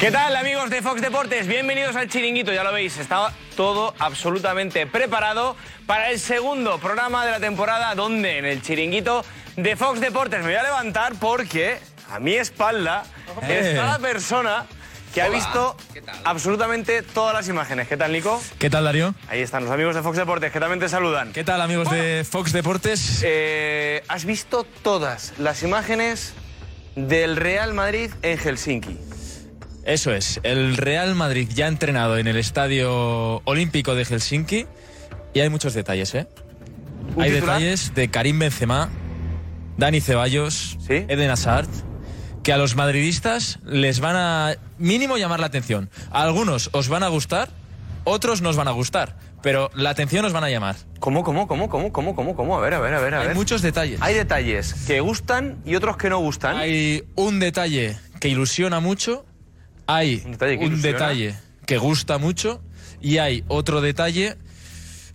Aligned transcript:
¿Qué 0.00 0.10
tal 0.10 0.36
amigos 0.36 0.70
de 0.70 0.82
Fox 0.82 1.00
Deportes? 1.00 1.46
Bienvenidos 1.46 1.96
al 1.96 2.08
Chiringuito, 2.08 2.52
ya 2.52 2.62
lo 2.62 2.72
veis, 2.72 2.98
está 2.98 3.32
todo 3.56 3.94
absolutamente 3.98 4.86
preparado 4.86 5.56
para 5.86 6.10
el 6.10 6.18
segundo 6.18 6.78
programa 6.78 7.24
de 7.24 7.32
la 7.32 7.40
temporada 7.40 7.94
donde 7.94 8.38
en 8.38 8.44
el 8.44 8.62
Chiringuito 8.62 9.24
de 9.56 9.76
Fox 9.76 10.00
Deportes 10.00 10.40
me 10.40 10.46
voy 10.46 10.56
a 10.56 10.62
levantar 10.62 11.14
porque 11.18 11.78
a 12.10 12.18
mi 12.18 12.34
espalda 12.34 13.04
está 13.48 13.86
la 13.86 13.98
persona 13.98 14.66
que 15.14 15.22
ha 15.22 15.28
visto 15.28 15.76
absolutamente 16.24 17.02
todas 17.02 17.32
las 17.32 17.48
imágenes. 17.48 17.86
¿Qué 17.86 17.96
tal 17.96 18.10
Nico? 18.10 18.42
¿Qué 18.58 18.68
tal, 18.68 18.84
Darío? 18.84 19.14
Ahí 19.28 19.40
están 19.40 19.62
los 19.62 19.72
amigos 19.72 19.94
de 19.94 20.02
Fox 20.02 20.16
Deportes 20.16 20.50
que 20.50 20.58
también 20.58 20.80
te 20.80 20.88
saludan. 20.88 21.32
¿Qué 21.32 21.44
tal, 21.44 21.60
amigos 21.60 21.88
de 21.90 22.26
Fox 22.28 22.52
Deportes? 22.52 23.20
Eh, 23.24 24.02
has 24.08 24.24
visto 24.24 24.64
todas 24.82 25.32
las 25.38 25.62
imágenes 25.62 26.34
del 26.96 27.36
Real 27.36 27.74
Madrid 27.74 28.10
en 28.22 28.38
Helsinki. 28.38 28.96
Eso 29.84 30.12
es, 30.12 30.40
el 30.44 30.76
Real 30.76 31.14
Madrid 31.14 31.48
ya 31.52 31.66
ha 31.66 31.68
entrenado 31.68 32.16
en 32.16 32.26
el 32.26 32.36
Estadio 32.36 33.42
Olímpico 33.44 33.94
de 33.94 34.04
Helsinki 34.04 34.66
y 35.34 35.40
hay 35.40 35.50
muchos 35.50 35.74
detalles, 35.74 36.14
¿eh? 36.14 36.26
¿Un 37.14 37.22
Hay 37.22 37.32
titular? 37.32 37.58
detalles 37.58 37.94
de 37.94 38.08
Karim 38.08 38.38
Benzema, 38.38 38.88
Dani 39.76 40.00
Ceballos, 40.00 40.78
¿Sí? 40.86 41.04
Eden 41.08 41.30
Hazard, 41.30 41.68
que 42.42 42.52
a 42.52 42.56
los 42.56 42.76
madridistas 42.76 43.58
les 43.64 44.00
van 44.00 44.16
a 44.16 44.54
mínimo 44.78 45.18
llamar 45.18 45.40
la 45.40 45.46
atención. 45.46 45.90
A 46.10 46.22
algunos 46.22 46.70
os 46.72 46.88
van 46.88 47.02
a 47.02 47.08
gustar, 47.08 47.50
otros 48.04 48.40
nos 48.40 48.56
van 48.56 48.68
a 48.68 48.70
gustar, 48.70 49.16
pero 49.44 49.70
la 49.74 49.90
atención 49.90 50.24
os 50.24 50.32
van 50.32 50.42
a 50.42 50.48
llamar. 50.48 50.74
¿Cómo, 51.00 51.22
cómo, 51.22 51.46
cómo, 51.46 51.68
cómo, 51.68 51.92
cómo, 51.92 52.14
cómo, 52.16 52.34
cómo? 52.34 52.56
A 52.56 52.62
ver, 52.62 52.72
a 52.72 52.80
ver, 52.80 52.94
a 52.94 53.00
ver, 53.00 53.14
a 53.14 53.20
Hay 53.20 53.26
ver. 53.26 53.36
muchos 53.36 53.60
detalles. 53.60 54.00
Hay 54.00 54.14
detalles 54.14 54.72
que 54.86 55.00
gustan 55.00 55.58
y 55.66 55.74
otros 55.74 55.98
que 55.98 56.08
no 56.08 56.18
gustan. 56.18 56.56
Hay 56.56 57.04
un 57.14 57.40
detalle 57.40 57.94
que 58.20 58.30
ilusiona 58.30 58.80
mucho, 58.80 59.26
hay 59.86 60.22
Un 60.24 60.32
detalle 60.32 60.58
que 60.58 60.64
un 60.64 60.80
detalle 60.80 61.34
que 61.66 61.76
gusta 61.76 62.16
mucho 62.16 62.62
y 63.02 63.18
hay 63.18 63.44
otro 63.48 63.82
detalle 63.82 64.38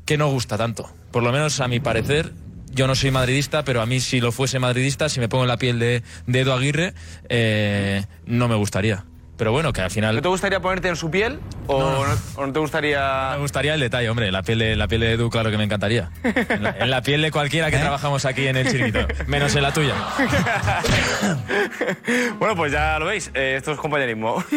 que 0.05 0.15
no 0.19 0.29
gusta 0.29 0.59
tanto. 0.59 0.87
Por 1.09 1.23
lo 1.23 1.31
menos 1.31 1.59
a 1.59 1.67
mi 1.67 1.79
parecer, 1.79 2.31
yo 2.71 2.85
no 2.85 2.93
soy 2.93 3.09
madridista, 3.09 3.63
pero 3.63 3.81
a 3.81 3.87
mí 3.87 3.99
si 3.99 4.21
lo 4.21 4.31
fuese 4.31 4.59
madridista, 4.59 5.09
si 5.09 5.19
me 5.19 5.27
pongo 5.27 5.45
en 5.45 5.47
la 5.47 5.57
piel 5.57 5.79
de, 5.79 6.03
de 6.27 6.39
Edu 6.41 6.51
Aguirre, 6.51 6.93
eh, 7.29 8.05
no 8.27 8.47
me 8.47 8.53
gustaría. 8.53 9.05
Pero 9.39 9.53
bueno, 9.53 9.71
que 9.71 9.79
al 9.79 9.85
¿No 9.87 9.89
final 9.89 10.21
te 10.21 10.27
gustaría 10.27 10.59
ponerte 10.59 10.89
en 10.89 10.97
su 10.97 11.09
piel 11.09 11.39
o 11.67 11.79
No, 11.79 11.91
no, 11.91 12.07
no. 12.07 12.13
o 12.35 12.45
no 12.45 12.51
te 12.51 12.59
gustaría...? 12.59 13.29
me 13.35 13.39
gustaría 13.39 13.73
el 13.73 13.79
detalle, 13.79 14.09
hombre. 14.09 14.33
La 14.33 14.43
piel 14.43 14.59
de, 14.59 14.75
la 14.75 14.89
piel 14.89 14.99
de 14.99 15.13
Edu, 15.13 15.29
claro 15.29 15.49
que 15.49 15.57
me 15.57 15.63
encantaría. 15.63 16.11
En 16.25 16.61
la, 16.61 16.75
en 16.77 16.89
la 16.89 17.01
piel 17.01 17.21
de 17.21 17.31
cualquiera 17.31 17.69
que 17.71 17.77
¿Eh? 17.77 17.79
trabajamos 17.79 18.25
aquí 18.25 18.47
en 18.47 18.57
el 18.57 18.69
chiringuito, 18.69 19.07
menos 19.27 19.55
en 19.55 19.63
la 19.63 19.71
tuya. 19.71 19.95
bueno, 22.37 22.53
pues 22.57 22.73
ya 22.73 22.99
lo 22.99 23.05
veis, 23.05 23.31
eh, 23.33 23.55
esto 23.57 23.71
es 23.71 23.77
compañerismo. 23.79 24.43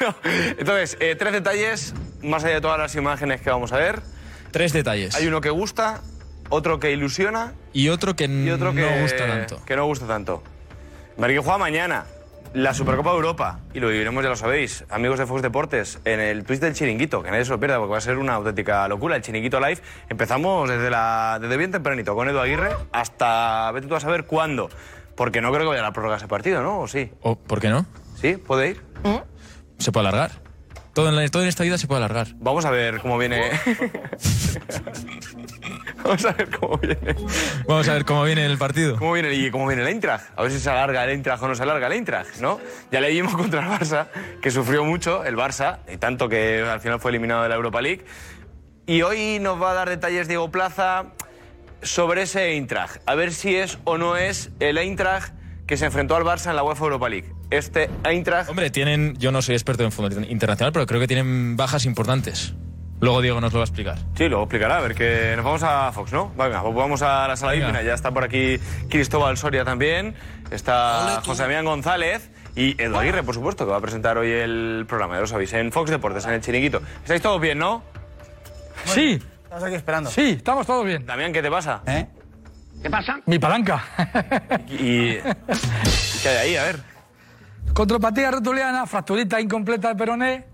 No, 0.00 0.12
Entonces, 0.58 0.96
eh, 0.98 1.14
tres 1.16 1.32
detalles, 1.32 1.94
más 2.20 2.42
allá 2.42 2.54
de 2.56 2.60
todas 2.60 2.80
las 2.80 2.96
imágenes 2.96 3.40
que 3.42 3.48
vamos 3.48 3.72
a 3.72 3.76
ver. 3.76 4.00
Tres 4.50 4.72
detalles. 4.72 5.14
Hay 5.14 5.28
uno 5.28 5.40
que 5.40 5.50
gusta, 5.50 6.00
otro 6.48 6.80
que 6.80 6.90
ilusiona 6.90 7.52
Y 7.72 7.88
otro 7.88 8.16
que, 8.16 8.24
y 8.24 8.50
otro 8.50 8.74
que 8.74 8.80
no 8.80 9.02
gusta 9.02 9.24
tanto. 9.24 9.64
Que 9.64 9.76
no 9.76 9.86
gusta 9.86 10.08
tanto. 10.08 10.42
Madrid 11.16 11.36
que 11.36 11.42
juega 11.42 11.58
mañana 11.58 12.06
la 12.54 12.74
Supercopa 12.74 13.10
de 13.10 13.16
Europa 13.16 13.60
y 13.72 13.80
lo 13.80 13.88
viviremos, 13.88 14.22
ya 14.22 14.28
lo 14.28 14.36
sabéis, 14.36 14.84
amigos 14.90 15.18
de 15.18 15.26
Fox 15.26 15.42
Deportes, 15.42 16.00
en 16.04 16.20
el 16.20 16.44
Twitch 16.44 16.60
del 16.60 16.74
Chiringuito, 16.74 17.22
que 17.22 17.30
nadie 17.30 17.44
se 17.44 17.50
lo 17.50 17.58
pierda 17.58 17.78
porque 17.78 17.92
va 17.92 17.98
a 17.98 18.02
ser 18.02 18.18
una 18.18 18.34
auténtica 18.34 18.86
locura. 18.88 19.16
El 19.16 19.22
Chiringuito 19.22 19.58
Live 19.58 19.80
empezamos 20.08 20.68
desde, 20.68 20.90
la, 20.90 21.38
desde 21.40 21.56
bien 21.56 21.70
tempranito 21.70 22.14
con 22.14 22.28
Edu 22.28 22.38
Aguirre 22.38 22.70
hasta 22.92 23.70
vete 23.72 23.86
tú 23.86 23.94
a 23.94 24.00
saber 24.00 24.24
cuándo. 24.24 24.68
Porque 25.16 25.40
no 25.40 25.50
creo 25.50 25.62
que 25.62 25.68
vaya 25.68 25.80
a 25.80 25.84
la 25.84 25.92
prórroga 25.92 26.16
ese 26.16 26.28
partido, 26.28 26.62
¿no? 26.62 26.80
¿O 26.80 26.88
sí? 26.88 27.10
¿O 27.20 27.36
¿Por 27.36 27.60
qué 27.60 27.68
no? 27.68 27.86
¿Sí? 28.20 28.36
¿Puede 28.36 28.70
ir? 28.70 28.82
Se 29.78 29.92
puede 29.92 30.08
alargar. 30.08 30.42
Todo 30.94 31.08
en, 31.08 31.16
la- 31.16 31.28
todo 31.28 31.42
en 31.42 31.48
esta 31.48 31.64
vida 31.64 31.78
se 31.78 31.86
puede 31.86 31.98
alargar. 32.04 32.28
Vamos 32.36 32.64
a 32.66 32.70
ver 32.70 33.00
cómo 33.00 33.16
viene. 33.18 33.50
Vamos 36.04 36.24
a 36.24 36.32
ver 36.32 36.50
cómo 36.50 36.76
viene. 36.78 36.98
Vamos 37.66 37.88
a 37.88 37.92
ver 37.94 38.04
cómo 38.04 38.24
viene 38.24 38.44
el 38.44 38.58
partido. 38.58 38.98
¿Cómo 38.98 39.12
viene, 39.12 39.32
y 39.32 39.50
cómo 39.50 39.66
viene 39.68 39.82
el 39.82 39.88
Eintracht? 39.88 40.26
A 40.36 40.42
ver 40.42 40.50
si 40.50 40.58
se 40.58 40.68
alarga 40.68 41.04
el 41.04 41.10
Eintracht 41.10 41.42
o 41.42 41.48
no 41.48 41.54
se 41.54 41.62
alarga 41.62 41.86
el 41.86 41.92
Eintracht, 41.94 42.36
¿no? 42.40 42.60
Ya 42.90 43.00
le 43.00 43.08
vimos 43.10 43.34
contra 43.36 43.60
el 43.60 43.68
Barça, 43.68 44.08
que 44.40 44.50
sufrió 44.50 44.84
mucho 44.84 45.24
el 45.24 45.36
Barça, 45.36 45.78
y 45.92 45.96
tanto 45.98 46.28
que 46.28 46.60
al 46.62 46.80
final 46.80 47.00
fue 47.00 47.10
eliminado 47.12 47.42
de 47.44 47.48
la 47.48 47.54
Europa 47.54 47.80
League. 47.80 48.04
Y 48.86 49.02
hoy 49.02 49.38
nos 49.40 49.62
va 49.62 49.70
a 49.70 49.74
dar 49.74 49.88
detalles 49.88 50.26
Diego 50.28 50.50
Plaza 50.50 51.06
sobre 51.82 52.22
ese 52.22 52.50
Eintracht. 52.52 52.96
A 53.06 53.14
ver 53.14 53.32
si 53.32 53.54
es 53.56 53.78
o 53.84 53.96
no 53.96 54.16
es 54.16 54.50
el 54.60 54.78
Eintracht 54.78 55.32
que 55.72 55.78
se 55.78 55.86
enfrentó 55.86 56.16
al 56.16 56.22
Barça 56.22 56.50
en 56.50 56.56
la 56.56 56.62
UEFA 56.64 56.84
Europa 56.84 57.08
League. 57.08 57.32
Este 57.48 57.88
Eintracht... 58.04 58.50
Hombre, 58.50 58.68
tienen. 58.68 59.16
Yo 59.16 59.32
no 59.32 59.40
soy 59.40 59.54
experto 59.54 59.82
en 59.84 59.90
fútbol 59.90 60.26
internacional, 60.30 60.70
pero 60.70 60.84
creo 60.84 61.00
que 61.00 61.06
tienen 61.06 61.56
bajas 61.56 61.86
importantes. 61.86 62.52
Luego 63.00 63.22
Diego 63.22 63.40
nos 63.40 63.54
lo 63.54 63.60
va 63.60 63.62
a 63.62 63.68
explicar. 63.68 63.96
Sí, 64.14 64.28
luego 64.28 64.42
explicará, 64.44 64.76
a 64.76 64.80
ver 64.82 64.94
que 64.94 65.32
nos 65.34 65.42
vamos 65.46 65.62
a 65.62 65.90
Fox, 65.92 66.12
¿no? 66.12 66.30
Venga, 66.36 66.60
pues 66.60 66.74
vamos 66.74 67.00
a 67.00 67.26
la 67.26 67.36
sala 67.38 67.52
Venga. 67.52 67.68
hípina, 67.70 67.82
ya 67.82 67.94
está 67.94 68.10
por 68.10 68.22
aquí 68.22 68.58
Cristóbal 68.90 69.38
Soria 69.38 69.64
también, 69.64 70.14
está 70.50 71.22
José 71.24 71.44
Damián 71.44 71.64
González 71.64 72.30
y 72.54 72.78
Edu 72.78 72.98
Aguirre, 72.98 73.22
por 73.22 73.34
supuesto, 73.34 73.64
que 73.64 73.70
va 73.70 73.78
a 73.78 73.80
presentar 73.80 74.18
hoy 74.18 74.30
el 74.30 74.84
programa, 74.86 75.14
ya 75.14 75.20
lo 75.22 75.26
sabéis, 75.26 75.54
en 75.54 75.72
Fox 75.72 75.90
Deportes, 75.90 76.26
en 76.26 76.34
el 76.34 76.42
Chiringuito. 76.42 76.82
¿Estáis 77.00 77.22
todos 77.22 77.40
bien, 77.40 77.56
no? 77.56 77.82
Sí, 78.84 79.18
Estamos 79.44 79.64
aquí 79.64 79.74
esperando. 79.76 80.10
sí, 80.10 80.34
estamos 80.36 80.66
todos 80.66 80.84
bien. 80.84 81.06
Damián, 81.06 81.32
¿qué 81.32 81.40
te 81.40 81.50
pasa? 81.50 81.80
¿Eh? 81.86 82.06
Mi 83.26 83.38
palanca. 83.38 83.84
¿Y 84.68 85.16
qué 85.16 86.28
hay 86.28 86.36
ahí? 86.36 86.56
A 86.56 86.64
ver. 86.64 86.80
Contropatía 87.74 88.30
rotuliana, 88.30 88.86
fracturita 88.86 89.40
incompleta 89.40 89.88
del 89.88 89.96
peroné. 89.96 90.44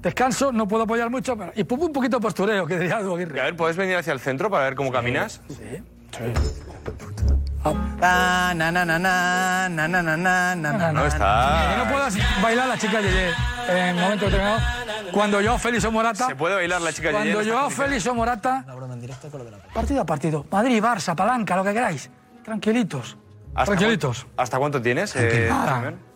Descanso, 0.00 0.52
no 0.52 0.66
puedo 0.66 0.84
apoyar 0.84 1.10
mucho, 1.10 1.36
pero. 1.36 1.52
Y 1.54 1.60
un 1.86 1.92
poquito 1.92 2.18
de 2.18 2.22
postureo, 2.22 2.66
que 2.66 2.78
diría 2.78 3.00
Edu 3.00 3.14
A 3.14 3.16
ver, 3.16 3.56
¿puedes 3.56 3.76
venir 3.76 3.96
hacia 3.96 4.12
el 4.12 4.20
centro 4.20 4.50
para 4.50 4.64
ver 4.64 4.74
cómo 4.74 4.90
caminas? 4.90 5.40
Na, 6.18 6.26
na, 6.28 7.40
na, 7.64 8.54
na, 8.54 8.70
na, 8.72 8.84
na, 8.84 8.98
na, 8.98 9.68
na, 9.68 9.88
na, 9.88 10.16
na, 10.16 10.56
na, 10.56 10.92
No, 10.92 11.02
Que 11.02 11.08
está... 11.08 11.76
no 11.84 11.90
puedas 11.92 12.16
bailar 12.42 12.68
la 12.68 12.78
chica 12.78 13.00
Yeye 13.00 13.30
en 13.68 13.96
momento 13.96 14.24
determinado. 14.26 14.60
Cuando 15.12 15.40
yo, 15.40 15.58
Félix 15.58 15.84
o 15.84 15.92
Morata. 15.92 16.26
¿Se 16.28 16.36
puede 16.36 16.54
bailar 16.54 16.80
la 16.80 16.92
chica 16.92 17.10
Cuando 17.10 17.40
Yeye? 17.42 17.50
yo, 17.50 17.70
Félix 17.70 18.06
o 18.06 18.14
Morata. 18.14 18.64
Partido 19.74 20.00
a 20.00 20.06
partido. 20.06 20.46
Madrid, 20.50 20.82
Barça, 20.82 21.14
palanca, 21.14 21.56
lo 21.56 21.64
que 21.64 21.72
queráis. 21.72 22.10
Tranquilitos. 22.44 23.16
¿Hasta 23.54 23.72
Tranquilitos. 23.76 24.26
¿Hasta 24.36 24.58
cuánto 24.58 24.80
tienes, 24.80 25.14
eh, 25.16 25.50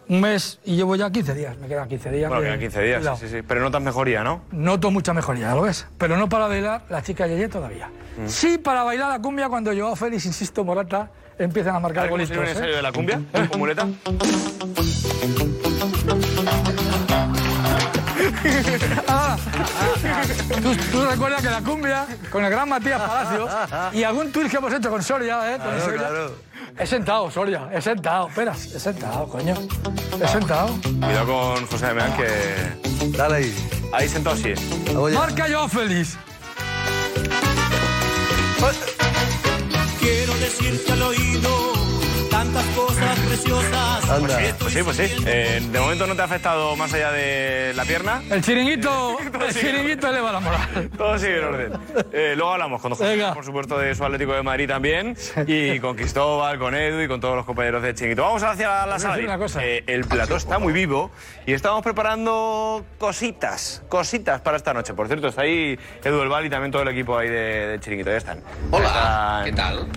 un 0.06 0.21
mes 0.21 0.60
y 0.65 0.77
llevo 0.77 0.97
ya 0.97 1.10
15 1.10 1.34
días. 1.34 1.56
Me 1.59 1.66
quedan 1.66 1.88
15 1.88 2.10
días. 2.10 2.28
Bueno, 2.28 2.43
que- 2.43 2.47
quedan 2.49 2.60
15 2.60 2.83
días, 2.83 2.99
cuidado. 2.99 3.16
sí, 3.16 3.27
sí, 3.28 3.37
sí. 3.37 3.43
Pero 3.43 3.62
notas 3.62 3.81
mejoría, 3.83 4.22
¿no? 4.22 4.43
Noto 4.53 4.91
mucha 4.91 5.15
mejoría, 5.15 5.54
¿lo 5.54 5.62
ves? 5.62 5.87
Pero 5.99 6.16
no 6.19 6.28
para 6.28 6.47
bailar 6.47 6.83
la 6.91 7.03
chica 7.03 7.27
Yeye 7.27 7.49
todavía. 7.49 7.88
Mm. 8.19 8.28
Sí 8.28 8.59
para 8.59 8.83
bailar 8.83 9.09
la 9.09 9.19
cumbia 9.21 9.49
cuando 9.49 9.72
yo, 9.72 9.97
Félix, 9.97 10.27
insisto, 10.27 10.62
Morata, 10.62 11.09
empiezan 11.39 11.77
a 11.77 11.81
marcar 11.81 12.11
ver 12.11 12.28
cómo 12.28 12.43
¿eh? 12.45 12.55
serio 12.55 12.77
de 12.77 12.83
la 12.83 12.93
cumbia, 12.93 13.21
con 13.49 13.59
muleta. 13.59 13.87
Ah, 19.09 19.36
¿Tú, 20.63 20.77
tú 20.91 21.04
recuerdas 21.04 21.42
que 21.42 21.51
la 21.51 21.60
cumbia, 21.60 22.07
con 22.31 22.45
el 22.45 22.51
gran 22.51 22.69
Matías 22.69 23.01
Palacio, 23.01 23.48
y 23.92 24.03
algún 24.03 24.33
tuit 24.33 24.51
que 24.51 24.57
hemos 24.57 24.72
hecho 24.72 24.91
con 24.91 25.03
Soria, 25.03 25.54
¿eh? 25.54 25.59
Con 25.59 25.81
Soria, 25.81 26.09
He 26.78 26.86
sentado, 26.86 27.31
Soria, 27.31 27.69
he 27.72 27.81
sentado. 27.81 28.28
Espera, 28.28 28.53
he 28.53 28.78
sentado, 28.81 29.28
coño. 29.28 29.54
He 30.21 30.28
sentado. 30.28 30.71
Cuidado 30.83 31.27
con 31.27 31.66
José 31.66 31.86
Damián, 31.86 32.16
que... 32.16 33.16
Dale 33.16 33.36
ahí. 33.36 33.69
Ahí 33.92 34.09
sentado 34.09 34.36
sí. 34.36 34.54
Marca 35.15 35.47
yo, 35.47 35.69
Félix. 35.69 36.19
Quiero 40.04 40.34
decirte 40.34 40.92
al 40.92 41.03
oído 41.03 41.53
tantas 42.45 42.65
cosas 42.77 43.19
preciosas. 43.21 44.05
Pues 44.21 44.33
sí, 44.33 44.55
pues 44.59 44.73
sí, 44.75 44.83
pues 44.83 44.97
sí. 44.97 45.25
Eh, 45.27 45.63
de 45.71 45.81
momento 45.81 46.07
no 46.07 46.15
te 46.15 46.23
ha 46.23 46.25
afectado 46.27 46.77
más 46.77 46.93
allá 46.93 47.11
de 47.13 47.73
la 47.75 47.85
pierna. 47.85 48.23
El 48.31 48.43
chiringuito, 48.43 49.17
el 49.49 49.55
chiringuito 49.55 50.09
eleva 50.09 50.33
la 50.33 50.41
moral. 50.41 50.91
Todo 50.97 51.19
sigue 51.19 51.39
en 51.39 51.45
orden. 51.45 51.73
Eh, 52.13 52.35
luego 52.37 52.53
hablamos 52.53 52.81
con 52.83 52.93
José, 52.93 53.05
Venga. 53.17 53.35
por 53.35 53.45
supuesto, 53.45 53.79
de 53.79 53.95
su 53.95 54.05
Atlético 54.05 54.35
de 54.35 54.43
Madrid 54.43 54.69
también. 54.69 55.17
Y 55.47 55.79
con 55.81 55.97
Cristóbal, 55.97 56.59
con 56.59 56.75
Edu 56.75 57.01
y 57.03 57.09
con 57.09 57.21
todos 57.21 57.37
los 57.37 57.47
compañeros 57.47 57.83
de 57.83 57.95
Chiringuito. 57.95 58.23
Vamos 58.23 58.43
hacia 58.43 58.87
la 58.87 58.99
sala. 58.99 59.23
una 59.25 59.39
cosa. 59.39 59.65
Eh, 59.65 59.83
el 59.87 60.05
plató 60.05 60.37
está 60.37 60.59
muy 60.59 60.73
vivo 60.73 61.11
y 61.47 61.53
estamos 61.55 61.83
preparando 61.83 62.85
cositas, 62.99 63.83
cositas 63.89 64.41
para 64.43 64.57
esta 64.57 64.75
noche. 64.75 64.93
Por 64.95 65.07
cierto, 65.07 65.29
está 65.29 65.43
ahí 65.43 65.79
Edu 66.03 66.21
El 66.23 66.29
Val 66.29 66.45
y 66.45 66.51
también 66.51 66.71
todo 66.71 66.83
el 66.83 66.89
equipo 66.89 67.17
ahí 67.17 67.29
de, 67.29 67.67
de 67.69 67.81
Chiringuito. 67.81 68.11
Ya 68.11 68.17
están. 68.19 68.41
Hola, 68.71 68.87
Están 68.89 69.45
¿qué 69.45 69.53
tal? 69.53 69.89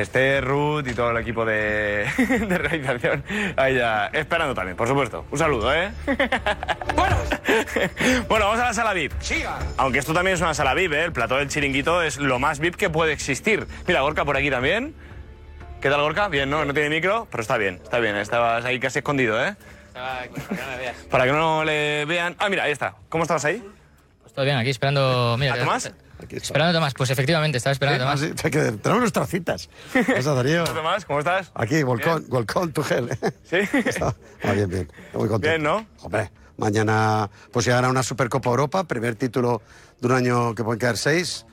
Esther, 0.00 0.44
Ruth 0.44 0.86
y 0.88 0.94
todo 0.94 1.10
el 1.10 1.18
equipo 1.18 1.44
de, 1.44 2.06
de 2.48 2.58
realización 2.58 3.24
ahí 3.56 3.76
ya 3.76 4.06
esperando 4.12 4.54
también, 4.54 4.76
por 4.76 4.88
supuesto. 4.88 5.26
Un 5.30 5.38
saludo, 5.38 5.74
¿eh? 5.74 5.90
bueno, 8.28 8.46
vamos 8.46 8.60
a 8.60 8.64
la 8.64 8.74
sala 8.74 8.92
VIP. 8.92 9.12
Aunque 9.76 9.98
esto 9.98 10.14
también 10.14 10.34
es 10.34 10.40
una 10.40 10.54
sala 10.54 10.74
VIP, 10.74 10.92
¿eh? 10.92 11.04
El 11.04 11.12
plató 11.12 11.36
del 11.36 11.48
chiringuito 11.48 12.02
es 12.02 12.18
lo 12.18 12.38
más 12.38 12.58
VIP 12.58 12.76
que 12.76 12.90
puede 12.90 13.12
existir. 13.12 13.66
Mira, 13.86 14.00
Gorka 14.00 14.24
por 14.24 14.36
aquí 14.36 14.50
también. 14.50 14.94
¿Qué 15.80 15.90
tal, 15.90 16.00
Gorka? 16.00 16.28
Bien, 16.28 16.48
¿no? 16.48 16.64
No 16.64 16.72
tiene 16.72 16.88
micro, 16.88 17.26
pero 17.30 17.42
está 17.42 17.56
bien, 17.58 17.80
está 17.82 17.98
bien. 17.98 18.16
Estabas 18.16 18.64
ahí 18.64 18.78
casi 18.78 19.00
escondido, 19.00 19.44
¿eh? 19.44 19.56
Para 21.10 21.24
que 21.24 21.32
no 21.32 21.64
le 21.64 22.04
vean. 22.06 22.36
Ah, 22.38 22.48
mira, 22.48 22.64
ahí 22.64 22.72
está. 22.72 22.94
¿Cómo 23.08 23.24
estabas 23.24 23.44
ahí? 23.44 23.62
Pues 24.22 24.32
todo 24.32 24.44
bien, 24.44 24.56
aquí 24.56 24.70
esperando. 24.70 25.36
Mira, 25.38 25.54
¿A 25.54 25.58
Tomás? 25.58 25.92
Esperando 26.30 26.70
a 26.70 26.72
Tomás, 26.72 26.94
pues 26.94 27.10
efectivamente, 27.10 27.58
estaba 27.58 27.72
esperando 27.72 28.04
a 28.04 28.12
Ah, 28.12 28.16
Tomás. 28.16 28.34
sí, 28.36 28.50
tenemos 28.50 29.00
nuestras 29.00 29.28
citas. 29.28 29.68
Darío. 30.24 30.64
¿Cómo 31.06 31.18
estás? 31.18 31.50
Aquí, 31.54 31.82
Volcón, 31.82 32.24
Volcón, 32.28 32.72
tu 32.72 32.82
gel. 32.82 33.08
¿Sí? 33.44 33.56
Ah, 34.44 34.52
bien, 34.52 34.68
bien. 34.68 34.92
Muy 35.14 35.28
contento. 35.28 35.40
Bien, 35.48 35.62
¿no? 35.62 35.86
Hombre, 36.02 36.30
mañana 36.56 37.30
pues 37.52 37.66
llegará 37.66 37.88
una 37.88 38.02
Supercopa 38.02 38.50
Europa, 38.50 38.84
primer 38.84 39.14
título 39.16 39.62
de 40.00 40.06
un 40.08 40.12
año 40.14 40.54
que 40.54 40.64
pueden 40.64 40.78
quedar 40.78 40.96
seis. 40.96 41.46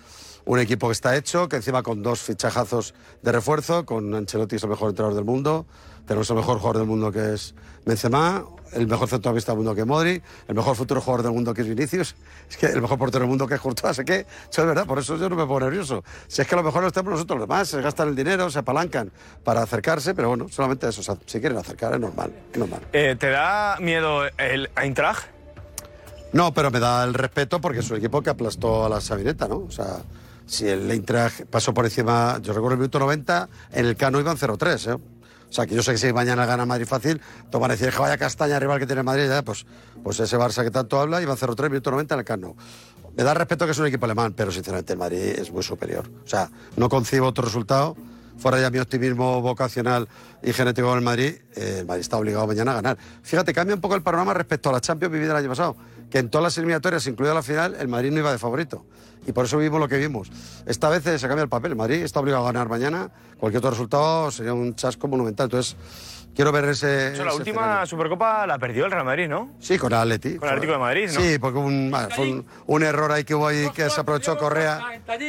Un 0.45 0.57
equipo 0.59 0.87
que 0.87 0.93
está 0.93 1.15
hecho, 1.15 1.47
que 1.47 1.57
encima 1.57 1.83
con 1.83 2.01
dos 2.01 2.21
fichajazos 2.21 2.95
de 3.21 3.31
refuerzo, 3.31 3.85
con 3.85 4.15
Ancelotti 4.15 4.55
es 4.55 4.63
el 4.63 4.69
mejor 4.69 4.89
entrenador 4.89 5.15
del 5.15 5.25
mundo, 5.25 5.67
tenemos 6.07 6.27
el 6.31 6.37
mejor 6.37 6.57
jugador 6.57 6.77
del 6.79 6.87
mundo 6.87 7.11
que 7.11 7.33
es 7.35 7.53
Benzema, 7.85 8.43
el 8.73 8.87
mejor 8.87 9.07
centrocampista 9.07 9.51
del 9.51 9.57
mundo 9.57 9.75
que 9.75 9.85
Modri, 9.85 10.21
el 10.47 10.55
mejor 10.55 10.75
futuro 10.75 11.01
jugador 11.01 11.23
del 11.23 11.33
mundo 11.33 11.53
que 11.53 11.61
es 11.61 11.67
Vinicius, 11.67 12.15
es 12.49 12.57
que 12.57 12.67
el 12.67 12.81
mejor 12.81 12.97
portero 12.97 13.21
del 13.21 13.29
mundo 13.29 13.47
que 13.47 13.55
es 13.55 13.61
Courtois, 13.61 13.91
así 13.91 14.03
que 14.03 14.19
eso 14.19 14.61
es 14.61 14.67
verdad, 14.67 14.85
por 14.85 14.99
eso 14.99 15.17
yo 15.17 15.29
no 15.29 15.35
me 15.35 15.43
pongo 15.43 15.61
nervioso. 15.61 16.03
Si 16.27 16.41
es 16.41 16.47
que 16.47 16.55
a 16.55 16.57
lo 16.57 16.63
mejor 16.63 16.81
lo 16.81 16.87
estamos 16.87 17.11
nosotros 17.11 17.39
los 17.39 17.47
demás, 17.47 17.67
se 17.67 17.81
gastan 17.81 18.09
el 18.09 18.15
dinero, 18.15 18.49
se 18.49 18.59
apalancan 18.59 19.11
para 19.43 19.61
acercarse, 19.61 20.13
pero 20.13 20.29
bueno, 20.29 20.47
solamente 20.49 20.87
eso, 20.87 21.01
o 21.01 21.03
sea, 21.03 21.17
si 21.25 21.39
quieren 21.39 21.57
acercar 21.57 21.93
es 21.93 21.99
normal, 21.99 22.33
es 22.51 22.59
normal. 22.59 22.81
Eh, 22.93 23.15
¿Te 23.19 23.29
da 23.29 23.77
miedo 23.79 24.23
el 24.37 24.69
Eintracht? 24.75 25.27
No, 26.31 26.53
pero 26.53 26.69
me 26.69 26.79
da 26.79 27.03
el 27.03 27.13
respeto 27.13 27.59
porque 27.59 27.79
es 27.79 27.89
un 27.89 27.97
equipo 27.97 28.21
que 28.21 28.29
aplastó 28.29 28.85
a 28.85 28.89
la 28.89 29.01
Sabineta, 29.01 29.47
¿no? 29.47 29.57
O 29.57 29.71
sea, 29.71 29.97
si 30.45 30.67
el 30.67 30.89
Eintracht 30.91 31.45
pasó 31.45 31.73
por 31.73 31.85
encima, 31.85 32.39
yo 32.41 32.53
recuerdo 32.53 32.73
el 32.73 32.79
minuto 32.79 32.99
90, 32.99 33.49
en 33.73 33.85
el 33.85 33.95
Cano 33.95 34.19
iban 34.19 34.37
0-3, 34.37 34.93
¿eh? 34.93 34.97
O 35.49 35.51
sea, 35.51 35.65
que 35.65 35.73
yo 35.75 35.81
sé 35.81 35.91
que 35.91 35.97
si 35.97 36.13
mañana 36.13 36.45
gana 36.45 36.65
Madrid 36.65 36.85
fácil, 36.85 37.19
te 37.49 37.57
van 37.57 37.71
a 37.71 37.75
decir 37.75 37.91
vaya 37.97 38.17
castaña 38.17 38.59
rival 38.59 38.79
que 38.79 38.85
tiene 38.85 39.01
Madrid, 39.01 39.27
ya, 39.27 39.41
pues, 39.41 39.65
pues 40.03 40.19
ese 40.19 40.37
Barça 40.37 40.63
que 40.63 40.71
tanto 40.71 40.99
habla 40.99 41.21
iba 41.21 41.35
0-3, 41.35 41.69
minuto 41.69 41.91
90 41.91 42.13
en 42.13 42.19
el 42.19 42.25
Cano. 42.25 42.55
Me 43.17 43.23
da 43.23 43.33
respeto 43.33 43.65
que 43.65 43.71
es 43.71 43.79
un 43.79 43.87
equipo 43.87 44.05
alemán, 44.05 44.33
pero 44.35 44.51
sinceramente 44.51 44.93
el 44.93 44.99
Madrid 44.99 45.19
es 45.19 45.51
muy 45.51 45.63
superior. 45.63 46.09
O 46.23 46.27
sea, 46.27 46.49
no 46.77 46.87
concibo 46.87 47.27
otro 47.27 47.43
resultado. 47.43 47.97
Fuera 48.37 48.61
ya 48.61 48.69
mi 48.69 48.79
optimismo 48.79 49.41
vocacional 49.41 50.07
y 50.41 50.53
genético 50.53 50.87
con 50.87 50.99
el 50.99 51.03
Madrid, 51.03 51.35
eh, 51.57 51.83
Madrid 51.85 52.01
está 52.01 52.15
obligado 52.15 52.47
mañana 52.47 52.71
a 52.71 52.75
ganar. 52.75 52.97
Fíjate, 53.21 53.53
cambia 53.53 53.75
un 53.75 53.81
poco 53.81 53.95
el 53.95 54.01
panorama 54.01 54.33
respecto 54.33 54.69
a 54.69 54.71
la 54.71 54.79
Champions 54.79 55.11
vivida 55.11 55.31
el 55.31 55.37
año 55.37 55.49
pasado, 55.49 55.75
que 56.09 56.19
en 56.19 56.29
todas 56.29 56.43
las 56.43 56.57
eliminatorias, 56.57 57.05
incluida 57.07 57.33
la 57.33 57.43
final, 57.43 57.75
el 57.79 57.87
Madrid 57.87 58.11
no 58.11 58.19
iba 58.19 58.31
de 58.31 58.37
favorito. 58.37 58.85
Y 59.27 59.31
por 59.31 59.45
eso 59.45 59.57
vimos 59.57 59.79
lo 59.79 59.87
que 59.87 59.97
vimos. 59.97 60.31
Esta 60.65 60.89
vez 60.89 61.03
se 61.03 61.27
cambia 61.27 61.43
el 61.43 61.49
papel. 61.49 61.71
El 61.71 61.77
Madrid 61.77 62.01
está 62.01 62.19
obligado 62.19 62.43
a 62.47 62.51
ganar 62.51 62.69
mañana. 62.69 63.11
Cualquier 63.37 63.59
otro 63.59 63.71
resultado 63.71 64.31
sería 64.31 64.53
un 64.53 64.75
chasco 64.75 65.07
monumental. 65.07 65.45
Entonces, 65.45 65.75
quiero 66.33 66.51
ver 66.53 66.65
ese. 66.65 67.09
Hecho, 67.09 67.25
la 67.25 67.31
ese 67.31 67.37
última 67.37 67.61
escenario. 67.61 67.85
Supercopa 67.85 68.47
la 68.47 68.57
perdió 68.57 68.85
el 68.85 68.91
Real 68.91 69.05
Madrid, 69.05 69.27
¿no? 69.27 69.51
Sí, 69.59 69.77
con 69.77 69.91
el 69.91 69.99
Atleti. 69.99 70.37
Con 70.37 70.47
el 70.47 70.53
Atlético 70.55 70.73
de 70.73 70.79
Madrid, 70.79 71.11
¿no? 71.13 71.21
Sí, 71.21 71.37
porque 71.37 71.59
un, 71.59 71.91
bueno, 71.91 72.07
fue 72.15 72.31
un, 72.31 72.45
un 72.65 72.83
error 72.83 73.11
ahí 73.11 73.23
que 73.25 73.35
hubo 73.35 73.47
ahí 73.47 73.69
que 73.71 73.89
se 73.89 73.99
aprovechó 73.99 74.37
Correa. 74.37 74.79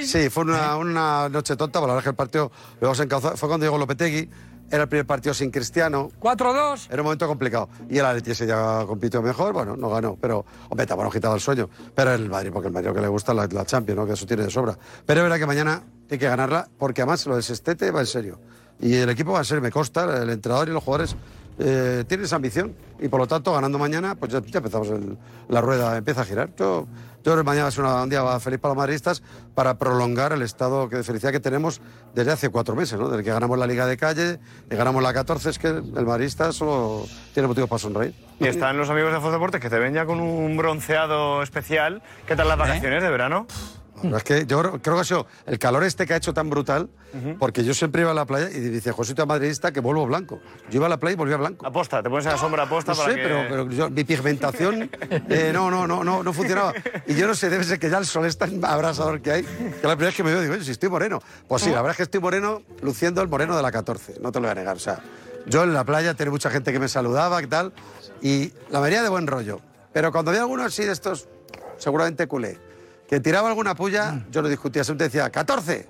Sí, 0.05 0.31
fue 0.31 0.45
una, 0.45 0.77
una 0.77 1.29
noche 1.29 1.57
tonta, 1.57 1.81
pero 1.81 1.89
la 1.89 1.95
verdad 1.95 1.99
es 1.99 2.05
que 2.05 2.11
el 2.11 2.17
partido 2.17 2.53
luego 2.81 2.95
se 2.95 3.03
encauzó. 3.03 3.37
Fue 3.37 3.49
cuando 3.49 3.67
llegó 3.67 3.77
Lopetegui, 3.77 4.31
era 4.71 4.85
el 4.85 4.89
primer 4.89 5.07
partido 5.07 5.35
sin 5.35 5.51
Cristiano. 5.51 6.11
4-2. 6.21 6.87
Era 6.91 7.03
un 7.03 7.05
momento 7.05 7.27
complicado. 7.27 7.69
Y 7.89 7.99
el 7.99 8.07
Atleti 8.07 8.31
ese 8.31 8.47
ya 8.47 8.85
compitió 8.87 9.21
mejor, 9.23 9.53
bueno, 9.53 9.77
no 9.77 9.91
ganó, 9.91 10.17
pero, 10.21 10.45
hombre, 10.69 10.87
te 10.87 10.95
bueno, 10.95 11.11
quitado 11.11 11.35
el 11.35 11.41
sueño. 11.41 11.69
Pero 11.95 12.13
el 12.15 12.29
Madrid, 12.29 12.51
porque 12.53 12.69
el 12.69 12.73
Madrid 12.75 12.89
lo 12.89 12.95
que 12.95 13.01
le 13.01 13.09
gusta 13.09 13.35
la, 13.35 13.47
la 13.47 13.65
Champions, 13.65 13.99
¿no? 14.01 14.07
Que 14.07 14.13
eso 14.13 14.27
tiene 14.27 14.45
de 14.45 14.51
sobra. 14.51 14.79
Pero 15.07 15.21
es 15.21 15.25
verdad 15.25 15.39
que 15.39 15.47
mañana 15.47 15.83
hay 16.11 16.19
que 16.19 16.27
ganarla, 16.29 16.69
porque 16.79 17.03
además 17.03 17.27
lo 17.27 17.35
del 17.35 17.43
Sestete 17.43 17.91
va 17.91 18.01
en 18.01 18.07
serio. 18.07 18.39
Y 18.79 18.95
el 18.95 19.11
equipo 19.11 19.33
va 19.33 19.39
en 19.41 19.45
serio, 19.45 19.61
me 19.63 19.71
consta, 19.71 20.23
el 20.23 20.31
entrenador 20.31 20.69
y 20.69 20.73
los 20.73 20.83
jugadores 20.83 21.15
eh, 21.59 22.05
tienen 22.09 22.25
esa 22.25 22.37
ambición. 22.37 22.75
Y 22.99 23.09
por 23.09 23.21
lo 23.21 23.27
tanto, 23.27 23.53
ganando 23.53 23.79
mañana, 23.79 24.15
pues 24.15 24.33
ya, 24.33 24.41
ya 24.41 24.59
empezamos 24.59 24.89
el- 24.89 25.19
la 25.49 25.61
rueda, 25.61 25.97
empieza 25.99 26.23
a 26.23 26.25
girar. 26.25 26.51
Yo, 26.57 26.87
yo 27.23 27.33
creo 27.33 27.37
que 27.39 27.43
mañana 27.45 27.65
va 27.65 27.69
a 27.69 27.73
ser 27.73 27.85
una- 27.85 28.03
un 28.03 28.09
día 28.11 28.41
feliz 28.41 28.59
para 28.59 28.71
los 28.75 28.79
madridistas 28.79 29.23
para 29.55 29.79
prolongar 29.79 30.33
el 30.33 30.43
estado 30.43 30.89
de 30.89 31.03
felicidad 31.05 31.33
que 31.33 31.41
tenemos 31.41 31.81
desde 32.15 32.33
hace 32.33 32.49
cuatro 32.49 32.75
meses, 32.75 32.99
¿no? 32.99 33.09
Desde 33.09 33.23
que 33.25 33.31
ganamos 33.31 33.59
la 33.59 33.67
Liga 33.67 33.87
de 33.87 33.97
Calle, 33.97 34.39
que 34.69 34.77
ganamos 34.77 35.03
la 35.03 35.13
14, 35.13 35.51
es 35.51 35.59
que 35.59 35.69
el 35.69 36.07
madridista 36.07 36.53
solo 36.53 37.07
tiene 37.35 37.47
motivos 37.49 37.69
para 37.69 37.79
sonreír. 37.81 38.15
Y 38.39 38.47
están 38.47 38.77
los 38.79 38.89
amigos 38.89 39.13
de 39.13 39.21
Fox 39.21 39.33
Deportes 39.33 39.61
que 39.61 39.69
te 39.69 39.79
ven 39.79 39.93
ya 39.93 40.07
con 40.07 40.19
un 40.21 40.57
bronceado 40.57 41.43
especial. 41.43 42.03
¿Qué 42.27 42.37
tal 42.37 42.49
las 42.49 42.57
¿Eh? 42.57 42.61
vacaciones 42.61 43.03
de 43.03 43.11
verano? 43.11 43.47
Es 44.03 44.25
que 44.25 44.47
yo 44.47 44.61
creo, 44.61 44.81
que 44.81 44.91
ha 45.01 45.05
sido 45.05 45.27
el 45.47 45.59
calor 45.59 45.85
este 45.85 46.07
que 46.07 46.15
ha 46.15 46.17
hecho 46.17 46.33
tan 46.33 46.49
brutal, 46.51 46.89
porque 47.39 47.65
yo 47.65 47.75
siempre 47.75 48.03
iba 48.03 48.11
a 48.13 48.15
la 48.15 48.25
playa 48.25 48.49
y 48.51 48.61
dice, 48.61 48.93
José, 48.93 49.15
tú 49.15 49.27
madridista 49.27 49.73
que 49.73 49.81
vuelvo 49.81 50.07
blanco. 50.07 50.41
Yo 50.71 50.77
iba 50.77 50.87
a 50.87 50.89
la 50.89 50.99
playa 50.99 51.15
y 51.15 51.17
volvía 51.17 51.37
blanco. 51.37 51.67
Aposta, 51.67 52.03
te 52.03 52.09
pones 52.09 52.25
en 52.27 52.33
la 52.33 52.39
sombra 52.39 52.63
aposta 52.65 52.93
No 52.93 52.99
para 52.99 53.11
sé, 53.11 53.17
que... 53.17 53.23
pero, 53.23 53.47
pero 53.49 53.71
yo- 53.71 53.91
mi 53.91 54.05
pigmentación 54.05 54.91
eh, 55.29 55.51
no, 55.53 55.71
no, 55.71 55.87
no, 55.87 56.03
no, 56.05 56.23
no 56.23 56.33
funcionaba. 56.33 56.73
Y 57.07 57.15
yo 57.15 57.27
no 57.27 57.35
sé, 57.35 57.51
debe 57.51 57.65
ser 57.65 57.79
que 57.79 57.91
ya 57.91 57.99
el 57.99 58.07
sol 58.07 58.25
es 58.27 58.39
tan 58.39 58.65
abrasador 58.65 59.21
que 59.21 59.33
hay, 59.33 59.43
que 59.43 59.49
la 59.87 59.97
primera 59.97 60.07
vez 60.07 60.15
que 60.17 60.23
me 60.23 60.31
veo 60.33 60.41
digo, 60.41 60.55
"Oye, 60.55 60.65
si 60.65 60.71
estoy 60.71 60.89
moreno. 60.89 61.21
Pues 61.49 61.63
sí, 61.63 61.71
la 61.71 61.77
verdad 61.77 61.91
es 61.93 61.97
que 61.99 62.03
estoy 62.05 62.21
moreno, 62.21 62.63
luciendo 62.83 63.21
el 63.23 63.29
moreno 63.29 63.57
de 63.57 63.63
la 63.63 63.71
14, 63.73 64.15
no 64.21 64.33
te 64.33 64.39
lo 64.41 64.45
voy 64.47 64.53
a 64.53 64.55
negar. 64.55 64.77
O 64.77 64.81
sea, 64.81 65.01
yo 65.47 65.63
en 65.65 65.75
la 65.75 65.85
playa 65.85 66.15
tenía 66.15 66.31
mucha 66.31 66.51
gente 66.51 66.73
que 66.73 66.79
me 66.79 66.89
saludaba 66.89 67.43
y 67.43 67.47
tal, 67.47 67.73
y 68.23 68.53
la 68.71 68.81
mayoría 68.81 69.03
de 69.03 69.09
buen 69.09 69.27
rollo. 69.27 69.61
Pero 69.93 70.13
cuando 70.13 70.31
había 70.31 70.43
alguno 70.43 70.63
así 70.65 70.85
de 70.85 70.93
estos, 70.93 71.29
seguramente 71.79 72.27
culé, 72.29 72.59
que 73.11 73.19
tiraba 73.19 73.49
alguna 73.49 73.75
puya, 73.75 74.25
yo 74.31 74.41
no 74.41 74.49
discutía, 74.49 74.85
siempre 74.85 75.09
decía, 75.09 75.29
14. 75.31 75.89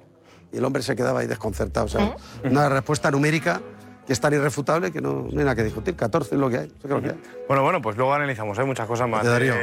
Y 0.55 0.56
el 0.56 0.64
hombre 0.64 0.82
se 0.82 0.96
quedaba 0.96 1.20
ahí 1.20 1.26
desconcertado. 1.26 1.84
O 1.84 1.88
sea, 1.90 2.17
una 2.44 2.70
respuesta 2.70 3.11
numérica 3.11 3.61
que 4.06 4.14
es 4.14 4.20
tan 4.20 4.32
irrefutable 4.32 4.90
que 4.90 5.02
no, 5.02 5.26
no 5.31 5.38
hay 5.38 5.44
nada 5.44 5.55
que 5.55 5.62
discutir. 5.62 5.94
14 5.94 6.34
es 6.34 6.40
lo 6.40 6.49
que 6.49 6.56
hay. 6.56 6.72
es 6.82 6.88
lo 6.88 7.02
que 7.02 7.11
hay. 7.11 7.20
Bueno, 7.46 7.62
bueno, 7.62 7.82
pues 7.82 7.98
luego 7.98 8.15
analizamos, 8.15 8.58
hay 8.58 8.65
muchas 8.65 8.86
cosas 8.86 9.06
más. 9.06 9.22
Darío. 9.22 9.55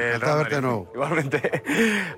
nuevo. 0.61 0.91
Igualmente. 0.93 1.63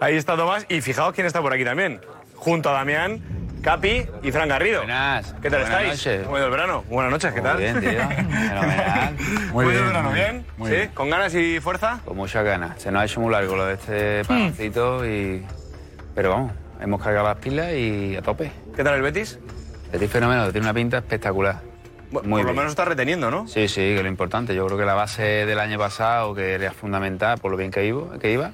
Ahí 0.02 0.18
está 0.18 0.36
Tomás. 0.36 0.66
Y 0.68 0.82
fijaos 0.82 1.14
quién 1.14 1.26
está 1.26 1.42
por 1.42 1.54
aquí 1.54 1.64
también. 1.64 2.02
Junto 2.40 2.70
a 2.70 2.74
Damián, 2.74 3.22
Capi 3.62 4.06
y 4.24 4.32
Fran 4.32 4.48
Garrido. 4.48 4.80
Buenas. 4.80 5.34
¿Qué 5.42 5.50
tal 5.50 5.62
Buenas 5.62 5.70
estáis? 5.70 5.88
noches. 5.90 6.24
¿Cómo 6.24 6.36
ha 6.36 6.40
ido 6.40 6.46
el 6.48 6.52
verano? 6.52 6.84
Buenas 6.90 7.12
noches, 7.12 7.34
¿qué 7.34 7.42
Muy 7.42 7.50
tal? 7.50 7.58
bien, 7.58 7.80
tío. 7.82 7.90
Fenomenal. 8.10 9.16
¿Cómo 9.52 9.60
ha 9.60 9.64
ido 9.66 9.80
el 9.82 9.86
verano? 9.88 10.12
¿Bien? 10.14 10.46
Muy 10.58 10.70
¿Sí? 10.70 10.76
bien. 10.78 10.90
¿Con 10.94 11.10
ganas 11.10 11.36
y 11.36 11.60
fuerza? 11.60 12.00
Con 12.06 12.16
muchas 12.18 12.46
ganas. 12.46 12.82
Se 12.82 12.92
nos 12.92 13.02
ha 13.02 13.06
hecho 13.06 13.20
muy 13.20 13.32
largo 13.32 13.56
lo 13.58 13.66
de 13.66 13.74
este 13.74 14.24
paroncito 14.26 15.06
y... 15.06 15.46
Pero 16.16 16.30
vamos, 16.32 16.52
hemos 16.82 17.02
cargado 17.04 17.28
las 17.28 17.38
pilas 17.38 17.74
y 17.74 18.16
a 18.16 18.22
tope. 18.22 18.52
¿Qué 18.76 18.84
tal 18.84 18.96
el 18.96 19.02
Betis? 19.02 19.38
Betis 19.92 20.10
fenómeno, 20.10 20.50
tiene 20.52 20.66
una 20.66 20.74
pinta 20.74 20.98
espectacular. 21.00 21.62
Bueno, 22.12 22.28
Muy 22.28 22.40
por 22.40 22.46
lo 22.48 22.54
bien. 22.54 22.56
menos 22.58 22.72
está 22.72 22.86
reteniendo, 22.86 23.30
¿no? 23.30 23.48
Sí, 23.48 23.68
sí, 23.68 23.82
que 23.82 23.98
es 23.98 24.02
lo 24.02 24.08
importante. 24.10 24.56
Yo 24.56 24.66
creo 24.66 24.78
que 24.80 24.86
la 24.86 24.96
base 24.96 25.22
del 25.46 25.60
año 25.60 25.78
pasado, 25.78 26.34
que 26.34 26.54
era 26.54 26.72
fundamental 26.72 27.38
por 27.38 27.52
lo 27.52 27.58
bien 27.58 27.70
que 27.70 27.86
iba, 27.86 28.18
que 28.18 28.32
iba 28.32 28.52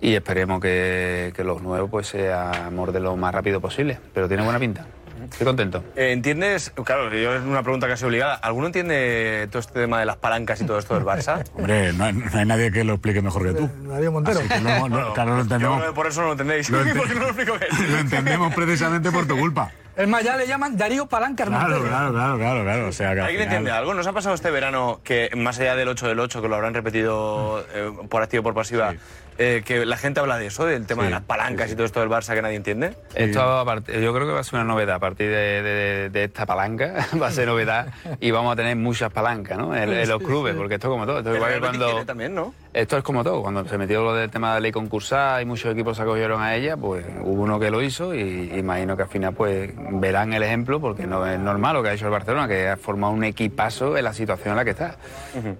y 0.00 0.14
esperemos 0.14 0.60
que, 0.60 1.32
que 1.34 1.44
los 1.44 1.62
nuevos 1.62 1.90
pues 1.90 2.06
seamos 2.08 2.92
de 2.92 3.00
lo 3.00 3.16
más 3.16 3.34
rápido 3.34 3.60
posible. 3.60 3.98
Pero 4.14 4.28
tiene 4.28 4.42
buena 4.42 4.58
pinta. 4.58 4.86
Estoy 5.30 5.46
contento. 5.46 5.82
Eh, 5.96 6.12
¿Entiendes? 6.12 6.70
Claro, 6.84 7.08
yo 7.12 7.34
es 7.34 7.42
una 7.42 7.62
pregunta 7.62 7.88
casi 7.88 8.04
obligada. 8.04 8.34
¿Alguno 8.34 8.66
entiende 8.66 9.48
todo 9.50 9.60
este 9.60 9.72
tema 9.80 9.98
de 9.98 10.04
las 10.06 10.16
palancas 10.18 10.60
y 10.60 10.66
todo 10.66 10.78
esto 10.78 10.94
del 10.94 11.04
Barça? 11.04 11.42
Hombre, 11.54 11.92
no 11.94 12.04
hay, 12.04 12.12
no 12.12 12.38
hay 12.38 12.44
nadie 12.44 12.70
que 12.70 12.84
lo 12.84 12.92
explique 12.94 13.22
mejor 13.22 13.42
que 13.46 13.54
tú. 13.54 13.70
Darío 13.88 14.12
Montero. 14.12 14.38
Así 14.40 14.48
que 14.48 14.60
no, 14.60 14.88
no, 14.88 15.12
claro, 15.14 15.36
lo 15.36 15.40
entendemos. 15.42 15.82
por 15.94 16.06
eso 16.06 16.20
no 16.20 16.26
lo 16.28 16.32
entendéis. 16.32 16.68
Lo 16.68 16.80
ente- 16.82 16.94
Porque 16.94 17.14
no 17.14 17.20
lo 17.20 17.26
explico 17.28 17.54
bien. 17.58 17.92
Lo 17.92 17.98
entendemos 17.98 18.54
precisamente 18.54 19.10
por 19.10 19.26
tu 19.26 19.36
culpa. 19.38 19.70
Es 19.96 20.06
más, 20.08 20.22
ya 20.22 20.36
le 20.36 20.46
llaman 20.46 20.76
Darío 20.76 21.06
Palanca 21.06 21.44
Claro, 21.46 21.80
claro, 21.82 22.12
claro, 22.12 22.36
claro, 22.38 22.62
claro. 22.64 22.88
O 22.88 22.92
sea, 22.92 23.14
que 23.14 23.20
al 23.20 23.26
¿Alguien 23.26 23.42
final- 23.44 23.56
entiende 23.58 23.70
algo? 23.70 23.94
¿Nos 23.94 24.06
ha 24.06 24.12
pasado 24.12 24.34
este 24.34 24.50
verano 24.50 25.00
que, 25.02 25.30
más 25.36 25.58
allá 25.58 25.74
del 25.74 25.88
8 25.88 26.08
del 26.08 26.20
8, 26.20 26.42
que 26.42 26.48
lo 26.48 26.54
habrán 26.56 26.74
repetido 26.74 27.64
eh, 27.74 27.90
por 28.10 28.22
activa 28.22 28.40
y 28.40 28.44
por 28.44 28.54
pasiva, 28.54 28.94
eh, 29.38 29.62
que 29.64 29.84
la 29.86 29.96
gente 29.96 30.20
habla 30.20 30.36
de 30.38 30.46
eso, 30.46 30.64
del 30.66 30.86
tema 30.86 31.04
de 31.04 31.10
las 31.10 31.22
palancas 31.22 31.70
y 31.70 31.74
todo 31.74 31.84
esto 31.86 32.00
del 32.00 32.08
Barça 32.10 32.34
que 32.34 32.42
nadie 32.42 32.56
entiende? 32.56 32.94
Esto 33.14 33.40
a 33.42 33.64
part- 33.64 33.86
yo 34.00 34.12
creo 34.14 34.26
que 34.26 34.32
va 34.32 34.40
a 34.40 34.44
ser 34.44 34.54
una 34.56 34.64
novedad 34.64 34.96
a 34.96 34.98
partir 34.98 35.28
de, 35.30 35.62
de- 35.62 36.10
de 36.10 36.24
esta 36.24 36.44
palanca, 36.46 37.06
va 37.22 37.28
a 37.28 37.32
ser 37.32 37.46
novedad 37.48 37.86
y 38.20 38.30
vamos 38.30 38.52
a 38.52 38.56
tener 38.56 38.76
muchas 38.76 39.10
palancas 39.12 39.56
¿no? 39.58 39.74
en, 39.74 39.90
en 39.92 40.08
los 40.08 40.22
clubes, 40.22 40.54
porque 40.54 40.74
esto 40.74 40.88
es 40.88 40.90
como 40.90 41.06
todo. 41.06 41.18
Esto, 41.18 41.34
igual 41.34 41.54
que 41.54 41.60
cuando, 41.60 42.04
también, 42.04 42.34
¿no? 42.34 42.54
Esto 42.76 42.98
es 42.98 43.02
como 43.02 43.24
todo, 43.24 43.40
cuando 43.40 43.66
se 43.66 43.78
metió 43.78 44.04
lo 44.04 44.12
del 44.12 44.30
tema 44.30 44.48
de 44.48 44.54
la 44.56 44.60
ley 44.60 44.70
concursal 44.70 45.40
y 45.40 45.46
muchos 45.46 45.72
equipos 45.72 45.96
se 45.96 46.02
acogieron 46.02 46.42
a 46.42 46.54
ella, 46.54 46.76
pues 46.76 47.06
hubo 47.22 47.42
uno 47.42 47.58
que 47.58 47.70
lo 47.70 47.80
hizo 47.80 48.14
y 48.14 48.52
imagino 48.54 48.94
que 48.98 49.04
al 49.04 49.08
final 49.08 49.32
pues 49.32 49.72
verán 49.92 50.34
el 50.34 50.42
ejemplo 50.42 50.78
porque 50.78 51.06
no 51.06 51.26
es 51.26 51.40
normal 51.40 51.76
lo 51.76 51.82
que 51.82 51.88
ha 51.88 51.92
hecho 51.94 52.04
el 52.04 52.10
Barcelona, 52.10 52.46
que 52.46 52.68
ha 52.68 52.76
formado 52.76 53.14
un 53.14 53.24
equipazo 53.24 53.96
en 53.96 54.04
la 54.04 54.12
situación 54.12 54.50
en 54.50 54.56
la 54.56 54.64
que 54.64 54.72
está 54.72 54.96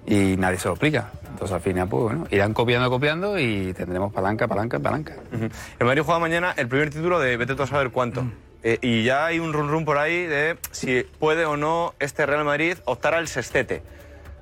y 0.06 0.37
nadie 0.37 0.58
se 0.58 0.68
lo 0.68 0.75
explica. 0.75 1.11
Entonces 1.30 1.54
al 1.54 1.62
final 1.62 1.88
pues 1.88 2.02
bueno, 2.02 2.26
irán 2.30 2.52
copiando, 2.52 2.90
copiando 2.90 3.38
y 3.38 3.73
tendremos 3.73 4.12
palanca, 4.12 4.46
palanca, 4.46 4.78
palanca. 4.78 5.14
El 5.78 5.87
Madrid 5.87 6.02
juega 6.04 6.20
mañana 6.20 6.52
el 6.54 6.68
primer 6.68 6.90
título 6.90 7.18
de 7.18 7.38
vete 7.38 7.54
tú 7.54 7.62
a 7.62 7.66
saber 7.66 7.92
cuánto. 7.92 8.25
Mm. 8.25 8.32
Eh, 8.62 8.78
y 8.82 9.04
ya 9.04 9.25
hay 9.25 9.38
un 9.38 9.54
run 9.54 9.70
run 9.70 9.87
por 9.87 9.96
ahí 9.96 10.26
de 10.26 10.58
si 10.70 11.02
puede 11.18 11.46
o 11.46 11.56
no 11.56 11.94
este 11.99 12.26
Real 12.26 12.44
Madrid 12.44 12.76
optar 12.85 13.14
al 13.14 13.26
sextete. 13.26 13.82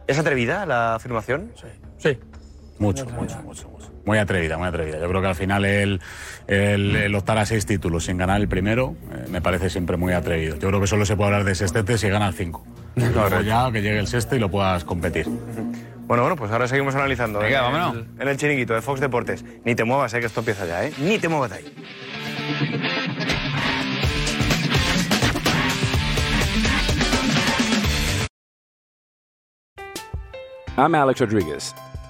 ¿Es 0.09 0.19
atrevida 0.19 0.67
la 0.67 0.97
afirmación? 0.97 1.53
Sí. 1.55 1.69
Sí. 1.99 2.19
Mucho, 2.79 3.07
mucho, 3.07 3.37
mucho, 3.43 3.69
mucho. 3.69 3.93
Muy 4.05 4.19
atrevida, 4.19 4.59
muy 4.59 4.69
atrevida. 4.69 4.99
Yo 4.99 5.09
creo 5.09 5.23
que 5.23 5.29
al 5.29 5.35
final 5.35 5.65
el, 5.65 6.01
el, 6.47 6.97
el 6.97 7.15
optar 7.15 7.39
a 7.39 7.47
seis 7.47 7.65
títulos 7.65 8.05
sin 8.05 8.19
ganar 8.19 8.41
el 8.41 8.49
primero 8.49 8.95
eh, 9.13 9.27
me 9.31 9.41
parece 9.41 9.71
siempre 9.71 9.97
muy 9.97 10.13
atrevido. 10.13 10.57
Yo 10.57 10.69
creo 10.69 10.81
que 10.81 10.87
solo 10.87 11.07
se 11.07 11.17
puede 11.17 11.29
hablar 11.29 11.45
de 11.45 11.55
sextete 11.55 11.97
si 11.97 12.09
gana 12.09 12.29
el 12.29 12.35
cinco. 12.35 12.65
Luego 12.97 13.41
ya 13.41 13.71
que 13.73 13.81
llegue 13.81 13.99
el 13.99 14.07
sexto 14.07 14.37
y 14.37 14.39
lo 14.39 14.51
puedas 14.51 14.85
competir. 14.85 15.27
Bueno, 16.07 16.23
bueno, 16.23 16.37
pues 16.37 16.53
ahora 16.53 16.69
seguimos 16.69 16.95
analizando. 16.95 17.39
Venga, 17.39 17.67
en 17.67 17.73
vámonos. 17.73 18.07
El, 18.17 18.23
en 18.23 18.29
el 18.29 18.37
chiringuito 18.37 18.75
de 18.75 18.83
Fox 18.83 19.01
Deportes. 19.01 19.43
Ni 19.65 19.75
te 19.75 19.85
muevas, 19.85 20.13
eh, 20.13 20.21
que 20.21 20.27
esto 20.27 20.41
empieza 20.41 20.67
ya, 20.67 20.85
¿eh? 20.85 20.93
Ni 20.99 21.19
te 21.19 21.29
muevas 21.29 21.51
de 21.51 21.57
ahí. 21.57 21.65
I'm 30.77 30.95
Alex 30.95 31.21
Rodriguez. 31.21 31.75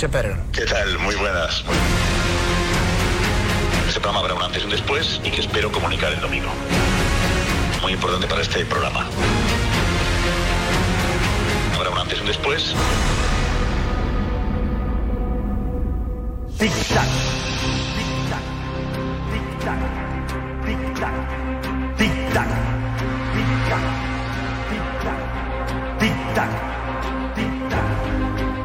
¿Qué 0.00 0.06
tal? 0.64 0.96
Muy 1.00 1.16
buenas. 1.16 1.64
Muy- 1.64 1.74
Este 3.88 3.98
programa 3.98 4.20
habrá 4.20 4.34
un 4.34 4.42
antes 4.44 4.62
y 4.62 4.64
un 4.64 4.70
después 4.70 5.20
y 5.24 5.30
que 5.32 5.40
espero 5.40 5.72
comunicar 5.72 6.12
el 6.12 6.20
domingo. 6.20 6.50
Muy 7.82 7.94
importante 7.94 8.28
para 8.28 8.42
este 8.42 8.64
programa. 8.66 9.04
Habrá 11.74 11.90
un 11.90 11.98
antes 11.98 12.18
y 12.18 12.20
un 12.20 12.26
después. 12.28 12.74
Tic-tac. 16.58 17.08
Tic-tac. 17.96 18.44
Tic-tac. 19.32 19.80
Tic-tac. 20.64 21.12
Tic-tac. 21.98 22.48
Tic-tac. 22.48 22.48
Tic-tac. 23.34 23.84
Tic-tac. 24.70 25.18
Tic-tac. 25.98 26.50
Tic-tac. 27.34 27.86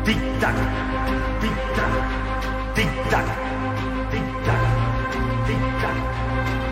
Tic-tac. 0.05 0.92
Tic-tac. 3.13 3.29
Tic-tac. 4.09 4.61
Tic-tac. 5.45 5.97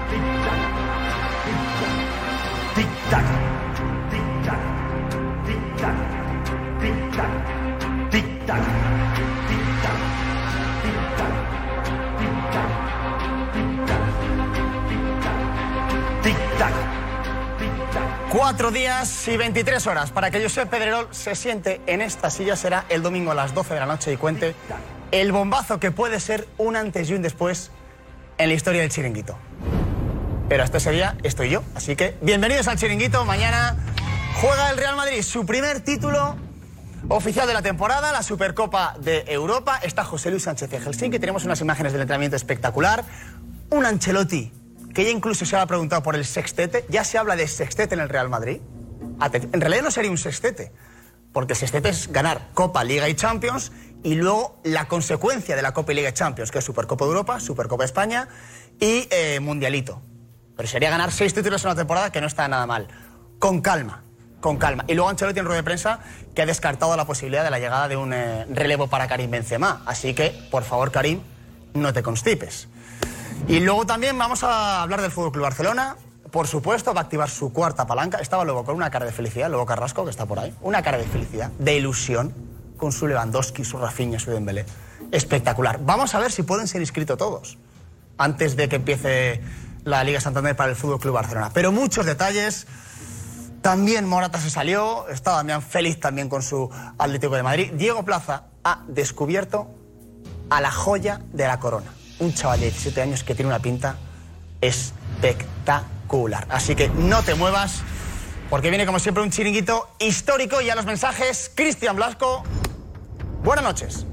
Tic-tac. 0.09 0.61
Tic-tac. 2.73 3.27
Tic-tac. 4.09 4.61
Tic-tac. 5.45 5.97
Tic-tac. 6.81 7.21
Tic-tac. 8.09 8.63
Tic-tac. 16.23 16.73
Tic-tac. 16.73 16.73
Cuatro 18.31 18.71
días 18.71 19.27
y 19.27 19.37
23 19.37 19.85
horas 19.85 20.09
para 20.09 20.31
que 20.31 20.41
Josep 20.41 20.67
Pedrerol 20.69 21.07
se 21.11 21.35
siente 21.35 21.81
en 21.85 22.01
esta 22.01 22.31
silla 22.31 22.55
será 22.55 22.85
el 22.89 23.03
domingo 23.03 23.29
a 23.31 23.35
las 23.35 23.53
12 23.53 23.75
de 23.75 23.79
la 23.79 23.85
noche 23.85 24.13
y 24.13 24.17
cuente 24.17 24.55
el 25.11 25.31
bombazo 25.31 25.79
que 25.79 25.91
puede 25.91 26.19
ser 26.19 26.47
un 26.57 26.75
antes 26.75 27.09
y 27.09 27.13
un 27.13 27.21
después 27.21 27.71
en 28.37 28.49
la 28.49 28.55
historia 28.55 28.81
del 28.81 28.89
chiringuito. 28.89 29.37
Pero 30.49 30.63
hasta 30.63 30.77
ese 30.77 30.91
día 30.91 31.17
estoy 31.23 31.49
yo, 31.49 31.63
así 31.75 31.95
que 31.95 32.17
bienvenidos 32.21 32.67
al 32.67 32.77
chiringuito. 32.77 33.25
Mañana 33.25 33.77
juega 34.41 34.69
el 34.69 34.77
Real 34.77 34.95
Madrid 34.95 35.21
su 35.21 35.45
primer 35.45 35.81
título 35.81 36.35
oficial 37.09 37.47
de 37.47 37.53
la 37.53 37.61
temporada, 37.61 38.11
la 38.11 38.23
Supercopa 38.23 38.95
de 38.99 39.25
Europa. 39.27 39.79
Está 39.83 40.03
José 40.03 40.29
Luis 40.31 40.43
Sánchez 40.43 40.69
de 40.69 40.79
Helsinki, 40.79 41.19
tenemos 41.19 41.45
unas 41.45 41.59
imágenes 41.61 41.91
del 41.91 42.01
entrenamiento 42.01 42.35
espectacular. 42.35 43.03
Un 43.69 43.85
Ancelotti 43.85 44.51
que 44.93 45.05
ya 45.05 45.09
incluso 45.09 45.45
se 45.45 45.55
ha 45.55 45.65
preguntado 45.65 46.03
por 46.03 46.15
el 46.15 46.25
sextete. 46.25 46.85
Ya 46.89 47.03
se 47.03 47.17
habla 47.17 47.35
de 47.35 47.47
sextete 47.47 47.95
en 47.95 48.01
el 48.01 48.09
Real 48.09 48.29
Madrid. 48.29 48.61
En 49.53 49.61
realidad 49.61 49.83
no 49.83 49.91
sería 49.91 50.11
un 50.11 50.17
sextete, 50.17 50.71
porque 51.31 51.53
el 51.53 51.59
sextete 51.59 51.89
es 51.89 52.11
ganar 52.11 52.49
Copa, 52.53 52.83
Liga 52.83 53.07
y 53.07 53.13
Champions 53.15 53.71
y 54.03 54.15
luego 54.15 54.59
la 54.63 54.87
consecuencia 54.87 55.55
de 55.55 55.61
la 55.61 55.73
Copa 55.73 55.91
y 55.91 55.95
Liga 55.95 56.13
Champions, 56.13 56.51
que 56.51 56.59
es 56.59 56.65
Supercopa 56.65 57.05
de 57.05 57.11
Europa, 57.11 57.39
Supercopa 57.39 57.83
de 57.83 57.85
España 57.85 58.27
y 58.79 59.07
eh, 59.11 59.39
Mundialito. 59.39 60.01
Pero 60.55 60.67
sería 60.67 60.89
ganar 60.89 61.11
seis 61.11 61.33
títulos 61.33 61.63
en 61.63 61.69
una 61.69 61.75
temporada 61.75 62.11
que 62.11 62.21
no 62.21 62.27
está 62.27 62.47
nada 62.47 62.65
mal. 62.65 62.87
Con 63.39 63.61
calma, 63.61 64.03
con 64.39 64.57
calma. 64.57 64.83
Y 64.87 64.93
luego 64.93 65.09
Ancelotti 65.09 65.39
en 65.39 65.45
rueda 65.45 65.57
de 65.57 65.63
prensa 65.63 65.99
que 66.35 66.41
ha 66.41 66.45
descartado 66.45 66.95
la 66.97 67.05
posibilidad 67.05 67.43
de 67.43 67.51
la 67.51 67.59
llegada 67.59 67.87
de 67.87 67.97
un 67.97 68.13
eh, 68.13 68.45
relevo 68.49 68.87
para 68.87 69.07
Karim 69.07 69.31
Benzema. 69.31 69.83
Así 69.85 70.13
que, 70.13 70.29
por 70.51 70.63
favor, 70.63 70.91
Karim, 70.91 71.21
no 71.73 71.93
te 71.93 72.03
constipes. 72.03 72.67
Y 73.47 73.59
luego 73.59 73.85
también 73.85 74.17
vamos 74.17 74.43
a 74.43 74.81
hablar 74.81 75.01
del 75.01 75.11
Fútbol 75.11 75.31
Club 75.31 75.43
Barcelona. 75.43 75.95
Por 76.31 76.47
supuesto, 76.47 76.93
va 76.93 77.01
a 77.01 77.03
activar 77.03 77.29
su 77.29 77.51
cuarta 77.51 77.85
palanca. 77.85 78.19
Estaba 78.19 78.45
luego 78.45 78.63
con 78.63 78.75
una 78.75 78.89
cara 78.89 79.05
de 79.05 79.11
felicidad, 79.11 79.49
luego 79.49 79.65
Carrasco, 79.65 80.03
que 80.03 80.11
está 80.11 80.25
por 80.25 80.39
ahí. 80.39 80.53
Una 80.61 80.81
cara 80.81 80.97
de 80.97 81.03
felicidad, 81.05 81.49
de 81.59 81.75
ilusión, 81.75 82.33
con 82.81 82.91
su 82.91 83.07
Lewandowski, 83.07 83.63
su 83.63 83.77
Rafinha, 83.77 84.19
su 84.19 84.31
Dembélé. 84.31 84.65
Espectacular. 85.11 85.79
Vamos 85.83 86.15
a 86.15 86.19
ver 86.19 86.31
si 86.31 86.41
pueden 86.41 86.67
ser 86.67 86.81
inscritos 86.81 87.15
todos 87.15 87.59
antes 88.17 88.55
de 88.55 88.67
que 88.67 88.77
empiece 88.77 89.39
la 89.83 90.03
Liga 90.03 90.19
Santander 90.19 90.55
para 90.55 90.71
el 90.71 90.75
Fútbol 90.75 90.99
Club 90.99 91.13
Barcelona. 91.13 91.51
Pero 91.53 91.71
muchos 91.71 92.07
detalles. 92.07 92.65
También 93.61 94.07
Morata 94.07 94.39
se 94.39 94.49
salió, 94.49 95.07
está 95.09 95.33
Damián 95.33 95.61
Félix 95.61 95.99
también 95.99 96.27
con 96.27 96.41
su 96.41 96.71
Atlético 96.97 97.35
de 97.35 97.43
Madrid. 97.43 97.71
Diego 97.75 98.03
Plaza 98.03 98.45
ha 98.63 98.83
descubierto 98.87 99.69
a 100.49 100.59
la 100.59 100.71
joya 100.71 101.21
de 101.31 101.45
la 101.45 101.59
corona. 101.59 101.93
Un 102.17 102.33
chaval 102.33 102.61
de 102.61 102.65
17 102.65 102.99
años 102.99 103.23
que 103.23 103.35
tiene 103.35 103.49
una 103.49 103.59
pinta 103.59 103.97
espectacular. 104.59 106.47
Así 106.49 106.75
que 106.75 106.89
no 106.89 107.21
te 107.21 107.35
muevas, 107.35 107.83
porque 108.49 108.69
viene 108.69 108.87
como 108.87 108.97
siempre 108.97 109.21
un 109.21 109.29
chiringuito 109.29 109.87
histórico 109.99 110.59
y 110.61 110.71
a 110.71 110.75
los 110.75 110.85
mensajes, 110.85 111.51
Cristian 111.53 111.95
Blasco. 111.95 112.43
Buenas 113.43 113.63
noches. 113.63 114.05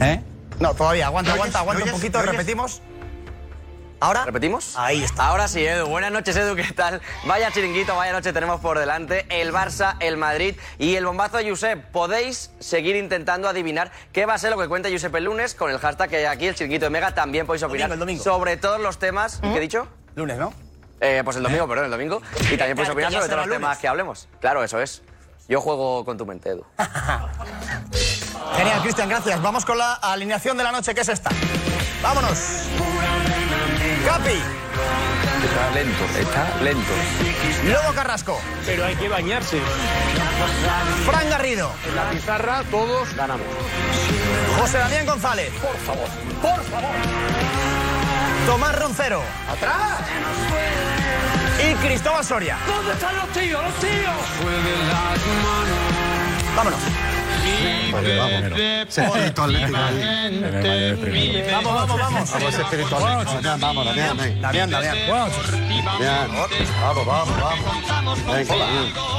¿Eh? 0.00 0.22
No, 0.60 0.74
todavía, 0.74 1.06
aguanta, 1.06 1.32
aguanta, 1.32 1.60
aguanta 1.60 1.84
¿Me 1.84 1.90
un 1.92 1.96
poquito, 1.98 2.20
repetimos. 2.22 2.82
¿Ahora? 4.00 4.26
¿Repetimos? 4.26 4.74
Ahí 4.76 5.02
está. 5.02 5.26
Ahora 5.26 5.48
sí, 5.48 5.64
Edu. 5.66 5.86
Buenas 5.88 6.12
noches, 6.12 6.36
Edu. 6.36 6.54
¿Qué 6.54 6.72
tal? 6.72 7.00
Vaya 7.26 7.50
chiringuito, 7.50 7.96
vaya 7.96 8.12
noche 8.12 8.32
tenemos 8.32 8.60
por 8.60 8.78
delante. 8.78 9.26
El 9.28 9.52
Barça, 9.52 9.96
el 9.98 10.16
Madrid 10.16 10.54
y 10.78 10.94
el 10.94 11.04
bombazo 11.04 11.38
de 11.38 11.50
Josep. 11.50 11.84
Podéis 11.90 12.52
seguir 12.60 12.94
intentando 12.94 13.48
adivinar 13.48 13.90
qué 14.12 14.24
va 14.24 14.34
a 14.34 14.38
ser 14.38 14.50
lo 14.52 14.58
que 14.58 14.68
cuenta 14.68 14.88
Josep 14.88 15.12
el 15.16 15.24
lunes 15.24 15.54
con 15.54 15.70
el 15.72 15.78
hashtag 15.78 16.10
que 16.10 16.16
hay 16.18 16.24
aquí, 16.26 16.46
el 16.46 16.54
chiringuito 16.54 16.86
de 16.86 16.90
Mega. 16.90 17.12
También 17.12 17.44
podéis 17.46 17.64
opinar 17.64 17.88
Domingo, 17.88 17.94
el 17.94 18.00
domingo. 18.18 18.22
sobre 18.24 18.56
todos 18.56 18.80
los 18.80 18.98
temas. 18.98 19.40
¿Qué 19.40 19.56
he 19.56 19.60
dicho? 19.60 19.88
Lunes, 20.14 20.38
¿no? 20.38 20.52
Eh, 21.00 21.22
pues 21.24 21.36
el 21.36 21.42
domingo, 21.42 21.66
perdón, 21.66 21.86
el 21.86 21.90
domingo. 21.90 22.22
Y 22.52 22.56
también 22.56 22.76
podéis 22.76 22.90
Claro, 22.90 22.92
opinar 22.92 23.12
sobre 23.12 23.28
todos 23.28 23.46
los 23.46 23.56
temas 23.56 23.78
que 23.78 23.88
hablemos. 23.88 24.28
Claro, 24.40 24.62
eso 24.62 24.80
es. 24.80 25.02
Yo 25.48 25.60
juego 25.62 26.04
con 26.04 26.18
tu 26.18 26.26
mente, 26.26 26.50
Edu. 26.50 26.64
Genial, 28.56 28.82
Cristian, 28.82 29.08
gracias. 29.08 29.40
Vamos 29.40 29.64
con 29.64 29.78
la 29.78 29.94
alineación 29.94 30.58
de 30.58 30.64
la 30.64 30.72
noche, 30.72 30.94
que 30.94 31.00
es 31.00 31.08
esta. 31.08 31.30
Vámonos. 32.02 32.38
Capi. 34.04 34.42
Está 35.44 35.70
lento, 35.74 36.04
está 36.18 36.62
lento. 36.62 36.92
Lobo 37.64 37.94
Carrasco. 37.94 38.38
Pero 38.66 38.84
hay 38.84 38.96
que 38.96 39.08
bañarse. 39.08 39.58
Fran 41.06 41.30
Garrido. 41.30 41.70
En 41.88 41.96
la 41.96 42.10
pizarra 42.10 42.62
todos 42.70 43.14
ganamos. 43.14 43.46
José 44.58 44.78
Damián 44.78 45.06
González. 45.06 45.50
Por 45.62 45.76
favor. 45.78 46.08
Por 46.42 46.64
favor. 46.64 46.90
Tomás 48.46 48.78
Roncero. 48.78 49.22
Atrás. 49.50 50.00
Y 51.60 51.74
Cristóbal 51.74 52.24
Soria. 52.24 52.56
¿Dónde 52.66 52.92
están 52.92 53.16
los 53.16 53.28
tíos? 53.28 53.62
¡Los 53.62 53.74
tíos! 53.74 54.14
Vámonos. 56.56 56.80
Ese 58.88 59.04
espíritu 59.04 59.42
atlético 59.42 59.76
ahí. 59.78 61.50
Vamos, 61.52 61.74
vamos, 61.74 61.98
vamos. 62.00 62.30
Vamos, 62.32 62.48
ese 62.48 62.62
espíritu 62.62 62.94
atlético. 62.96 63.32
Damián, 63.34 63.60
vamos, 63.60 63.84
Damián. 63.86 64.16
Damián, 64.40 64.70
Damián. 64.70 64.96
Damián. 65.84 66.28
Vamos, 66.80 67.06
vamos, 67.06 67.36
vamos. 67.40 68.18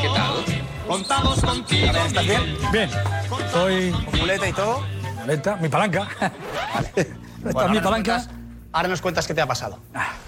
¿Qué 0.02 0.10
tal? 0.16 0.46
Contamos 0.88 1.42
contigo. 1.42 1.92
¿Estás 2.06 2.26
bien? 2.26 2.58
Bien. 2.72 2.90
Estoy. 3.46 3.92
Con 3.92 4.20
muleta 4.20 4.48
y 4.48 4.54
todo. 4.54 4.84
Muleta, 5.22 5.56
mi 5.58 5.70
palanca. 5.70 6.08
Esta 6.86 7.02
es 7.02 7.70
mi 7.70 7.76
nos 7.76 7.84
palanca. 7.84 8.24
Ahora 8.72 8.88
nos 8.88 9.02
cuentas 9.02 9.26
qué 9.28 9.34
te 9.34 9.42
ha 9.42 9.48
pasado. 9.48 9.80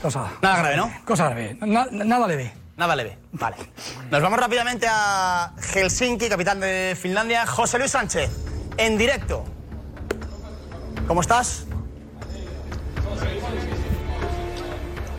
Cosa, 0.01 0.31
Nada 0.41 0.57
grave, 0.59 0.77
¿no? 0.77 0.91
cosa 1.05 1.25
grave. 1.25 1.57
Na- 1.61 1.87
nada 1.91 2.27
leve. 2.27 2.53
Nada 2.81 2.95
leve. 2.95 3.15
Vale. 3.33 3.57
Nos 4.09 4.23
vamos 4.23 4.39
rápidamente 4.39 4.87
a 4.89 5.53
Helsinki, 5.71 6.27
capital 6.27 6.59
de 6.59 6.97
Finlandia. 6.99 7.45
José 7.45 7.77
Luis 7.77 7.91
Sánchez, 7.91 8.31
en 8.75 8.97
directo. 8.97 9.45
¿Cómo 11.07 11.21
estás? 11.21 11.67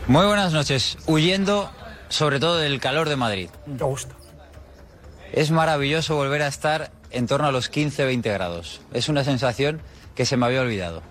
Muy 0.07 0.25
buenas 0.25 0.51
noches. 0.51 0.97
Huyendo 1.05 1.71
sobre 2.09 2.41
todo 2.41 2.57
del 2.57 2.81
calor 2.81 3.07
de 3.07 3.15
Madrid. 3.15 3.49
Qué 3.77 3.83
gusto. 3.85 4.13
Es 5.31 5.49
maravilloso 5.49 6.17
volver 6.17 6.41
a 6.41 6.47
estar 6.47 6.91
en 7.11 7.27
torno 7.27 7.47
a 7.47 7.53
los 7.53 7.71
15-20 7.71 8.23
grados. 8.23 8.81
Es 8.91 9.07
una 9.07 9.23
sensación 9.23 9.81
que 10.15 10.25
se 10.25 10.35
me 10.35 10.47
había 10.47 10.59
olvidado. 10.59 11.01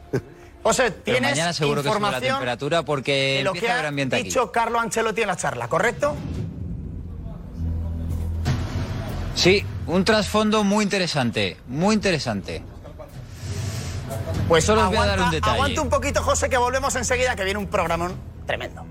José, 0.63 0.93
Pero 0.93 1.17
tienes 1.17 1.31
mañana 1.33 1.53
seguro 1.53 1.83
que 1.83 1.89
sube 1.89 2.11
la 2.11 2.21
temperatura 2.21 2.85
porque 2.85 3.39
de 3.39 3.43
lo 3.43 3.51
empieza 3.51 3.67
que 3.67 3.73
a 3.81 3.85
ha 3.85 3.89
ambiente 3.89 4.17
aquí. 4.17 4.25
dicho 4.27 4.53
Carlo 4.53 4.79
Ancelotti 4.79 5.23
en 5.23 5.27
la 5.29 5.37
charla, 5.37 5.67
¿correcto? 5.67 6.15
Sí, 9.35 9.65
un 9.87 10.05
trasfondo 10.05 10.63
muy 10.65 10.85
interesante, 10.85 11.57
muy 11.69 11.95
interesante. 11.95 12.63
Pues 14.49 14.65
Solo 14.65 14.83
os 14.83 14.89
voy 14.89 14.99
a 14.99 15.07
dar 15.07 15.21
un 15.21 15.31
detalle. 15.31 15.55
aguanta 15.55 15.81
un 15.81 15.89
poquito, 15.89 16.23
José, 16.23 16.49
que 16.51 16.59
volvemos 16.59 16.95
enseguida, 16.97 17.35
que 17.35 17.45
viene 17.45 17.59
un 17.59 17.67
programón 17.67 18.15
tremendo. 18.47 18.85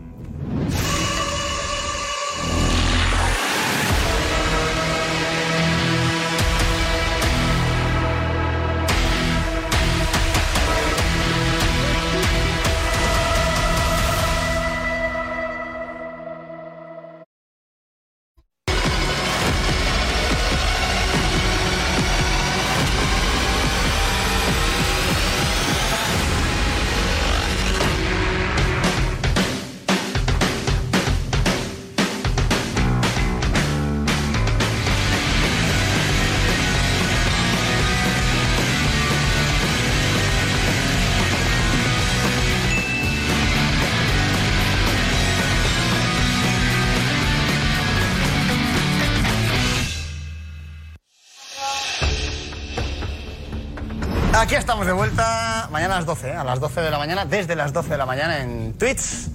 De 54.92 54.96
vuelta, 54.96 55.70
mañana 55.72 55.94
a 55.96 55.98
las 56.00 56.06
12, 56.06 56.32
¿eh? 56.32 56.36
a 56.36 56.44
las 56.44 56.60
12 56.60 56.82
de 56.82 56.92
la 56.92 56.98
mañana, 56.98 57.24
desde 57.24 57.56
las 57.56 57.72
12 57.72 57.92
de 57.92 57.98
la 57.98 58.06
mañana 58.06 58.42
en 58.42 58.74
Twitch 58.74 59.30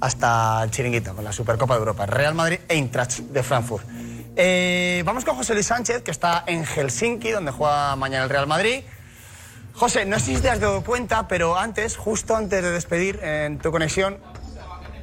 hasta 0.00 0.60
el 0.64 0.72
chiringuito 0.72 1.14
con 1.14 1.22
la 1.22 1.30
Supercopa 1.30 1.74
de 1.74 1.78
Europa, 1.78 2.04
Real 2.04 2.34
Madrid 2.34 2.58
Eintracht 2.66 3.20
de 3.20 3.44
Frankfurt. 3.44 3.86
Eh, 4.34 5.04
vamos 5.06 5.24
con 5.24 5.36
José 5.36 5.54
Luis 5.54 5.66
Sánchez, 5.66 6.02
que 6.02 6.10
está 6.10 6.42
en 6.48 6.64
Helsinki, 6.64 7.30
donde 7.30 7.52
juega 7.52 7.94
mañana 7.94 8.24
el 8.24 8.30
Real 8.30 8.48
Madrid. 8.48 8.82
José, 9.72 10.04
no 10.04 10.18
sé 10.18 10.34
si 10.34 10.42
te 10.42 10.50
has 10.50 10.58
dado 10.58 10.82
cuenta, 10.82 11.28
pero 11.28 11.56
antes, 11.56 11.96
justo 11.96 12.34
antes 12.34 12.60
de 12.60 12.72
despedir 12.72 13.20
en 13.22 13.60
tu 13.60 13.70
conexión, 13.70 14.18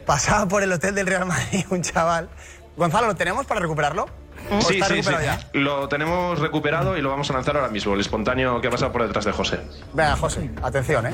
pasaba 0.05 0.45
por 0.45 0.61
el 0.61 0.73
hotel 0.73 0.93
del 0.93 1.07
Real 1.07 1.25
Madrid 1.25 1.63
un 1.69 1.81
chaval. 1.83 2.29
Gonzalo, 2.75 3.07
¿lo 3.07 3.15
tenemos 3.15 3.45
para 3.45 3.61
recuperarlo? 3.61 4.07
¿O 4.51 4.61
Sí, 4.61 4.75
está 4.75 4.87
sí, 4.93 5.01
sí. 5.03 5.11
ya? 5.11 5.39
Lo 5.53 5.87
tenemos 5.89 6.39
recuperado 6.39 6.97
y 6.97 7.01
lo 7.01 7.09
vamos 7.09 7.29
a 7.29 7.33
lanzar 7.33 7.55
ahora 7.57 7.69
mismo, 7.69 7.93
el 7.93 8.01
espontáneo 8.01 8.61
que 8.61 8.67
ha 8.67 8.71
pasado 8.71 8.91
por 8.91 9.01
detrás 9.03 9.25
de 9.25 9.31
José. 9.31 9.59
Venga, 9.93 10.15
José, 10.17 10.49
atención, 10.61 11.07
¿eh? 11.07 11.13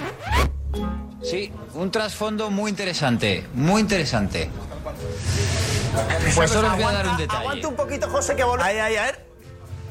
Sí, 1.23 1.51
un 1.75 1.91
trasfondo 1.91 2.49
muy 2.49 2.69
interesante, 2.71 3.45
muy 3.53 3.81
interesante. 3.81 4.49
Pues 6.35 6.49
solo 6.51 6.67
os 6.69 6.75
voy 6.75 6.83
a 6.83 6.91
dar 6.91 7.07
un 7.07 7.17
detalle. 7.17 7.39
aguanta 7.41 7.67
un 7.67 7.75
poquito, 7.75 8.09
José, 8.09 8.35
que 8.35 8.43
volvemos. 8.43 8.65
Ahí, 8.65 8.77
ahí, 8.79 8.95
a 8.95 9.03
ver. 9.03 9.25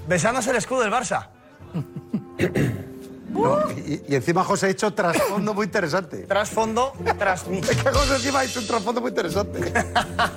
Besándose 0.08 0.50
el 0.50 0.56
escudo 0.56 0.80
del 0.82 0.90
Barça. 0.92 1.28
No, 3.30 3.70
y, 3.72 4.02
y 4.08 4.14
encima 4.14 4.44
José 4.44 4.66
ha 4.66 4.70
hecho 4.70 4.92
trasfondo 4.92 5.54
muy 5.54 5.66
interesante. 5.66 6.18
Trasfondo, 6.18 6.92
tras 7.18 7.46
mí. 7.46 7.58
Es 7.58 7.76
que 7.76 7.90
José 7.90 8.16
encima 8.16 8.40
ha 8.40 8.44
hecho 8.44 8.60
un 8.60 8.66
trasfondo 8.66 9.00
muy 9.00 9.10
interesante. 9.10 9.72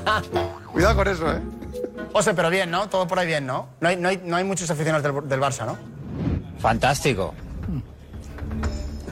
Cuidado 0.71 0.95
con 0.95 1.07
eso, 1.07 1.31
¿eh? 1.31 1.41
José, 2.11 2.33
pero 2.33 2.49
bien, 2.49 2.69
¿no? 2.69 2.87
Todo 2.89 3.07
por 3.07 3.19
ahí 3.19 3.27
bien, 3.27 3.45
¿no? 3.47 3.69
No 3.79 3.89
hay, 3.89 3.95
no 3.95 4.09
hay, 4.09 4.21
no 4.23 4.35
hay 4.35 4.43
muchos 4.43 4.69
aficionados 4.69 5.03
del, 5.03 5.27
del 5.27 5.39
Barça, 5.39 5.65
¿no? 5.65 5.77
Fantástico. 6.59 7.33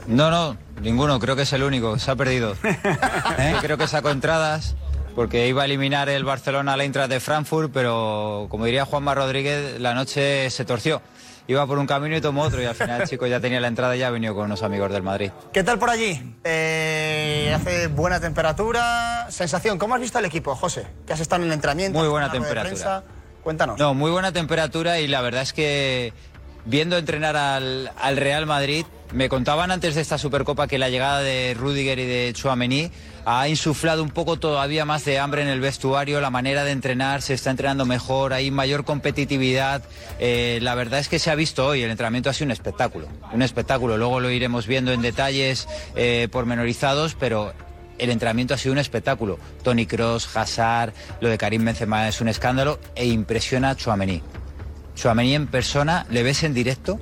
No, 0.06 0.30
no, 0.30 0.56
ninguno, 0.80 1.18
creo 1.18 1.36
que 1.36 1.42
es 1.42 1.52
el 1.52 1.62
único, 1.62 1.98
se 1.98 2.10
ha 2.10 2.16
perdido. 2.16 2.54
¿Eh? 3.38 3.56
Creo 3.60 3.78
que 3.78 3.86
sacó 3.88 4.10
entradas 4.10 4.76
porque 5.14 5.48
iba 5.48 5.62
a 5.62 5.64
eliminar 5.66 6.08
el 6.08 6.24
Barcelona 6.24 6.72
a 6.72 6.76
la 6.76 6.84
Eintracht 6.84 7.10
de 7.10 7.20
Frankfurt, 7.20 7.70
pero 7.72 8.46
como 8.48 8.64
diría 8.64 8.84
Juanma 8.84 9.14
Rodríguez, 9.14 9.80
la 9.80 9.94
noche 9.94 10.50
se 10.50 10.64
torció. 10.64 11.02
Iba 11.48 11.66
por 11.66 11.78
un 11.78 11.86
camino 11.86 12.16
y 12.16 12.20
tomó 12.20 12.42
otro 12.42 12.62
y 12.62 12.66
al 12.66 12.74
final 12.74 13.02
el 13.02 13.08
chico 13.08 13.26
ya 13.26 13.40
tenía 13.40 13.60
la 13.60 13.66
entrada 13.68 13.96
y 13.96 13.98
ya 13.98 14.08
ha 14.08 14.10
venido 14.10 14.34
con 14.34 14.44
unos 14.44 14.62
amigos 14.62 14.92
del 14.92 15.02
Madrid. 15.02 15.30
¿Qué 15.52 15.64
tal 15.64 15.78
por 15.78 15.90
allí? 15.90 16.36
Eh, 16.44 17.52
hace 17.54 17.88
buena 17.88 18.20
temperatura. 18.20 19.26
Sensación, 19.28 19.78
¿cómo 19.78 19.94
has 19.94 20.00
visto 20.00 20.18
al 20.18 20.24
equipo, 20.24 20.54
José? 20.54 20.86
Que 21.06 21.12
has 21.12 21.20
estado 21.20 21.42
en 21.42 21.48
el 21.48 21.54
entrenamiento. 21.54 21.98
Muy 21.98 22.08
buena 22.08 22.30
temperatura. 22.30 23.02
Cuéntanos. 23.42 23.76
No, 23.78 23.92
muy 23.92 24.12
buena 24.12 24.30
temperatura 24.30 25.00
y 25.00 25.08
la 25.08 25.20
verdad 25.20 25.42
es 25.42 25.52
que 25.52 26.12
viendo 26.64 26.96
entrenar 26.96 27.36
al, 27.36 27.90
al 28.00 28.16
Real 28.16 28.46
Madrid, 28.46 28.84
me 29.12 29.28
contaban 29.28 29.70
antes 29.70 29.94
de 29.94 30.00
esta 30.00 30.16
Supercopa 30.16 30.66
que 30.66 30.78
la 30.78 30.88
llegada 30.88 31.20
de 31.20 31.54
Rudiger 31.58 31.98
y 31.98 32.06
de 32.06 32.32
Chouameni 32.34 32.90
ha 33.24 33.46
insuflado 33.46 34.02
un 34.02 34.10
poco 34.10 34.38
todavía 34.38 34.84
más 34.84 35.04
de 35.04 35.18
hambre 35.18 35.42
en 35.42 35.48
el 35.48 35.60
vestuario, 35.60 36.20
la 36.20 36.30
manera 36.30 36.64
de 36.64 36.72
entrenar, 36.72 37.22
se 37.22 37.34
está 37.34 37.50
entrenando 37.50 37.84
mejor, 37.84 38.32
hay 38.32 38.50
mayor 38.50 38.84
competitividad. 38.84 39.82
Eh, 40.18 40.58
la 40.62 40.74
verdad 40.74 41.00
es 41.00 41.08
que 41.08 41.18
se 41.18 41.30
ha 41.30 41.34
visto 41.34 41.66
hoy, 41.66 41.82
el 41.82 41.90
entrenamiento 41.90 42.30
ha 42.30 42.32
sido 42.32 42.46
un 42.46 42.52
espectáculo, 42.52 43.06
un 43.32 43.42
espectáculo. 43.42 43.96
Luego 43.96 44.20
lo 44.20 44.30
iremos 44.30 44.66
viendo 44.66 44.92
en 44.92 45.02
detalles 45.02 45.68
eh, 45.94 46.28
pormenorizados, 46.32 47.14
pero 47.14 47.52
el 47.98 48.10
entrenamiento 48.10 48.54
ha 48.54 48.58
sido 48.58 48.72
un 48.72 48.78
espectáculo. 48.78 49.38
Tony 49.62 49.86
Cross, 49.86 50.34
Hazard, 50.36 50.94
lo 51.20 51.28
de 51.28 51.38
Karim 51.38 51.64
Benzema 51.64 52.08
es 52.08 52.20
un 52.20 52.28
escándalo 52.28 52.80
e 52.94 53.06
impresiona 53.06 53.70
a 53.70 53.76
Chouameni. 53.76 54.22
Chouameni 55.02 55.34
en 55.34 55.48
persona, 55.48 56.06
le 56.10 56.22
ves 56.22 56.44
en 56.44 56.54
directo 56.54 57.00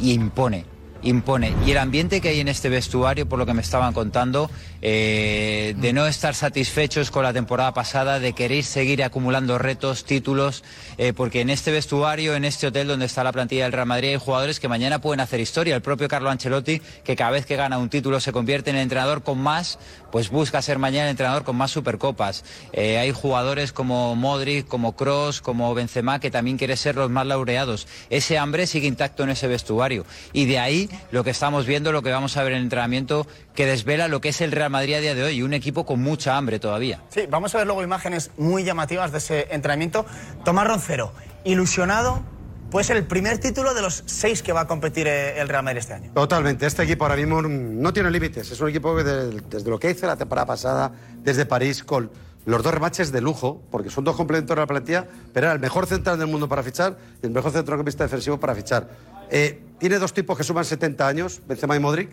y 0.00 0.12
impone, 0.12 0.64
impone. 1.02 1.52
Y 1.66 1.72
el 1.72 1.76
ambiente 1.76 2.22
que 2.22 2.30
hay 2.30 2.40
en 2.40 2.48
este 2.48 2.70
vestuario, 2.70 3.28
por 3.28 3.38
lo 3.38 3.44
que 3.44 3.52
me 3.52 3.60
estaban 3.60 3.92
contando, 3.92 4.50
eh, 4.80 5.74
de 5.76 5.92
no 5.92 6.06
estar 6.06 6.34
satisfechos 6.34 7.10
con 7.10 7.22
la 7.24 7.32
temporada 7.32 7.74
pasada, 7.74 8.20
de 8.20 8.32
querer 8.32 8.64
seguir 8.64 9.02
acumulando 9.02 9.58
retos, 9.58 10.04
títulos, 10.04 10.62
eh, 10.98 11.12
porque 11.12 11.40
en 11.40 11.50
este 11.50 11.70
vestuario, 11.70 12.34
en 12.34 12.44
este 12.44 12.68
hotel 12.68 12.86
donde 12.86 13.06
está 13.06 13.24
la 13.24 13.32
plantilla 13.32 13.64
del 13.64 13.72
Real 13.72 13.86
Madrid, 13.86 14.10
hay 14.10 14.16
jugadores 14.16 14.60
que 14.60 14.68
mañana 14.68 15.00
pueden 15.00 15.20
hacer 15.20 15.40
historia. 15.40 15.74
El 15.74 15.82
propio 15.82 16.08
Carlo 16.08 16.30
Ancelotti, 16.30 16.80
que 17.04 17.16
cada 17.16 17.30
vez 17.30 17.46
que 17.46 17.56
gana 17.56 17.78
un 17.78 17.88
título 17.88 18.20
se 18.20 18.32
convierte 18.32 18.70
en 18.70 18.76
el 18.76 18.82
entrenador 18.82 19.22
con 19.22 19.38
más, 19.38 19.78
pues 20.12 20.30
busca 20.30 20.62
ser 20.62 20.78
mañana 20.78 21.04
el 21.04 21.10
entrenador 21.10 21.44
con 21.44 21.56
más 21.56 21.70
supercopas. 21.70 22.44
Eh, 22.72 22.98
hay 22.98 23.12
jugadores 23.12 23.72
como 23.72 24.14
Modric, 24.14 24.66
como 24.66 24.96
Cross, 24.96 25.40
como 25.40 25.74
Benzema, 25.74 26.20
que 26.20 26.30
también 26.30 26.56
quieren 26.56 26.76
ser 26.76 26.96
los 26.96 27.10
más 27.10 27.26
laureados. 27.26 27.86
Ese 28.10 28.38
hambre 28.38 28.66
sigue 28.66 28.86
intacto 28.86 29.24
en 29.24 29.30
ese 29.30 29.48
vestuario. 29.48 30.04
Y 30.32 30.46
de 30.46 30.58
ahí 30.58 30.88
lo 31.10 31.24
que 31.24 31.30
estamos 31.30 31.66
viendo, 31.66 31.92
lo 31.92 32.02
que 32.02 32.10
vamos 32.10 32.36
a 32.36 32.42
ver 32.42 32.52
en 32.52 32.58
el 32.58 32.64
entrenamiento, 32.64 33.26
que 33.54 33.66
desvela 33.66 34.08
lo 34.08 34.20
que 34.20 34.28
es 34.28 34.40
el 34.40 34.52
Real 34.52 34.67
Madrid 34.70 34.94
a 34.94 35.00
día 35.00 35.14
de 35.14 35.22
hoy, 35.22 35.42
un 35.42 35.52
equipo 35.54 35.84
con 35.86 36.00
mucha 36.00 36.36
hambre 36.36 36.58
todavía. 36.58 37.02
Sí, 37.08 37.22
vamos 37.28 37.54
a 37.54 37.58
ver 37.58 37.66
luego 37.66 37.82
imágenes 37.82 38.30
muy 38.38 38.64
llamativas 38.64 39.12
de 39.12 39.18
ese 39.18 39.46
entrenamiento. 39.50 40.04
Tomás 40.44 40.66
Roncero, 40.66 41.12
ilusionado, 41.44 42.22
puede 42.70 42.84
ser 42.84 42.96
el 42.96 43.04
primer 43.06 43.38
título 43.38 43.74
de 43.74 43.82
los 43.82 44.02
seis 44.06 44.42
que 44.42 44.52
va 44.52 44.62
a 44.62 44.66
competir 44.66 45.06
eh, 45.06 45.40
el 45.40 45.48
Real 45.48 45.62
Madrid 45.64 45.78
este 45.78 45.94
año. 45.94 46.10
Totalmente. 46.14 46.66
Este 46.66 46.82
equipo 46.82 47.04
ahora 47.04 47.16
mismo 47.16 47.40
no 47.42 47.92
tiene 47.92 48.10
límites. 48.10 48.50
Es 48.50 48.60
un 48.60 48.68
equipo 48.68 48.94
que 48.96 49.04
de- 49.04 49.40
desde 49.48 49.70
lo 49.70 49.78
que 49.78 49.90
hice 49.90 50.06
la 50.06 50.16
temporada 50.16 50.46
pasada, 50.46 50.92
desde 51.22 51.46
París, 51.46 51.82
con 51.82 52.10
los 52.44 52.62
dos 52.62 52.72
remaches 52.72 53.12
de 53.12 53.20
lujo, 53.20 53.60
porque 53.70 53.90
son 53.90 54.04
dos 54.04 54.16
complementarios 54.16 54.56
de 54.56 54.62
la 54.62 54.66
plantilla, 54.66 55.06
pero 55.34 55.46
era 55.46 55.52
el 55.54 55.60
mejor 55.60 55.86
central 55.86 56.18
del 56.18 56.28
mundo 56.28 56.48
para 56.48 56.62
fichar 56.62 56.96
y 57.22 57.26
el 57.26 57.32
mejor 57.32 57.52
centrocampista 57.52 58.04
defensivo 58.04 58.38
para 58.40 58.54
fichar. 58.54 58.88
Eh, 59.30 59.60
tiene 59.78 59.98
dos 59.98 60.14
tipos 60.14 60.36
que 60.38 60.44
suman 60.44 60.64
70 60.64 61.06
años, 61.06 61.42
Benzema 61.46 61.76
y 61.76 61.80
Modric, 61.80 62.10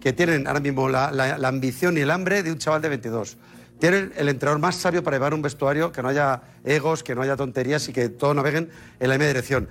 que 0.00 0.12
tienen 0.12 0.46
ahora 0.46 0.60
mismo 0.60 0.88
la, 0.88 1.10
la- 1.10 1.38
la 1.38 1.48
ambición 1.48 1.96
y 1.98 2.00
el 2.00 2.10
hambre 2.10 2.42
de 2.42 2.52
un 2.52 2.58
chaval 2.58 2.82
de 2.82 2.88
22. 2.88 3.36
Tienen 3.78 4.12
el 4.16 4.28
entrenador 4.28 4.60
más 4.60 4.74
sabio 4.76 5.02
para 5.04 5.16
llevar 5.16 5.34
un 5.34 5.42
vestuario, 5.42 5.92
que 5.92 6.02
no 6.02 6.08
haya 6.08 6.42
egos, 6.64 7.02
que 7.04 7.14
no 7.14 7.22
haya 7.22 7.36
tonterías 7.36 7.88
y 7.88 7.92
que 7.92 8.08
todos 8.08 8.34
naveguen 8.34 8.70
en 8.98 9.08
la 9.08 9.14
misma 9.14 9.26
dirección. 9.28 9.68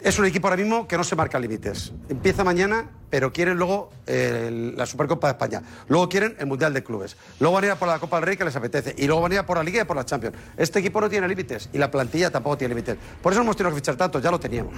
Es 0.00 0.18
un 0.18 0.26
equipo 0.26 0.48
ahora 0.48 0.56
mismo 0.60 0.86
que 0.86 0.98
no 0.98 1.04
se 1.04 1.16
marca 1.16 1.38
límites. 1.38 1.92
Empieza 2.10 2.44
mañana, 2.44 2.90
pero 3.08 3.32
quieren 3.32 3.56
luego 3.56 3.90
eh, 4.06 4.72
la 4.76 4.84
Supercopa 4.84 5.28
de 5.28 5.32
España. 5.32 5.62
Luego 5.88 6.08
quieren 6.10 6.34
el 6.38 6.46
Mundial 6.46 6.74
de 6.74 6.82
Clubes. 6.82 7.16
Luego 7.40 7.54
van 7.54 7.64
a 7.64 7.66
ir 7.68 7.72
a 7.72 7.76
por 7.76 7.88
la 7.88 7.98
Copa 7.98 8.16
del 8.16 8.26
Rey 8.26 8.36
que 8.36 8.44
les 8.44 8.54
apetece. 8.54 8.94
Y 8.98 9.06
luego 9.06 9.22
van 9.22 9.32
a 9.32 9.34
ir 9.36 9.38
a 9.40 9.46
por 9.46 9.56
la 9.56 9.62
Liga 9.62 9.80
y 9.80 9.84
por 9.84 9.96
la 9.96 10.04
Champions. 10.04 10.36
Este 10.58 10.80
equipo 10.80 11.00
no 11.00 11.08
tiene 11.08 11.26
límites 11.28 11.70
y 11.72 11.78
la 11.78 11.90
plantilla 11.90 12.30
tampoco 12.30 12.58
tiene 12.58 12.74
límites. 12.74 12.96
Por 13.22 13.32
eso 13.32 13.38
no 13.40 13.44
hemos 13.44 13.56
tenido 13.56 13.70
que 13.70 13.76
fichar 13.80 13.96
tanto, 13.96 14.18
ya 14.18 14.30
lo 14.30 14.38
teníamos. 14.40 14.74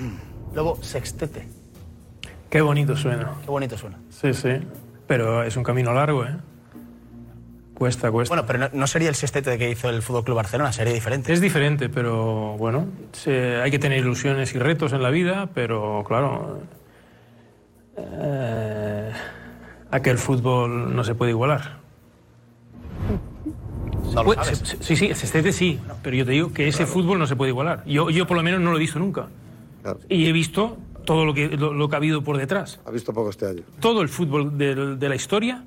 Luego, 0.54 0.78
sextete. 0.82 1.48
Qué 2.48 2.60
bonito 2.60 2.94
suena. 2.96 3.34
Qué 3.42 3.50
bonito 3.50 3.76
suena. 3.76 3.98
Sí, 4.10 4.32
sí. 4.32 4.50
Pero 5.06 5.42
es 5.44 5.56
un 5.56 5.62
camino 5.62 5.92
largo, 5.92 6.24
¿eh? 6.24 6.36
Cuesta, 7.74 8.10
cuesta. 8.10 8.34
Bueno, 8.34 8.46
pero 8.46 8.58
no, 8.58 8.68
no 8.72 8.86
sería 8.86 9.08
el 9.10 9.14
sextete 9.14 9.58
que 9.58 9.70
hizo 9.70 9.88
el 9.90 10.00
Fútbol 10.02 10.24
Club 10.24 10.36
Barcelona, 10.36 10.72
sería 10.72 10.94
diferente. 10.94 11.32
Es 11.32 11.40
diferente, 11.40 11.88
pero 11.90 12.56
bueno, 12.56 12.86
se- 13.12 13.56
hay 13.60 13.70
que 13.70 13.78
tener 13.78 13.98
ilusiones 13.98 14.54
y 14.54 14.58
retos 14.58 14.92
en 14.94 15.02
la 15.02 15.10
vida, 15.10 15.50
pero 15.54 16.02
claro, 16.06 16.60
eh, 17.98 19.12
aquel 19.90 20.18
fútbol 20.18 20.94
no 20.96 21.04
se 21.04 21.14
puede 21.14 21.32
igualar. 21.32 21.76
No 24.14 24.22
lo 24.22 24.24
Puede- 24.24 24.42
sabes. 24.44 24.58
se- 24.60 24.66
se- 24.76 24.82
sí, 24.82 24.96
sí, 24.96 25.06
este 25.06 25.52
sí, 25.52 25.80
pero 26.02 26.16
yo 26.16 26.24
te 26.24 26.30
digo 26.32 26.52
que 26.52 26.68
ese 26.68 26.86
fútbol 26.86 27.18
no 27.18 27.26
se 27.26 27.36
puede 27.36 27.50
igualar. 27.50 27.84
Yo, 27.86 28.08
yo 28.08 28.26
por 28.26 28.36
lo 28.38 28.42
menos 28.42 28.60
no 28.60 28.70
lo 28.70 28.76
he 28.78 28.80
visto 28.80 28.98
nunca. 28.98 29.26
Y 30.08 30.26
he 30.28 30.32
visto 30.32 30.78
todo 31.06 31.24
lo 31.24 31.32
que, 31.32 31.48
lo, 31.56 31.72
lo 31.72 31.88
que 31.88 31.96
ha 31.96 31.98
habido 31.98 32.20
por 32.22 32.36
detrás. 32.36 32.78
Ha 32.84 32.90
visto 32.90 33.14
poco 33.14 33.30
este 33.30 33.46
año. 33.46 33.62
Todo 33.80 34.02
el 34.02 34.10
fútbol 34.10 34.58
del- 34.58 34.98
de, 34.98 35.08
la 35.08 35.14
historia, 35.16 35.64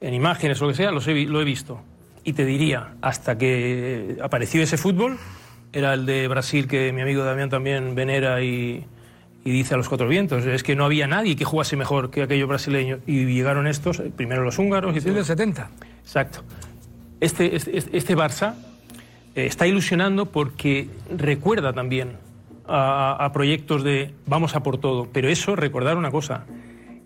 en 0.00 0.14
imágenes 0.14 0.60
o 0.62 0.64
lo 0.64 0.70
que 0.70 0.76
sea, 0.78 0.90
los 0.92 1.06
he 1.08 1.12
vi- 1.12 1.26
lo 1.26 1.42
he 1.42 1.44
visto. 1.44 1.80
Y 2.24 2.32
te 2.32 2.44
diría, 2.46 2.94
hasta 3.02 3.36
que 3.36 4.16
apareció 4.22 4.62
ese 4.62 4.78
fútbol, 4.78 5.18
era 5.72 5.92
el 5.92 6.06
de 6.06 6.26
Brasil 6.28 6.66
que 6.66 6.92
mi 6.92 7.02
amigo 7.02 7.22
Damián 7.22 7.50
también 7.50 7.94
venera 7.94 8.42
y, 8.42 8.84
y 9.44 9.50
dice 9.50 9.74
a 9.74 9.76
los 9.76 9.88
cuatro 9.88 10.08
vientos. 10.08 10.44
Es 10.46 10.62
que 10.62 10.74
no 10.74 10.84
había 10.86 11.06
nadie 11.06 11.36
que 11.36 11.44
jugase 11.44 11.76
mejor 11.76 12.10
que 12.10 12.22
aquellos 12.22 12.48
brasileños. 12.48 13.00
Y 13.06 13.26
llegaron 13.26 13.66
estos, 13.66 14.02
primero 14.16 14.42
los 14.42 14.58
húngaros 14.58 14.96
y 14.96 15.00
Sí, 15.00 15.10
del 15.10 15.24
70. 15.24 15.70
Exacto. 16.02 16.42
Este, 17.20 17.54
este, 17.56 17.76
este- 17.78 17.96
este 17.96 18.16
Barça 18.16 18.54
eh, 19.34 19.46
está 19.46 19.66
ilusionando 19.66 20.26
porque 20.26 20.88
recuerda 21.14 21.72
también 21.72 22.12
a, 22.68 23.16
a 23.24 23.32
proyectos 23.32 23.82
de 23.84 24.14
vamos 24.26 24.54
a 24.54 24.62
por 24.62 24.78
todo. 24.78 25.08
Pero 25.12 25.28
eso, 25.28 25.56
recordar 25.56 25.96
una 25.96 26.10
cosa, 26.10 26.46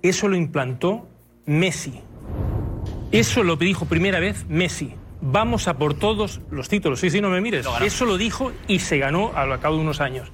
eso 0.02 0.28
lo 0.28 0.36
implantó 0.36 1.08
Messi. 1.46 2.00
Eso 3.12 3.42
lo 3.42 3.56
dijo 3.56 3.86
primera 3.86 4.20
vez 4.20 4.46
Messi. 4.48 4.94
Vamos 5.20 5.68
a 5.68 5.76
por 5.76 5.94
todos 5.94 6.40
los 6.50 6.68
títulos. 6.68 7.00
Sí, 7.00 7.10
sí, 7.10 7.20
no 7.20 7.28
me 7.28 7.40
mires. 7.40 7.66
Eso 7.82 8.04
lo 8.06 8.16
dijo 8.16 8.52
y 8.68 8.78
se 8.78 8.98
ganó 8.98 9.32
al 9.34 9.58
cabo 9.60 9.76
de 9.76 9.82
unos 9.82 10.00
años. 10.00 10.30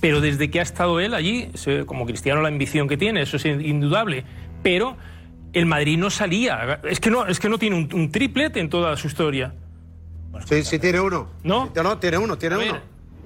Pero 0.00 0.20
desde 0.20 0.50
que 0.50 0.60
ha 0.60 0.62
estado 0.62 1.00
él 1.00 1.14
allí, 1.14 1.50
como 1.86 2.06
cristiano 2.06 2.42
la 2.42 2.48
ambición 2.48 2.88
que 2.88 2.96
tiene, 2.96 3.22
eso 3.22 3.36
es 3.36 3.44
indudable. 3.44 4.24
Pero 4.62 4.96
el 5.52 5.66
Madrid 5.66 5.98
no 5.98 6.10
salía. 6.10 6.80
Es 6.84 7.00
que 7.00 7.10
no, 7.10 7.26
es 7.26 7.40
que 7.40 7.48
no 7.48 7.58
tiene 7.58 7.76
un, 7.76 7.88
un 7.92 8.10
triplete 8.10 8.60
en 8.60 8.68
toda 8.68 8.96
su 8.96 9.06
historia. 9.06 9.54
Sí, 10.46 10.62
sí 10.64 10.78
tiene 10.78 11.00
uno. 11.00 11.28
¿No? 11.42 11.70
No, 11.74 11.98
tiene 11.98 12.18
uno, 12.18 12.38
tiene 12.38 12.54
A 12.54 12.58
ver, 12.58 12.70
uno. 12.70 12.80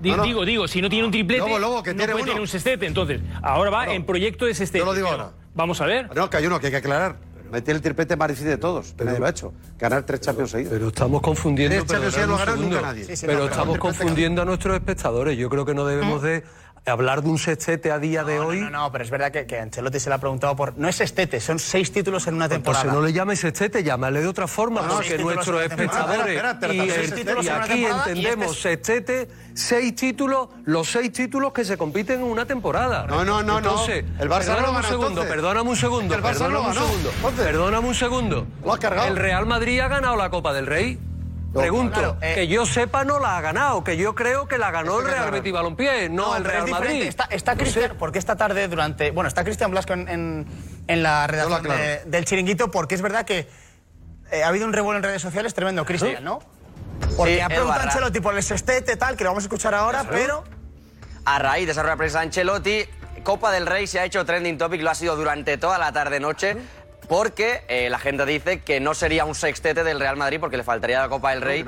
Di- 0.04 0.10
No, 0.10 0.18
no. 0.18 0.22
Digo, 0.24 0.44
digo, 0.44 0.68
si 0.68 0.80
no 0.80 0.88
tiene 0.88 1.04
un 1.06 1.10
triplete, 1.10 1.40
Lobo, 1.40 1.58
Lobo, 1.58 1.82
que 1.82 1.92
no 1.92 1.98
tiene 1.98 2.12
puede 2.12 2.22
uno. 2.22 2.32
tener 2.32 2.40
un 2.42 2.48
sextete. 2.48 2.86
Entonces, 2.86 3.20
ahora 3.42 3.70
va 3.70 3.92
en 3.92 4.04
proyecto 4.06 4.44
de 4.46 4.54
sextete. 4.54 4.78
Yo 4.78 4.84
lo 4.84 4.94
digo 4.94 5.08
Pero 5.10 5.22
ahora. 5.24 5.36
Vamos 5.54 5.80
a 5.80 5.86
ver. 5.86 6.14
No, 6.14 6.30
que 6.30 6.36
hay 6.36 6.46
uno 6.46 6.60
que 6.60 6.66
hay 6.66 6.72
que 6.72 6.78
aclarar. 6.78 7.16
Meter 7.50 7.76
el 7.76 7.82
triplete 7.82 8.16
más 8.16 8.28
difícil 8.28 8.48
de 8.48 8.56
todos. 8.56 8.94
Nadie 8.98 9.18
lo 9.18 9.26
ha 9.26 9.30
hecho. 9.30 9.52
Ganar 9.78 10.02
tres 10.04 10.20
Champions 10.22 10.50
seguidos. 10.50 10.72
Pero 10.72 10.88
estamos 10.88 11.20
confundiendo. 11.22 11.76
Tres 11.76 11.86
Champions 11.88 12.14
seguidos 12.14 12.28
no 12.30 12.34
un 12.36 12.40
ha 12.40 12.44
ganado 12.44 12.62
nunca 12.62 12.76
segundo. 12.76 12.92
nadie. 12.92 13.04
Sí, 13.04 13.16
sí, 13.16 13.26
pero 13.26 13.38
no, 13.38 13.44
pero 13.44 13.52
estamos 13.52 13.78
confundiendo 13.78 14.42
a 14.42 14.44
nuestros 14.44 14.74
espectadores. 14.74 15.38
Yo 15.38 15.48
creo 15.48 15.64
que 15.64 15.74
no 15.74 15.84
debemos 15.86 16.20
de 16.22 16.42
hablar 16.86 17.22
de 17.22 17.30
un 17.30 17.38
sextete 17.38 17.90
a 17.90 17.98
día 17.98 18.24
de 18.24 18.40
hoy. 18.40 18.60
no, 18.60 18.70
no, 18.70 18.92
pero 18.92 19.04
es 19.04 19.10
verdad 19.10 19.32
que, 19.32 19.46
que 19.46 19.58
Ancelotti 19.58 20.00
se 20.00 20.08
le 20.08 20.16
ha 20.16 20.18
preguntado 20.18 20.54
por... 20.54 20.76
No 20.76 20.88
es 20.88 20.96
sextete, 20.96 21.40
son 21.40 21.58
seis 21.58 21.90
títulos 21.92 22.26
en 22.26 22.34
una 22.34 22.48
temporada. 22.48 22.82
Entonces 22.84 23.00
no 23.00 23.06
le 23.06 23.12
llames 23.12 23.40
sextete, 23.40 23.82
llámale 23.82 24.20
de 24.20 24.28
otra 24.28 24.46
forma, 24.46 24.82
No, 24.82 24.94
porque 24.94 25.18
nuestros 25.18 25.62
espectadores 25.62 26.42
y, 26.70 26.76
y 26.76 27.48
aquí 27.48 27.80
y 27.80 27.84
entendemos 27.84 28.56
este 28.56 28.62
sextete, 28.62 29.28
seis 29.54 29.94
títulos, 29.94 30.48
los 30.64 30.90
seis 30.90 31.12
títulos 31.12 31.52
que 31.52 31.64
se 31.64 31.76
compiten 31.76 32.20
en 32.20 32.26
una 32.26 32.44
temporada. 32.44 33.06
No, 33.06 33.24
no, 33.24 33.42
no, 33.42 33.60
no. 33.60 33.86
El 33.86 34.28
Barça 34.28 34.60
no 34.60 34.72
lo 34.72 34.74
perdóname 34.74 34.78
un 34.78 34.84
segundo, 34.84 35.08
entonces. 35.08 35.34
perdóname 35.34 35.70
un 35.70 35.76
segundo, 35.76 36.14
El 36.14 36.22
Barça 36.22 36.38
perdóname 36.38 36.62
no 36.62 36.68
un 36.68 36.74
segundo, 36.74 37.10
perdóname 37.36 37.88
un 37.88 37.94
segundo. 37.94 38.46
Lo 38.64 38.72
has 38.72 38.80
cargado. 38.80 39.08
El 39.08 39.16
Real 39.16 39.46
Madrid 39.46 39.80
ha 39.80 39.88
ganado 39.88 40.16
la 40.16 40.30
Copa 40.30 40.52
del 40.52 40.66
Rey. 40.66 40.98
No, 41.54 41.60
Pregunto, 41.60 41.92
claro, 42.00 42.16
eh, 42.20 42.34
que 42.34 42.48
yo 42.48 42.66
sepa 42.66 43.04
no 43.04 43.20
la 43.20 43.38
ha 43.38 43.40
ganado, 43.40 43.84
que 43.84 43.96
yo 43.96 44.14
creo 44.16 44.48
que 44.48 44.58
la 44.58 44.72
ganó 44.72 44.98
el 45.00 45.06
Real 45.06 45.30
Betis 45.30 45.52
Balompié, 45.52 46.08
no, 46.08 46.34
el 46.36 46.42
pero 46.42 46.52
Real 46.52 46.64
es. 46.66 46.70
Madrid. 46.72 47.02
Está, 47.02 47.24
está 47.30 47.54
Cristian, 47.56 47.94
porque 47.96 48.18
esta 48.18 48.34
tarde 48.34 48.66
durante... 48.66 49.12
Bueno, 49.12 49.28
está 49.28 49.44
Cristian 49.44 49.70
Blasco 49.70 49.92
en, 49.92 50.08
en, 50.08 50.46
en 50.88 51.02
la 51.04 51.26
redacción 51.28 51.62
de- 51.62 52.02
del 52.06 52.24
Chiringuito, 52.24 52.72
porque 52.72 52.96
es 52.96 53.02
verdad 53.02 53.24
que 53.24 53.48
eh, 54.32 54.42
ha 54.42 54.48
habido 54.48 54.66
un 54.66 54.72
revuelo 54.72 54.98
en 54.98 55.04
redes 55.04 55.22
sociales 55.22 55.54
tremendo, 55.54 55.84
Cristian, 55.84 56.24
¿no? 56.24 56.40
Porque 57.16 57.34
Sí, 57.36 57.40
ha 57.40 57.46
preguntado 57.46 57.78
Barra. 57.78 57.90
Ancelotti 57.92 58.18
por 58.20 58.34
el 58.36 58.42
sextete, 58.42 58.96
tal, 58.96 59.16
que 59.16 59.22
lo 59.22 59.30
vamos 59.30 59.44
a 59.44 59.46
escuchar 59.46 59.74
ahora, 59.74 60.04
pero... 60.10 60.42
A 61.24 61.38
raíz 61.38 61.66
de 61.66 61.72
esa 61.72 61.82
rueda 61.82 61.94
de 61.94 61.98
prensa 61.98 62.18
de 62.18 62.24
Ancelotti, 62.26 62.84
Copa 63.22 63.52
del 63.52 63.66
Rey 63.66 63.86
se 63.86 64.00
ha 64.00 64.04
hecho 64.04 64.24
trending 64.26 64.58
topic, 64.58 64.82
lo 64.82 64.90
ha 64.90 64.94
sido 64.96 65.14
durante 65.16 65.56
toda 65.56 65.78
la 65.78 65.92
tarde-noche, 65.92 66.56
porque 67.08 67.64
eh, 67.68 67.88
la 67.90 67.98
gente 67.98 68.26
dice 68.26 68.62
que 68.62 68.80
no 68.80 68.94
sería 68.94 69.24
un 69.24 69.34
sextete 69.34 69.84
del 69.84 70.00
Real 70.00 70.16
Madrid 70.16 70.38
porque 70.40 70.56
le 70.56 70.64
faltaría 70.64 71.00
la 71.00 71.08
Copa 71.08 71.30
del 71.30 71.42
Rey 71.42 71.64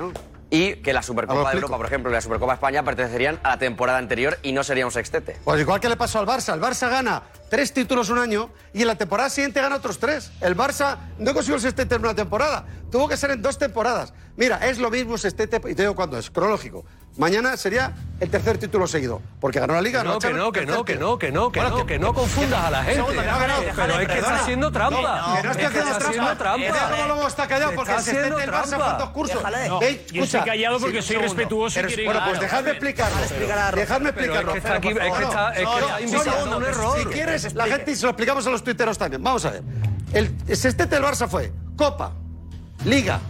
y 0.50 0.76
que 0.76 0.92
la 0.92 1.02
Supercopa 1.02 1.50
de. 1.50 1.56
Europa, 1.56 1.76
por 1.76 1.86
ejemplo, 1.86 2.10
y 2.10 2.14
la 2.14 2.20
Supercopa 2.20 2.52
de 2.52 2.56
España 2.56 2.82
pertenecerían 2.84 3.40
a 3.42 3.50
la 3.50 3.58
temporada 3.58 3.98
anterior 3.98 4.38
y 4.42 4.52
no 4.52 4.62
sería 4.62 4.86
un 4.86 4.92
sextete. 4.92 5.36
Pues 5.44 5.60
igual 5.60 5.80
que 5.80 5.88
le 5.88 5.96
pasó 5.96 6.18
al 6.18 6.26
Barça. 6.26 6.54
El 6.54 6.60
Barça 6.60 6.88
gana 6.88 7.22
tres 7.50 7.72
títulos 7.72 8.10
un 8.10 8.18
año 8.18 8.50
y 8.72 8.82
en 8.82 8.88
la 8.88 8.94
temporada 8.94 9.28
siguiente 9.28 9.60
gana 9.60 9.76
otros 9.76 9.98
tres. 9.98 10.30
El 10.40 10.56
Barça 10.56 10.98
no 11.18 11.34
consiguió 11.34 11.56
el 11.56 11.62
sextete 11.62 11.96
en 11.96 12.02
una 12.02 12.14
temporada. 12.14 12.64
Tuvo 12.90 13.08
que 13.08 13.16
ser 13.16 13.32
en 13.32 13.42
dos 13.42 13.58
temporadas. 13.58 14.14
Mira, 14.36 14.58
es 14.68 14.78
lo 14.78 14.90
mismo 14.90 15.18
sextete, 15.18 15.56
y 15.68 15.74
te 15.74 15.82
digo 15.82 15.94
cuándo 15.96 16.18
es, 16.18 16.30
cronológico. 16.30 16.84
Mañana 17.16 17.56
sería 17.56 17.94
el 18.20 18.28
tercer 18.30 18.58
título 18.58 18.86
seguido, 18.86 19.22
porque 19.40 19.58
ganó 19.58 19.72
la 19.72 19.80
Liga. 19.80 20.04
No, 20.04 20.18
que 20.18 20.34
no, 20.34 20.52
que 20.52 20.66
no, 20.66 20.84
que 20.84 20.96
no, 20.96 21.18
que 21.18 21.32
no, 21.32 21.50
que 21.50 21.60
Bueno, 21.60 21.78
no, 21.78 21.86
que 21.86 21.98
no 21.98 22.12
confundas 22.12 22.64
a 22.64 22.70
la 22.70 22.78
gente. 22.84 22.96
Segundo, 22.96 23.20
que 23.22 23.26
no 23.26 23.34
ha 23.34 23.38
ganado. 23.38 23.62
Pero 23.74 24.00
es 24.00 24.08
que 24.08 24.18
está 24.18 24.34
haciendo 24.36 24.72
trampa. 24.72 25.00
No, 25.00 25.36
que 25.36 25.42
no 25.42 25.52
está 25.52 25.66
haciendo 25.96 26.36
trampa. 26.36 26.56
Mira 26.58 27.06
cómo 27.08 27.26
está 27.28 27.48
callado, 27.48 27.72
porque 27.74 27.92
el 27.92 27.96
sextete 27.98 28.18
haciendo 28.18 28.38
del 28.38 28.50
Barça 28.50 28.68
trampa. 28.68 28.84
fue 28.84 28.92
en 28.92 28.98
dos 28.98 29.08
cursos. 29.10 29.42
Yo 30.12 30.24
estoy 30.24 30.40
callado 30.40 30.78
porque 30.78 31.02
soy 31.02 31.16
respetuoso 31.16 31.80
y 31.80 32.04
bueno, 32.04 32.20
pues 32.26 32.40
dejadme 32.40 32.70
explicarlo. 32.70 33.16
Dejadme 33.74 34.10
es 34.10 34.16
explicarlo. 34.16 34.52
que 34.52 34.58
está 34.58 34.74
aquí- 34.74 34.94
por 34.94 35.02
es 35.02 35.12
que 35.14 35.22
está- 35.22 36.00
invitando 36.00 36.46
no, 36.46 36.56
un 36.58 36.64
error. 36.64 36.98
Si 36.98 37.04
quieres, 37.06 37.54
la 37.54 37.66
gente, 37.66 37.92
y 37.92 37.96
se 37.96 38.02
lo 38.02 38.10
explicamos 38.10 38.46
a 38.46 38.50
los 38.50 38.62
tuiteros 38.62 38.98
también. 38.98 39.22
Vamos 39.22 39.44
a 39.46 39.50
ver. 39.52 39.62
El 40.12 40.56
sextete 40.56 40.94
del 40.96 41.04
Barça 41.04 41.28
fue 41.28 41.52
Copa, 41.76 42.12
Liga 42.84 43.20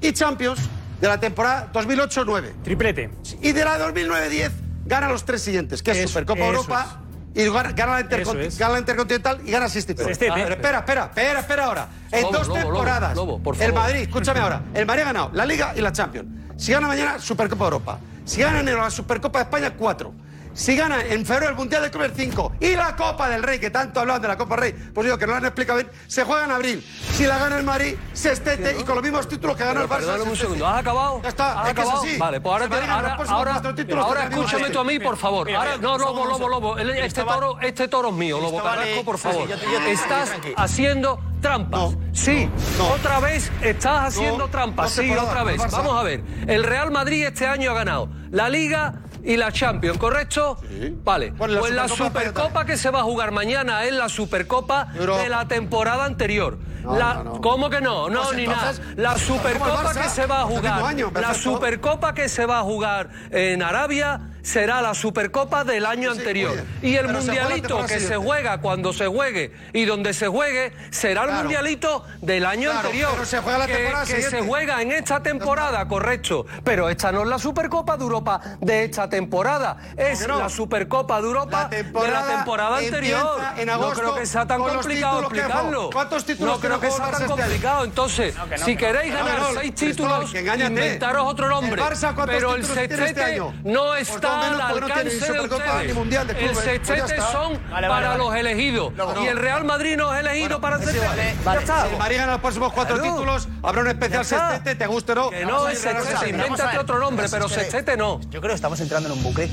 y 0.00 0.12
Champions 0.12 0.60
de 1.00 1.08
la 1.08 1.18
temporada 1.18 1.70
2008-9. 1.72 2.62
Triplete. 2.62 3.10
Y 3.42 3.52
de 3.52 3.64
la 3.64 3.78
2009-10 3.78 4.50
gana 4.86 5.08
los 5.08 5.24
tres 5.24 5.42
siguientes, 5.42 5.82
que 5.82 5.90
es 5.92 6.08
Supercopa 6.08 6.46
Europa 6.46 7.00
y 7.34 7.44
gana, 7.44 7.70
la 7.70 8.02
gana, 8.02 8.70
la 8.70 8.78
Intercontinental 8.78 9.40
y 9.44 9.50
gana 9.50 9.68
seis 9.68 9.84
títulos. 9.84 10.10
Espera, 10.10 10.36
espera, 10.48 10.78
espera, 10.78 11.40
espera 11.40 11.64
ahora. 11.64 11.88
En 12.10 12.30
dos 12.32 12.52
temporadas, 12.52 13.18
el 13.60 13.72
Madrid, 13.74 14.00
escúchame 14.00 14.40
ahora, 14.40 14.62
el 14.72 14.86
Madrid 14.86 15.02
ha 15.02 15.06
ganado 15.06 15.30
la 15.34 15.44
Liga 15.44 15.74
y 15.76 15.80
la 15.80 15.92
Champions. 15.92 16.28
Si 16.56 16.72
gana 16.72 16.86
mañana, 16.88 17.18
Supercopa 17.18 17.64
Europa. 17.64 17.98
Si 18.24 18.40
gana 18.40 18.60
enero 18.60 18.78
la 18.80 18.90
Supercopa 18.90 19.38
de 19.38 19.44
España, 19.44 19.74
cuatro 19.76 20.14
si 20.56 20.74
gana 20.74 21.02
en 21.04 21.26
febrero 21.26 21.50
el 21.50 21.56
Mundial 21.56 21.82
del 21.82 21.90
Club 21.90 22.10
5 22.16 22.52
y 22.60 22.74
la 22.74 22.96
Copa 22.96 23.28
del 23.28 23.42
Rey, 23.42 23.58
que 23.58 23.70
tanto 23.70 24.00
hablan 24.00 24.22
de 24.22 24.28
la 24.28 24.38
Copa 24.38 24.56
del 24.56 24.72
Rey, 24.72 24.90
pues 24.94 25.04
digo 25.04 25.18
que 25.18 25.26
no 25.26 25.32
la 25.32 25.38
han 25.38 25.44
explicado 25.44 25.78
bien, 25.78 25.90
se 26.06 26.24
juega 26.24 26.44
en 26.46 26.50
abril. 26.50 26.84
Si 27.12 27.26
la 27.26 27.36
gana 27.36 27.58
el 27.58 27.64
Madrid, 27.64 27.94
se 28.14 28.32
estete 28.32 28.74
y 28.80 28.82
con 28.84 28.94
los 28.94 29.04
mismos 29.04 29.28
títulos 29.28 29.54
que 29.54 29.64
ganó 29.64 29.82
el 29.82 29.88
Barça. 29.88 30.20
Un 30.22 30.34
segundo, 30.34 30.66
¿has 30.66 30.80
acabado? 30.80 31.20
Ya 31.22 31.28
está, 31.28 31.60
¿Has 31.60 31.66
es 31.66 31.72
acabado? 31.72 32.00
Que 32.00 32.06
es 32.06 32.12
así. 32.12 32.18
Vale, 32.18 32.40
pues 32.40 32.52
ahora, 32.52 32.68
te, 32.68 32.74
ahora, 32.74 33.16
ahora, 33.28 33.62
ahora 33.98 34.24
escúchame 34.24 34.70
tú 34.70 34.78
a 34.78 34.84
mí, 34.84 34.98
por 34.98 35.18
favor. 35.18 35.46
No, 35.80 35.98
Lobo, 35.98 36.24
Lobo, 36.24 36.48
Lobo, 36.48 36.78
este, 36.78 37.04
este 37.62 37.88
toro, 37.88 38.08
es 38.08 38.14
mío, 38.14 38.40
Lobo 38.40 38.62
Carrasco, 38.62 39.04
por 39.04 39.18
favor. 39.18 39.48
Estás 39.86 40.32
haciendo 40.56 41.20
trampas. 41.42 41.96
Sí, 42.12 42.48
otra 42.92 43.20
vez 43.20 43.52
estás 43.60 44.08
haciendo 44.08 44.48
trampas. 44.48 44.90
sí, 44.90 45.10
otra 45.10 45.44
vez. 45.44 45.58
Vamos 45.70 45.98
a 45.98 46.02
ver. 46.02 46.22
El 46.46 46.64
Real 46.64 46.90
Madrid 46.90 47.26
este 47.26 47.46
año 47.46 47.70
ha 47.72 47.74
ganado 47.74 48.08
la 48.30 48.48
Liga, 48.48 48.94
y 49.26 49.36
la 49.36 49.52
Champions, 49.52 49.98
¿correcto? 49.98 50.58
Sí. 50.68 50.96
Vale. 51.02 51.32
Pues 51.32 51.72
la 51.72 51.88
Supercopa, 51.88 52.64
que 52.64 52.76
se 52.76 52.90
va 52.90 53.00
a 53.00 53.02
jugar 53.02 53.32
mañana 53.32 53.84
es 53.84 53.92
la 53.92 54.08
Supercopa 54.08 54.86
de 54.86 55.28
la 55.28 55.46
temporada 55.48 56.04
anterior. 56.04 56.58
¿Cómo 57.42 57.68
que 57.68 57.80
no? 57.80 58.08
No, 58.08 58.32
ni 58.32 58.46
nada. 58.46 58.72
La 58.96 59.18
Supercopa 59.18 59.92
que 59.92 60.08
se 60.08 60.26
va 60.26 60.42
a 60.42 60.44
jugar. 60.44 60.96
La 61.14 61.34
Supercopa 61.34 62.14
que 62.14 62.28
se 62.28 62.46
va 62.46 62.60
a 62.60 62.62
jugar 62.62 63.10
en 63.30 63.62
Arabia 63.62 64.20
será 64.46 64.80
la 64.80 64.94
Supercopa 64.94 65.64
del 65.64 65.84
año 65.84 66.12
sí, 66.12 66.20
anterior. 66.20 66.52
Oye, 66.52 66.64
y 66.88 66.94
el 66.94 67.08
Mundialito 67.08 67.78
que 67.78 67.88
siguiente. 67.88 68.06
se 68.06 68.16
juega 68.16 68.60
cuando 68.60 68.92
se 68.92 69.08
juegue 69.08 69.52
y 69.72 69.84
donde 69.86 70.14
se 70.14 70.28
juegue 70.28 70.72
será 70.90 71.22
el 71.22 71.28
claro, 71.28 71.42
Mundialito 71.42 72.04
del 72.22 72.46
año 72.46 72.70
claro, 72.70 72.86
anterior. 72.86 73.10
Pero 73.12 73.26
se 73.26 73.38
juega 73.40 73.58
la 73.58 73.66
temporada 73.66 74.06
que, 74.06 74.22
se 74.22 74.42
juega 74.42 74.82
en 74.82 74.92
esta 74.92 75.20
temporada, 75.20 75.88
correcto. 75.88 76.46
Pero 76.62 76.88
esta 76.88 77.10
no 77.10 77.22
es 77.22 77.28
la 77.28 77.40
Supercopa 77.40 77.96
de 77.96 78.04
Europa 78.04 78.40
de 78.60 78.84
esta 78.84 79.08
temporada. 79.08 79.78
Es 79.96 80.26
no? 80.28 80.38
la 80.38 80.48
Supercopa 80.48 81.20
de 81.20 81.26
Europa 81.26 81.68
la 81.72 82.02
de 82.02 82.10
la 82.10 82.26
temporada 82.28 82.78
anterior. 82.78 83.40
En 83.56 83.66
no 83.66 83.90
creo 83.90 84.14
que 84.14 84.26
sea 84.26 84.46
tan 84.46 84.60
complicado 84.62 85.22
explicarlo. 85.22 85.90
¿Cuántos 85.90 86.24
títulos 86.24 86.54
No 86.54 86.60
creo 86.60 86.78
que, 86.78 86.90
sea 86.92 87.10
tan 87.10 87.26
complicado. 87.26 87.84
Entonces, 87.84 88.36
no, 88.36 88.46
no, 88.46 88.58
si 88.58 88.76
queréis 88.76 89.12
ganar 89.12 89.40
seis 89.54 89.74
títulos, 89.74 90.32
inventaros 90.32 91.26
otro 91.26 91.48
nombre. 91.48 91.82
El 91.82 91.88
Barça, 91.88 92.14
pero 92.24 92.54
el 92.54 92.64
sextete 92.64 93.06
este 93.06 93.42
no 93.64 93.96
está 93.96 94.35
al 94.36 94.72
porque 94.72 94.88
no 94.88 94.94
tiene 94.94 95.10
Supercopa 95.10 95.82
ni 95.82 95.92
Mundial 95.92 96.26
de 96.26 96.34
Clubes. 96.34 96.50
El 96.50 96.54
pues 96.54 96.64
sextete 96.64 97.14
pues 97.16 97.28
son 97.30 97.60
vale, 97.70 97.88
para 97.88 98.08
vale. 98.08 98.18
los 98.18 98.34
elegidos. 98.34 98.92
No, 98.94 99.14
no. 99.14 99.24
Y 99.24 99.28
el 99.28 99.36
Real 99.38 99.64
Madrid 99.64 99.96
no 99.96 100.14
es 100.14 100.20
elegido 100.20 100.46
bueno, 100.46 100.60
para 100.60 100.76
el 100.76 100.84
sextete. 100.84 101.34
Si 101.66 101.92
el 101.92 101.98
Madrid 101.98 102.16
gana 102.16 102.32
los 102.32 102.40
próximos 102.40 102.72
cuatro 102.72 102.96
claro. 102.96 103.12
títulos, 103.12 103.48
habrá 103.62 103.80
un 103.82 103.88
especial 103.88 104.24
sextete, 104.24 104.74
te 104.74 104.86
guste 104.86 105.12
o 105.12 105.14
no. 105.14 105.30
Que 105.30 105.44
no, 105.44 105.68
es 105.68 105.78
sextete. 105.78 106.30
Invéntate 106.30 106.78
otro 106.78 106.98
nombre, 106.98 107.26
pero 107.30 107.48
sextete 107.48 107.96
no. 107.96 108.20
Yo 108.30 108.40
creo 108.40 108.50
que 108.50 108.54
estamos 108.56 108.80
entrando 108.80 109.08
en 109.08 109.16
un 109.16 109.22
bucle 109.22 109.50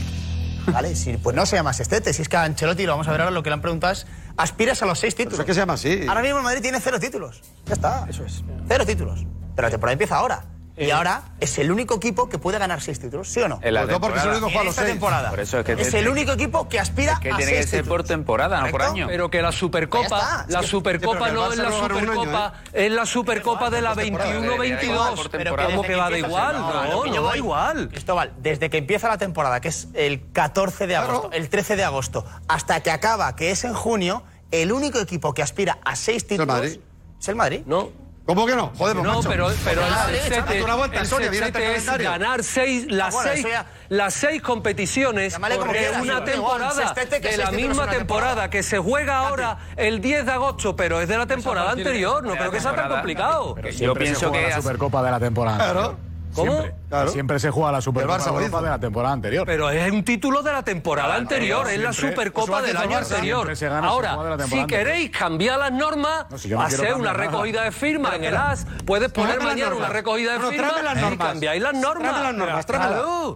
¿vale? 0.68 0.96
Si, 0.96 1.18
pues 1.18 1.36
no 1.36 1.46
se 1.46 1.56
llama 1.56 1.74
Sestete, 1.74 2.14
si 2.14 2.22
es 2.22 2.30
que 2.30 2.38
a 2.38 2.44
Ancelotti, 2.44 2.86
lo 2.86 2.94
vamos 2.94 3.08
a 3.08 3.12
ver 3.12 3.22
ahora, 3.22 3.32
lo 3.32 3.44
que 3.44 3.50
le 3.50 3.56
han 3.56 3.62
preguntado 3.62 3.94
es, 3.94 4.08
aspiras 4.38 4.82
a 4.82 4.86
los 4.86 5.00
seis 5.00 5.16
títulos. 5.16 5.38
Pero 5.38 5.44
es 5.44 5.48
que 5.48 5.54
se 5.54 5.60
llama 5.60 5.74
así. 5.74 6.06
Ahora 6.08 6.22
mismo 6.22 6.42
Madrid 6.42 6.62
tiene 6.62 6.80
cero 6.80 7.00
títulos. 7.00 7.42
Ya 7.66 7.74
está. 7.74 8.06
Eso 8.10 8.24
es. 8.24 8.44
Cero 8.68 8.86
títulos. 8.86 9.26
Pero 9.56 9.68
la 9.68 9.72
temporada 9.72 9.94
empieza 9.94 10.16
ahora. 10.18 10.46
Y 10.76 10.90
ahora 10.90 11.22
es 11.40 11.60
el 11.60 11.72
único 11.72 11.96
equipo 11.96 12.28
que 12.30 12.40
puede 12.40 12.58
ganar 12.58 12.82
seis 12.82 13.00
títulos, 13.00 13.30
¿sí 13.30 13.42
o 13.42 13.48
no? 13.48 13.60
En 13.62 13.76
la 13.76 13.82
Sobre 13.82 13.94
todo 13.94 14.02
porque 14.02 14.20
solo 14.20 14.48
en 14.48 14.68
esta 14.68 14.86
temporada. 14.86 15.34
Es, 15.38 15.94
el 15.94 16.08
único 16.08 16.32
equipo 16.32 16.68
que 16.68 16.80
aspira 16.80 17.14
es 17.14 17.20
que 17.20 17.32
a 17.32 17.38
tiene 17.38 17.52
seis 17.52 17.66
que 17.66 17.68
ser 17.68 17.80
títulos. 17.82 18.00
por 18.00 18.08
temporada, 18.08 18.66
por 18.72 18.82
año. 18.82 19.08
Pero 19.08 19.30
que 19.30 19.42
la 19.42 19.52
Supercopa, 19.52 20.46
la 20.48 20.64
Supercopa 20.64 21.32
no 21.32 21.52
es 21.52 21.60
la 21.60 21.72
Supercopa, 21.72 22.54
es 22.74 22.92
la 22.92 23.06
Supercopa 23.06 23.70
de 23.70 23.82
la 23.82 23.96
21-22. 23.96 25.30
Pero 25.32 25.56
¿cómo 25.56 25.84
que 25.84 25.96
va 25.96 26.10
da 26.10 26.18
igual? 26.18 26.58
No, 26.90 27.24
va 27.24 27.38
igual. 27.38 27.78
Esto 27.84 27.94
Cristóbal, 27.94 28.34
desde 28.40 28.70
que 28.70 28.78
empieza 28.78 29.08
la 29.08 29.18
temporada, 29.18 29.62
que 29.62 29.70
es 29.70 29.88
el 29.94 30.32
14 30.32 30.88
de 30.88 30.96
agosto, 30.96 31.30
el 31.32 31.50
13 31.50 31.76
de 31.76 31.84
agosto, 31.84 32.26
hasta 32.48 32.82
que 32.82 32.92
acaba, 32.92 33.36
que 33.36 33.52
es 33.52 33.64
en 33.64 33.74
junio, 33.74 34.24
el 34.52 34.72
único 34.72 35.00
equipo 35.00 35.34
que 35.34 35.42
aspira 35.42 35.80
a 35.84 35.96
seis 35.96 36.28
títulos 36.28 36.56
el 36.56 36.62
Madrid. 36.62 36.80
¿Es 37.20 37.28
el 37.28 37.36
Madrid? 37.36 37.62
No. 37.66 38.03
¿Cómo 38.26 38.46
que 38.46 38.56
no? 38.56 38.72
Joder, 38.78 38.96
No, 38.96 39.04
macho. 39.04 39.30
pero, 39.30 39.52
pero 39.66 39.82
el 39.86 39.94
sextete, 40.22 41.68
el 41.68 41.76
es 41.76 41.98
ganar 41.98 42.44
seis, 42.44 42.86
las, 42.90 43.14
bueno, 43.14 43.32
seis, 43.34 43.46
ya... 43.46 43.66
las 43.90 44.14
seis 44.14 44.42
competiciones 44.42 45.34
de 45.34 46.02
una 46.02 46.24
temporada, 46.24 46.96
de 47.20 47.38
la 47.38 47.52
misma 47.52 47.90
temporada, 47.90 48.50
que 48.50 48.64
se 48.64 48.80
juega 48.80 49.18
ahora 49.18 49.58
el 49.76 50.00
10 50.00 50.26
de 50.26 50.32
agosto, 50.32 50.76
pero 50.76 51.02
es 51.02 51.10
de 51.10 51.18
la 51.18 51.26
temporada 51.26 51.72
anterior. 51.72 52.24
No 52.24 52.34
creo 52.36 52.52
que 52.52 52.62
sea 52.62 52.76
tan 52.76 52.90
complicado. 52.90 53.56
Yo 53.72 53.94
pienso 53.94 54.32
que 54.32 54.48
es 54.48 54.56
la 54.56 54.62
Supercopa 54.62 55.04
de 55.04 55.12
la 55.12 55.20
temporada. 55.20 55.58
Claro. 55.58 56.13
¿Cómo? 56.34 56.62
Siempre. 56.62 56.84
Siempre 57.10 57.40
se 57.40 57.50
juega 57.50 57.72
la 57.72 57.82
Supercopa 57.82 58.62
de, 58.62 58.70
la 58.70 58.80
temporada 58.80 59.14
anterior. 59.14 59.46
Pero 59.46 59.70
es 59.70 59.92
un 59.92 60.04
título 60.04 60.44
de 60.44 60.52
la 60.52 60.64
temporada 60.64 61.16
anterior, 61.16 61.70
es 61.70 61.80
la 61.80 61.94
Supercopa 61.94 62.62
del 62.62 62.78
año 62.78 62.98
anterior. 62.98 63.52
Ahora, 63.84 64.38
si 64.48 64.66
queréis 64.66 65.10
cambiar 65.12 65.60
las 65.60 65.72
normas, 65.72 66.26
hacer 66.60 66.96
una 66.96 67.14
recogida 67.14 67.64
de 67.64 67.72
firmas 67.72 68.16
en 68.16 68.26
el 68.26 68.36
AS, 68.36 68.68
puedes 68.86 69.12
poner 69.12 69.42
mañana 69.42 69.76
una 69.76 69.90
recogida 69.90 70.34
de 70.34 70.40
firmas 70.50 71.14
y 71.14 71.18
cambiáis 71.18 71.62
las 71.62 71.74
normas. 71.74 72.36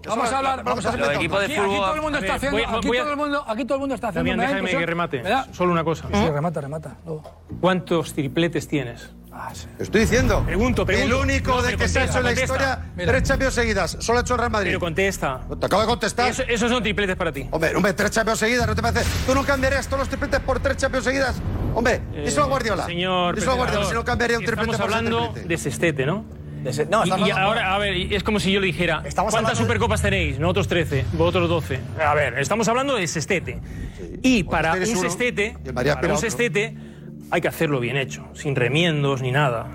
Vamos 0.06 0.32
a 0.32 0.38
hablar, 0.38 0.64
vamos 0.64 0.86
a 0.86 1.14
equipo 1.14 1.40
de 1.40 1.50
fútbol. 1.50 1.68
Aquí 1.68 1.78
todo 1.78 1.96
el 1.96 2.02
mundo 2.02 2.18
está 2.20 2.36
haciendo, 2.36 2.58
aquí 2.58 2.90
todo 2.90 3.12
el 3.12 3.18
mundo, 3.18 3.46
aquí 3.48 3.66
todo 3.66 3.76
el 3.76 3.80
mundo 3.80 3.96
está 3.96 4.08
haciendo. 4.10 4.42
Déjame 4.42 4.70
que 4.70 4.86
remate. 4.86 5.24
Solo 5.52 5.72
una 5.72 5.84
cosa. 5.84 6.08
Sí, 6.12 6.30
remata, 6.30 6.62
remata. 6.62 6.96
¿Cuántos 7.60 8.14
tripletes 8.14 8.68
tienes? 8.68 9.17
Ah, 9.40 9.54
Estoy 9.78 10.02
diciendo. 10.02 10.44
Pregunto, 10.46 10.84
pregunto. 10.86 11.16
El 11.16 11.22
único 11.22 11.52
no, 11.52 11.62
de 11.62 11.70
que 11.70 11.78
contesta, 11.78 12.00
se 12.00 12.00
ha 12.00 12.06
hecho 12.10 12.18
en 12.18 12.24
la 12.24 12.32
historia 12.32 12.80
Mira. 12.96 13.12
tres 13.12 13.24
Champions 13.24 13.54
seguidas. 13.54 13.98
Solo 14.00 14.18
ha 14.18 14.22
hecho 14.22 14.34
el 14.34 14.40
Real 14.40 14.52
Madrid. 14.52 14.70
Pero 14.70 14.80
contesta. 14.80 15.42
Pues 15.48 15.60
te 15.60 15.66
acabo 15.68 15.82
de 15.84 15.88
contestar. 15.88 16.30
Eso, 16.30 16.44
esos 16.48 16.72
son 16.72 16.82
tripletes 16.82 17.16
para 17.16 17.32
ti. 17.32 17.48
Hombre, 17.52 17.76
hombre, 17.76 17.94
tres 17.94 18.12
Champions 18.12 18.40
seguidas, 18.40 18.66
¿no 18.66 18.76
te 18.76 18.82
parece? 18.82 19.06
¿Tú 19.28 19.36
no 19.36 19.44
cambiarías 19.44 19.86
todos 19.86 20.00
los 20.00 20.10
tripletes 20.10 20.40
por 20.40 20.60
tres 20.60 20.78
Champions 20.78 21.06
seguidas? 21.06 21.36
Hombre, 21.76 22.02
eh, 22.14 22.24
eso 22.26 22.42
a 22.42 22.48
Guardiola. 22.48 22.86
Señor. 22.88 23.38
Eso 23.38 23.52
a 23.52 23.54
Guardiola, 23.54 23.86
si 23.86 23.94
no 23.94 24.04
cambiaría 24.04 24.40
un 24.40 24.46
triplete 24.46 24.72
Estamos 24.72 24.90
por 24.90 24.98
hablando 24.98 25.24
triplete. 25.26 25.48
de 25.48 25.58
Sestete, 25.58 26.06
¿no? 26.08 26.26
Se... 26.72 26.86
No, 26.88 27.06
y, 27.06 27.28
y, 27.28 27.32
ahora, 27.32 27.76
a 27.76 27.78
ver, 27.78 27.96
es 28.12 28.24
como 28.24 28.40
si 28.40 28.52
yo 28.52 28.60
le 28.60 28.66
dijera, 28.66 29.04
estamos 29.06 29.32
¿cuántas 29.32 29.58
supercopas 29.58 30.02
tenéis? 30.02 30.40
Nosotros 30.40 30.68
13, 30.68 31.06
vosotros 31.14 31.48
12. 31.48 31.80
A 32.04 32.14
ver, 32.16 32.40
estamos 32.40 32.68
hablando 32.68 32.96
de 32.96 33.08
sestete. 33.08 33.62
Sí. 33.96 34.20
Y 34.24 34.44
pues 34.44 34.52
para 34.52 34.76
este 34.76 34.96
un 34.96 35.02
sestete, 35.02 35.56
para 35.74 36.14
un 36.14 36.18
sestete, 36.18 36.76
hay 37.32 37.42
que 37.42 37.48
hacerlo 37.48 37.80
bien 37.80 37.98
hecho, 37.98 38.28
sin 38.34 38.56
remiendos 38.56 39.22
ni 39.22 39.32
nada. 39.32 39.68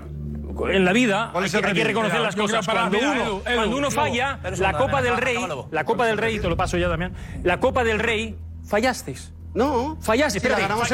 En 0.68 0.84
la 0.84 0.92
vida 0.92 1.32
hay, 1.34 1.72
que, 1.72 1.84
reconocer 1.84 2.20
las 2.20 2.36
cosas. 2.36 2.66
Cuando 2.66 3.76
uno, 3.76 3.90
falla, 3.90 4.38
la 4.58 4.72
Copa 4.74 5.00
del 5.00 5.16
Rey, 5.16 5.38
la 5.70 5.84
Copa 5.84 6.06
del 6.06 6.18
Rey, 6.18 6.38
te 6.38 6.48
lo 6.48 6.56
paso 6.56 6.76
ya 6.76 6.88
también, 6.88 7.12
la 7.42 7.58
Copa 7.58 7.84
del 7.84 7.98
Rey, 7.98 8.36
fallasteis. 8.64 9.32
No. 9.54 9.98
Fallaste. 10.00 10.40
Si 10.40 10.48
la 10.48 10.58
ganamos 10.58 10.90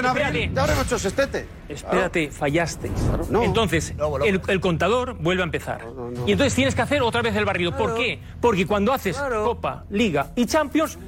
Espérate, 1.68 2.30
fallaste. 2.30 2.90
No. 3.30 3.44
Entonces, 3.44 3.94
el, 4.24 4.60
contador 4.60 5.14
vuelve 5.14 5.42
a 5.42 5.44
empezar. 5.44 5.86
Y 6.26 6.32
entonces 6.32 6.54
tienes 6.54 6.74
que 6.74 6.82
hacer 6.82 7.02
otra 7.02 7.22
vez 7.22 7.36
el 7.36 7.44
barrido. 7.44 7.76
¿Por 7.76 7.94
qué? 7.94 8.20
Porque 8.40 8.66
cuando 8.66 8.92
haces. 8.92 9.16
Copa, 9.16 9.84
Liga 9.90 10.32
y 10.34 10.46
Champions, 10.46 10.98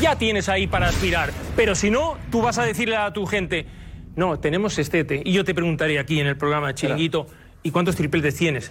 ya 0.00 0.16
tienes 0.16 0.48
ahí 0.48 0.66
para 0.66 0.88
aspirar. 0.88 1.30
Pero 1.56 1.74
si 1.74 1.90
no, 1.90 2.18
tú 2.30 2.42
vas 2.42 2.58
a 2.58 2.64
decirle 2.64 2.96
a 2.96 3.12
tu 3.12 3.26
gente 3.26 3.66
no, 4.20 4.38
tenemos 4.38 4.78
estete. 4.78 5.22
Y 5.24 5.32
yo 5.32 5.46
te 5.46 5.54
preguntaría 5.54 6.02
aquí 6.02 6.20
en 6.20 6.26
el 6.26 6.36
programa 6.36 6.74
Chiringuito, 6.74 7.26
¿y 7.62 7.70
cuántos 7.70 7.96
tripletes 7.96 8.36
tienes? 8.36 8.70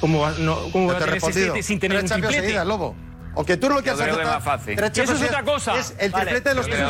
¿Cómo, 0.00 0.20
va, 0.20 0.34
no, 0.38 0.58
cómo 0.70 0.88
no 0.88 0.92
vas 0.92 1.02
a 1.02 1.06
tener 1.06 1.16
estete 1.16 1.62
sin 1.62 1.80
tener 1.80 2.02
un 2.02 2.06
triplete? 2.06 2.42
Seguidas, 2.42 2.66
Lobo. 2.66 2.94
Aunque 3.36 3.58
tú 3.58 3.68
no 3.68 3.76
lo 3.76 3.82
que 3.82 3.90
has. 3.90 4.00
Eso 4.00 5.12
es 5.12 5.22
otra 5.22 5.42
cosa. 5.42 5.76
Es 5.76 5.94
el 5.98 6.10
triplete 6.10 6.48
de 6.48 6.54
los 6.54 6.66
tres. 6.66 6.80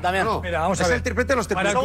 Damián, 0.00 0.26
mira, 0.42 0.60
vamos 0.60 0.80
a 0.80 0.84
ver. 0.84 0.92
Es 0.92 0.96
el 0.96 1.02
triplete 1.02 1.32
de 1.32 1.36
los 1.36 1.48
tres. 1.48 1.56
Para 1.56 1.70
el 1.70 1.76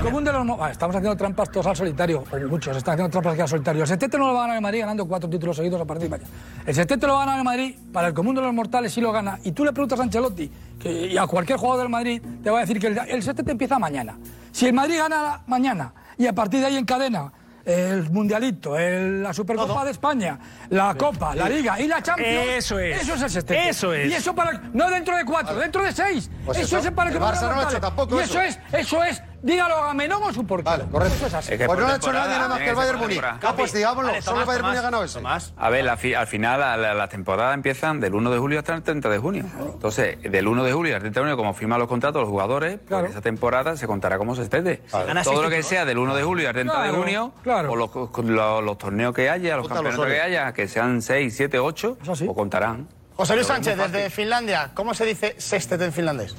común 0.00 0.24
de 0.24 0.32
los 0.32 0.44
no. 0.44 0.62
Ah, 0.62 0.70
estamos 0.70 0.94
haciendo 0.94 1.16
trampas 1.16 1.50
todos 1.50 1.66
al 1.66 1.76
solitario. 1.76 2.24
Muchos 2.48 2.76
están 2.76 2.94
haciendo 2.94 3.10
trampas 3.10 3.32
aquí 3.32 3.42
al 3.42 3.48
solitario. 3.48 3.82
El 3.82 3.88
Setete 3.88 4.18
no 4.18 4.26
lo 4.28 4.34
va 4.34 4.40
a 4.40 4.42
ganar 4.42 4.56
en 4.58 4.62
Madrid 4.62 4.80
ganando 4.80 5.06
cuatro 5.06 5.30
títulos 5.30 5.56
seguidos 5.56 5.80
a 5.80 5.84
partir 5.86 6.04
de 6.04 6.10
mañana. 6.10 6.30
El 6.66 6.74
Setete 6.74 7.06
lo 7.06 7.14
va 7.14 7.22
a 7.22 7.24
ganar 7.24 7.38
en 7.38 7.44
Madrid. 7.44 7.74
Para 7.92 8.08
el 8.08 8.14
común 8.14 8.34
de 8.34 8.42
los 8.42 8.52
mortales 8.52 8.92
sí 8.92 9.00
lo 9.00 9.10
gana. 9.10 9.38
Y 9.42 9.52
tú 9.52 9.64
le 9.64 9.72
preguntas 9.72 9.98
a 9.98 10.02
Ancelotti 10.02 10.50
que, 10.78 10.90
y 11.06 11.16
a 11.16 11.26
cualquier 11.26 11.58
jugador 11.58 11.84
del 11.84 11.90
Madrid 11.90 12.22
te 12.42 12.50
va 12.50 12.58
a 12.58 12.60
decir 12.60 12.78
que 12.78 12.88
el, 12.88 12.98
el 12.98 13.22
Setete 13.22 13.50
empieza 13.50 13.78
mañana. 13.78 14.18
Si 14.52 14.66
el 14.66 14.74
Madrid 14.74 14.98
gana 14.98 15.40
mañana 15.46 15.94
y 16.18 16.26
a 16.26 16.34
partir 16.34 16.60
de 16.60 16.66
ahí 16.66 16.76
en 16.76 16.84
cadena 16.84 17.32
el 17.70 18.10
Mundialito, 18.10 18.76
la 18.78 19.32
Supercopa 19.32 19.84
de 19.84 19.90
España, 19.92 20.38
la 20.70 20.94
Copa, 20.94 21.34
la 21.34 21.48
Liga 21.48 21.80
y 21.80 21.86
la 21.86 22.02
Champions. 22.02 22.48
Eso 22.56 22.78
es. 22.78 23.02
Eso 23.02 23.14
es 23.14 23.20
el 23.20 23.26
existente. 23.26 23.68
Eso 23.68 23.94
es. 23.94 24.10
Y 24.10 24.14
eso 24.14 24.34
para. 24.34 24.60
No 24.72 24.90
dentro 24.90 25.16
de 25.16 25.24
cuatro, 25.24 25.56
dentro 25.56 25.82
de 25.82 25.92
seis. 25.92 26.30
Pues 26.44 26.58
eso, 26.58 26.78
es 26.78 26.90
para 26.90 27.10
el 27.10 27.16
que 27.16 27.22
Barça 27.22 27.54
no 27.54 27.60
ha 27.60 27.80
tampoco. 27.80 28.16
Y 28.16 28.22
eso 28.22 28.40
es, 28.40 28.58
eso 28.72 29.02
es 29.04 29.22
dígalo 29.42 29.76
a 29.76 29.86
Gamenón 29.88 30.22
o 30.22 30.32
su 30.32 30.46
porqué. 30.46 30.64
Vale, 30.64 30.84
correcto. 30.90 31.14
Eso 31.16 31.26
es 31.26 31.34
así. 31.34 31.52
Es 31.54 31.58
que 31.58 31.66
Pues 31.66 31.78
no 31.78 31.86
lo 31.86 31.92
ha 31.92 31.96
hecho 31.96 32.12
nadie 32.12 32.34
nada 32.36 32.48
más 32.48 32.58
que 32.58 32.68
el 32.70 32.74
Bayern 32.76 32.98
Múnich. 32.98 33.22
Ah, 33.22 33.54
pues 33.56 33.72
digámoslo, 33.72 34.08
Vale, 34.10 34.22
solo 34.22 34.40
el 34.40 34.44
Tomás, 34.44 34.46
Bayern 34.46 34.64
Múnich 34.66 34.78
ha 34.78 34.82
ganado 34.82 35.06
Tomás, 35.06 35.44
ese. 35.44 35.54
A 35.56 35.70
ver, 35.70 35.84
la 35.84 35.96
fi- 35.96 36.14
al 36.14 36.26
final 36.26 36.60
la, 36.60 36.76
la- 36.76 36.94
las 36.94 37.08
temporadas 37.08 37.54
empiezan 37.54 38.00
del 38.00 38.14
1 38.14 38.30
de 38.30 38.38
julio 38.38 38.58
hasta 38.58 38.74
el 38.74 38.82
30 38.82 39.08
de 39.08 39.18
junio. 39.18 39.44
Entonces, 39.60 40.18
del 40.22 40.46
1 40.48 40.64
de 40.64 40.72
julio 40.72 40.94
al 40.94 41.00
30 41.00 41.20
de 41.20 41.24
junio, 41.24 41.36
como 41.36 41.54
firman 41.54 41.78
los 41.78 41.88
contratos 41.88 42.20
los 42.20 42.28
jugadores, 42.28 42.78
pues 42.88 43.10
esa 43.10 43.20
temporada 43.20 43.76
se 43.76 43.86
contará 43.86 44.18
como 44.18 44.34
sextete. 44.36 44.82
Gana 44.92 45.24
seis 45.24 45.34
Todo 45.34 45.42
lo 45.44 45.50
que 45.50 45.62
sea 45.62 45.84
del 45.84 45.98
1 45.98 46.14
de 46.14 46.22
julio 46.22 46.48
al 46.48 46.54
30 46.54 46.72
de 46.72 46.78
Claro, 46.88 46.98
junio, 47.02 47.32
claro. 47.42 47.72
o 47.72 47.76
los, 47.76 47.90
con 47.90 48.34
los- 48.34 48.62
los 48.64 48.78
torneos 48.78 49.14
que 49.14 49.30
haya, 49.30 49.56
los 49.56 49.68
campeonatos 49.68 50.06
que 50.06 50.20
haya, 50.20 50.52
que 50.52 50.68
sean 50.68 51.02
6, 51.02 51.34
7, 51.36 51.58
8, 51.58 51.98
o 52.28 52.34
contarán. 52.34 52.88
José 53.16 53.34
Luis 53.34 53.46
Sánchez, 53.46 53.76
desde 53.76 54.08
Finlandia, 54.10 54.70
¿cómo 54.74 54.94
se 54.94 55.04
dice 55.04 55.34
sextete 55.38 55.84
en 55.84 55.92
finlandés? 55.92 56.34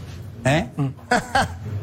¿Eh? 0.46 0.68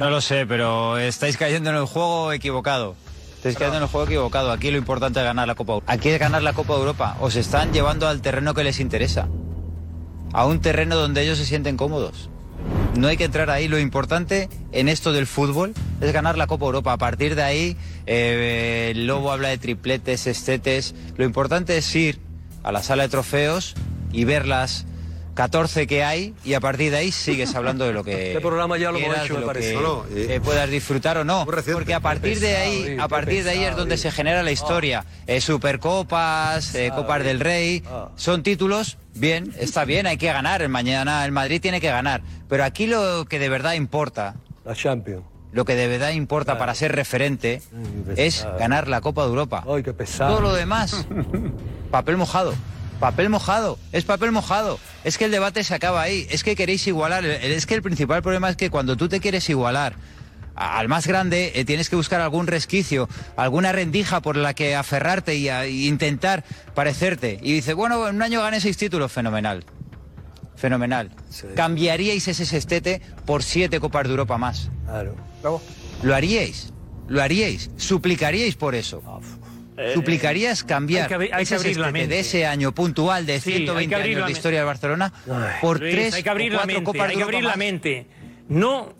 No 0.00 0.10
lo 0.10 0.20
sé, 0.20 0.46
pero 0.46 0.98
estáis 0.98 1.36
cayendo 1.36 1.70
en 1.70 1.76
el 1.76 1.84
juego 1.84 2.32
equivocado. 2.32 2.96
Estáis 3.36 3.56
cayendo 3.56 3.78
en 3.78 3.82
el 3.82 3.88
juego 3.88 4.06
equivocado. 4.06 4.50
Aquí 4.50 4.70
lo 4.70 4.78
importante 4.78 5.20
es 5.20 5.24
ganar 5.24 5.46
la 5.46 5.54
Copa 5.54 5.74
Europa. 5.74 5.92
Aquí 5.92 6.08
es 6.08 6.18
ganar 6.18 6.42
la 6.42 6.52
Copa 6.52 6.74
Europa. 6.74 7.16
Os 7.20 7.36
están 7.36 7.72
llevando 7.72 8.08
al 8.08 8.22
terreno 8.22 8.54
que 8.54 8.64
les 8.64 8.80
interesa. 8.80 9.28
A 10.32 10.46
un 10.46 10.60
terreno 10.60 10.96
donde 10.96 11.22
ellos 11.22 11.38
se 11.38 11.44
sienten 11.44 11.76
cómodos. 11.76 12.30
No 12.94 13.08
hay 13.08 13.16
que 13.16 13.24
entrar 13.24 13.50
ahí. 13.50 13.68
Lo 13.68 13.78
importante 13.78 14.48
en 14.70 14.88
esto 14.88 15.12
del 15.12 15.26
fútbol 15.26 15.74
es 16.00 16.12
ganar 16.12 16.38
la 16.38 16.46
Copa 16.46 16.66
Europa. 16.66 16.92
A 16.92 16.98
partir 16.98 17.34
de 17.34 17.42
ahí, 17.42 17.76
eh, 18.06 18.92
el 18.94 19.06
Lobo 19.06 19.32
habla 19.32 19.48
de 19.48 19.58
tripletes, 19.58 20.26
estetes. 20.26 20.94
Lo 21.16 21.24
importante 21.24 21.76
es 21.76 21.94
ir 21.94 22.20
a 22.62 22.72
la 22.72 22.82
sala 22.82 23.02
de 23.02 23.08
trofeos 23.08 23.74
y 24.12 24.24
ver 24.24 24.46
las 24.46 24.86
14 25.34 25.86
que 25.86 26.04
hay 26.04 26.34
y 26.44 26.54
a 26.54 26.60
partir 26.60 26.90
de 26.90 26.98
ahí 26.98 27.12
sigues 27.12 27.54
hablando 27.54 27.86
de 27.86 27.92
lo 27.92 28.04
que 28.04 28.28
Este 28.28 28.40
programa 28.40 28.76
ya 28.78 28.90
lo 28.90 28.98
hemos 28.98 29.16
hecho, 29.16 29.38
me 29.38 29.46
parece. 29.46 29.68
que, 29.70 29.74
No, 29.74 29.82
no, 29.82 30.04
eh, 30.14 30.40
puedas 30.42 30.68
disfrutar 30.68 31.18
o 31.18 31.24
no. 31.24 31.46
Porque 31.46 31.94
a 31.94 32.00
partir 32.00 32.40
de 32.40 32.56
ahí, 32.56 32.96
a 33.00 33.08
partir 33.08 33.44
de 33.44 33.50
ahí 33.50 33.64
es 33.64 33.76
donde 33.76 33.96
Di. 33.96 34.02
se 34.02 34.10
genera 34.10 34.42
la 34.42 34.52
historia. 34.52 35.04
Eh, 35.26 35.40
Supercopas, 35.40 36.74
eh, 36.74 36.90
Copas 36.94 37.24
del 37.24 37.40
Rey, 37.40 37.82
son 38.16 38.42
títulos. 38.42 38.98
Bien, 39.14 39.52
está 39.58 39.84
bien, 39.84 40.06
hay 40.06 40.16
que 40.16 40.26
ganar. 40.32 40.66
Mañana 40.68 41.24
el 41.24 41.32
Madrid 41.32 41.60
tiene 41.60 41.80
que 41.80 41.88
ganar. 41.90 42.22
Pero 42.48 42.64
aquí 42.64 42.86
lo 42.86 43.24
que 43.26 43.38
de 43.38 43.48
verdad 43.48 43.74
importa, 43.74 44.34
La 44.64 44.74
Champions. 44.74 45.22
lo 45.52 45.64
que 45.64 45.74
de 45.74 45.86
verdad 45.88 46.12
importa 46.12 46.58
para 46.58 46.74
ser 46.74 46.92
referente 46.94 47.62
es 48.16 48.46
ganar 48.58 48.88
la 48.88 49.00
Copa 49.00 49.22
de 49.22 49.28
Europa. 49.28 49.64
Ay, 49.68 49.82
qué 49.82 49.92
pesado. 49.92 50.32
Todo 50.36 50.42
lo 50.42 50.54
demás, 50.54 51.06
papel 51.90 52.16
mojado. 52.16 52.54
Papel 53.02 53.30
mojado, 53.30 53.80
es 53.90 54.04
papel 54.04 54.30
mojado. 54.30 54.78
Es 55.02 55.18
que 55.18 55.24
el 55.24 55.32
debate 55.32 55.64
se 55.64 55.74
acaba 55.74 56.02
ahí. 56.02 56.24
Es 56.30 56.44
que 56.44 56.54
queréis 56.54 56.86
igualar. 56.86 57.24
Es 57.24 57.66
que 57.66 57.74
el 57.74 57.82
principal 57.82 58.22
problema 58.22 58.48
es 58.48 58.56
que 58.56 58.70
cuando 58.70 58.96
tú 58.96 59.08
te 59.08 59.18
quieres 59.18 59.50
igualar 59.50 59.96
al 60.54 60.86
más 60.86 61.08
grande, 61.08 61.50
eh, 61.56 61.64
tienes 61.64 61.90
que 61.90 61.96
buscar 61.96 62.20
algún 62.20 62.46
resquicio, 62.46 63.08
alguna 63.36 63.72
rendija 63.72 64.20
por 64.22 64.36
la 64.36 64.54
que 64.54 64.76
aferrarte 64.76 65.34
y, 65.34 65.48
a- 65.48 65.66
y 65.66 65.88
intentar 65.88 66.44
parecerte. 66.76 67.40
Y 67.42 67.54
dice, 67.54 67.74
bueno, 67.74 68.06
en 68.06 68.14
un 68.14 68.22
año 68.22 68.40
gané 68.40 68.60
seis 68.60 68.76
títulos, 68.76 69.10
fenomenal. 69.10 69.64
Fenomenal. 70.54 71.10
¿Cambiaríais 71.56 72.28
ese 72.28 72.46
sextete 72.46 73.02
por 73.26 73.42
siete 73.42 73.80
Copas 73.80 74.04
de 74.04 74.10
Europa 74.10 74.38
más? 74.38 74.70
Claro. 74.84 75.16
¿Lo 76.04 76.14
haríais? 76.14 76.72
¿Lo 77.08 77.20
haríais? 77.20 77.68
¿Suplicaríais 77.76 78.54
por 78.54 78.76
eso? 78.76 79.02
¿Suplicarías 79.94 80.64
cambiar 80.64 81.12
hay 81.12 81.28
que 81.28 81.34
hay 81.34 81.42
ese 81.42 81.74
la 81.76 81.90
mente. 81.90 82.08
de 82.08 82.20
ese 82.20 82.46
año 82.46 82.72
puntual 82.72 83.24
de 83.24 83.40
Sí, 83.40 83.52
hay 83.52 83.58
que 83.60 83.64
120 83.64 83.94
abrir 83.94 84.08
años 84.08 84.20
la 84.20 84.26
de 84.26 84.32
historia 84.32 84.58
del 84.60 84.66
Barcelona 84.66 85.12
por 85.60 85.80
Luis, 85.80 85.94
tres 85.94 86.14
hay 86.14 86.22
que 86.22 86.30
abrir 86.30 86.52
o 86.52 86.56
la 86.56 86.58
cuatro 86.58 86.74
mente, 86.74 86.84
Copas 86.84 87.02
hay 87.02 87.08
de 87.08 87.16
que 87.16 87.22
abrir 87.22 87.44
la 87.44 87.56
mente. 87.56 88.06
No, 88.48 88.94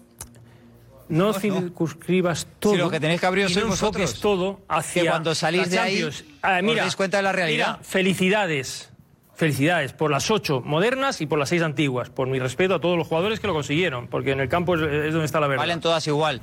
no 1.09 1.35
circunscribas 1.35 2.47
todo. 2.59 2.73
Si 2.73 2.79
lo 2.79 2.91
que 2.91 3.01
tenéis 3.01 3.21
que 3.21 3.27
abrir 3.27 3.47
y 3.47 3.53
sois 3.53 3.65
no 3.65 3.71
vosotros. 3.71 4.21
todo 4.21 4.63
hacia 4.69 5.03
Que 5.03 5.09
cuando 5.09 5.35
salís 5.35 5.63
la 5.63 5.69
de 5.69 5.79
ahí. 5.79 6.11
Ah, 6.41 6.57
os 6.57 6.63
mira, 6.63 6.83
dais 6.83 6.97
cuenta 6.97 7.19
de 7.19 7.23
la 7.23 7.33
realidad. 7.33 7.77
mira, 7.79 7.85
felicidades. 7.85 8.89
Felicidades 9.35 9.93
por 9.93 10.11
las 10.11 10.31
ocho 10.31 10.63
modernas 10.65 11.21
y 11.21 11.27
por 11.27 11.39
las 11.39 11.49
seis 11.49 11.63
antiguas. 11.63 12.09
Por 12.11 12.29
mi 12.29 12.39
respeto 12.39 12.77
a 12.77 12.81
todos 12.81 12.97
los 12.97 13.07
jugadores 13.07 13.41
que 13.41 13.47
lo 13.47 13.53
consiguieron, 13.53 14.07
porque 14.09 14.33
en 14.33 14.41
el 14.41 14.49
campo 14.49 14.75
es, 14.75 14.83
es 14.83 15.13
donde 15.13 15.27
está 15.27 15.41
la 15.41 15.49
verdad. 15.49 15.65
Valen 15.65 15.81
todas 15.81 16.07
igual. 16.07 16.41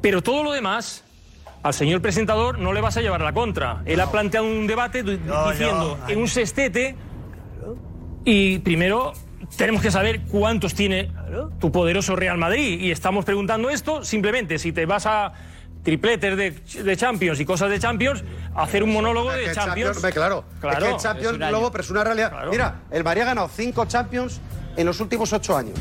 Pero 0.00 0.22
todo 0.22 0.44
lo 0.44 0.52
demás, 0.52 1.04
al 1.62 1.74
señor 1.74 2.00
presentador 2.02 2.58
no 2.58 2.72
le 2.72 2.80
vas 2.80 2.96
a 2.96 3.00
llevar 3.00 3.20
la 3.20 3.32
contra. 3.32 3.82
Él 3.84 4.00
ha 4.00 4.10
planteado 4.10 4.46
un 4.46 4.66
debate 4.66 5.02
No, 5.02 5.50
diciendo 5.50 5.98
no. 6.00 6.08
en 6.08 6.18
un 6.20 6.28
sextete 6.28 6.94
y 8.24 8.58
primero 8.60 9.12
tenemos 9.56 9.82
que 9.82 9.90
saber 9.90 10.22
cuántos 10.22 10.74
tiene 10.74 11.10
tu 11.60 11.72
poderoso 11.72 12.14
Real 12.16 12.38
Madrid. 12.38 12.80
Y 12.80 12.90
estamos 12.90 13.24
preguntando 13.24 13.70
esto 13.70 14.04
simplemente 14.04 14.58
si 14.58 14.72
te 14.72 14.86
vas 14.86 15.06
a 15.06 15.32
tripletes 15.82 16.36
de, 16.36 16.82
de 16.82 16.96
Champions 16.96 17.40
y 17.40 17.44
cosas 17.46 17.70
de 17.70 17.78
Champions, 17.78 18.22
hacer 18.54 18.82
un 18.82 18.92
monólogo 18.92 19.32
Es 19.32 19.38
de 19.38 19.44
que 19.46 19.52
Champions. 19.54 19.98
claro. 20.12 20.44
Claro. 20.60 20.78
Es 20.78 20.84
que 20.84 20.90
el 20.90 20.96
Champions, 21.00 21.40
Es 21.40 21.50
luego, 21.50 21.70
pero 21.70 21.82
es 21.82 21.90
una 21.90 22.04
realidad. 22.04 22.30
Claro. 22.30 22.50
Mira, 22.50 22.80
el 22.90 23.04
Madrid 23.04 23.22
ha 23.22 23.26
ganado 23.26 23.48
cinco 23.48 23.86
Champions 23.86 24.40
en 24.76 24.86
los 24.86 25.00
últimos 25.00 25.32
ocho 25.32 25.56
años. 25.56 25.78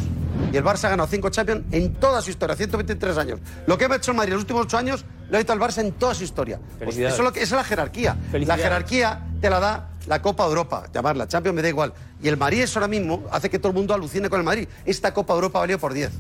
Y 0.52 0.58
el 0.58 0.64
Barça 0.64 0.86
ha 0.86 0.90
ganado 0.90 1.08
cinco 1.10 1.30
Champions 1.30 1.66
en 1.72 1.94
toda 1.96 2.22
su 2.22 2.30
historia, 2.30 2.56
123 2.56 3.18
años. 3.18 3.40
Lo 3.66 3.78
que 3.78 3.86
ha 3.86 3.96
hecho 3.96 4.12
el 4.12 4.18
Madrid 4.18 4.32
en 4.32 4.36
los 4.36 4.44
últimos 4.44 4.64
ocho 4.64 4.78
años 4.78 5.06
lo 5.30 5.38
ha 5.38 5.42
hecho 5.42 5.54
el 5.54 5.60
Barça 5.60 5.80
en 5.80 5.92
toda 5.94 6.14
su 6.14 6.24
historia. 6.24 6.60
Pues 6.80 6.98
eso 6.98 7.08
es, 7.08 7.20
lo 7.20 7.34
que, 7.34 7.42
esa 7.42 7.56
es 7.56 7.60
la 7.60 7.64
jerarquía. 7.64 8.18
La 8.32 8.58
jerarquía 8.58 9.26
te 9.42 9.50
la 9.50 9.60
da 9.60 9.90
la 10.08 10.22
Copa 10.22 10.46
Europa, 10.46 10.86
llamarla 10.94 11.28
Champions 11.28 11.56
me 11.56 11.62
da 11.62 11.70
igual. 11.70 11.94
Y 12.22 12.28
el 12.30 12.38
Madrid 12.38 12.62
eso 12.62 12.80
ahora 12.80 12.88
mismo 12.88 13.26
hace 13.32 13.50
que 13.50 13.60
todo 13.60 13.70
el 13.70 13.76
mundo 13.76 13.94
alucine 13.94 14.30
con 14.30 14.40
el 14.40 14.46
Madrid. 14.46 14.68
Esta 14.86 15.14
Copa 15.14 15.34
Europa 15.34 15.60
valió 15.60 15.78
por 15.80 15.94
10. 15.94 16.12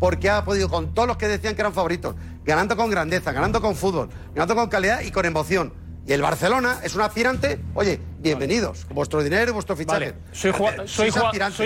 Porque 0.00 0.30
ha 0.30 0.44
podido, 0.44 0.68
con 0.68 0.94
todos 0.94 1.08
los 1.08 1.16
que 1.16 1.28
decían 1.28 1.54
que 1.54 1.62
eran 1.62 1.72
favoritos, 1.72 2.14
ganando 2.44 2.76
con 2.76 2.90
grandeza, 2.90 3.32
ganando 3.32 3.60
con 3.60 3.74
fútbol, 3.74 4.08
ganando 4.34 4.54
con 4.54 4.68
calidad 4.68 5.00
y 5.02 5.10
con 5.10 5.24
emoción. 5.24 5.72
Y 6.08 6.12
el 6.14 6.22
Barcelona 6.22 6.78
es 6.82 6.94
un 6.94 7.02
aspirante, 7.02 7.60
oye, 7.74 8.00
bienvenidos, 8.20 8.86
con 8.86 8.94
vuestro 8.94 9.22
dinero 9.22 9.50
y 9.50 9.52
vuestro 9.52 9.76
fichaje. 9.76 9.98
Vale, 9.98 10.14
soy, 10.32 10.52
Eh, 10.52 10.86
soy, 10.86 11.10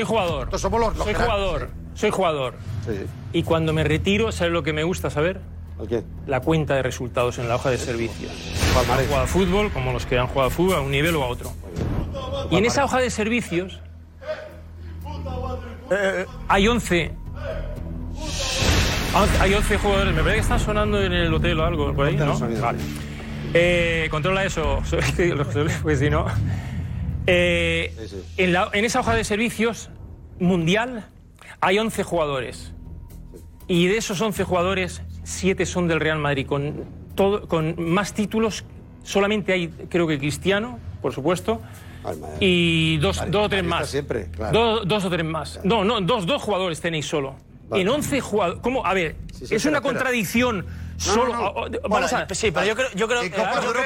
jugador. 0.02 0.46
Nosotros 0.46 0.60
somos 0.60 0.80
los, 0.80 0.96
los 0.96 1.04
soy 1.04 1.14
jugador. 1.14 1.70
Soy 1.94 2.10
jugador. 2.10 2.54
Sí, 2.84 2.90
sí. 2.92 3.06
Y 3.34 3.44
cuando 3.44 3.72
me 3.72 3.84
retiro, 3.84 4.32
¿sabes 4.32 4.52
lo 4.52 4.64
que 4.64 4.72
me 4.72 4.82
gusta 4.82 5.10
saber? 5.10 5.40
¿El 5.80 5.86
qué? 5.86 6.02
La 6.26 6.40
cuenta 6.40 6.74
de 6.74 6.82
resultados 6.82 7.38
en 7.38 7.48
la 7.48 7.54
hoja 7.54 7.70
de 7.70 7.78
servicios. 7.78 8.32
Palmarés. 8.74 9.04
Han 9.04 9.06
jugado 9.06 9.24
a 9.24 9.28
fútbol, 9.28 9.70
como 9.70 9.92
los 9.92 10.06
que 10.06 10.18
han 10.18 10.26
jugado 10.26 10.48
a 10.48 10.50
fútbol, 10.50 10.74
a 10.74 10.80
un 10.80 10.90
nivel 10.90 11.14
o 11.14 11.22
a 11.22 11.28
otro. 11.28 11.52
Y 12.50 12.56
en 12.56 12.64
esa 12.64 12.84
hoja 12.84 12.98
de 12.98 13.10
servicios 13.10 13.80
eh, 15.92 16.26
hay 16.48 16.66
11. 16.66 17.12
ah, 19.14 19.26
Hay 19.38 19.54
11 19.54 19.78
jugadores. 19.78 20.12
Me 20.12 20.20
parece 20.22 20.34
que 20.38 20.42
están 20.42 20.58
sonando 20.58 21.00
en 21.00 21.12
el 21.12 21.32
hotel 21.32 21.60
o 21.60 21.64
algo 21.64 21.94
por 21.94 22.06
ahí, 22.06 22.16
¿no? 22.16 22.36
Vale. 22.36 22.80
Eh, 23.54 24.08
controla 24.10 24.44
eso, 24.44 24.80
pues 25.82 25.98
si 25.98 26.10
no. 26.10 26.26
Eh, 27.26 27.94
en, 28.36 28.52
la- 28.52 28.70
en 28.72 28.84
esa 28.84 29.00
hoja 29.00 29.14
de 29.14 29.24
servicios 29.24 29.90
mundial 30.38 31.06
hay 31.60 31.78
11 31.78 32.02
jugadores. 32.02 32.72
Y 33.68 33.86
de 33.86 33.96
esos 33.98 34.20
11 34.20 34.44
jugadores, 34.44 35.02
7 35.22 35.64
son 35.66 35.86
del 35.88 36.00
Real 36.00 36.18
Madrid, 36.18 36.46
con, 36.46 36.84
todo, 37.14 37.46
con 37.46 37.74
más 37.78 38.12
títulos. 38.14 38.64
Solamente 39.04 39.52
hay, 39.52 39.68
creo 39.88 40.06
que 40.06 40.18
Cristiano, 40.18 40.78
por 41.00 41.12
supuesto. 41.12 41.60
Y 42.40 42.96
dos, 42.98 43.18
Madrid- 43.18 43.32
dos 43.32 43.46
o 43.46 43.48
tres 43.48 43.64
más. 43.64 43.88
siempre, 43.88 44.26
claro. 44.30 44.52
dos, 44.58 44.88
dos 44.88 45.04
o 45.04 45.10
tres 45.10 45.24
más. 45.24 45.60
No, 45.62 45.84
no, 45.84 46.00
dos, 46.00 46.26
dos 46.26 46.42
jugadores 46.42 46.80
tenéis 46.80 47.06
solo. 47.06 47.36
Vale. 47.68 47.82
En 47.82 47.88
11 47.88 48.20
jugadores. 48.20 48.60
¿Cómo? 48.62 48.84
A 48.84 48.92
ver, 48.94 49.14
sí, 49.32 49.44
es 49.44 49.52
espera, 49.52 49.70
una 49.70 49.78
espera. 49.78 49.90
Solo. 51.04 51.32
no. 51.34 51.46
o- 51.46 51.66
o- 51.66 51.70
Bueno, 51.70 51.80
Vamos 51.88 52.12
a. 52.12 52.34
sí, 52.34 52.50
pero 52.50 52.66
yo 52.66 52.74
creo, 52.76 52.88
yo 52.94 53.08
creo, 53.08 53.22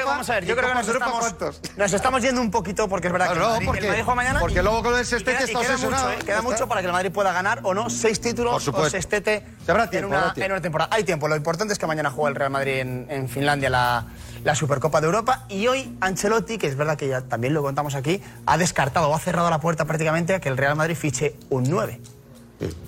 vamos 0.05 0.29
a 0.29 0.33
ver, 0.35 0.43
¿Y 0.43 0.47
yo 0.47 0.55
creo 0.55 0.69
que 0.69 0.75
nos 0.75 0.87
Europa 0.87 1.05
estamos, 1.07 1.19
cuántos? 1.37 1.61
nos 1.77 1.93
estamos 1.93 2.21
yendo 2.21 2.41
un 2.41 2.51
poquito 2.51 2.87
porque 2.87 3.07
es 3.07 3.13
verdad 3.13 3.33
que 3.33 3.39
no, 3.39 3.45
el 3.45 3.51
Madrid, 3.51 3.65
porque- 3.65 3.79
el 3.81 3.87
Madrid 3.87 4.03
juega 4.03 4.15
mañana 4.15 4.39
porque 4.39 4.59
y- 4.59 4.63
luego 4.63 4.83
con 4.83 4.93
el 4.95 5.01
y 5.01 5.05
sextete 5.05 5.37
queda- 5.37 5.41
y 5.41 5.51
está 5.51 5.59
queda 5.61 5.77
mucho, 5.89 6.11
eh, 6.11 6.17
queda 6.25 6.41
mucho 6.41 6.67
para 6.67 6.81
que 6.81 6.87
el 6.87 6.93
Madrid 6.93 7.11
pueda 7.11 7.31
ganar 7.33 7.59
o 7.63 7.73
no 7.73 7.89
seis 7.89 8.21
títulos 8.21 8.53
Por 8.53 8.61
supuesto. 8.61 8.87
o 8.87 8.91
sextete 8.91 9.45
Se 9.65 9.71
habrá 9.71 9.85
en, 9.85 9.89
tiempo, 9.89 10.09
una, 10.09 10.17
habrá 10.19 10.33
tiempo. 10.33 10.45
en 10.45 10.51
una 10.51 10.61
temporada. 10.61 10.89
Hay 10.93 11.03
tiempo, 11.03 11.27
lo 11.27 11.35
importante 11.35 11.73
es 11.73 11.79
que 11.79 11.87
mañana 11.87 12.11
juega 12.11 12.29
el 12.29 12.35
Real 12.35 12.51
Madrid 12.51 12.73
en, 12.79 13.07
en 13.09 13.29
Finlandia 13.29 13.69
la, 13.69 14.05
la 14.43 14.55
Supercopa 14.55 15.01
de 15.01 15.07
Europa 15.07 15.45
y 15.49 15.67
hoy 15.67 15.97
Ancelotti, 16.01 16.57
que 16.57 16.67
es 16.67 16.75
verdad 16.75 16.97
que 16.97 17.07
ya 17.07 17.21
también 17.21 17.53
lo 17.53 17.61
contamos 17.63 17.95
aquí, 17.95 18.21
ha 18.45 18.57
descartado 18.57 19.09
o 19.09 19.15
ha 19.15 19.19
cerrado 19.19 19.49
la 19.49 19.59
puerta 19.59 19.85
prácticamente 19.85 20.35
a 20.35 20.39
que 20.39 20.49
el 20.49 20.57
Real 20.57 20.75
Madrid 20.75 20.95
fiche 20.95 21.35
un 21.49 21.63
9. 21.69 21.99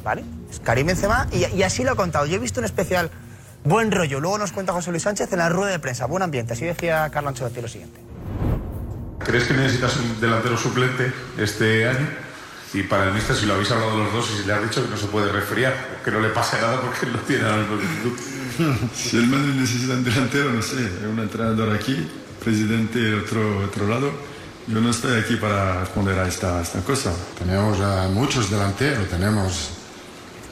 ¿Vale? 0.03 0.23
Es 0.49 0.59
Karim 0.59 0.87
Benzema 0.87 1.27
y, 1.31 1.45
y 1.45 1.63
así 1.63 1.83
lo 1.83 1.91
ha 1.91 1.95
contado. 1.95 2.25
Yo 2.25 2.35
he 2.35 2.39
visto 2.39 2.59
un 2.59 2.65
especial 2.65 3.11
buen 3.63 3.91
rollo. 3.91 4.19
Luego 4.19 4.37
nos 4.37 4.51
cuenta 4.51 4.73
José 4.73 4.91
Luis 4.91 5.03
Sánchez 5.03 5.31
en 5.33 5.39
la 5.39 5.49
rueda 5.49 5.71
de 5.71 5.79
prensa. 5.79 6.05
Buen 6.05 6.23
ambiente. 6.23 6.53
Así 6.53 6.65
decía 6.65 7.09
Carlo 7.11 7.29
Ancelotti 7.29 7.61
lo 7.61 7.67
siguiente. 7.67 7.99
¿Crees 9.19 9.45
que 9.45 9.53
necesitas 9.53 9.95
un 9.97 10.19
delantero 10.19 10.57
suplente 10.57 11.11
este 11.37 11.87
año? 11.87 12.07
Y 12.73 12.83
para 12.83 13.05
el 13.05 13.13
míster, 13.13 13.35
si 13.35 13.45
lo 13.45 13.55
habéis 13.55 13.71
hablado 13.71 13.97
los 13.97 14.13
dos 14.13 14.29
y 14.31 14.41
si 14.41 14.47
le 14.47 14.53
has 14.53 14.61
dicho 14.61 14.83
que 14.83 14.89
no 14.89 14.97
se 14.97 15.07
puede 15.07 15.31
resfriar, 15.31 15.73
que 16.05 16.11
no 16.11 16.19
le 16.19 16.29
pase 16.29 16.61
nada 16.61 16.79
porque 16.81 17.05
él 17.05 17.13
no 17.13 17.19
tiene 17.19 17.43
la 17.43 17.57
misma 17.57 17.75
actitud. 17.75 18.13
Si 18.93 19.17
el 19.17 19.27
Madrid 19.27 19.53
necesita 19.55 19.93
un 19.93 20.03
delantero, 20.03 20.51
no 20.51 20.61
sé, 20.61 20.75
un 21.09 21.19
entrenador 21.19 21.73
aquí, 21.73 22.07
presidente 22.43 22.99
del 22.99 23.19
otro, 23.21 23.65
otro 23.65 23.87
lado. 23.87 24.11
Yo 24.67 24.79
no 24.81 24.91
estoy 24.91 25.19
aquí 25.19 25.35
para 25.37 25.79
responder 25.79 26.19
a 26.19 26.27
esta, 26.27 26.61
esta 26.61 26.81
cosa. 26.81 27.11
Tenemos 27.39 27.79
eh, 27.79 28.09
muchos 28.13 28.51
delanteros, 28.51 29.07
tenemos 29.07 29.71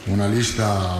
una 0.08 0.28
lista 0.28 1.00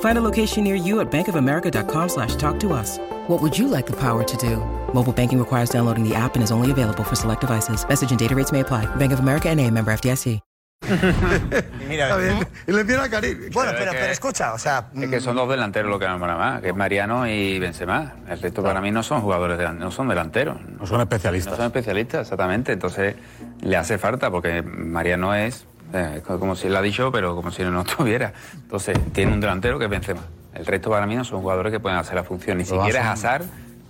Find 0.00 0.18
a 0.18 0.20
location 0.20 0.64
near 0.64 0.74
you 0.74 0.98
at 1.00 1.08
bankofamerica.com 1.10 2.08
slash 2.08 2.34
talk 2.36 2.58
to 2.60 2.72
us. 2.72 2.98
What 3.28 3.40
would 3.40 3.56
you 3.56 3.68
like 3.68 3.86
the 3.86 3.96
power 3.96 4.24
to 4.24 4.36
do? 4.38 4.56
Mobile 4.92 5.12
banking 5.12 5.38
requires 5.38 5.70
downloading 5.70 6.02
the 6.02 6.16
app 6.16 6.34
and 6.34 6.42
is 6.42 6.50
only 6.50 6.70
available 6.72 7.04
for 7.04 7.14
select 7.14 7.42
devices. 7.42 7.86
Message 7.88 8.10
and 8.10 8.18
data 8.18 8.34
rates 8.34 8.50
may 8.50 8.60
apply. 8.60 8.86
Bank 8.96 9.12
of 9.12 9.20
America 9.20 9.48
and 9.48 9.60
a 9.60 9.70
member 9.70 9.92
FDIC. 9.92 10.40
Mira, 11.88 12.44
Y 12.66 12.72
le 12.72 12.84
viene 12.84 13.02
a 13.02 13.08
Karim. 13.10 13.50
Bueno, 13.52 13.72
pero, 13.76 13.90
pero 13.92 14.12
escucha, 14.12 14.54
o 14.54 14.58
sea, 14.58 14.88
Es 14.94 15.10
que 15.10 15.20
son 15.20 15.34
mm. 15.34 15.38
dos 15.38 15.48
delanteros 15.50 15.90
lo 15.90 15.98
que 15.98 16.06
me 16.06 16.16
mola 16.16 16.36
más, 16.36 16.62
que 16.62 16.68
es 16.68 16.76
Mariano 16.76 17.26
y 17.26 17.58
Benzema. 17.58 18.14
El 18.28 18.40
resto 18.40 18.62
para 18.62 18.80
mí 18.80 18.90
no 18.92 19.02
son 19.02 19.20
jugadores, 19.20 19.58
delan- 19.58 19.78
no 19.78 19.90
son 19.90 20.08
delanteros. 20.08 20.56
No 20.78 20.86
son 20.86 21.00
especialistas. 21.00 21.50
No 21.52 21.56
son 21.56 21.66
especialistas, 21.66 22.20
exactamente. 22.22 22.72
Entonces 22.72 23.16
le 23.60 23.76
hace 23.76 23.98
falta, 23.98 24.30
porque 24.30 24.62
Mariano 24.62 25.34
es, 25.34 25.66
eh, 25.92 26.22
como 26.24 26.54
si 26.56 26.66
él 26.66 26.76
ha 26.76 26.82
dicho, 26.82 27.10
pero 27.12 27.34
como 27.34 27.50
si 27.50 27.62
no 27.64 27.80
estuviera. 27.86 28.32
Entonces 28.54 28.98
tiene 29.12 29.32
un 29.32 29.40
delantero 29.40 29.78
que 29.78 29.84
es 29.86 29.90
Benzema. 29.90 30.22
El 30.54 30.66
resto 30.66 30.90
para 30.90 31.06
mí 31.06 31.14
no 31.14 31.24
son 31.24 31.40
jugadores 31.42 31.72
que 31.72 31.80
pueden 31.80 31.98
hacer 31.98 32.14
la 32.14 32.24
función. 32.24 32.58
Ni 32.58 32.64
Lo 32.64 32.70
siquiera. 32.84 33.12
Hazard 33.12 33.44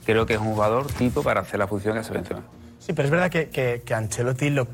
creo 0.04 0.26
que 0.26 0.34
es 0.34 0.40
un 0.40 0.52
jugador 0.52 0.86
tipo 0.86 1.22
para 1.22 1.40
hacer 1.42 1.58
la 1.58 1.66
función 1.66 1.94
que 1.94 2.00
hace 2.00 2.12
Benzema. 2.12 2.40
sí, 2.78 2.92
pero 2.92 3.06
es 3.06 3.10
verdad 3.10 3.30
que, 3.30 3.48
que, 3.50 3.82
que 3.84 3.94
Ancelotti 3.94 4.50
lo, 4.50 4.66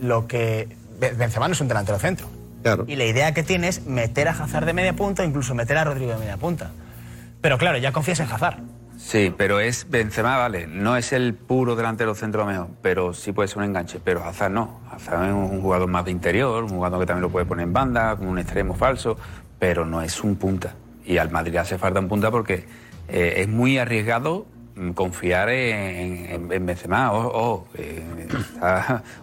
lo 0.00 0.26
que... 0.26 0.68
Be- 1.00 1.12
Benzema 1.12 1.46
no 1.48 1.52
es 1.54 1.60
un 1.60 1.68
delantero 1.68 1.98
centro. 1.98 2.26
Claro. 2.62 2.84
Y 2.88 2.96
la 2.96 3.04
idea 3.04 3.32
que 3.32 3.42
tiene 3.42 3.68
es 3.68 3.86
meter 3.86 4.28
a 4.28 4.32
Hazard 4.32 4.64
de 4.66 4.72
media 4.72 4.94
punta 4.94 5.24
incluso 5.24 5.54
meter 5.54 5.78
a 5.78 5.84
Rodrigo 5.84 6.12
de 6.12 6.18
media 6.18 6.36
punta. 6.36 6.70
Pero 7.40 7.58
claro, 7.58 7.78
ya 7.78 7.92
confías 7.92 8.18
en 8.20 8.30
Hazard. 8.32 8.58
Sí, 8.96 9.32
pero 9.36 9.60
es 9.60 9.88
Benzema, 9.90 10.36
vale, 10.38 10.66
no 10.66 10.96
es 10.96 11.12
el 11.12 11.34
puro 11.34 11.76
delantero 11.76 12.14
centro 12.14 12.46
mejor, 12.46 12.68
pero 12.82 13.12
sí 13.12 13.32
puede 13.32 13.46
ser 13.48 13.58
un 13.58 13.64
enganche, 13.64 14.00
pero 14.02 14.24
Hazard 14.24 14.50
no. 14.52 14.80
Hazard 14.90 15.26
es 15.26 15.32
un 15.32 15.60
jugador 15.60 15.86
más 15.88 16.04
de 16.06 16.10
interior, 16.12 16.64
un 16.64 16.70
jugador 16.70 17.00
que 17.00 17.06
también 17.06 17.22
lo 17.22 17.28
puede 17.30 17.44
poner 17.44 17.64
en 17.64 17.72
banda, 17.74 18.16
como 18.16 18.30
un 18.30 18.38
extremo 18.38 18.74
falso, 18.74 19.18
pero 19.58 19.84
no 19.84 20.00
es 20.00 20.24
un 20.24 20.36
punta. 20.36 20.74
Y 21.04 21.18
al 21.18 21.30
Madrid 21.30 21.56
hace 21.56 21.76
falta 21.78 22.00
un 22.00 22.08
punta 22.08 22.30
porque 22.30 22.64
eh, 23.08 23.34
es 23.36 23.48
muy 23.48 23.76
arriesgado 23.78 24.46
mm, 24.76 24.90
confiar 24.92 25.50
en, 25.50 26.26
en- 26.26 26.52
en 26.52 26.66
Benzema. 26.66 27.12
Ojo, 27.12 27.28
ojo, 27.28 27.68
eh, 27.74 28.02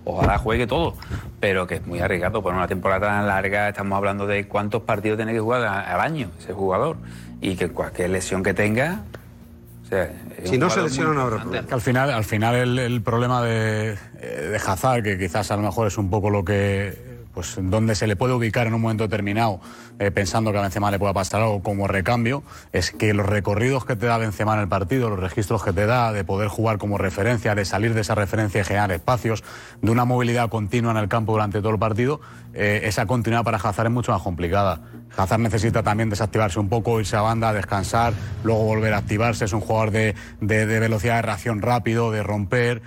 ojalá 0.06 0.38
juegue 0.38 0.68
todo, 0.68 0.96
pero 1.40 1.66
que 1.68 1.76
es 1.76 1.86
muy 1.88 2.00
arriesgado 2.00 2.44
por 2.44 2.54
una 2.54 2.68
temporada 2.68 3.08
tan 3.08 3.28
larga. 3.28 3.70
Estamos 3.70 3.98
hablando 3.98 4.28
de 4.28 4.48
cuántos 4.48 4.84
partidos 4.84 5.18
tiene 5.18 5.34
que 5.34 5.40
jugar 5.40 5.64
al 5.66 6.00
año 6.00 6.30
ese 6.40 6.54
jugador 6.54 6.98
y 7.42 7.56
que 7.56 7.70
cualquier 7.70 8.12
lesión 8.12 8.44
que 8.44 8.54
tenga 8.54 9.02
sea, 9.94 10.12
Si 10.44 10.58
no 10.58 10.70
se 10.70 10.76
jugador 10.76 10.90
lesiona, 10.90 11.10
muy 11.10 11.18
no 11.18 11.22
habrá 11.24 11.36
importante. 11.38 11.68
Que 11.68 11.74
al 11.74 11.82
final, 11.82 12.10
al 12.12 12.24
final 12.24 12.56
el, 12.56 12.80
el 12.80 13.02
problema 13.02 13.42
de, 13.42 13.98
eh, 14.20 14.50
de 14.52 14.56
Hazard, 14.58 15.04
que 15.04 15.18
quizás 15.18 15.52
a 15.52 15.56
lo 15.56 15.64
mejor 15.64 15.88
es 15.88 15.98
un 15.98 16.10
poco 16.10 16.30
lo 16.30 16.44
que 16.44 17.14
pues 17.34 17.56
donde 17.60 17.96
se 17.96 18.08
le 18.08 18.16
puede 18.16 18.34
ubicar 18.34 18.68
en 18.68 18.76
un 18.76 18.82
momento 18.82 19.04
determinado, 19.04 19.60
eh, 20.00 20.12
pensando 20.12 20.52
que 20.52 20.58
a 20.58 20.62
Benzema 20.62 20.92
le 20.92 21.00
pueda 21.00 21.14
pasar 21.14 21.42
algo 21.42 21.62
como 21.64 21.88
recambio, 21.88 22.44
es 22.72 22.92
que 22.92 23.14
los 23.14 23.26
recorridos 23.26 23.86
que 23.86 23.96
te 23.96 24.06
da 24.06 24.18
Benzema 24.18 24.54
en 24.56 24.62
el 24.62 24.68
partido, 24.68 25.10
los 25.10 25.20
registros 25.20 25.64
que 25.64 25.74
te 25.74 25.86
da 25.86 26.12
de 26.12 26.24
poder 26.24 26.48
jugar 26.48 26.78
como 26.78 26.98
referencia, 26.98 27.56
de 27.56 27.66
salir 27.66 27.94
de 27.94 28.02
esa 28.02 28.16
referencia 28.16 28.62
y 28.62 28.64
generar 28.64 28.92
espacios, 28.92 29.44
de 29.82 29.92
una 29.92 30.06
movilidad 30.06 30.50
continua 30.50 30.92
en 30.92 30.98
el 30.98 31.08
campo 31.10 31.34
durante 31.34 31.60
todo 31.60 31.72
el 31.72 31.80
partido, 31.80 32.22
eh, 32.54 32.82
esa 32.84 33.06
continuidad 33.06 33.44
para 33.44 33.58
Hazard 33.58 33.88
es 33.88 33.92
mucho 33.92 34.12
más 34.12 34.22
complicada. 34.22 34.82
Hazard 35.16 35.40
necesita 35.42 35.84
también 35.84 36.10
desactivarse 36.10 36.60
un 36.60 36.70
poco, 36.70 37.00
irse 37.00 37.16
a 37.16 37.22
banda, 37.22 37.54
descansar, 37.54 38.14
luego 38.44 38.64
volver 38.64 38.94
a 38.94 38.98
activarse. 38.98 39.46
Es 39.46 39.54
un 39.54 39.62
jugador 39.62 39.92
de, 39.92 40.16
de- 40.42 40.66
de 40.66 40.80
velocidad 40.80 41.16
de 41.18 41.22
reacción 41.24 41.62
rápido, 41.62 42.12
de 42.12 42.24
romper 42.24 42.82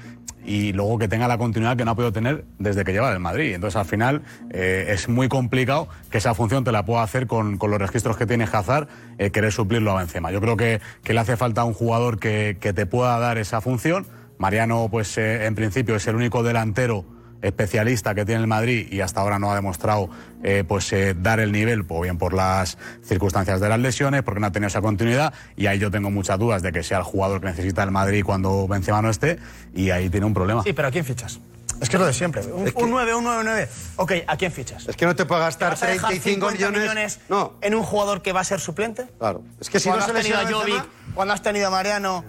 y 0.46 0.72
luego 0.72 0.98
que 0.98 1.08
tenga 1.08 1.26
la 1.26 1.36
continuidad 1.36 1.76
que 1.76 1.84
no 1.84 1.90
ha 1.90 1.94
podido 1.96 2.12
tener 2.12 2.44
desde 2.58 2.84
que 2.84 2.92
lleva 2.92 3.12
el 3.12 3.18
Madrid. 3.18 3.54
Entonces, 3.54 3.76
al 3.76 3.84
final, 3.84 4.22
eh, 4.50 4.86
es 4.88 5.08
muy 5.08 5.28
complicado 5.28 5.88
que 6.10 6.18
esa 6.18 6.34
función 6.34 6.62
te 6.62 6.72
la 6.72 6.84
pueda 6.84 7.02
hacer 7.02 7.26
con, 7.26 7.58
con 7.58 7.70
los 7.70 7.80
registros 7.80 8.16
que 8.16 8.26
tiene 8.26 8.44
Hazard, 8.50 8.88
eh, 9.18 9.30
querer 9.30 9.52
suplirlo 9.52 9.90
a 9.90 9.98
Benzema. 9.98 10.30
Yo 10.30 10.40
creo 10.40 10.56
que, 10.56 10.80
que 11.02 11.12
le 11.12 11.20
hace 11.20 11.36
falta 11.36 11.64
un 11.64 11.74
jugador 11.74 12.18
que, 12.18 12.58
que 12.60 12.72
te 12.72 12.86
pueda 12.86 13.18
dar 13.18 13.38
esa 13.38 13.60
función. 13.60 14.06
Mariano, 14.38 14.88
pues 14.90 15.18
eh, 15.18 15.46
en 15.46 15.54
principio, 15.54 15.96
es 15.96 16.06
el 16.06 16.14
único 16.14 16.42
delantero 16.42 17.04
especialista 17.42 18.14
que 18.14 18.24
tiene 18.24 18.40
el 18.40 18.46
Madrid 18.46 18.88
y 18.90 19.00
hasta 19.00 19.20
ahora 19.20 19.38
no 19.38 19.50
ha 19.52 19.54
demostrado 19.54 20.08
eh, 20.42 20.64
pues 20.66 20.92
eh, 20.92 21.14
dar 21.18 21.40
el 21.40 21.52
nivel, 21.52 21.84
o 21.88 22.00
bien 22.02 22.18
por 22.18 22.32
las 22.34 22.78
circunstancias 23.04 23.60
de 23.60 23.68
las 23.68 23.78
lesiones, 23.78 24.22
porque 24.22 24.40
no 24.40 24.46
ha 24.46 24.52
tenido 24.52 24.68
esa 24.68 24.80
continuidad, 24.80 25.32
y 25.56 25.66
ahí 25.66 25.78
yo 25.78 25.90
tengo 25.90 26.10
muchas 26.10 26.38
dudas 26.38 26.62
de 26.62 26.72
que 26.72 26.82
sea 26.82 26.98
el 26.98 27.04
jugador 27.04 27.40
que 27.40 27.46
necesita 27.46 27.82
el 27.82 27.90
Madrid 27.90 28.22
cuando 28.24 28.66
Benzema 28.68 29.02
no 29.02 29.10
esté, 29.10 29.38
y 29.74 29.90
ahí 29.90 30.08
tiene 30.10 30.26
un 30.26 30.34
problema. 30.34 30.62
Sí, 30.62 30.72
pero 30.72 30.88
¿a 30.88 30.90
quién 30.90 31.04
fichas? 31.04 31.40
Es 31.80 31.90
que 31.90 31.96
es 31.96 32.00
lo 32.00 32.06
de 32.06 32.14
siempre. 32.14 32.40
Un, 32.42 32.72
un 32.74 32.90
9, 32.90 33.14
un 33.14 33.24
9, 33.24 33.40
un 33.40 33.44
9. 33.46 33.68
Ok, 33.96 34.12
¿a 34.26 34.36
quién 34.38 34.50
fichas? 34.50 34.88
Es 34.88 34.96
que 34.96 35.04
no 35.04 35.14
te 35.14 35.26
puede 35.26 35.42
gastar 35.42 35.70
¿Vas 35.72 35.82
a 35.82 35.86
dejar 35.88 36.08
35 36.08 36.48
50 36.52 36.78
millones. 36.78 37.20
no. 37.28 37.52
en 37.60 37.74
un 37.74 37.82
jugador 37.82 38.22
que 38.22 38.32
va 38.32 38.40
a 38.40 38.44
ser 38.44 38.60
suplente? 38.60 39.06
Claro. 39.18 39.42
Es 39.60 39.68
que 39.68 39.78
si 39.78 39.90
no 39.90 39.96
se 39.96 40.10
has 40.10 40.12
tenido 40.12 40.38
a 40.38 40.44
Benzema- 40.44 40.52
Jovic, 40.60 40.84
cuando 41.14 41.34
has 41.34 41.42
tenido 41.42 41.66
a 41.66 41.70
Mariano... 41.70 42.24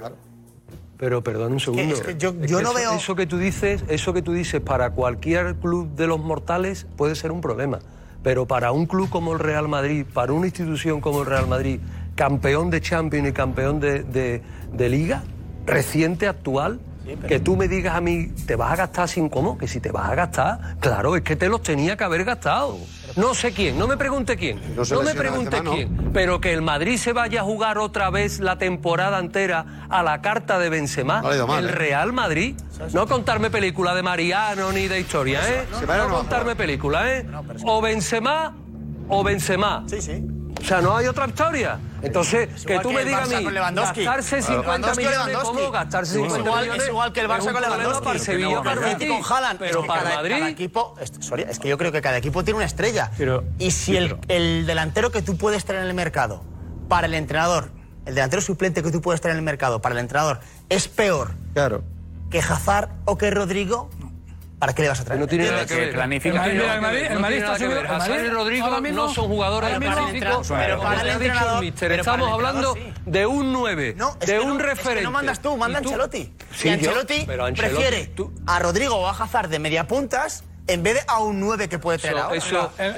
Pero 0.98 1.24
perdón 1.24 1.54
un 1.54 1.60
segundo. 1.60 1.96
es 1.96 2.02
que 2.02 2.18
yo- 2.18 2.30
Es 2.42 2.50
yo 2.50 2.58
que 2.58 2.64
no 2.64 2.70
eso, 2.72 2.80
veo- 2.80 2.94
eso 2.94 3.16
que 3.16 3.28
tú 3.28 3.38
dices, 3.38 3.84
eso 3.88 4.14
que 4.14 4.22
tú 4.22 4.34
dices 4.34 4.62
para 4.62 4.90
cualquier 4.92 5.56
club 5.56 5.90
de 5.96 6.08
los 6.08 6.20
mortales 6.20 6.88
puede 6.96 7.16
ser 7.16 7.32
un 7.32 7.42
problema. 7.42 7.80
Pero 8.24 8.46
para 8.48 8.72
un 8.72 8.88
club 8.88 9.10
como 9.10 9.34
el 9.34 9.40
Real 9.40 9.68
Madrid, 9.68 10.06
para 10.12 10.34
una 10.34 10.48
institución 10.48 11.00
como 11.00 11.20
el 11.22 11.28
Real 11.28 11.48
Madrid, 11.48 11.80
campeón 12.16 12.72
de 12.72 12.82
Champions 12.82 13.30
y 13.30 13.32
campeón 13.32 13.80
de, 13.80 14.04
de- 14.04 14.42
de 14.74 14.90
Liga, 14.90 15.24
reciente, 15.66 16.28
actual, 16.28 16.80
que 17.28 17.40
tú 17.40 17.56
me 17.56 17.68
digas 17.70 17.96
a 17.96 18.02
mí, 18.02 18.34
¿te 18.46 18.56
vas 18.58 18.72
a 18.74 18.76
gastar 18.76 19.08
sin 19.08 19.30
cómo? 19.30 19.58
Que 19.58 19.68
si 19.68 19.80
te 19.80 19.92
vas 19.92 20.10
a 20.10 20.16
gastar, 20.16 20.76
claro, 20.82 21.16
es 21.16 21.22
que 21.22 21.36
te 21.38 21.48
los 21.48 21.62
tenía 21.62 21.96
que 21.96 22.04
haber 22.04 22.26
gastado. 22.26 22.78
No 23.18 23.34
sé 23.34 23.52
quién, 23.52 23.78
no 23.78 23.88
me 23.88 23.98
pregunte 23.98 24.38
quién, 24.38 24.60
No 24.76 24.84
no 24.84 25.02
me 25.02 25.14
pregunte 25.16 25.50
Benzema, 25.50 25.64
¿no? 25.64 25.72
quién, 25.74 26.12
pero 26.14 26.40
que 26.40 26.54
el 26.54 26.62
Madrid 26.62 26.98
se 26.98 27.14
vaya 27.14 27.42
a 27.42 27.44
jugar 27.44 27.78
otra 27.80 28.10
vez 28.10 28.40
la 28.40 28.58
temporada 28.58 29.20
entera 29.20 29.88
a 29.90 30.04
la 30.04 30.22
carta 30.22 30.60
de 30.60 30.70
Benzema, 30.70 31.22
No 31.22 31.48
mal, 31.48 31.64
el 31.64 31.70
¿eh? 31.70 31.74
Real 31.74 32.14
Madrid. 32.14 32.56
No 32.94 33.08
contarme 33.08 33.50
película 33.50 33.96
de 33.96 34.04
Mariano 34.04 34.72
ni 34.72 34.88
de 34.88 35.00
historia, 35.00 35.42
¿eh? 35.50 35.66
No, 35.72 36.10
contarme 36.10 36.56
película, 36.56 37.12
¿eh? 37.12 37.26
O 37.66 37.82
Benzema 37.82 38.56
o 39.10 39.24
Benzema. 39.24 39.84
Sí, 39.88 40.02
sí. 40.02 40.24
O 40.60 40.64
sea, 40.66 40.82
no 40.82 40.96
hay 40.98 41.08
otra 41.08 41.28
historia. 41.28 41.80
Entonces, 42.02 42.66
que 42.66 42.80
tú 42.80 42.90
que 42.90 42.96
me 42.96 43.06
digas 43.06 43.32
a 43.32 43.40
mí, 43.40 43.46
gastarse 43.46 44.04
Claro. 44.04 44.24
50 44.24 44.62
Lewandowski 44.62 45.06
o 45.06 45.10
millones. 45.10 45.38
¿cómo 45.44 45.72
gastarse 45.72 46.12
Es 46.12 46.18
50 46.18 46.40
igual- 46.50 46.62
millones? 46.64 46.84
es 46.84 46.90
igual 46.90 47.14
que 47.14 47.20
el 47.22 47.28
Barça 47.28 47.52
con 47.52 47.62
Lewandowski. 47.62 48.04
para 48.04 48.16
el 48.16 48.20
Sevilla, 48.22 48.48
Pero 48.50 48.64
para 48.64 48.82
Betis. 48.82 49.10
con 49.10 49.34
Haaland. 49.34 49.60
Pero 49.60 49.86
para 49.88 50.04
Madrid... 50.16 50.36
cada 50.38 50.50
equipo, 50.50 50.96
es, 51.00 51.12
sorry, 51.20 51.46
es 51.50 51.60
que 51.60 51.70
yo 51.70 51.78
creo 51.78 51.92
que 51.92 52.02
cada 52.02 52.18
equipo 52.18 52.44
tiene 52.44 52.58
una 52.58 52.66
estrella. 52.66 53.12
y 53.60 53.72
si 53.72 53.96
el, 53.98 54.18
el 54.28 54.66
delantero 54.66 55.12
que 55.12 55.22
tú 55.22 55.38
puedes 55.38 55.66
tener 55.66 55.82
en 55.84 55.88
el 55.88 55.94
mercado 55.94 56.44
para 56.88 57.08
el 57.08 57.14
entrenador, 57.14 57.70
el 58.06 58.16
delantero 58.16 58.42
suplente 58.42 58.82
que 58.84 58.92
tú 58.92 59.02
puedes 59.02 59.22
tener 59.22 59.34
en 59.36 59.40
el 59.40 59.46
mercado 59.46 59.82
para 59.82 59.94
el 59.94 60.00
entrenador 60.00 60.40
es 60.70 60.88
peor 60.88 61.32
claro. 61.54 61.84
que 62.30 62.40
Hazard 62.40 62.90
o 63.06 63.18
que 63.18 63.30
Rodrigo, 63.32 63.90
¿para 64.60 64.74
qué 64.74 64.82
le 64.84 64.90
vas 64.90 65.00
a 65.00 65.06
traer? 65.06 65.20
No 65.20 65.28
tiene 65.28 65.50
nada 65.50 65.66
que 65.66 65.76
ver. 65.76 65.94
planifica- 65.94 66.46
el 66.46 66.60
que 66.62 66.82
Madrid- 66.82 67.04
el 67.10 67.20
Madrid 67.20 67.38
está 67.38 67.58
subido- 67.58 67.80
el 67.80 68.32
Rodrigo 68.32 68.82
no 68.82 69.10
son 69.14 69.28
jugadores 69.28 69.80
mismo- 69.80 69.96
específicos, 69.98 70.48
pero 70.50 70.82
para 70.82 71.02
el 71.02 71.10
entrenador- 71.10 71.64
estamos 72.00 72.32
hablando 72.32 72.76
de 73.06 73.26
un 73.26 73.54
9, 73.54 73.94
No, 73.98 74.18
es 74.20 74.28
de 74.28 74.40
un 74.40 74.60
referente. 74.60 75.04
no 75.04 75.12
mandas 75.12 75.42
tú, 75.42 75.58
manda 75.58 75.80
Ancelotti. 75.80 76.34
Y 76.64 76.70
Ancelotti, 76.70 77.26
prefiere 77.56 78.12
a 78.48 78.60
Rodrigo 78.60 78.96
o 78.96 79.08
a 79.08 79.12
Hazard 79.12 79.50
de 79.50 79.60
media 79.60 79.88
puntas 79.88 80.44
en 80.68 80.84
vez 80.84 80.96
de 80.96 81.02
a 81.08 81.20
un 81.20 81.40
9 81.40 81.70
que 81.70 81.80
puede 81.80 81.98
traer 81.98 82.18
Eso, 82.18 82.26
ahora. 82.26 82.36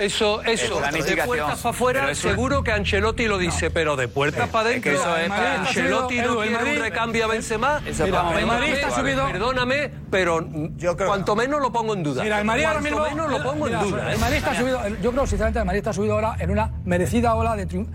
eso, 0.02 0.42
eso, 0.42 0.42
eso, 0.44 0.82
de 0.82 1.24
puertas 1.24 1.60
para 1.60 1.70
afuera, 1.70 2.16
seguro 2.16 2.64
que 2.64 2.72
Ancelotti 2.72 3.26
lo 3.28 3.38
dice, 3.38 3.70
pero 3.72 3.96
de 3.96 4.08
puertas 4.08 4.50
para 4.50 4.70
adentro, 4.70 4.92
que 4.92 4.98
eso 4.98 5.18
es 5.18 5.30
para- 5.30 5.62
Ancelotti 5.62 6.18
no 6.22 6.38
quiere 6.38 6.50
un 6.50 6.54
Madrid- 6.54 6.80
recambio 6.80 7.26
a 7.26 7.28
Benzema. 7.28 7.78
Eso 7.86 8.04
es 8.06 8.10
Mira, 8.12 8.40
el 8.40 8.46
Madrid 8.46 8.74
está 8.74 8.92
subido, 8.92 9.28
perdóname, 9.28 9.92
pero 10.10 10.48
cuanto 11.06 11.36
menos 11.36 11.62
lo 11.62 11.72
pongo 11.72 11.94
en 11.94 12.04
duda. 12.04 12.24
Mira, 12.24 12.40
el 12.40 12.46
Madrid 12.46 12.64
ahora 12.66 12.80
Cuanto 12.82 12.96
mismo. 13.02 13.16
menos 13.16 13.32
lo 13.32 13.44
pongo 13.44 13.66
mira, 13.66 13.82
en 13.82 13.90
duda. 13.90 14.08
El 14.10 14.16
¿eh? 14.16 14.18
Madrid 14.20 14.38
está 14.38 14.56
subido. 14.56 14.88
Yo 15.02 15.12
creo, 15.12 15.28
sinceramente, 15.28 15.60
el 15.60 15.66
Madrid 15.66 15.80
está 15.80 15.94
subido 15.94 16.14
ahora 16.16 16.36
en 16.40 16.50
una 16.52 16.72
merecida 16.86 17.36
ola 17.36 17.56
de 17.56 17.68
triun- 17.68 17.88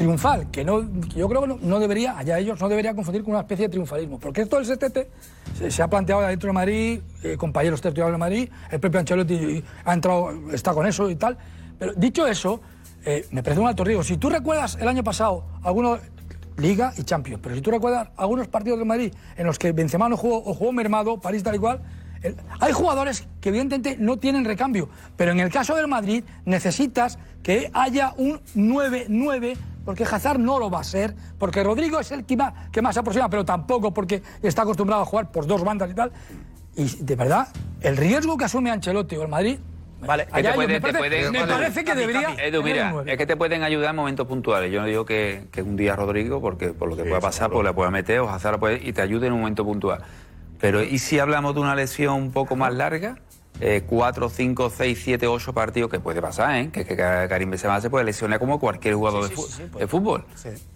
triunfal, 0.00 0.50
que 0.50 0.64
no, 0.64 0.80
yo 1.14 1.28
creo 1.28 1.42
que 1.42 1.58
no, 1.60 1.78
debería, 1.78 2.16
allá 2.16 2.38
ellos, 2.38 2.58
no 2.58 2.70
debería 2.70 2.94
confundir 2.94 3.22
con 3.22 3.32
una 3.32 3.40
especie 3.40 3.66
de 3.66 3.68
triunfalismo. 3.68 4.18
Porque 4.18 4.40
esto 4.40 4.56
del 4.56 4.64
setete 4.64 5.10
se, 5.58 5.70
se 5.70 5.82
ha 5.82 5.88
planteado 5.88 6.22
dentro 6.22 6.46
de 6.46 6.52
Madrid, 6.54 7.00
eh, 7.22 7.36
compañeros 7.36 7.82
territoriales 7.82 8.14
de 8.14 8.18
Madrid, 8.18 8.48
el 8.70 8.80
propio 8.80 8.98
Ancelotti 9.00 9.62
ha 9.84 9.92
entrado, 9.92 10.32
está 10.54 10.72
con 10.72 10.86
eso 10.86 11.10
y 11.10 11.16
tal. 11.16 11.36
Pero 11.78 11.92
dicho 11.92 12.26
eso, 12.26 12.62
eh, 13.04 13.26
me 13.30 13.42
parece 13.42 13.60
un 13.60 13.68
alto 13.68 13.84
riesgo. 13.84 14.02
Si 14.02 14.16
tú 14.16 14.30
recuerdas 14.30 14.78
el 14.80 14.88
año 14.88 15.04
pasado, 15.04 15.44
algunos 15.62 16.00
Liga 16.56 16.94
y 16.96 17.02
Champions. 17.02 17.40
Pero 17.42 17.54
si 17.54 17.60
tú 17.60 17.70
recuerdas 17.70 18.08
algunos 18.16 18.48
partidos 18.48 18.78
del 18.78 18.88
Madrid 18.88 19.12
en 19.36 19.46
los 19.46 19.58
que 19.58 19.72
Benzema 19.72 20.08
no 20.08 20.16
jugó 20.16 20.38
o 20.38 20.54
jugó 20.54 20.72
mermado, 20.72 21.20
París 21.20 21.42
tal 21.42 21.56
y 21.56 21.58
cual, 21.58 21.82
hay 22.58 22.72
jugadores 22.72 23.26
que 23.40 23.50
evidentemente 23.50 23.96
no 23.98 24.18
tienen 24.18 24.44
recambio, 24.44 24.88
pero 25.16 25.32
en 25.32 25.40
el 25.40 25.50
caso 25.50 25.74
del 25.74 25.88
Madrid 25.88 26.24
necesitas 26.44 27.18
que 27.42 27.70
haya 27.72 28.14
un 28.16 28.40
9-9 28.54 29.56
porque 29.84 30.04
Hazard 30.04 30.38
no 30.38 30.58
lo 30.58 30.70
va 30.70 30.80
a 30.80 30.84
ser, 30.84 31.14
porque 31.38 31.62
Rodrigo 31.64 31.98
es 32.00 32.10
el 32.12 32.24
que 32.24 32.36
más, 32.36 32.52
que 32.70 32.82
más 32.82 32.94
se 32.94 33.00
aproxima, 33.00 33.28
pero 33.28 33.44
tampoco 33.44 33.92
porque 33.92 34.22
está 34.42 34.62
acostumbrado 34.62 35.02
a 35.02 35.06
jugar 35.06 35.30
por 35.30 35.46
dos 35.46 35.62
bandas 35.64 35.90
y 35.90 35.94
tal. 35.94 36.12
Y 36.76 36.84
de 37.02 37.16
verdad, 37.16 37.48
el 37.80 37.96
riesgo 37.96 38.36
que 38.36 38.44
asume 38.44 38.70
Ancelotti 38.70 39.16
o 39.16 39.22
el 39.22 39.28
Madrid. 39.28 39.58
Vale, 40.06 40.24
que 40.26 40.30
allá 40.32 40.50
te 40.50 40.54
puede- 40.54 40.68
me 40.68 40.74
te 40.74 40.80
parece, 40.80 40.98
pueden- 40.98 41.32
me 41.32 41.46
parece 41.46 41.84
que 41.84 41.94
debería. 41.94 42.34
Edu, 42.42 42.62
mira, 42.62 42.94
es 43.06 43.18
que 43.18 43.26
te 43.26 43.36
pueden 43.36 43.62
ayudar 43.62 43.90
en 43.90 43.96
momentos 43.96 44.26
puntuales. 44.26 44.72
Yo 44.72 44.80
no 44.80 44.86
digo 44.86 45.04
que, 45.04 45.48
que 45.52 45.62
un 45.62 45.76
día 45.76 45.94
Rodrigo, 45.94 46.40
porque 46.40 46.68
por 46.68 46.88
lo 46.88 46.96
que 46.96 47.02
pueda 47.04 47.20
pasar, 47.20 47.50
pues 47.50 47.64
le 47.66 47.72
pueda 47.74 47.90
meter 47.90 48.20
o 48.20 48.30
Hazard 48.30 48.58
puede, 48.58 48.80
y 48.86 48.92
te 48.94 49.02
ayude 49.02 49.26
en 49.26 49.34
un 49.34 49.40
momento 49.40 49.62
puntual. 49.64 50.00
Pero 50.58 50.82
¿y 50.82 50.98
si 50.98 51.18
hablamos 51.18 51.54
de 51.54 51.60
una 51.60 51.74
lesión 51.74 52.14
un 52.14 52.32
poco 52.32 52.56
más 52.56 52.72
larga? 52.72 53.16
Eh, 53.62 53.82
cuatro, 53.86 54.28
cinco, 54.30 54.70
seis, 54.74 55.00
siete, 55.04 55.26
ocho 55.26 55.52
partidos, 55.52 55.90
que 55.90 56.00
puede 56.00 56.22
pasar, 56.22 56.56
¿eh? 56.56 56.70
Que, 56.72 56.84
que 56.86 56.96
Karim 56.96 57.50
Benzema 57.50 57.80
se 57.80 57.90
puede 57.90 58.04
lesionar 58.06 58.38
como 58.38 58.58
cualquier 58.58 58.94
jugador 58.94 59.28
de, 59.28 59.34
fu- 59.34 59.48
de 59.78 59.86
fútbol. 59.86 60.24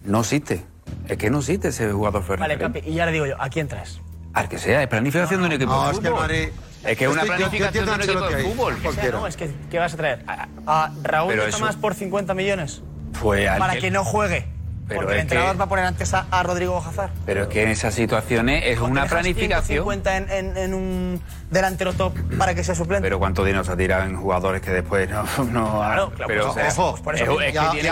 No 0.04 0.20
existe. 0.20 0.62
Es 1.08 1.16
que 1.16 1.30
no 1.30 1.38
existe 1.38 1.68
ese 1.68 1.90
jugador 1.90 2.20
Vale, 2.26 2.56
Fernández. 2.56 2.58
Capi, 2.58 2.90
y 2.90 2.94
ya 2.94 3.06
le 3.06 3.12
digo 3.12 3.26
yo, 3.26 3.40
¿a 3.40 3.48
quién 3.48 3.68
traes? 3.68 4.00
Al 4.34 4.48
que 4.48 4.58
sea, 4.58 4.82
es 4.82 4.88
planificación 4.88 5.40
de 5.40 5.46
un 5.46 5.52
equipo 5.52 5.70
No, 5.72 5.84
de 5.86 5.92
es 5.92 5.98
que 5.98 6.08
fútbol. 6.08 6.20
Madrid- 6.20 6.48
Es 6.84 6.98
que 6.98 7.04
es 7.04 7.10
una 7.10 7.22
Estoy- 7.22 7.38
yo- 7.38 7.44
yo 7.44 7.50
planificación 7.50 7.84
entiendo 7.84 7.90
de 7.92 7.94
un 7.96 8.02
equipo 8.02 8.36
de 8.36 8.44
fútbol. 8.54 8.76
Cualquiera. 8.82 9.18
No, 9.18 9.26
es 9.26 9.36
que, 9.38 9.50
¿qué 9.70 9.78
vas 9.78 9.94
a 9.94 9.96
traer? 9.96 10.24
¿A, 10.26 10.48
a 10.66 10.92
Raúl 11.02 11.34
de 11.34 11.48
eso- 11.48 11.58
Tomás 11.58 11.76
por 11.76 11.94
50 11.94 12.34
millones? 12.34 12.82
Pues 13.22 13.48
Para 13.58 13.72
que- 13.74 13.78
que 13.80 13.90
no 13.90 14.04
juegue. 14.04 14.46
Pero 14.86 15.00
porque 15.00 15.14
el 15.14 15.20
entrenador 15.20 15.52
que- 15.54 15.58
va 15.58 15.64
a 15.64 15.68
poner 15.68 15.84
antes 15.86 16.12
a, 16.14 16.26
a 16.30 16.42
Rodrigo 16.42 16.76
Hazard. 16.78 17.10
Pero 17.24 17.42
es 17.44 17.48
que 17.48 17.62
en 17.62 17.68
esas 17.70 17.94
situaciones 17.94 18.64
es 18.66 18.78
¿O 18.78 18.84
te 18.84 18.90
una 18.90 19.06
planificación. 19.06 19.84
150 19.84 20.16
en, 20.18 20.30
en- 20.30 20.56
en 20.58 20.74
un 20.74 21.20
delantero 21.50 21.92
top 21.94 22.14
para 22.36 22.54
que 22.54 22.62
sea 22.64 22.74
suplente. 22.74 23.02
Pero 23.02 23.18
cuánto 23.18 23.44
dinero 23.44 23.64
se 23.64 23.72
ha 23.72 23.76
tirado 23.76 24.04
en 24.04 24.16
jugadores 24.16 24.60
que 24.60 24.70
después 24.72 25.08
no. 25.08 25.22
no 25.52 25.70
Claro, 25.78 26.10
claro, 26.10 26.24
pero, 26.26 26.52
pues, 26.52 26.66
o 26.68 26.72
sea, 26.74 26.84
ojo, 26.84 27.02
por 27.02 27.14
eso 27.14 27.40
es, 27.40 27.46
es 27.46 27.52
que 27.52 27.58
a 27.58 27.70
que 27.70 27.76
decidir, 27.78 27.90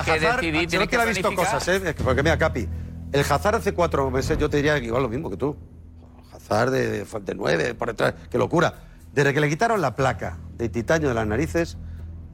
Ancelotti 0.59 0.89
que 0.89 0.97
ha 0.97 1.05
visto 1.07 1.35
cosas, 1.35 1.69
¿eh? 1.69 1.77
Es 1.77 1.95
que- 1.95 2.05
Porque 2.05 2.23
mira, 2.23 2.37
Capi, 2.37 2.69
el 3.13 3.21
Hazard 3.21 3.57
hace 3.57 3.73
cuatro 3.73 4.11
meses 4.11 4.37
yo 4.39 4.51
te 4.51 4.59
diría 4.59 4.79
que 4.79 4.87
igual 4.87 5.03
lo 5.03 5.09
mismo 5.09 5.31
que 5.31 5.37
tú. 5.37 5.57
Hazard 6.35 6.71
de, 6.73 7.05
de 7.05 7.35
nueve, 7.35 7.75
por 7.75 7.89
detrás, 7.89 8.15
qué 8.31 8.37
locura. 8.37 8.75
Desde 9.15 9.33
que 9.33 9.41
le 9.41 9.49
quitaron 9.49 9.81
la 9.81 9.95
placa 9.95 10.39
de 10.57 10.69
titanio 10.69 11.09
de 11.09 11.15
las 11.15 11.27
narices, 11.27 11.77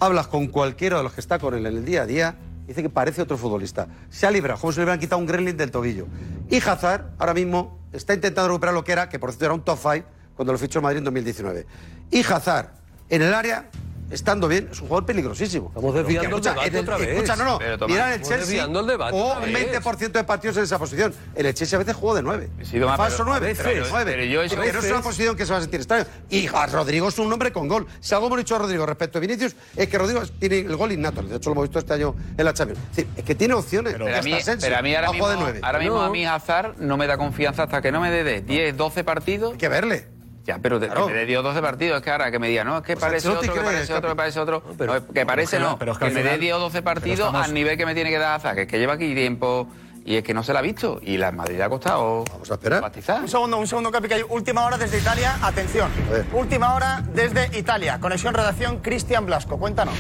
hablas 0.01 0.27
con 0.29 0.47
cualquiera 0.49 0.97
de 0.99 1.03
los 1.05 1.13
que 1.13 1.21
está 1.21 1.39
con 1.39 1.55
él 1.55 1.67
en 1.67 1.77
el 1.77 1.85
día 1.85 2.03
a 2.03 2.07
día, 2.07 2.35
dice 2.69 2.83
que 2.83 2.91
parece 2.91 3.23
otro 3.23 3.37
futbolista. 3.37 3.89
Se 4.11 4.27
ha 4.27 4.31
librado, 4.31 4.61
como 4.61 4.73
si 4.73 4.79
le 4.79 4.85
hubieran 4.85 5.01
quitado 5.01 5.19
un 5.19 5.27
gremlin 5.27 5.57
del 5.57 5.71
tobillo. 5.71 6.07
Y 6.49 6.59
Hazard, 6.59 7.15
ahora 7.19 7.35
mismo, 7.35 7.81
está 7.93 8.15
intentando 8.15 8.49
recuperar 8.49 8.75
lo 8.75 8.85
que 8.85 8.93
era, 8.93 9.09
que 9.09 9.19
por 9.19 9.31
cierto 9.31 9.47
era 9.47 9.55
un 9.55 9.65
top 9.65 9.79
five 9.79 10.05
cuando 10.37 10.53
lo 10.53 10.59
fichó 10.59 10.81
Madrid 10.81 10.99
en 10.99 11.05
2019. 11.05 11.67
Y 12.11 12.21
Hazard, 12.21 12.71
en 13.09 13.23
el 13.23 13.35
área, 13.35 13.71
estando 14.11 14.49
bien, 14.49 14.69
es 14.73 14.81
un 14.81 14.89
jugador 14.89 15.07
peligrosísimo. 15.07 15.69
Estamos 15.69 15.95
desviando 15.95 16.37
el 16.37 16.43
debate 16.43 16.67
en 16.69 16.75
el- 16.75 16.81
otra 16.81 16.97
vez. 16.97 17.09
Escucha, 17.09 17.37
no, 17.37 17.45
no. 17.45 17.59
Pero, 17.59 17.89
Mira 17.89 18.15
el 18.15 18.23
Chelsea. 18.23 18.65
el 18.65 18.87
debate 18.87 19.17
o 19.17 19.35
un 19.35 19.43
vez. 19.53 19.53
20% 19.83 20.19
de 20.19 20.25
partidos 20.25 20.57
en 20.57 20.63
esa 20.65 20.79
posición. 20.79 21.15
El 21.35 21.53
Chelsea 21.55 21.77
a 21.77 21.81
veces 21.81 21.95
jugó 21.97 22.15
de 22.15 22.23
9. 22.23 22.49
sido 22.65 22.87
más, 22.89 22.97
Falso 22.97 23.19
pero- 23.19 23.31
9. 23.31 23.55
pero- 23.57 23.69
Pero, 23.71 24.05
pero 24.05 24.25
yo 24.25 24.43
eso- 24.43 24.61
que 24.61 24.73
no 24.73 24.79
es 24.81 24.91
una 24.91 25.03
posición 25.03 25.37
que 25.37 25.47
se 25.47 25.53
va 25.53 25.59
a 25.59 25.61
sentir 25.63 25.81
extraño. 25.81 26.05
Y 26.31 26.47
a 26.47 26.67
Rodrigo 26.67 27.09
es 27.09 27.19
un 27.19 27.33
hombre 27.33 27.53
con 27.53 27.69
gol. 27.69 27.87
Si 28.01 28.15
algo 28.15 28.27
hemos 28.27 28.39
dicho 28.39 28.57
a 28.57 28.59
Rodrigo 28.59 28.87
respecto 28.87 29.19
a 29.19 29.21
Vinicius, 29.21 29.55
es 29.77 29.89
que 29.89 29.99
Rodrigo 29.99 30.23
tiene 30.39 30.59
el 30.61 30.77
gol 30.77 30.93
innato. 30.93 31.23
De 31.23 31.37
hecho, 31.37 31.51
lo 31.51 31.53
hemos 31.55 31.65
visto 31.65 31.79
este 31.79 31.95
año 31.95 32.15
en 32.37 32.45
la 32.45 32.53
Champions. 32.55 32.81
Es, 32.91 32.97
decir, 32.97 33.09
es 33.17 33.25
que 33.25 33.35
tiene 33.35 33.55
opciones. 33.55 33.93
Pero 33.95 34.07
a 34.07 34.23
mí, 34.23 34.35
pero 34.61 34.77
a 34.77 34.83
mí 34.83 34.95
ahora 34.95 35.09
mismo, 35.11 35.25
jugado 35.25 35.39
de 35.39 35.45
9. 35.45 35.61
ahora 35.63 35.79
mismo 35.79 36.01
a 36.01 36.11
mí 36.11 36.27
Hazard 36.27 36.77
no 36.79 36.97
me 36.97 37.07
da 37.07 37.17
confianza 37.19 37.65
hasta 37.65 37.81
que 37.83 37.93
no 37.93 38.01
me 38.01 38.11
dé 38.11 38.25
de 38.25 38.41
10, 38.43 38.77
12 38.77 39.05
partidos. 39.05 39.53
Hay 39.53 39.59
que 39.59 39.69
verle. 39.69 40.07
Ya, 40.49 40.59
pero 40.63 40.79
de, 40.81 40.87
Claro. 40.87 41.07
que 41.09 41.13
me 41.13 41.19
dé 41.19 41.27
10 41.27 41.41
o 41.41 41.43
12 41.43 41.61
partidos, 41.61 41.99
es 41.99 42.03
que 42.03 42.11
ahora 42.11 42.31
que 42.31 42.39
me 42.39 42.49
diga, 42.49 42.65
no, 42.65 42.79
es 42.79 42.83
que 42.83 42.95
Pues 42.95 43.05
parece 43.05 43.29
otro, 43.29 43.53
que 43.53 43.61
parece 43.61 43.93
otro, 43.93 44.09
que 44.09 44.17
parece 44.17 44.41
otro. 44.41 44.63
pero- 44.79 44.95
No, 44.95 45.07
que 45.13 45.27
parece 45.27 45.59
no, 45.61 45.79
pero 45.79 45.93
es 45.93 45.99
que 45.99 46.07
que 46.07 46.11
me 46.15 46.21
final- 46.23 46.41
10 46.41 46.55
o 46.55 46.59
12 46.59 46.81
partidos 46.81 47.19
estamos- 47.27 47.45
al 47.47 47.53
nivel 47.53 47.77
que 47.77 47.85
me 47.85 47.95
tiene 47.95 48.09
que 48.09 48.17
dar 48.17 48.35
Hazard, 48.37 48.55
que 48.57 48.63
es 48.63 48.67
que 48.69 48.79
lleva 48.79 48.95
aquí 48.95 49.15
tiempo 49.15 49.69
y 50.07 50.17
es 50.17 50.25
que 50.25 50.33
no 50.33 50.43
se 50.43 50.55
la 50.55 50.61
ha 50.61 50.63
visto. 50.63 51.01
Y 51.03 51.19
la 51.19 51.33
Madrid 51.33 51.61
ha 51.61 51.69
costado. 51.69 52.25
Vamos 52.33 52.51
a 52.51 52.55
esperar. 52.55 52.83
Un 53.21 53.29
segundo, 53.29 53.59
un 53.59 53.67
segundo, 53.67 53.91
Capi, 53.93 54.09
que 54.09 54.15
hay 54.15 54.25
última 54.27 54.65
hora 54.65 54.79
desde 54.79 54.97
Italia. 54.97 55.37
Atención. 55.43 55.91
Última 56.33 56.73
hora 56.75 57.03
desde 57.13 57.59
Italia. 57.59 57.99
Conexión 58.01 58.33
redacción 58.33 58.79
Cristian 58.79 59.27
Blasco. 59.27 59.59
Cuéntanos. 59.59 59.97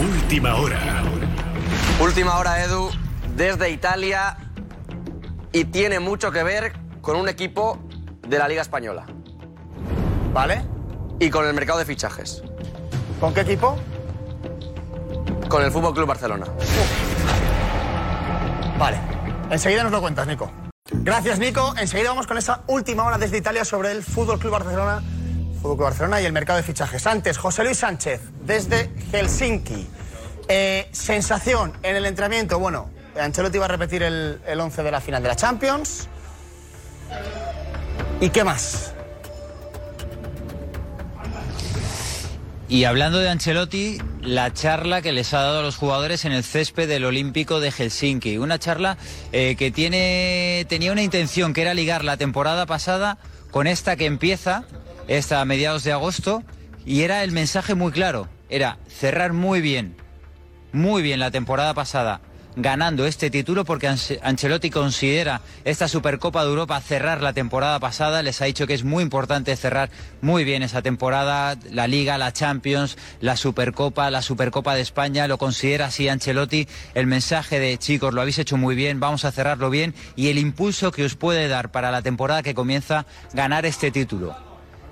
Última 0.00 0.54
hora. 0.54 0.78
Última 2.00 2.38
hora, 2.38 2.62
Edu, 2.62 2.88
desde 3.34 3.68
Italia 3.70 4.36
y 5.50 5.64
tiene 5.64 5.98
mucho 5.98 6.30
que 6.30 6.44
ver 6.44 6.72
con 7.00 7.16
un 7.16 7.28
equipo 7.28 7.80
de 8.26 8.38
la 8.38 8.48
Liga 8.48 8.62
Española. 8.62 9.06
¿Vale? 10.32 10.64
Y 11.18 11.30
con 11.30 11.46
el 11.46 11.54
mercado 11.54 11.78
de 11.78 11.84
fichajes. 11.84 12.42
¿Con 13.20 13.34
qué 13.34 13.42
equipo? 13.42 13.76
Con 15.48 15.62
el 15.62 15.70
Fútbol 15.70 15.94
Club 15.94 16.06
Barcelona. 16.06 16.46
Vale. 18.78 18.98
Enseguida 19.50 19.82
nos 19.82 19.92
lo 19.92 20.00
cuentas, 20.00 20.26
Nico. 20.26 20.50
Gracias, 20.90 21.38
Nico. 21.38 21.74
Enseguida 21.78 22.10
vamos 22.10 22.26
con 22.26 22.38
esa 22.38 22.62
última 22.66 23.04
hora 23.04 23.18
desde 23.18 23.38
Italia 23.38 23.64
sobre 23.64 23.92
el 23.92 24.02
Fútbol 24.02 24.38
Club 24.38 24.52
Barcelona, 24.52 25.02
Fútbol 25.60 25.76
Club 25.76 25.84
Barcelona 25.88 26.20
y 26.20 26.24
el 26.24 26.32
mercado 26.32 26.56
de 26.56 26.62
fichajes. 26.62 27.06
Antes, 27.06 27.38
José 27.38 27.64
Luis 27.64 27.78
Sánchez, 27.78 28.20
desde 28.44 28.90
Helsinki. 29.12 29.88
Eh, 30.48 30.88
sensación 30.90 31.72
en 31.82 31.96
el 31.96 32.06
entrenamiento. 32.06 32.58
Bueno, 32.58 32.90
Ancelotti 33.18 33.58
va 33.58 33.66
a 33.66 33.68
repetir 33.68 34.02
el, 34.02 34.40
el 34.46 34.60
11 34.60 34.82
de 34.82 34.90
la 34.90 35.00
final 35.00 35.22
de 35.22 35.28
la 35.28 35.36
Champions. 35.36 36.08
¿Y 38.22 38.30
qué 38.30 38.44
más? 38.44 38.94
Y 42.68 42.84
hablando 42.84 43.18
de 43.18 43.28
Ancelotti, 43.28 43.98
la 44.20 44.52
charla 44.52 45.02
que 45.02 45.10
les 45.10 45.34
ha 45.34 45.40
dado 45.40 45.58
a 45.58 45.62
los 45.62 45.74
jugadores 45.74 46.24
en 46.24 46.30
el 46.30 46.44
césped 46.44 46.88
del 46.88 47.04
Olímpico 47.04 47.58
de 47.58 47.72
Helsinki. 47.72 48.38
Una 48.38 48.60
charla 48.60 48.96
eh, 49.32 49.56
que 49.58 49.72
tiene, 49.72 50.64
tenía 50.68 50.92
una 50.92 51.02
intención, 51.02 51.52
que 51.52 51.62
era 51.62 51.74
ligar 51.74 52.04
la 52.04 52.16
temporada 52.16 52.64
pasada 52.64 53.18
con 53.50 53.66
esta 53.66 53.96
que 53.96 54.06
empieza, 54.06 54.66
esta 55.08 55.40
a 55.40 55.44
mediados 55.44 55.82
de 55.82 55.90
agosto, 55.90 56.44
y 56.86 57.02
era 57.02 57.24
el 57.24 57.32
mensaje 57.32 57.74
muy 57.74 57.90
claro. 57.90 58.28
Era 58.48 58.78
cerrar 58.86 59.32
muy 59.32 59.60
bien, 59.60 59.96
muy 60.70 61.02
bien 61.02 61.18
la 61.18 61.32
temporada 61.32 61.74
pasada 61.74 62.20
ganando 62.56 63.06
este 63.06 63.30
título 63.30 63.64
porque 63.64 63.88
Ance- 63.88 64.18
Ancelotti 64.22 64.70
considera 64.70 65.40
esta 65.64 65.88
Supercopa 65.88 66.42
de 66.42 66.50
Europa 66.50 66.80
cerrar 66.80 67.22
la 67.22 67.32
temporada 67.32 67.78
pasada. 67.80 68.22
Les 68.22 68.40
ha 68.42 68.44
dicho 68.44 68.66
que 68.66 68.74
es 68.74 68.84
muy 68.84 69.02
importante 69.02 69.56
cerrar 69.56 69.90
muy 70.20 70.44
bien 70.44 70.62
esa 70.62 70.82
temporada, 70.82 71.56
la 71.70 71.86
Liga, 71.86 72.18
la 72.18 72.32
Champions, 72.32 72.98
la 73.20 73.36
Supercopa, 73.36 74.10
la 74.10 74.22
Supercopa 74.22 74.74
de 74.74 74.82
España. 74.82 75.26
Lo 75.28 75.38
considera 75.38 75.86
así 75.86 76.08
Ancelotti. 76.08 76.68
El 76.94 77.06
mensaje 77.06 77.58
de 77.58 77.78
chicos, 77.78 78.12
lo 78.12 78.20
habéis 78.20 78.38
hecho 78.38 78.56
muy 78.56 78.74
bien, 78.74 79.00
vamos 79.00 79.24
a 79.24 79.32
cerrarlo 79.32 79.70
bien 79.70 79.94
y 80.16 80.28
el 80.28 80.38
impulso 80.38 80.92
que 80.92 81.04
os 81.04 81.14
puede 81.14 81.48
dar 81.48 81.70
para 81.70 81.90
la 81.90 82.02
temporada 82.02 82.42
que 82.42 82.54
comienza 82.54 83.06
ganar 83.32 83.66
este 83.66 83.90
título. 83.90 84.36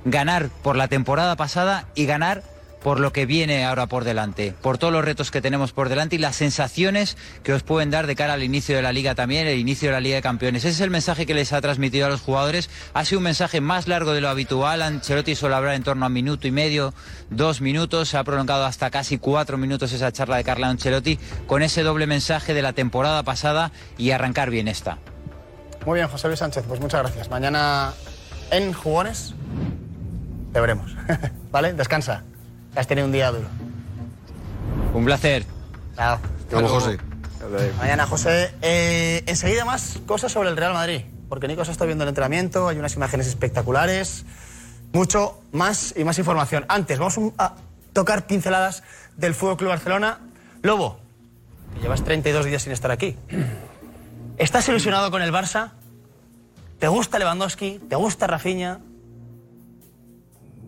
Ganar 0.04 0.48
por 0.62 0.76
la 0.76 0.88
temporada 0.88 1.36
pasada 1.36 1.86
y 1.94 2.06
ganar 2.06 2.42
por 2.82 3.00
lo 3.00 3.12
que 3.12 3.26
viene 3.26 3.64
ahora 3.64 3.86
por 3.86 4.04
delante, 4.04 4.54
por 4.62 4.78
todos 4.78 4.92
los 4.92 5.04
retos 5.04 5.30
que 5.30 5.40
tenemos 5.40 5.72
por 5.72 5.88
delante 5.88 6.16
y 6.16 6.18
las 6.18 6.36
sensaciones 6.36 7.16
que 7.42 7.52
os 7.52 7.62
pueden 7.62 7.90
dar 7.90 8.06
de 8.06 8.16
cara 8.16 8.34
al 8.34 8.42
inicio 8.42 8.76
de 8.76 8.82
la 8.82 8.92
liga 8.92 9.14
también, 9.14 9.46
el 9.46 9.58
inicio 9.58 9.88
de 9.88 9.94
la 9.94 10.00
Liga 10.00 10.16
de 10.16 10.22
Campeones. 10.22 10.64
Ese 10.64 10.74
es 10.74 10.80
el 10.80 10.90
mensaje 10.90 11.26
que 11.26 11.34
les 11.34 11.52
ha 11.52 11.60
transmitido 11.60 12.06
a 12.06 12.08
los 12.08 12.20
jugadores. 12.20 12.70
Ha 12.94 13.04
sido 13.04 13.18
un 13.18 13.24
mensaje 13.24 13.60
más 13.60 13.88
largo 13.88 14.12
de 14.12 14.20
lo 14.20 14.28
habitual. 14.28 14.82
Ancelotti 14.82 15.34
suele 15.34 15.54
hablar 15.54 15.74
en 15.74 15.82
torno 15.82 16.06
a 16.06 16.08
minuto 16.08 16.46
y 16.46 16.50
medio, 16.50 16.94
dos 17.28 17.60
minutos. 17.60 18.08
Se 18.08 18.16
ha 18.16 18.24
prolongado 18.24 18.64
hasta 18.64 18.90
casi 18.90 19.18
cuatro 19.18 19.58
minutos 19.58 19.92
esa 19.92 20.12
charla 20.12 20.36
de 20.36 20.44
Carla 20.44 20.68
Ancelotti 20.68 21.18
con 21.46 21.62
ese 21.62 21.82
doble 21.82 22.06
mensaje 22.06 22.54
de 22.54 22.62
la 22.62 22.72
temporada 22.72 23.22
pasada 23.22 23.72
y 23.98 24.10
arrancar 24.10 24.50
bien 24.50 24.68
esta. 24.68 24.98
Muy 25.86 25.96
bien, 25.96 26.08
José 26.08 26.28
Luis 26.28 26.40
Sánchez, 26.40 26.64
pues 26.68 26.80
muchas 26.80 27.00
gracias. 27.00 27.30
Mañana 27.30 27.92
en 28.50 28.72
Jugones 28.72 29.34
te 30.52 30.60
veremos. 30.60 30.94
¿Vale? 31.50 31.72
Descansa. 31.72 32.24
Has 32.74 32.86
tenido 32.86 33.06
un 33.06 33.12
día 33.12 33.30
duro. 33.30 33.48
Un 34.94 35.04
placer. 35.04 35.44
Chao. 35.96 36.18
Vamos, 36.52 36.70
José. 36.70 36.98
Mañana, 37.78 38.06
José. 38.06 38.54
Eh, 38.62 39.22
enseguida 39.26 39.64
más 39.64 39.98
cosas 40.06 40.32
sobre 40.32 40.50
el 40.50 40.56
Real 40.56 40.72
Madrid. 40.72 41.02
Porque 41.28 41.46
Nico 41.48 41.64
se 41.64 41.72
está 41.72 41.84
viendo 41.84 42.04
el 42.04 42.08
entrenamiento, 42.08 42.68
hay 42.68 42.78
unas 42.78 42.94
imágenes 42.96 43.26
espectaculares. 43.28 44.24
Mucho 44.92 45.40
más 45.52 45.94
y 45.96 46.04
más 46.04 46.18
información. 46.18 46.64
Antes, 46.68 46.98
vamos 46.98 47.18
a 47.38 47.54
tocar 47.92 48.26
pinceladas 48.26 48.82
del 49.16 49.34
Fútbol 49.34 49.56
Club 49.56 49.70
Barcelona. 49.70 50.18
Lobo, 50.62 50.98
que 51.74 51.82
llevas 51.82 52.02
32 52.02 52.46
días 52.46 52.62
sin 52.62 52.72
estar 52.72 52.90
aquí. 52.90 53.16
¿Estás 54.38 54.68
ilusionado 54.68 55.10
con 55.10 55.22
el 55.22 55.32
Barça? 55.32 55.70
¿Te 56.78 56.88
gusta 56.88 57.18
Lewandowski? 57.18 57.80
¿Te 57.88 57.94
gusta 57.94 58.26
Rafinha? 58.26 58.80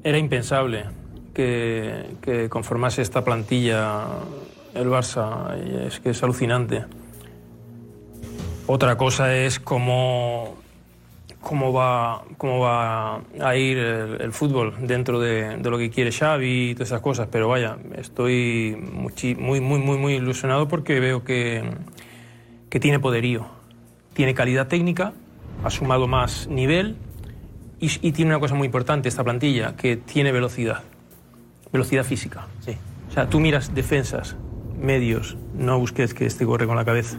Era 0.05 0.19
impensable 0.19 1.02
que, 1.33 2.49
conformase 2.49 3.03
esta 3.03 3.25
plantilla 3.25 4.05
el 4.75 4.89
Barça. 4.89 5.57
y 5.59 5.87
es 5.87 6.01
que 6.01 6.11
es 6.11 6.23
alucinante. 6.23 6.85
Otra 8.67 8.97
cosa 8.97 9.35
es 9.35 9.59
cómo, 9.59 10.57
cómo, 11.41 11.73
va, 11.73 12.23
cómo 12.39 12.61
va 12.61 13.21
a 13.41 13.57
ir 13.57 13.77
el, 13.79 14.33
fútbol 14.33 14.75
dentro 14.81 15.19
de, 15.19 15.59
lo 15.59 15.79
que 15.79 15.91
quiere 15.91 16.13
Xavi 16.13 16.71
y 16.71 16.75
todas 16.75 16.89
esas 16.89 17.01
cosas. 17.01 17.29
Pero 17.31 17.49
vaya, 17.49 17.77
estoy 17.97 18.77
muy, 18.77 19.61
muy, 19.61 19.81
muy, 19.81 19.99
muy 19.99 20.15
ilusionado 20.15 20.69
porque 20.69 21.01
veo 21.01 21.25
que, 21.25 21.65
que 22.71 22.81
tiene 22.81 23.01
poderío, 23.01 23.47
tiene 24.15 24.33
calidad 24.33 24.69
técnica, 24.69 25.13
ha 25.65 25.71
sumado 25.71 26.07
más 26.07 26.47
nivel 26.47 26.97
y 27.81 28.13
tiene 28.13 28.31
una 28.31 28.39
cosa 28.39 28.55
muy 28.55 28.67
importante 28.67 29.09
esta 29.09 29.25
plantilla, 29.25 29.75
que 29.75 29.97
tiene 29.97 30.31
velocidad, 30.31 30.85
velocidad 31.73 32.05
física. 32.05 32.47
Sí. 32.65 32.77
O 33.09 33.13
sea, 33.13 33.29
tú 33.29 33.41
miras 33.41 33.75
defensas, 33.75 34.37
medios, 34.81 35.37
no 35.57 35.79
busques 35.79 36.15
que 36.15 36.27
este 36.27 36.45
corre 36.47 36.67
con 36.67 36.77
la 36.77 36.85
cabeza. 36.85 37.19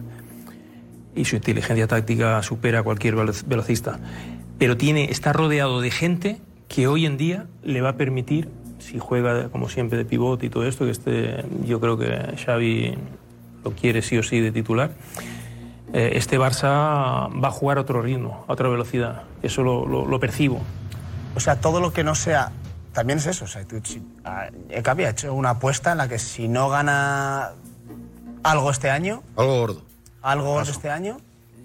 Y 1.16 1.26
su 1.26 1.36
inteligencia 1.36 1.88
táctica 1.88 2.42
supera 2.42 2.80
a 2.80 2.84
cualquier 2.84 3.16
velo- 3.16 3.34
velocista. 3.46 4.00
Pero 4.58 4.78
tiene, 4.78 5.06
está 5.12 5.34
rodeado 5.34 5.82
de 5.82 5.92
gente 5.92 6.38
que 6.68 6.88
hoy 6.88 7.06
en 7.06 7.18
día 7.18 7.46
le 7.64 7.82
va 7.82 7.90
a 7.90 7.98
permitir, 7.98 8.50
si 8.80 8.98
juega 9.00 9.50
como 9.50 9.70
siempre 9.70 9.98
de 9.98 10.06
pivote 10.06 10.48
y 10.48 10.50
todo 10.50 10.66
esto, 10.66 10.86
que 10.86 10.92
este, 10.92 11.46
yo 11.66 11.80
creo 11.80 11.98
que 11.98 12.36
Xavi 12.44 12.96
lo 13.64 13.72
quiere 13.72 14.02
sí 14.02 14.18
o 14.18 14.24
sí 14.24 14.40
de 14.40 14.52
titular, 14.52 14.92
eh, 15.94 16.14
este 16.16 16.40
Barça 16.40 17.30
va 17.42 17.48
a 17.48 17.52
jugar 17.52 17.78
a 17.78 17.82
otro 17.82 18.02
ritmo, 18.02 18.44
a 18.48 18.54
otra 18.54 18.68
velocidad. 18.70 19.24
Eso 19.44 19.62
lo, 19.64 19.86
lo- 19.88 20.08
lo 20.08 20.20
percibo. 20.20 20.60
O 21.36 21.40
sea, 21.40 21.60
todo 21.62 21.80
lo 21.80 21.94
que 21.94 22.04
no 22.04 22.16
sea. 22.16 22.52
También 22.94 23.20
es 23.20 23.26
eso. 23.26 23.46
O 23.46 23.48
sea, 23.48 23.66
tú, 23.66 23.82
si, 23.84 24.02
ah, 24.24 24.48
Ecapi 24.70 25.04
ha 25.06 25.10
hecho 25.10 25.34
una 25.34 25.52
apuesta 25.52 25.92
en 25.94 25.98
la 25.98 26.08
que 26.08 26.20
si 26.20 26.48
no 26.48 26.70
gana 26.70 27.52
algo 28.44 28.72
este 28.72 28.90
año, 28.90 29.24
Algo 29.36 29.60
gordo. 29.60 29.82
algo 30.22 30.46
gordo 30.54 30.72
este 30.72 30.90
año, 30.90 31.18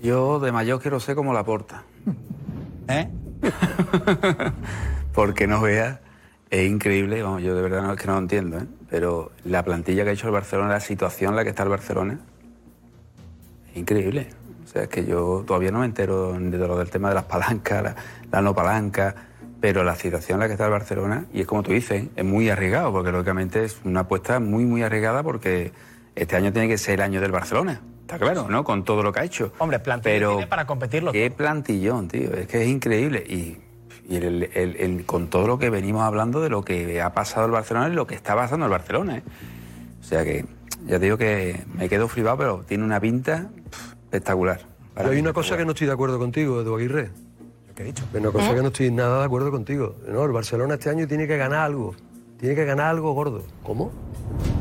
Yo 0.03 0.41
de 0.41 0.53
mayor 0.53 0.81
quiero 0.81 1.01
ser 1.01 1.15
como 1.17 1.33
la 1.33 1.45
porta. 1.45 1.83
¿eh? 2.89 3.09
Porque 5.13 5.47
no 5.47 5.61
veas, 5.61 5.99
es 6.51 6.69
increíble, 6.69 7.23
vamos, 7.23 7.43
yo 7.43 7.55
de 7.55 7.63
verdad 7.63 7.83
no 7.83 7.93
es 7.93 8.01
que 8.01 8.07
no 8.07 8.15
lo 8.15 8.19
entiendo, 8.21 8.59
¿eh? 8.59 8.67
pero 8.89 9.33
la 9.45 9.65
plantilla 9.65 10.05
que 10.05 10.11
ha 10.11 10.13
hecho 10.13 10.29
el 10.29 10.33
Barcelona, 10.33 10.71
la 10.71 10.81
situación 10.81 11.31
en 11.31 11.37
la 11.37 11.45
que 11.45 11.51
está 11.51 11.65
el 11.65 11.69
Barcelona, 11.69 12.19
es 13.71 13.77
increíble. 13.77 14.31
O 14.65 14.69
sea, 14.71 14.83
es 14.83 14.89
que 14.89 15.05
yo 15.05 15.45
todavía 15.47 15.71
no 15.73 15.81
me 15.81 15.87
entero 15.87 16.33
de 16.35 16.59
lo 16.59 16.79
del 16.79 16.91
tema 16.91 17.09
de 17.09 17.15
las 17.17 17.25
palancas, 17.25 17.83
la, 17.83 17.97
la 18.31 18.43
no 18.43 18.55
palanca, 18.55 19.15
pero 19.61 19.83
la 19.85 19.97
situación 19.97 20.37
en 20.37 20.41
la 20.41 20.47
que 20.47 20.53
está 20.53 20.67
el 20.67 20.71
Barcelona, 20.71 21.27
y 21.33 21.41
es 21.41 21.47
como 21.47 21.63
tú 21.63 21.73
dices, 21.73 22.05
es 22.15 22.25
muy 22.25 22.49
arriesgado, 22.51 22.93
porque 22.93 23.11
lógicamente 23.13 23.65
es 23.65 23.81
una 23.85 24.01
apuesta 24.01 24.39
muy, 24.41 24.65
muy 24.65 24.83
arriesgada, 24.83 25.23
porque 25.23 25.73
este 26.15 26.37
año 26.37 26.53
tiene 26.53 26.69
que 26.69 26.79
ser 26.79 26.95
el 26.95 27.01
año 27.03 27.21
del 27.21 27.33
Barcelona. 27.33 27.81
Está 28.03 28.19
claro, 28.19 28.47
¿no? 28.49 28.65
Con 28.65 28.85
todo 28.85 29.03
lo 29.03 29.13
que 29.13 29.21
ha 29.21 29.25
hecho. 29.25 29.53
Hombre, 29.59 29.79
plantilla 29.81 30.15
Pero 30.15 30.31
tiene 30.31 30.47
para 30.47 30.67
competirlo. 30.67 31.13
Qué 31.13 31.31
plantillón, 31.31 32.09
tío. 32.09 32.33
Es 32.33 32.47
que 32.47 32.63
es 32.63 32.69
increíble. 32.69 33.23
Y, 33.29 33.59
y 34.09 34.17
el- 34.17 34.49
el- 34.55 34.77
el- 34.77 35.05
con 35.05 35.29
todo 35.29 35.47
lo 35.47 35.59
que 35.59 35.69
venimos 35.69 36.03
hablando 36.03 36.41
de 36.41 36.49
lo 36.49 36.63
que 36.65 37.03
ha 37.03 37.13
pasado 37.13 37.45
el 37.47 37.53
Barcelona 37.53 37.89
y 37.89 37.93
lo 37.93 38.07
que 38.07 38.15
está 38.15 38.35
pasando 38.35 38.65
el 38.65 38.73
Barcelona. 38.73 39.19
¿eh? 39.19 39.23
O 40.01 40.05
sea 40.05 40.25
que 40.25 40.47
ya 40.87 40.99
te 40.99 41.05
digo 41.05 41.19
que 41.19 41.65
me 41.75 41.89
quedo 41.91 42.09
flipado, 42.09 42.39
pero 42.39 42.65
tiene 42.67 42.83
una 42.85 42.99
pinta 42.99 43.51
pff, 43.71 43.93
espectacular. 44.05 44.61
Pero 44.95 45.11
hay 45.11 45.19
una 45.21 45.35
cosa 45.35 45.57
que 45.59 45.65
no 45.67 45.73
estoy 45.73 45.87
de 45.89 45.93
acuerdo 45.93 46.19
contigo, 46.19 46.63
Edu 46.63 46.77
Aguirre. 46.77 47.11
Una 48.15 48.31
cosa 48.31 48.55
que 48.55 48.61
no 48.63 48.69
estoy 48.69 48.91
nada 48.91 49.21
de 49.21 49.25
acuerdo 49.25 49.51
contigo. 49.51 49.97
No, 50.09 50.25
el 50.25 50.33
Barcelona 50.33 50.75
este 50.75 50.91
año 50.91 51.07
tiene 51.07 51.27
que 51.27 51.37
ganar 51.37 51.61
algo. 51.61 51.95
Tiene 52.39 52.55
que 52.55 52.65
ganar 52.65 52.87
algo 52.87 53.13
gordo. 53.13 53.43
¿Cómo? 53.63 53.91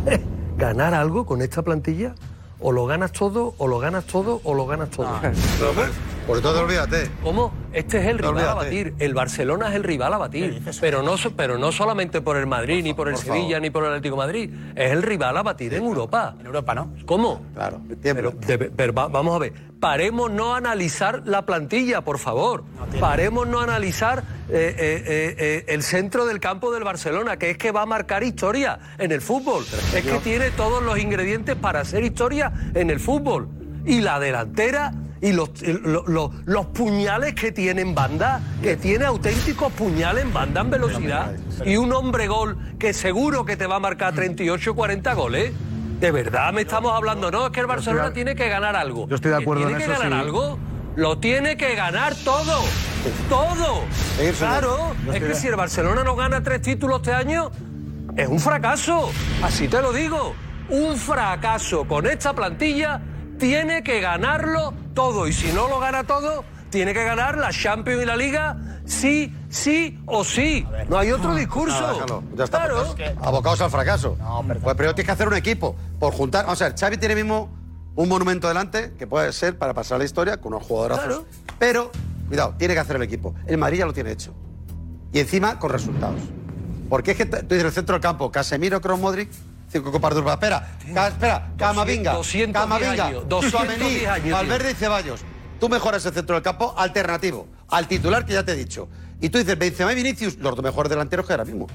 ¿Ganar 0.58 0.94
algo 0.94 1.26
con 1.26 1.42
esta 1.42 1.62
plantilla? 1.62 2.16
O 2.60 2.72
lo 2.72 2.88
ganas 2.88 3.12
todo, 3.12 3.54
o 3.60 3.68
lo 3.68 3.78
ganas 3.78 4.06
todo, 4.06 4.42
o 4.44 4.54
lo 4.56 4.66
ganas 4.66 4.90
todo. 4.90 5.08
Por 6.26 6.42
todo 6.42 6.62
olvídate. 6.64 7.08
¿Cómo? 7.24 7.54
Este 7.72 8.00
es 8.00 8.08
el 8.08 8.18
No, 8.18 8.32
rival 8.34 8.50
a 8.50 8.54
batir. 8.56 8.96
El 9.00 9.14
Barcelona 9.14 9.70
es 9.70 9.76
el 9.76 9.84
rival 9.84 10.12
a 10.14 10.18
batir. 10.18 10.62
Pero 10.82 11.04
no, 11.04 11.14
pero 11.38 11.58
no 11.60 11.72
solamente 11.72 12.20
por 12.20 12.36
el 12.36 12.48
Madrid, 12.48 12.84
ni 12.84 12.94
por 12.96 13.08
el 13.10 13.14
por 13.14 13.24
Sevilla, 13.24 13.48
favor. 13.58 13.62
ni 13.62 13.70
por 13.70 13.84
el 13.84 13.90
Atlético 13.92 14.16
de 14.16 14.26
Madrid. 14.26 14.54
Es 14.76 14.92
el 14.92 15.04
rival 15.04 15.38
a 15.38 15.44
batir 15.44 15.74
en 15.76 15.84
Europa. 15.84 16.36
En 16.40 16.48
Europa, 16.48 16.74
¿no? 16.76 16.90
¿Cómo? 17.06 17.42
Claro. 17.54 17.80
Pero, 18.02 18.32
de- 18.32 18.58
pero 18.58 18.92
va- 18.94 19.08
vamos 19.08 19.36
a 19.36 19.40
ver, 19.40 19.54
paremos 19.80 20.32
no 20.32 20.54
a 20.54 20.58
analizar 20.58 21.24
la 21.26 21.46
plantilla, 21.46 22.02
por 22.02 22.20
favor. 22.20 22.64
Paremos 23.00 23.48
no 23.48 23.60
a 23.60 23.64
analizar 23.64 24.24
eh, 24.50 24.76
eh, 24.78 25.36
eh, 25.38 25.66
el 25.68 25.84
centro 25.84 26.26
del 26.26 26.40
campo 26.40 26.72
del 26.74 26.84
Barcelona, 26.84 27.38
que 27.38 27.52
es 27.52 27.58
que 27.58 27.72
va 27.72 27.84
a 27.84 27.86
marcar 27.86 28.24
historia 28.24 28.80
en 28.98 29.12
el 29.12 29.22
fútbol. 29.22 29.66
Es 29.94 30.04
que 30.04 30.18
tiene 30.24 30.52
todos 30.52 30.82
los 30.84 30.98
ingredientes 31.00 31.56
para 31.56 31.82
hacer 31.82 32.04
historia 32.04 32.52
en 32.74 32.90
el 32.90 33.00
fútbol. 33.00 33.50
Y 33.86 34.02
la 34.02 34.20
delantera 34.20 34.94
y 35.22 35.32
los, 35.32 35.50
y 35.64 35.74
lo- 35.74 36.06
lo- 36.08 36.32
los 36.46 36.66
puñales 36.68 37.34
que 37.34 37.52
tiene 37.52 37.82
en 37.82 37.96
banda, 37.96 38.42
que 38.62 38.76
tiene 38.78 39.06
auténticos 39.06 39.72
puñales 39.74 40.24
en 40.24 40.34
banda 40.34 40.62
en 40.62 40.70
velocidad. 40.70 41.32
Y 41.66 41.78
un 41.78 41.92
hombre 41.94 42.28
gol 42.28 42.58
que 42.78 42.94
seguro 42.94 43.46
que 43.46 43.56
te 43.58 43.66
va 43.66 43.78
a 43.78 43.80
marcar 43.80 44.14
38 44.14 44.76
40 44.76 45.14
goles. 45.14 45.52
De 46.00 46.12
verdad 46.12 46.54
me 46.54 46.62
estamos 46.62 46.94
hablando, 46.94 47.32
no, 47.32 47.48
es 47.48 47.52
que 47.52 47.60
el 47.60 47.66
Barcelona 47.66 48.14
tiene 48.14 48.36
que 48.36 48.48
ganar 48.50 48.76
algo. 48.76 49.08
Yo 49.08 49.16
estoy 49.16 49.32
de 49.32 49.38
¿Que 49.38 49.44
acuerdo 49.44 49.64
¿Tiene 49.66 49.74
en 49.84 49.88
que 49.88 49.94
eso, 49.94 50.02
ganar 50.04 50.20
sí. 50.20 50.26
algo? 50.26 50.60
Lo 50.96 51.18
tiene 51.20 51.58
que 51.58 51.76
ganar 51.76 52.14
todo. 52.24 52.64
Todo. 53.30 53.84
Claro. 54.38 54.96
Es 55.14 55.24
que 55.24 55.36
si 55.36 55.48
el 55.48 55.56
Barcelona 55.56 56.04
no 56.04 56.16
gana 56.16 56.42
tres 56.44 56.62
títulos 56.62 56.98
este 56.98 57.14
año, 57.14 57.52
es 58.16 58.28
un 58.28 58.40
fracaso. 58.40 59.12
Así 59.44 59.68
te 59.68 59.82
lo 59.82 59.94
digo. 59.94 60.34
Un 60.70 60.98
fracaso. 60.98 61.86
Con 61.88 62.08
esta 62.08 62.34
plantilla 62.34 63.02
tiene 63.40 63.84
que 63.84 64.02
ganarlo 64.02 64.74
todo. 64.94 65.28
Y 65.28 65.34
si 65.34 65.52
no 65.54 65.68
lo 65.68 65.80
gana 65.80 66.04
todo, 66.04 66.44
tiene 66.70 66.94
que 66.94 67.04
ganar 67.04 67.38
la 67.38 67.52
Champions 67.52 68.04
y 68.04 68.06
la 68.06 68.16
Liga 68.16 68.58
sí, 68.86 69.34
sí 69.50 70.00
o 70.06 70.24
sí. 70.24 70.66
No 70.90 70.98
hay 70.98 71.12
otro 71.12 71.36
discurso. 71.36 72.24
Ya 72.36 72.44
está. 72.44 72.66
Claro. 72.66 72.96
pues, 72.96 73.12
abocados 73.22 73.62
al 73.62 73.72
fracaso. 73.72 74.18
pues 74.46 74.76
primero 74.76 74.96
tienes 74.96 75.06
que 75.06 75.12
hacer 75.12 75.28
un 75.28 75.36
equipo. 75.36 75.76
Por 76.00 76.14
juntar. 76.14 76.46
Vamos 76.46 76.62
a 76.62 76.70
ver, 76.70 76.80
Xavi 76.80 76.98
tiene 76.98 77.16
mismo 77.16 77.50
un 77.96 78.10
monumento 78.10 78.48
delante 78.48 78.94
que 78.98 79.08
puede 79.08 79.34
ser 79.34 79.58
para 79.58 79.74
pasar 79.74 79.98
la 79.98 80.06
historia 80.06 80.38
con 80.38 80.54
unos 80.54 80.68
jugadorazos. 80.68 81.06
Claro. 81.06 81.26
Pero, 81.60 81.92
cuidado, 82.28 82.56
tiene 82.58 82.74
que 82.74 82.80
hacer 82.80 82.96
el 82.96 83.04
equipo. 83.04 83.34
El 83.46 83.58
Madrid 83.58 83.80
ya 83.80 83.86
lo 83.86 83.94
tiene 83.94 84.12
hecho. 84.12 84.34
Y 85.12 85.20
encima 85.20 85.58
con 85.58 85.72
resultados. 85.72 86.22
Porque 86.90 87.12
es 87.12 87.18
que 87.18 87.26
tú 87.26 87.48
dices 87.50 87.66
el 87.66 87.72
centro 87.72 87.94
del 87.94 88.02
campo, 88.02 88.32
Casemiro, 88.32 88.80
Kroos, 88.80 89.00
Modric, 89.00 89.30
cinco 89.68 89.92
copas 89.92 90.12
de 90.14 90.20
Europa. 90.20 90.34
Espera, 90.34 91.08
espera, 91.08 91.52
Camavinga, 91.58 92.14
210 92.14 92.54
Camavinga, 92.54 93.06
años, 93.08 93.28
210 93.28 93.52
Tchouaméni, 93.52 94.06
años, 94.06 94.24
tío. 94.24 94.34
Valverde 94.34 94.72
y 94.72 94.74
Ceballos. 94.76 95.26
Tú 95.60 95.70
mejoras 95.70 96.06
el 96.06 96.14
centro 96.14 96.36
del 96.36 96.44
campo 96.44 96.74
alternativo 96.78 97.48
al 97.70 97.88
titular 97.88 98.26
que 98.26 98.34
ya 98.34 98.44
te 98.44 98.52
he 98.52 98.56
dicho. 98.56 98.88
Y 99.20 99.30
tú 99.30 99.40
dices 99.40 99.58
Benzema 99.58 99.92
y 99.92 99.96
Vinicius, 99.96 100.38
los 100.38 100.56
dos 100.56 100.64
mejores 100.64 100.90
delanteros 100.90 101.26
que 101.26 101.34
ahora 101.34 101.46
mismo. 101.46 101.68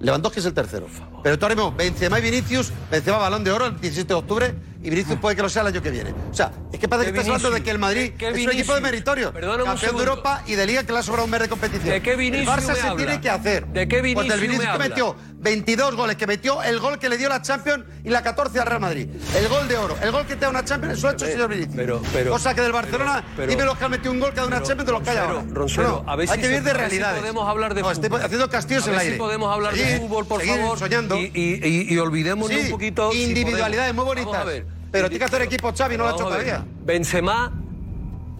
Lewandowski 0.00 0.40
es 0.40 0.46
el 0.46 0.54
tercero. 0.54 0.86
Pero 1.22 1.38
tú 1.38 1.46
ahora 1.46 1.54
mismo, 1.54 1.72
Benzema 1.72 2.18
y 2.18 2.22
Vinicius, 2.22 2.72
Benzema 2.90 3.18
balón 3.18 3.44
de 3.44 3.52
oro 3.52 3.66
el 3.66 3.80
17 3.80 4.08
de 4.08 4.14
octubre 4.14 4.54
y 4.82 4.90
Vinicius 4.90 5.18
puede 5.18 5.36
que 5.36 5.42
lo 5.42 5.48
sea 5.48 5.62
el 5.62 5.68
año 5.68 5.82
que 5.82 5.90
viene. 5.90 6.10
O 6.30 6.34
sea, 6.34 6.50
es 6.72 6.78
que 6.78 6.88
parece 6.88 7.06
que 7.08 7.12
¿Qué 7.12 7.20
estás 7.20 7.28
hablando 7.28 7.48
de 7.50 7.54
Vinicius? 7.54 7.64
que 7.64 7.70
el 7.70 7.78
Madrid 7.78 8.12
¿Qué 8.18 8.24
es 8.26 8.30
un 8.32 8.36
Vinicius? 8.38 8.54
equipo 8.60 8.74
de 8.74 8.80
meritorio. 8.80 9.32
Perdóname 9.32 9.64
campeón 9.64 9.96
de. 9.96 10.02
Europa 10.02 10.42
y 10.46 10.54
de 10.54 10.66
Liga 10.66 10.82
que 10.84 10.92
le 10.92 10.98
ha 10.98 11.02
sobrado 11.02 11.24
un 11.24 11.30
mes 11.30 11.40
de 11.40 11.48
competición. 11.48 11.88
¿De 11.90 12.02
qué 12.02 12.16
Vinicius 12.16 12.48
El 12.48 12.62
Barça 12.62 12.68
me 12.68 12.74
se 12.74 12.80
habla? 12.82 12.96
tiene 12.96 13.20
que 13.20 13.30
hacer. 13.30 13.66
¿De 13.68 13.88
qué 13.88 14.00
Pues 14.00 14.28
del 14.28 14.40
Vinicius 14.40 14.40
Vinicius 14.40 14.58
me 14.58 14.64
que 14.64 14.70
habla? 14.70 14.88
metió 14.88 15.16
22 15.42 15.94
goles, 15.96 16.16
que 16.16 16.26
metió 16.26 16.62
el 16.62 16.78
gol 16.78 16.98
que 16.98 17.08
le 17.08 17.16
dio 17.18 17.28
la 17.28 17.42
Champions 17.42 17.84
y 18.04 18.10
la 18.10 18.22
14 18.22 18.60
al 18.60 18.66
Real 18.66 18.80
Madrid. 18.80 19.08
El 19.36 19.48
gol 19.48 19.66
de 19.68 19.76
oro, 19.76 19.96
el 20.02 20.10
gol 20.12 20.24
que 20.26 20.34
te 20.36 20.42
da 20.42 20.50
una 20.50 20.64
Champions, 20.64 20.98
eso 20.98 21.08
ha 21.08 21.12
hecho 21.12 21.24
el 21.26 21.32
señor 21.32 21.48
Vinicius. 21.50 21.74
pero- 21.76 22.02
pero- 22.12 22.30
Cosa 22.32 22.54
que 22.54 22.60
del 22.60 22.72
Barcelona, 22.72 23.24
pero- 23.36 23.48
dime 23.50 23.64
los 23.64 23.76
que 23.76 23.84
han 23.84 23.90
metido 23.90 24.12
un 24.12 24.20
gol 24.20 24.30
que 24.30 24.36
dado 24.36 24.48
una 24.48 24.62
Champions 24.62 24.86
de 24.86 24.92
los 24.92 25.02
que 25.02 25.10
hay 25.10 25.16
ahora. 25.18 25.44
Roncero, 25.52 26.02
No, 26.06 26.10
a 26.12 26.16
ver 26.16 26.28
hay 26.28 26.36
si 26.36 26.40
que 26.42 26.48
vivir 26.48 26.62
de 26.62 26.72
ver 26.72 26.74
si 26.74 26.78
realidades. 26.80 27.20
podemos 27.20 27.48
hablar 27.48 27.74
de 27.74 27.82
No, 27.82 27.90
estoy 27.90 28.08
fútbol. 28.08 28.22
haciendo 28.22 28.48
castillos 28.50 28.84
A 28.84 28.86
en 28.88 28.94
el 28.94 29.00
aire. 29.00 29.12
si 29.14 29.18
podemos 29.18 29.52
hablar 29.52 29.74
de 29.74 29.80
Seguir- 29.80 29.98
fútbol, 30.00 30.26
por 30.26 30.42
favor. 30.44 30.78
soñando. 30.78 31.16
Y, 31.16 31.30
y, 31.34 31.68
y, 31.68 31.94
y 31.94 31.98
olvidémonos 31.98 32.56
Sí, 32.56 32.64
un 32.66 32.70
poquito. 32.70 33.12
individualidades 33.12 33.94
muy 33.94 34.04
bonitas. 34.04 34.30
Vamos 34.32 34.46
a 34.46 34.50
ver. 34.50 34.66
Pero 34.92 35.08
tiene 35.08 35.18
que 35.18 35.24
hacer 35.24 35.42
equipo 35.42 35.72
Xavi, 35.76 35.96
no 35.96 36.04
lo 36.04 36.10
ha 36.10 36.12
hecho 36.12 36.24
todavía. 36.24 36.64
Benzema 36.84 37.52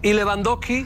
y 0.01 0.13
Lewandowski 0.13 0.85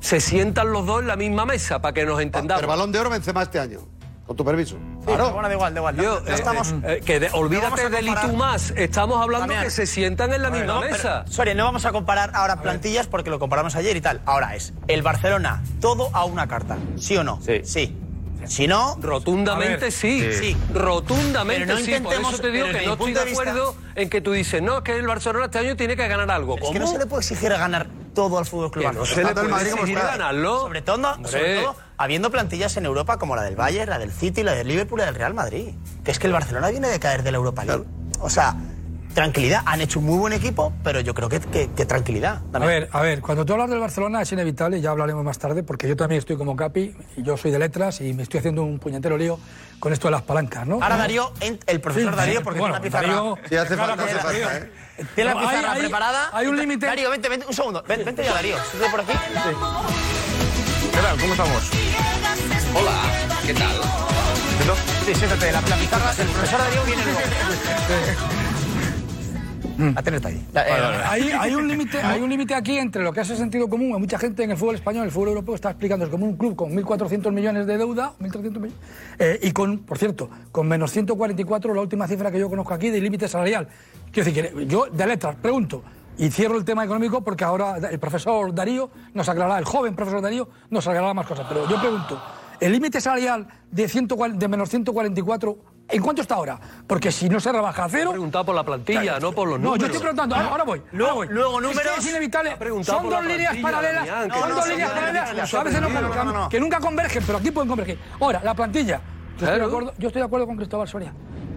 se 0.00 0.20
sientan 0.20 0.72
los 0.72 0.86
dos 0.86 1.02
en 1.02 1.08
la 1.08 1.16
misma 1.16 1.44
mesa 1.46 1.80
para 1.80 1.92
que 1.94 2.04
nos 2.04 2.20
entendamos. 2.20 2.60
Pero 2.60 2.68
balón 2.68 2.90
de 2.92 2.98
oro 3.00 3.10
Benzema 3.10 3.42
este 3.42 3.58
año. 3.60 3.80
Con 4.26 4.36
tu 4.36 4.44
permiso. 4.44 4.76
Claro. 5.04 5.30
Bueno, 5.30 5.46
da 5.46 5.54
igual, 5.54 5.72
da 5.72 5.78
igual. 5.80 5.96
Yo, 5.96 6.18
eh, 6.18 6.22
estamos. 6.34 6.74
eh, 6.82 7.00
que 7.04 7.20
de- 7.20 7.26
No 7.28 7.34
vamos 7.34 7.44
olvídate 7.46 7.90
del 7.90 8.06
tú 8.22 8.32
más. 8.36 8.72
Estamos 8.76 9.20
hablando 9.22 9.42
Damián. 9.46 9.62
que 9.62 9.70
se 9.70 9.86
sientan 9.86 10.32
en 10.32 10.42
la 10.42 10.50
ver, 10.50 10.62
misma 10.62 10.74
no, 10.74 10.80
pero- 10.80 10.92
mesa. 10.94 11.24
Soria, 11.28 11.54
no 11.54 11.62
vamos 11.64 11.84
a 11.84 11.92
comparar 11.92 12.32
ahora 12.34 12.60
plantillas 12.60 13.06
porque 13.06 13.30
lo 13.30 13.38
comparamos 13.38 13.76
ayer 13.76 13.96
y 13.96 14.00
tal. 14.00 14.20
Ahora 14.26 14.56
es 14.56 14.74
el 14.88 15.02
Barcelona, 15.02 15.62
todo 15.80 16.10
a 16.12 16.24
una 16.24 16.48
carta. 16.48 16.76
¿Sí 16.96 17.16
o 17.16 17.22
no? 17.22 17.38
Sí. 17.40 17.60
Sí. 17.62 17.96
Si 18.48 18.66
no. 18.66 18.96
Rotundamente 19.00 19.90
sí. 19.90 20.32
Sí. 20.32 20.56
Rotundamente 20.72 21.66
Pero 21.66 21.78
no 21.78 21.84
sí. 21.84 21.90
Por 21.92 22.00
intentemos- 22.12 22.32
eso 22.34 22.42
te 22.42 22.50
digo 22.50 22.66
pero 22.66 22.78
que 22.78 22.86
no 22.86 22.92
estoy 22.94 23.12
de 23.14 23.24
vista- 23.24 23.42
acuerdo 23.42 23.76
en 23.94 24.10
que 24.10 24.20
tú 24.20 24.32
dices, 24.32 24.62
no, 24.62 24.78
es 24.78 24.82
que 24.82 24.96
el 24.96 25.06
Barcelona 25.06 25.46
este 25.46 25.58
año 25.58 25.76
tiene 25.76 25.96
que 25.96 26.06
ganar 26.08 26.30
algo. 26.30 26.54
Es 26.56 26.60
¿Cómo? 26.60 26.72
que 26.72 26.78
no 26.78 26.86
se 26.86 26.98
le 26.98 27.06
puede 27.06 27.20
exigir 27.22 27.52
a 27.52 27.58
ganar 27.58 27.86
todo 28.14 28.38
al 28.38 28.46
Fútbol 28.46 28.70
Club 28.70 28.92
no 28.94 29.04
se 29.04 29.22
le 29.22 29.34
puede 29.34 29.70
exigir 29.70 29.98
ganarlo. 29.98 30.60
Sobre 30.62 30.82
todo, 30.82 31.16
sobre 31.26 31.60
todo 31.62 31.76
habiendo 31.98 32.30
plantillas 32.30 32.76
en 32.78 32.86
Europa 32.86 33.18
como 33.18 33.36
la 33.36 33.42
del 33.42 33.56
Bayern, 33.56 33.90
la 33.90 33.98
del 33.98 34.10
City, 34.10 34.42
la 34.42 34.54
del 34.54 34.68
Liverpool 34.68 34.98
y 34.98 35.02
la 35.02 35.06
del 35.06 35.14
Real 35.16 35.34
Madrid. 35.34 35.74
Que 36.04 36.10
es 36.12 36.18
que 36.18 36.26
el 36.26 36.32
Barcelona 36.32 36.70
viene 36.70 36.88
de 36.88 36.98
caer 36.98 37.22
de 37.22 37.30
la 37.32 37.36
Europa 37.36 37.64
League. 37.64 37.84
O 38.20 38.30
sea, 38.30 38.54
tranquilidad. 39.16 39.62
Han 39.64 39.80
hecho 39.80 39.98
un 39.98 40.04
muy 40.04 40.18
buen 40.18 40.32
equipo, 40.34 40.74
pero 40.84 41.00
yo 41.00 41.14
creo 41.14 41.28
que, 41.30 41.40
que- 41.40 41.70
que 41.72 41.86
tranquilidad. 41.86 42.42
A 42.52 42.58
ver, 42.58 42.88
a 42.92 43.00
ver, 43.00 43.22
cuando 43.22 43.46
tú 43.46 43.54
hablas 43.54 43.70
del 43.70 43.80
Barcelona 43.80 44.20
es 44.20 44.30
inevitable, 44.30 44.78
ya 44.80 44.90
hablaremos 44.90 45.24
más 45.24 45.38
tarde, 45.38 45.62
porque 45.62 45.88
yo 45.88 45.96
también 45.96 46.18
estoy 46.18 46.36
como 46.36 46.54
Capi, 46.54 46.94
y 47.16 47.22
yo 47.22 47.36
soy 47.38 47.50
de 47.50 47.58
letras 47.58 48.02
y 48.02 48.12
me 48.12 48.22
estoy 48.22 48.38
haciendo 48.40 48.62
un 48.62 48.78
puñetero 48.78 49.16
lío 49.16 49.38
con 49.80 49.94
esto 49.94 50.08
de 50.08 50.12
las 50.12 50.22
palancas, 50.22 50.66
¿no? 50.66 50.74
Ahora 50.82 50.98
Darío, 50.98 51.32
el 51.40 51.80
profesor 51.80 52.12
Sí, 52.12 52.16
Darío, 52.16 52.38
sí, 52.40 52.44
porque 52.44 52.60
bueno, 52.60 52.78
tiene 52.80 52.88
una 52.96 53.00
pizarra. 53.00 53.20
Darío- 53.22 53.38
Sí, 53.48 53.56
hace 53.56 53.76
falta, 53.76 54.04
hace 54.04 54.14
falta, 54.16 54.56
¿eh? 54.58 54.70
Tiene 55.14 55.34
la 55.34 55.40
pizarra 55.40 55.72
hay- 55.72 55.80
preparada. 55.80 56.30
hay 56.34 56.46
un 56.46 56.56
límite. 56.58 56.86
Darío, 56.86 57.10
vente, 57.10 57.28
vente, 57.30 57.46
un 57.46 57.54
segundo. 57.54 57.82
Ven, 57.88 58.04
vente 58.04 58.22
ya, 58.22 58.34
Darío. 58.34 58.56
Siéntate 58.70 58.90
por 58.90 59.00
aquí. 59.00 59.12
¿Qué 60.92 60.98
tal? 61.02 61.18
¿Cómo 61.18 61.32
estamos? 61.32 61.70
Hola, 62.74 62.92
¿qué 63.46 63.54
tal? 63.54 63.76
Sí, 65.06 65.14
siéntate, 65.14 65.52
la, 65.52 65.60
la 65.62 65.76
pizarra, 65.76 66.10
el 66.18 66.28
profesor 66.28 66.58
Darío 66.58 66.82
viene 66.84 67.02
luego. 67.04 67.20
A 69.96 70.02
tenerte 70.02 70.28
ahí. 70.28 70.46
Eh, 70.54 70.60
Hay, 71.04 71.30
hay 71.30 71.54
un 71.54 71.68
límite, 71.68 71.98
hay 71.98 72.20
un 72.20 72.30
límite 72.30 72.54
aquí 72.54 72.78
entre 72.78 73.02
lo 73.02 73.12
que 73.12 73.20
es 73.20 73.30
el 73.30 73.36
sentido 73.36 73.68
común. 73.68 73.92
Hay 73.94 74.00
mucha 74.00 74.18
gente 74.18 74.42
en 74.42 74.50
el 74.50 74.56
fútbol 74.56 74.74
español, 74.74 75.04
el 75.04 75.10
fútbol 75.10 75.28
europeo 75.28 75.54
está 75.54 75.70
explicando 75.70 76.10
como 76.10 76.26
un 76.26 76.36
club 76.36 76.56
con 76.56 76.72
1.400 76.72 77.32
millones 77.32 77.66
de 77.66 77.76
deuda, 77.76 78.12
1.300 78.20 78.42
millones, 78.42 78.72
eh, 79.18 79.38
y 79.42 79.52
con, 79.52 79.78
por 79.80 79.98
cierto, 79.98 80.30
con 80.52 80.66
menos 80.66 80.90
144 80.92 81.74
la 81.74 81.80
última 81.80 82.06
cifra 82.08 82.30
que 82.30 82.38
yo 82.38 82.48
conozco 82.48 82.74
aquí 82.74 82.90
de 82.90 83.00
límite 83.00 83.28
salarial. 83.28 83.68
Quiero 84.12 84.30
decir 84.30 84.66
yo 84.66 84.86
de 84.86 85.06
letras 85.06 85.36
pregunto 85.36 85.82
y 86.18 86.30
cierro 86.30 86.56
el 86.56 86.64
tema 86.64 86.84
económico 86.84 87.22
porque 87.22 87.44
ahora 87.44 87.76
el 87.90 87.98
profesor 87.98 88.54
Darío 88.54 88.90
nos 89.14 89.28
aclarará, 89.28 89.58
el 89.58 89.64
joven 89.64 89.94
profesor 89.94 90.22
Darío 90.22 90.48
nos 90.70 90.86
aclarará 90.86 91.12
más 91.14 91.26
cosas. 91.26 91.46
Pero 91.48 91.68
yo 91.68 91.78
pregunto, 91.80 92.20
el 92.60 92.72
límite 92.72 93.00
salarial 93.00 93.46
de, 93.70 93.88
140 93.88 94.38
de 94.38 94.48
menos 94.48 94.70
144, 94.70 95.58
¿en 95.88 96.02
cuánto 96.02 96.22
está 96.22 96.34
ahora? 96.34 96.58
Porque 96.86 97.10
si 97.12 97.28
no 97.28 97.38
se 97.40 97.52
rebaja 97.52 97.84
a 97.84 97.88
cero... 97.88 98.10
preguntado 98.10 98.44
por 98.44 98.54
la 98.54 98.64
plantilla, 98.64 99.18
no 99.20 99.32
por 99.32 99.48
los 99.48 99.58
No, 99.60 99.66
números. 99.70 99.80
yo 99.80 99.86
estoy 99.86 100.00
preguntando, 100.00 100.34
ahora, 100.34 100.48
ahora 100.48 100.64
voy. 100.64 100.82
Luego- 100.92 101.12
ahora 101.12 101.26
voy. 101.28 101.34
luego 101.34 101.50
Es 101.60 101.66
que 101.66 101.68
números. 101.84 101.98
Es, 101.98 102.10
inevitable. 102.10 102.56
Son 102.84 103.08
dos 103.10 103.24
líneas 103.24 103.56
paralelas. 103.56 104.06
Damián, 104.06 104.30
son 104.30 104.48
no, 104.48 104.54
dos 104.56 104.64
no, 104.66 104.72
líneas 104.72 104.88
no, 104.88 104.94
no, 104.94 105.00
paralelas 105.00 105.28
no, 105.34 105.42
no, 105.42 105.48
que 105.48 105.56
a 105.56 105.62
veces 105.64 105.80
no, 105.80 105.88
no, 105.88 106.00
no, 106.00 106.10
que- 106.10 106.16
no, 106.24 106.32
no. 106.32 106.48
que 106.48 106.60
nunca 106.60 106.80
convergen, 106.80 107.22
pero 107.26 107.38
aquí 107.38 107.50
pueden 107.50 107.68
converger. 107.68 107.98
Ahora, 108.20 108.40
la 108.42 108.54
plantilla. 108.54 109.00
Yo, 109.38 109.44
estoy 109.44 109.46
de 109.48 109.54
Claro. 109.54 109.66
acuerdo, 109.66 109.94
yo 109.98 110.06
estoy 110.08 110.20
de 110.22 110.26
acuerdo 110.26 110.46
con 110.46 110.56
Cristóbal 110.56 110.88
Soria. 110.88 111.12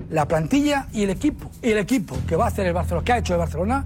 La 0.10 0.28
plantilla 0.28 0.88
y 0.92 1.04
el 1.04 1.12
equipo, 1.12 1.50
y 1.62 1.72
el 1.72 1.78
equipo 1.78 2.18
que 2.28 2.36
va 2.36 2.46
a 2.46 2.48
hacer 2.48 2.66
el 2.66 2.74
Barcelona, 2.74 3.06
que 3.06 3.14
ha 3.14 3.18
hecho 3.20 3.34
el 3.34 3.40
Barcelona, 3.40 3.86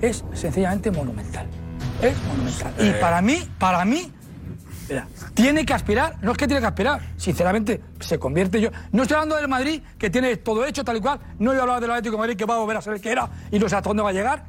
es 0.00 0.24
sencillamente 0.34 0.90
monumental. 0.90 1.46
Es 2.02 2.16
monumental. 2.24 2.72
Y 2.78 2.90
para 3.00 3.22
mí, 3.22 3.48
para 3.58 3.84
mí, 3.84 4.12
mira, 4.88 5.06
tiene 5.34 5.64
que 5.64 5.74
aspirar, 5.74 6.16
no 6.22 6.32
es 6.32 6.38
que 6.38 6.46
tiene 6.46 6.60
que 6.60 6.66
aspirar, 6.66 7.00
sinceramente, 7.16 7.80
se 8.00 8.18
convierte 8.18 8.60
yo. 8.60 8.70
No 8.92 9.02
estoy 9.02 9.16
hablando 9.16 9.36
del 9.36 9.48
Madrid, 9.48 9.82
que 9.98 10.10
tiene 10.10 10.36
todo 10.36 10.64
hecho, 10.64 10.84
tal 10.84 10.96
y 10.96 11.00
cual. 11.00 11.20
No 11.38 11.52
he 11.52 11.58
hablado 11.58 11.80
del 11.80 11.90
Atlético 11.90 12.16
de 12.16 12.20
Madrid, 12.20 12.36
que 12.36 12.44
va 12.44 12.56
a 12.56 12.58
volver 12.58 12.76
a 12.76 12.82
ser 12.82 12.94
el 12.94 13.00
que 13.00 13.10
era 13.10 13.28
y 13.50 13.58
no 13.58 13.68
sé 13.68 13.76
hasta 13.76 13.88
dónde 13.88 14.02
va 14.02 14.10
a 14.10 14.12
llegar. 14.12 14.44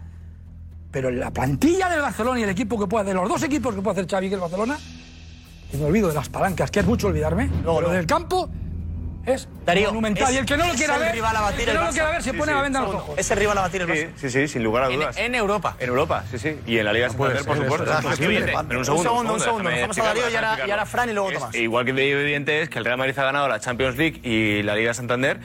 Pero 0.91 1.11
la 1.11 1.31
plantilla 1.31 1.89
del 1.89 2.01
Barcelona 2.01 2.39
y 2.39 2.43
el 2.43 2.49
equipo 2.49 2.79
que 2.79 2.88
puede, 2.88 3.05
de 3.05 3.13
los 3.13 3.27
dos 3.27 3.43
equipos 3.43 3.75
que 3.75 3.81
puede 3.81 3.99
hacer 3.99 4.09
Xavi, 4.09 4.29
que 4.29 4.36
el 4.36 4.41
Barcelona, 4.41 4.77
y 5.73 5.77
me 5.77 5.86
olvido 5.86 6.07
de 6.07 6.13
las 6.13 6.29
palancas, 6.29 6.71
que 6.71 6.79
es 6.79 6.86
mucho 6.86 7.07
olvidarme, 7.07 7.49
pero 7.63 7.89
del 7.89 8.05
campo 8.05 8.49
es 9.26 9.47
Darío, 9.65 9.88
monumental. 9.89 10.30
es- 10.30 10.36
y 10.36 10.38
el 10.38 10.45
que 10.45 10.57
no 10.57 10.67
lo 10.67 10.73
quiera 10.73 10.97
ver, 10.97 11.13
rival 11.13 11.36
a 11.36 11.41
batir 11.41 11.59
el 11.61 11.65
que 11.65 11.71
el 11.71 11.78
no 11.78 11.84
lo 11.86 11.91
quiera 11.91 12.09
ver, 12.11 12.23
se 12.23 12.32
Sí, 12.32 12.38
pone 12.38 12.51
sí, 12.51 12.55
la 12.55 12.61
venda 12.63 12.80
en 12.80 12.84
los 12.86 12.91
segundo. 12.91 13.11
ojos. 13.13 13.19
Es 13.19 13.32
el 13.32 13.38
rival 13.38 13.57
a 13.57 13.61
batir 13.61 13.82
el 13.82 13.88
Sí, 13.88 13.93
Barça. 13.93 14.09
sí, 14.17 14.30
sí, 14.30 14.47
sin 14.47 14.63
lugar 14.63 14.84
a 14.84 14.88
En- 14.88 14.95
dudas. 14.99 15.17
en 15.17 15.36
Europa. 15.36 15.76
En 15.80 15.89
Europa, 15.89 16.23
sí, 16.32 16.38
sí. 16.39 16.59
Y 16.67 16.78
en 16.78 16.86
la 16.86 16.93
Liga 16.93 17.07
puede 17.09 17.36
Santander, 17.38 17.67
por 17.67 17.78
supuesto. 17.78 17.91
es 17.93 17.99
es 17.99 18.05
posible. 18.05 18.38
evidente. 18.38 18.65
Pero 18.67 18.80
Un 18.80 18.86
segundo, 18.86 19.34
un 19.34 19.39
segundo. 19.39 19.69
Dejamos 19.69 19.97
a 19.99 20.03
Darío 20.03 20.30
y 20.30 20.36
ahora, 20.36 20.51
déjame 20.51 20.67
y 20.67 20.71
ahora 20.71 20.86
Fran 20.86 21.09
y 21.09 21.13
luego 21.13 21.30
Es 21.32 21.39
Tomás. 21.39 21.55
Igual 21.55 21.86
que 21.86 21.93
de 21.93 22.11
evidente 22.11 22.61
es 22.61 22.69
que 22.69 22.80
el 22.80 22.86
Real 22.86 22.97
Madrid 22.97 23.17
ha 23.17 23.23
ganado 23.23 23.47
la 23.47 23.59
Champions 23.59 23.97
League 23.97 24.19
y 24.23 24.63
la 24.63 24.76
Liga 24.76 24.93
Santander. 24.93 25.39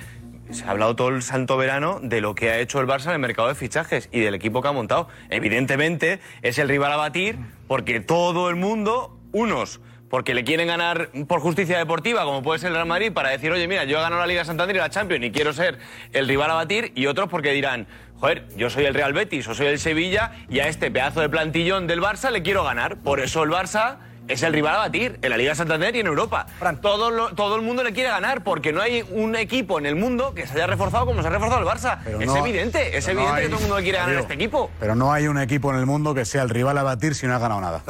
Se 0.50 0.64
ha 0.64 0.70
hablado 0.72 0.96
todo 0.96 1.08
el 1.10 1.22
santo 1.22 1.56
verano 1.56 2.00
de 2.02 2.20
lo 2.20 2.34
que 2.34 2.50
ha 2.50 2.58
hecho 2.58 2.80
el 2.80 2.86
Barça 2.88 3.06
en 3.06 3.12
el 3.12 3.18
mercado 3.20 3.46
de 3.46 3.54
fichajes 3.54 4.08
y 4.10 4.18
del 4.20 4.34
equipo 4.34 4.60
que 4.62 4.66
ha 4.68 4.72
montado. 4.72 5.06
Evidentemente 5.28 6.20
es 6.42 6.58
el 6.58 6.68
rival 6.68 6.92
a 6.92 6.96
batir 6.96 7.38
porque 7.68 8.00
todo 8.00 8.50
el 8.50 8.56
mundo, 8.56 9.16
unos 9.32 9.80
porque 10.10 10.34
le 10.34 10.44
quieren 10.44 10.66
ganar 10.66 11.08
por 11.28 11.40
justicia 11.40 11.78
deportiva, 11.78 12.24
como 12.24 12.42
puede 12.42 12.58
ser 12.58 12.68
el 12.68 12.74
Real 12.74 12.86
Madrid, 12.88 13.12
para 13.12 13.30
decir, 13.30 13.50
oye, 13.52 13.66
mira, 13.68 13.84
yo 13.84 13.96
he 13.98 14.00
ganado 14.00 14.20
la 14.20 14.26
Liga 14.26 14.44
Santander 14.44 14.74
y 14.76 14.78
la 14.80 14.90
Champions 14.90 15.24
y 15.24 15.30
quiero 15.30 15.52
ser 15.52 15.78
el 16.12 16.26
rival 16.28 16.50
a 16.50 16.54
batir, 16.54 16.92
y 16.96 17.06
otros 17.06 17.28
porque 17.28 17.52
dirán, 17.52 17.86
joder, 18.18 18.44
yo 18.56 18.68
soy 18.68 18.84
el 18.84 18.94
Real 18.94 19.12
Betis 19.12 19.46
o 19.48 19.54
soy 19.54 19.68
el 19.68 19.78
Sevilla 19.78 20.32
y 20.50 20.58
a 20.58 20.66
este 20.68 20.90
pedazo 20.90 21.20
de 21.20 21.28
plantillón 21.28 21.86
del 21.86 22.00
Barça 22.02 22.30
le 22.30 22.42
quiero 22.42 22.64
ganar. 22.64 22.96
Por 22.96 23.20
eso 23.20 23.44
el 23.44 23.50
Barça 23.50 23.98
es 24.26 24.42
el 24.42 24.52
rival 24.52 24.74
a 24.74 24.78
batir 24.78 25.18
en 25.22 25.30
la 25.30 25.36
Liga 25.36 25.54
Santander 25.54 25.94
y 25.96 26.00
en 26.00 26.06
Europa. 26.08 26.46
Todo, 26.82 27.10
lo- 27.10 27.30
todo 27.34 27.54
el 27.56 27.62
mundo 27.62 27.82
le 27.84 27.92
quiere 27.92 28.10
ganar 28.10 28.42
porque 28.44 28.72
no 28.72 28.80
hay 28.80 29.04
un 29.12 29.34
equipo 29.36 29.78
en 29.78 29.86
el 29.86 29.94
mundo 29.96 30.34
que 30.34 30.46
se 30.46 30.54
haya 30.54 30.66
reforzado 30.66 31.06
como 31.06 31.22
se 31.22 31.28
ha 31.28 31.30
reforzado 31.30 31.60
el 31.62 31.66
Barça. 31.66 31.98
Pero 32.04 32.20
es 32.20 32.26
no- 32.26 32.36
evidente, 32.36 32.96
es 32.96 33.06
no 33.06 33.12
evidente 33.12 33.36
hay- 33.36 33.42
que 33.44 33.48
todo 33.48 33.56
el 33.58 33.62
mundo 33.62 33.76
le 33.78 33.82
quiere 33.84 33.98
ganar 33.98 34.10
a 34.10 34.12
Digo, 34.18 34.22
este 34.22 34.34
equipo. 34.34 34.70
Pero 34.80 34.94
no 34.96 35.12
hay 35.12 35.26
un 35.28 35.38
equipo 35.38 35.72
en 35.72 35.78
el 35.78 35.86
mundo 35.86 36.14
que 36.14 36.24
sea 36.24 36.42
el 36.42 36.48
rival 36.50 36.76
a 36.78 36.82
batir 36.82 37.14
si 37.14 37.26
no 37.26 37.34
ha 37.34 37.38
ganado 37.38 37.60
nada. 37.60 37.82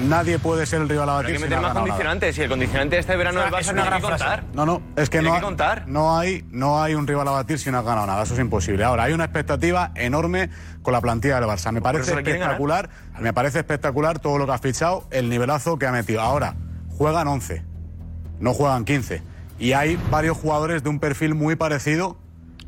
Nadie 0.00 0.38
puede 0.38 0.66
ser 0.66 0.82
el 0.82 0.88
rival 0.88 1.08
a 1.08 1.18
Pero 1.18 1.22
batir 1.22 1.26
hay 1.28 1.32
que 1.34 1.38
si 1.38 1.44
meter 1.44 1.58
no 1.60 1.66
ha 1.66 1.68
más 1.68 1.74
ganado 1.74 1.86
nada. 1.86 1.90
condicionantes 1.90 2.38
y 2.38 2.42
el 2.42 2.48
condicionante 2.48 2.96
de 2.96 3.00
este 3.00 3.16
verano 3.16 3.40
del 3.40 3.50
Barça 3.52 3.74
no 3.74 3.82
hay 3.82 3.90
que 3.90 4.08
contar. 4.08 4.44
No, 4.52 4.66
no, 4.66 4.82
es 4.96 5.10
que 5.10 5.22
no, 5.22 5.34
que 5.34 5.40
contar. 5.40 5.84
no 5.86 6.18
hay 6.18 6.44
no 6.50 6.82
hay 6.82 6.94
un 6.94 7.06
rival 7.06 7.28
a 7.28 7.32
batir 7.32 7.58
si 7.58 7.70
no 7.70 7.78
has 7.78 7.84
ganado 7.84 8.06
nada, 8.06 8.22
eso 8.24 8.34
es 8.34 8.40
imposible. 8.40 8.82
Ahora, 8.84 9.04
hay 9.04 9.12
una 9.12 9.24
expectativa 9.24 9.92
enorme 9.94 10.50
con 10.82 10.92
la 10.92 11.00
plantilla 11.00 11.36
del 11.38 11.48
Barça. 11.48 11.70
Me 11.72 11.80
Por 11.80 11.92
parece 11.92 12.14
espectacular, 12.14 12.90
me 13.20 13.32
parece 13.32 13.58
espectacular 13.60 14.18
todo 14.18 14.38
lo 14.38 14.46
que 14.46 14.52
ha 14.52 14.58
fichado, 14.58 15.06
el 15.10 15.28
nivelazo 15.28 15.78
que 15.78 15.86
ha 15.86 15.92
metido. 15.92 16.20
Ahora, 16.20 16.56
juegan 16.88 17.28
11, 17.28 17.62
no 18.40 18.54
juegan 18.54 18.84
15. 18.84 19.22
Y 19.58 19.72
hay 19.74 19.98
varios 20.10 20.36
jugadores 20.36 20.82
de 20.82 20.88
un 20.88 20.98
perfil 20.98 21.34
muy 21.34 21.54
parecido, 21.54 22.16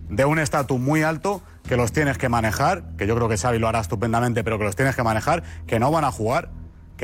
de 0.09 0.25
un 0.25 0.39
estatus 0.39 0.79
muy 0.79 1.03
alto, 1.03 1.43
que 1.68 1.77
los 1.77 1.91
tienes 1.93 2.16
que 2.18 2.29
manejar, 2.29 2.85
que 2.97 3.07
yo 3.09 3.16
creo 3.16 3.29
que 3.29 3.39
Xavi 3.39 3.59
lo 3.59 3.66
hará 3.66 3.81
estupendamente, 3.81 4.45
pero 4.45 4.59
que 4.59 4.64
los 4.64 4.77
tienes 4.77 4.95
que 4.95 5.03
manejar, 5.03 5.43
que 5.66 5.81
no 5.81 5.91
van 5.91 6.05
a 6.05 6.12
jugar 6.12 6.51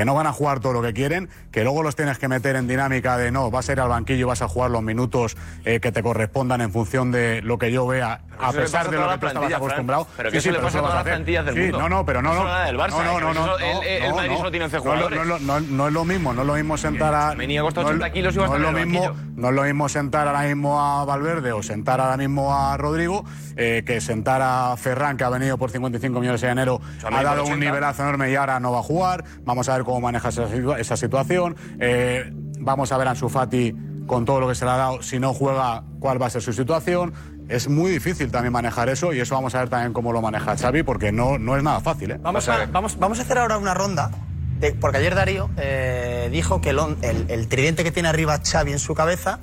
que 0.01 0.07
no 0.07 0.15
van 0.15 0.27
a 0.27 0.33
jugar 0.33 0.61
todo 0.61 0.73
lo 0.73 0.81
que 0.81 0.95
quieren, 0.95 1.29
que 1.53 1.63
luego 1.63 1.83
los 1.83 1.95
tienes 1.95 2.17
que 2.19 2.27
meter 2.27 2.57
en 2.57 2.67
dinámica 2.67 3.19
de 3.19 3.31
no, 3.31 3.51
vas 3.51 3.69
a 3.69 3.73
ir 3.73 3.81
al 3.81 3.91
banquillo 3.91 4.21
y 4.21 4.23
vas 4.23 4.41
a 4.41 4.49
jugar 4.49 4.71
los 4.71 4.83
minutos 4.83 5.37
eh, 5.67 5.79
que 5.81 5.93
te 5.93 6.03
correspondan 6.03 6.63
en 6.63 6.73
función 6.73 7.13
de 7.13 7.43
lo 7.43 7.59
que 7.59 7.71
yo 7.71 7.87
vea, 7.87 8.23
a 8.39 8.51
pesar 8.51 8.89
de 8.91 8.97
lo 8.97 9.11
que 9.11 9.19
tú 9.19 9.27
estabas 9.27 9.53
acostumbrado. 9.53 10.07
Pero 10.17 10.31
que 10.31 10.39
eso 10.39 10.51
le 10.53 10.59
pasa 10.61 10.79
a 10.79 10.81
vas 10.81 10.91
todas 10.91 10.95
las 10.95 11.01
hacer. 11.03 11.13
plantillas 11.17 11.45
del 11.45 11.55
Sí, 11.55 11.61
mundo. 11.61 11.79
No, 11.81 11.89
no, 11.91 12.07
pero 12.07 12.23
no, 12.23 12.31
No 12.31 12.35
no. 12.37 12.41
solo 12.41 12.51
la 12.55 12.65
del 12.65 12.79
Barça, 12.79 12.91
no, 12.93 13.03
no, 13.05 13.15
que 13.19 13.21
no, 13.25 13.31
eso- 13.33 13.47
no, 13.47 13.59
el- 13.59 13.87
el 13.87 14.09
no, 14.09 14.17
Madrid 14.17 14.31
no. 14.31 14.39
solo 14.39 14.51
tiene 14.51 14.65
11 14.65 14.77
No, 14.79 14.85
no, 14.85 14.91
jugadores. 14.91 15.27
No, 15.27 15.39
no, 15.39 15.61
no 15.61 15.87
es 15.89 15.93
lo 15.93 16.05
mismo, 16.07 16.33
no 16.33 16.41
es 16.41 16.47
lo 16.47 16.55
mismo 16.55 16.77
sentar 16.79 17.15
a. 17.15 17.35
No 17.35 17.43
es- 17.43 17.61
80 17.77 18.11
kilos 18.11 18.35
y 18.35 18.39
va 18.39 18.47
a 18.47 18.59
lo 18.59 18.73
mismo, 18.73 19.13
no 19.37 19.49
es 19.51 19.55
lo 19.55 19.63
mismo 19.65 19.89
sentar 19.91 20.27
ahora 20.29 20.45
mismo 20.45 20.81
a 20.81 21.05
Valverde 21.05 21.53
o 21.53 21.63
sentar 21.63 22.01
ahora 22.01 22.17
mismo 22.17 22.57
a 22.57 22.75
Rodrigo 22.79 23.23
eh, 23.57 23.83
que 23.85 24.01
sentar 24.01 24.41
a 24.43 24.75
Ferran, 24.79 25.19
que 25.19 25.25
ha 25.25 25.29
venido 25.29 25.59
por 25.59 25.71
55 25.71 26.19
millones 26.21 26.43
en 26.45 26.51
enero, 26.51 26.81
ha 27.05 27.23
dado 27.23 27.43
un 27.45 27.51
80. 27.53 27.67
nivelazo 27.67 28.03
enorme 28.05 28.31
y 28.31 28.35
ahora 28.37 28.59
no 28.61 28.73
va 28.73 28.79
a 28.79 28.83
jugar. 28.83 29.25
Vamos 29.45 29.69
a 29.69 29.75
ver 29.77 29.85
cómo 29.91 30.01
maneja 30.01 30.29
esa, 30.29 30.47
esa 30.79 30.97
situación. 30.97 31.57
Eh, 31.81 32.31
vamos 32.61 32.93
a 32.93 32.97
ver 32.99 33.09
a 33.09 33.11
Ansu 33.11 33.29
Fati 33.29 33.75
con 34.07 34.25
todo 34.25 34.41
lo 34.41 34.49
que 34.49 34.55
se 34.55 34.65
le 34.65 34.71
ha 34.71 34.77
dado. 34.77 35.03
Si 35.03 35.19
no 35.19 35.35
juega, 35.35 35.83
cuál 35.99 36.21
va 36.21 36.27
a 36.27 36.31
ser 36.31 36.43
su 36.43 36.53
situación. 36.53 37.13
Es 37.49 37.69
muy 37.69 37.91
difícil 37.91 38.31
también 38.31 38.53
manejar 38.53 38.89
eso 38.89 39.13
y 39.13 39.19
eso 39.21 39.35
vamos 39.35 39.55
a 39.57 39.59
ver 39.61 39.69
también 39.69 39.93
cómo 39.93 40.13
lo 40.13 40.23
maneja 40.23 40.57
Xavi 40.57 40.85
porque 40.85 41.11
no, 41.11 41.39
no 41.39 41.57
es 41.57 41.63
nada 41.65 41.81
fácil. 41.81 42.13
¿eh? 42.13 42.19
Vamos 42.23 42.49
a, 42.49 42.67
vamos, 42.67 42.99
vamos 42.99 43.19
a 43.19 43.23
hacer 43.23 43.39
ahora 43.39 43.59
una 43.59 43.75
ronda, 43.75 44.13
de- 44.61 44.73
porque 44.73 44.99
ayer 44.99 45.17
Darío 45.17 45.51
eh, 45.57 46.29
dijo 46.31 46.61
que 46.61 46.71
el, 46.71 46.79
el- 47.03 47.27
el 47.29 47.49
tridente 47.49 47.83
que 47.83 47.91
tiene 47.91 48.09
arriba 48.09 48.39
Xavi 48.39 48.71
en 48.71 48.79
su 48.79 48.95
cabeza 48.95 49.41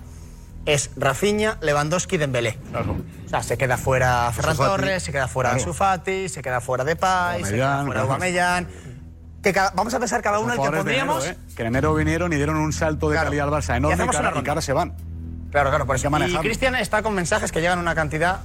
es 0.65 0.91
Rafinha, 0.97 1.57
Lewandowski 1.61 2.15
y 2.15 2.19
Dembélé. 2.19 2.57
O 3.25 3.29
sea, 3.29 3.43
se 3.43 3.57
queda 3.57 3.77
fuera 3.77 4.31
Ferran. 4.33 4.55
Torres, 4.55 5.03
se 5.03 5.11
queda 5.11 5.27
fuera 5.27 5.49
Claro. 5.51 5.61
Ansu 5.63 5.73
Fati, 5.73 6.29
se 6.29 6.41
queda 6.41 6.61
fuera 6.61 6.83
Depay, 6.85 7.43
se 7.43 7.53
queda 7.55 7.83
fuera 7.85 8.01
claro. 8.03 8.67
Que 9.47 9.53
cada- 9.53 9.71
vamos 9.73 9.93
a 9.93 9.99
pensar 9.99 10.21
cada 10.21 10.39
uno 10.39 10.51
el 10.51 10.59
que 10.59 10.65
enero, 10.65 10.77
pondríamos. 10.79 11.25
¿eh? 11.25 11.37
Que 11.55 11.61
en 11.61 11.67
enero 11.69 11.93
vinieron 11.95 12.33
y 12.33 12.35
dieron 12.35 12.57
un 12.57 12.73
salto 12.73 13.09
de 13.09 13.15
calidad 13.15 13.47
al 13.47 13.53
Barça 13.53 13.77
enorme 13.77 14.03
y, 14.03 14.45
y 14.45 14.49
ahora 14.49 14.61
se 14.61 14.73
van. 14.73 14.93
Claro, 15.51 15.69
claro, 15.69 15.85
por 15.85 15.95
eso. 15.95 16.09
Y. 16.09 16.35
Cristian 16.39 16.75
está 16.75 17.01
con 17.01 17.13
mensajes 17.13 17.53
que 17.53 17.61
llegan 17.61 17.79
una 17.79 17.95
cantidad 17.95 18.41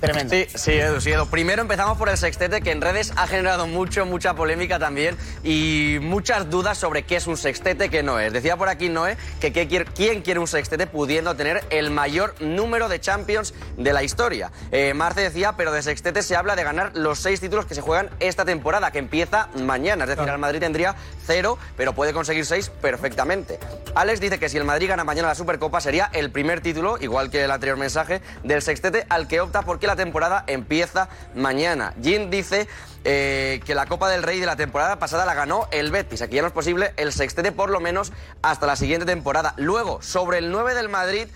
tremenda. 0.00 0.34
Sí, 0.34 0.46
sí, 0.54 0.72
Edu, 0.72 1.00
sí, 1.00 1.10
Edu. 1.12 1.26
Primero 1.26 1.62
empezamos 1.62 1.96
por 1.98 2.08
el 2.08 2.16
sextete, 2.16 2.60
que 2.60 2.70
en 2.70 2.80
redes 2.80 3.12
ha 3.16 3.26
generado 3.26 3.66
mucho, 3.66 4.04
mucha 4.06 4.34
polémica 4.34 4.78
también 4.78 5.16
y 5.42 5.98
muchas 6.00 6.50
dudas 6.50 6.78
sobre 6.78 7.04
qué 7.04 7.16
es 7.16 7.26
un 7.26 7.36
sextete, 7.36 7.88
qué 7.88 8.02
no 8.02 8.18
es. 8.20 8.32
Decía 8.32 8.56
por 8.56 8.68
aquí 8.68 8.88
Noé 8.88 9.16
que 9.40 9.52
quiere- 9.52 9.84
quién 9.86 10.22
quiere 10.22 10.40
un 10.40 10.46
sextete 10.48 10.86
pudiendo 10.86 11.34
tener 11.36 11.64
el 11.70 11.90
mayor 11.90 12.34
número 12.40 12.88
de 12.88 13.00
Champions 13.00 13.54
de 13.76 13.92
la 13.92 14.02
historia. 14.02 14.50
Eh, 14.72 14.92
Marce 14.94 15.20
decía, 15.22 15.54
pero 15.56 15.72
de 15.72 15.82
sextete 15.82 16.22
se 16.22 16.36
habla 16.36 16.56
de 16.56 16.64
ganar 16.64 16.92
los 16.94 17.18
seis 17.18 17.40
títulos 17.40 17.66
que 17.66 17.74
se 17.74 17.80
juegan 17.80 18.10
esta 18.20 18.44
temporada, 18.44 18.90
que 18.90 18.98
empieza 18.98 19.48
mañana. 19.56 20.04
Es 20.04 20.10
decir, 20.10 20.28
el 20.28 20.38
Madrid 20.38 20.60
tendría 20.60 20.94
cero, 21.26 21.58
pero 21.76 21.94
puede 21.94 22.12
conseguir 22.12 22.44
seis 22.46 22.70
perfectamente. 22.70 23.58
Alex 23.94 24.20
dice 24.20 24.38
que 24.38 24.48
si 24.48 24.58
el 24.58 24.64
Madrid 24.64 24.88
gana 24.88 25.04
mañana 25.04 25.28
la 25.28 25.34
Supercopa 25.34 25.80
sería 25.80 26.10
el 26.12 26.30
primer 26.30 26.60
título, 26.60 26.98
igual 27.00 27.30
que 27.30 27.42
el 27.44 27.50
anterior 27.50 27.76
mensaje, 27.78 28.20
del 28.44 28.62
sextete 28.62 29.06
al 29.08 29.26
que 29.28 29.40
opta 29.40 29.62
porque 29.62 29.85
la 29.86 29.96
temporada 29.96 30.44
empieza 30.46 31.08
mañana. 31.34 31.94
Jim 32.02 32.30
dice 32.30 32.68
eh, 33.04 33.60
que 33.64 33.74
la 33.74 33.86
Copa 33.86 34.08
del 34.08 34.22
Rey 34.22 34.40
de 34.40 34.46
la 34.46 34.56
temporada 34.56 34.98
pasada 34.98 35.24
la 35.24 35.34
ganó 35.34 35.68
el 35.70 35.90
Betis. 35.90 36.22
Aquí 36.22 36.36
ya 36.36 36.42
no 36.42 36.48
es 36.48 36.54
posible 36.54 36.92
el 36.96 37.12
sextete 37.12 37.52
por 37.52 37.70
lo 37.70 37.80
menos 37.80 38.12
hasta 38.42 38.66
la 38.66 38.76
siguiente 38.76 39.06
temporada. 39.06 39.54
Luego, 39.56 40.02
sobre 40.02 40.38
el 40.38 40.50
9 40.50 40.74
del 40.74 40.88
Madrid, 40.88 41.28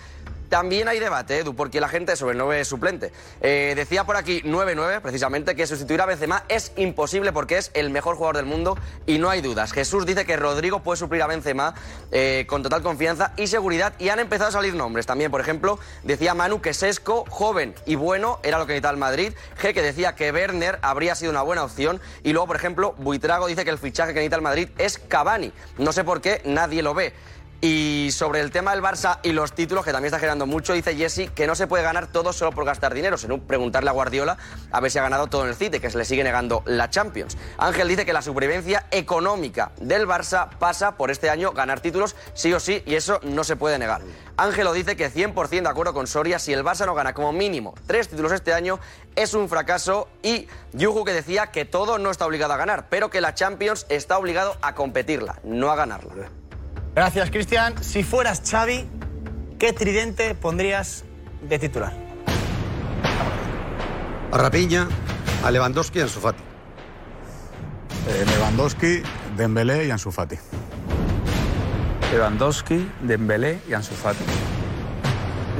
también 0.51 0.89
hay 0.89 0.99
debate, 0.99 1.37
Edu, 1.37 1.55
porque 1.55 1.79
la 1.79 1.87
gente 1.87 2.17
sobre 2.17 2.33
el 2.33 2.37
9 2.37 2.65
suplente. 2.65 3.13
Eh, 3.39 3.71
decía 3.73 4.03
por 4.03 4.17
aquí 4.17 4.41
9-9, 4.41 4.99
precisamente, 4.99 5.55
que 5.55 5.65
sustituir 5.65 6.01
a 6.01 6.05
Benzema 6.05 6.43
es 6.49 6.73
imposible 6.75 7.31
porque 7.31 7.57
es 7.57 7.71
el 7.73 7.89
mejor 7.89 8.17
jugador 8.17 8.35
del 8.35 8.47
mundo 8.47 8.77
y 9.05 9.17
no 9.17 9.29
hay 9.29 9.39
dudas. 9.39 9.71
Jesús 9.71 10.05
dice 10.05 10.25
que 10.25 10.35
Rodrigo 10.35 10.83
puede 10.83 10.97
suplir 10.97 11.21
a 11.21 11.27
Benzema 11.27 11.73
eh, 12.11 12.45
con 12.49 12.63
total 12.63 12.83
confianza 12.83 13.31
y 13.37 13.47
seguridad 13.47 13.93
y 13.97 14.09
han 14.09 14.19
empezado 14.19 14.49
a 14.49 14.51
salir 14.51 14.75
nombres 14.75 15.05
también. 15.05 15.31
Por 15.31 15.39
ejemplo, 15.39 15.79
decía 16.03 16.33
Manu 16.33 16.59
que 16.59 16.73
Sesco, 16.73 17.23
joven 17.29 17.73
y 17.85 17.95
bueno, 17.95 18.41
era 18.43 18.57
lo 18.57 18.65
que 18.65 18.73
necesitaba 18.73 18.91
el 18.91 18.99
Madrid. 18.99 19.33
G 19.57 19.73
que 19.73 19.81
decía 19.81 20.15
que 20.15 20.33
Werner 20.33 20.79
habría 20.81 21.15
sido 21.15 21.31
una 21.31 21.43
buena 21.43 21.63
opción. 21.63 22.01
Y 22.23 22.33
luego, 22.33 22.47
por 22.47 22.57
ejemplo, 22.57 22.93
Buitrago 22.97 23.47
dice 23.47 23.63
que 23.63 23.71
el 23.71 23.77
fichaje 23.77 24.09
que 24.13 24.19
necesita 24.19 24.35
el 24.35 24.41
Madrid 24.41 24.67
es 24.77 24.97
Cavani. 24.97 25.53
No 25.77 25.93
sé 25.93 26.03
por 26.03 26.19
qué 26.19 26.41
nadie 26.43 26.83
lo 26.83 26.93
ve. 26.93 27.13
Y 27.63 28.09
sobre 28.11 28.41
el 28.41 28.49
tema 28.49 28.71
del 28.71 28.81
Barça 28.81 29.19
y 29.21 29.33
los 29.33 29.53
títulos, 29.53 29.85
que 29.85 29.91
también 29.91 30.07
está 30.07 30.17
generando 30.17 30.47
mucho, 30.47 30.73
dice 30.73 30.95
Jesse 30.95 31.29
que 31.29 31.45
no 31.45 31.53
se 31.53 31.67
puede 31.67 31.83
ganar 31.83 32.07
todo 32.07 32.33
solo 32.33 32.51
por 32.51 32.65
gastar 32.65 32.91
dinero, 32.91 33.19
sino 33.19 33.37
preguntarle 33.37 33.91
a 33.91 33.93
Guardiola 33.93 34.35
a 34.71 34.79
ver 34.79 34.89
si 34.89 34.97
ha 34.97 35.03
ganado 35.03 35.27
todo 35.27 35.43
en 35.43 35.49
el 35.49 35.55
City, 35.55 35.79
que 35.79 35.91
se 35.91 35.99
le 35.99 36.05
sigue 36.05 36.23
negando 36.23 36.63
la 36.65 36.89
Champions. 36.89 37.37
Ángel 37.59 37.87
dice 37.87 38.03
que 38.03 38.13
la 38.13 38.23
supervivencia 38.23 38.87
económica 38.89 39.73
del 39.79 40.07
Barça 40.07 40.49
pasa 40.57 40.97
por 40.97 41.11
este 41.11 41.29
año 41.29 41.51
ganar 41.51 41.81
títulos 41.81 42.15
sí 42.33 42.51
o 42.51 42.59
sí, 42.59 42.81
y 42.87 42.95
eso 42.95 43.19
no 43.21 43.43
se 43.43 43.55
puede 43.55 43.77
negar. 43.77 44.01
Ángelo 44.37 44.73
dice 44.73 44.95
que 44.95 45.11
100% 45.11 45.61
de 45.61 45.69
acuerdo 45.69 45.93
con 45.93 46.07
Soria, 46.07 46.39
si 46.39 46.53
el 46.53 46.63
Barça 46.63 46.87
no 46.87 46.95
gana 46.95 47.13
como 47.13 47.31
mínimo 47.31 47.75
tres 47.85 48.07
títulos 48.07 48.31
este 48.31 48.55
año, 48.55 48.79
es 49.15 49.35
un 49.35 49.47
fracaso. 49.47 50.07
Y 50.23 50.47
Yuju 50.73 51.03
que 51.03 51.13
decía 51.13 51.51
que 51.51 51.65
todo 51.65 51.99
no 51.99 52.09
está 52.09 52.25
obligado 52.25 52.53
a 52.53 52.57
ganar, 52.57 52.87
pero 52.89 53.11
que 53.11 53.21
la 53.21 53.35
Champions 53.35 53.85
está 53.89 54.17
obligado 54.17 54.57
a 54.63 54.73
competirla, 54.73 55.39
no 55.43 55.69
a 55.69 55.75
ganarla. 55.75 56.40
Gracias, 56.93 57.31
Cristian. 57.31 57.81
Si 57.81 58.03
fueras 58.03 58.41
Xavi, 58.49 58.85
¿qué 59.57 59.71
tridente 59.71 60.35
pondrías 60.35 61.05
de 61.47 61.57
titular? 61.57 61.93
A 64.31 64.37
Rapiña, 64.37 64.89
a 65.43 65.51
Lewandowski 65.51 65.99
y 65.99 66.01
a 66.01 66.03
Ansu 66.05 66.19
Fati. 66.19 66.43
Eh, 68.07 68.25
Lewandowski, 68.31 69.03
Dembélé 69.37 69.87
y 69.87 69.91
Ansu 69.91 70.11
Fati. 70.11 70.37
Lewandowski, 72.11 72.89
Dembélé 73.01 73.59
y 73.69 73.73
Ansu 73.73 73.95
Fati. 73.95 74.23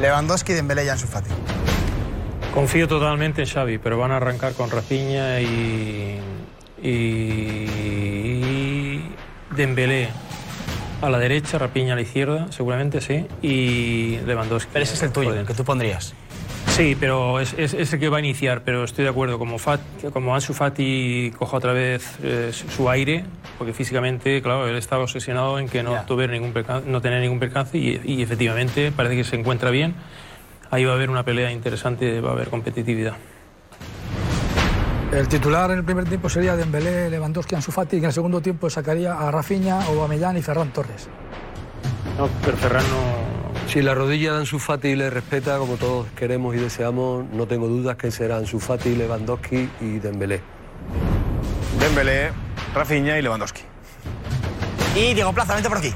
Lewandowski, 0.01 0.51
Dembélé 0.53 0.85
y 0.85 0.89
Ansu 0.89 1.07
Fati. 1.07 1.29
Confío 2.53 2.89
totalmente 2.89 3.43
en 3.43 3.47
Xavi, 3.47 3.77
pero 3.77 3.97
van 3.97 4.11
a 4.11 4.17
arrancar 4.17 4.51
con 4.53 4.69
Rafinha 4.69 5.39
y, 5.39 6.19
y 6.81 7.61
Dembélé 9.55 10.09
a 11.01 11.09
la 11.09 11.19
derecha, 11.19 11.57
Rapiña 11.57 11.93
a 11.93 11.95
la 11.95 12.01
izquierda, 12.01 12.47
seguramente 12.51 13.01
sí, 13.01 13.25
y 13.41 14.17
Lewandowski. 14.25 14.69
Pero 14.73 14.83
ese 14.83 14.93
es 14.95 15.03
el 15.03 15.11
tuyo, 15.11 15.33
el 15.33 15.45
que 15.45 15.53
tú 15.53 15.63
pondrías. 15.63 16.13
Sí, 16.67 16.95
pero 16.99 17.39
es, 17.39 17.53
es, 17.57 17.73
es 17.73 17.91
el 17.93 17.99
que 17.99 18.07
va 18.09 18.17
a 18.17 18.19
iniciar, 18.19 18.61
pero 18.63 18.83
estoy 18.83 19.03
de 19.03 19.09
acuerdo, 19.09 19.37
como, 19.39 19.57
Fat, 19.57 19.81
como 20.13 20.33
Ansu 20.33 20.53
Fati 20.53 21.33
coja 21.37 21.57
otra 21.57 21.73
vez 21.73 22.17
eh, 22.23 22.51
su, 22.53 22.89
aire, 22.89 23.25
porque 23.57 23.73
físicamente, 23.73 24.41
claro, 24.41 24.67
él 24.67 24.75
estaba 24.77 25.03
obsesionado 25.03 25.59
en 25.59 25.67
que 25.67 25.83
no, 25.83 26.01
tuviera 26.05 26.31
ningún 26.31 26.53
percan- 26.53 26.83
no 26.85 27.01
tener 27.01 27.21
ningún 27.21 27.39
percance 27.39 27.77
y, 27.77 27.99
y 28.05 28.21
efectivamente 28.21 28.91
parece 28.91 29.15
que 29.15 29.23
se 29.23 29.35
encuentra 29.35 29.69
bien. 29.71 29.95
Ahí 30.69 30.85
va 30.85 30.93
a 30.93 30.95
haber 30.95 31.09
una 31.09 31.23
pelea 31.23 31.51
interesante, 31.51 32.21
va 32.21 32.29
a 32.29 32.33
haber 32.33 32.49
competitividad. 32.49 33.15
El 35.11 35.27
titular 35.27 35.69
en 35.71 35.79
el 35.79 35.83
primer 35.83 36.05
tiempo 36.05 36.29
sería 36.29 36.55
Dembélé, 36.55 37.09
Lewandowski, 37.09 37.55
Ansu 37.55 37.73
Fati, 37.73 37.97
y 37.97 37.99
en 37.99 38.05
el 38.05 38.13
segundo 38.13 38.41
tiempo 38.41 38.69
sacaría 38.69 39.13
a 39.13 39.29
Rafinha, 39.29 39.81
Aubameyang 39.83 40.37
y 40.37 40.41
Ferran 40.41 40.71
Torres. 40.71 41.09
No, 42.17 42.29
pero 42.45 42.55
Ferran 42.55 42.83
no... 42.89 43.69
Si 43.69 43.81
la 43.81 43.93
rodilla 43.93 44.31
de 44.31 44.39
Ansu 44.39 44.57
Fati 44.57 44.95
le 44.95 45.09
respeta, 45.09 45.57
como 45.57 45.75
todos 45.75 46.07
queremos 46.15 46.55
y 46.55 46.59
deseamos, 46.59 47.25
no 47.33 47.45
tengo 47.45 47.67
dudas 47.67 47.97
que 47.97 48.09
será 48.09 48.37
Ansu 48.37 48.59
Fati, 48.59 48.95
Lewandowski 48.95 49.69
y 49.81 49.99
Dembélé. 49.99 50.41
Dembélé, 51.77 52.31
Rafinha 52.73 53.19
y 53.19 53.21
Lewandowski. 53.21 53.63
Y 54.95 55.13
Diego 55.13 55.33
Plaza, 55.33 55.55
vente 55.55 55.67
por 55.67 55.79
aquí. 55.79 55.93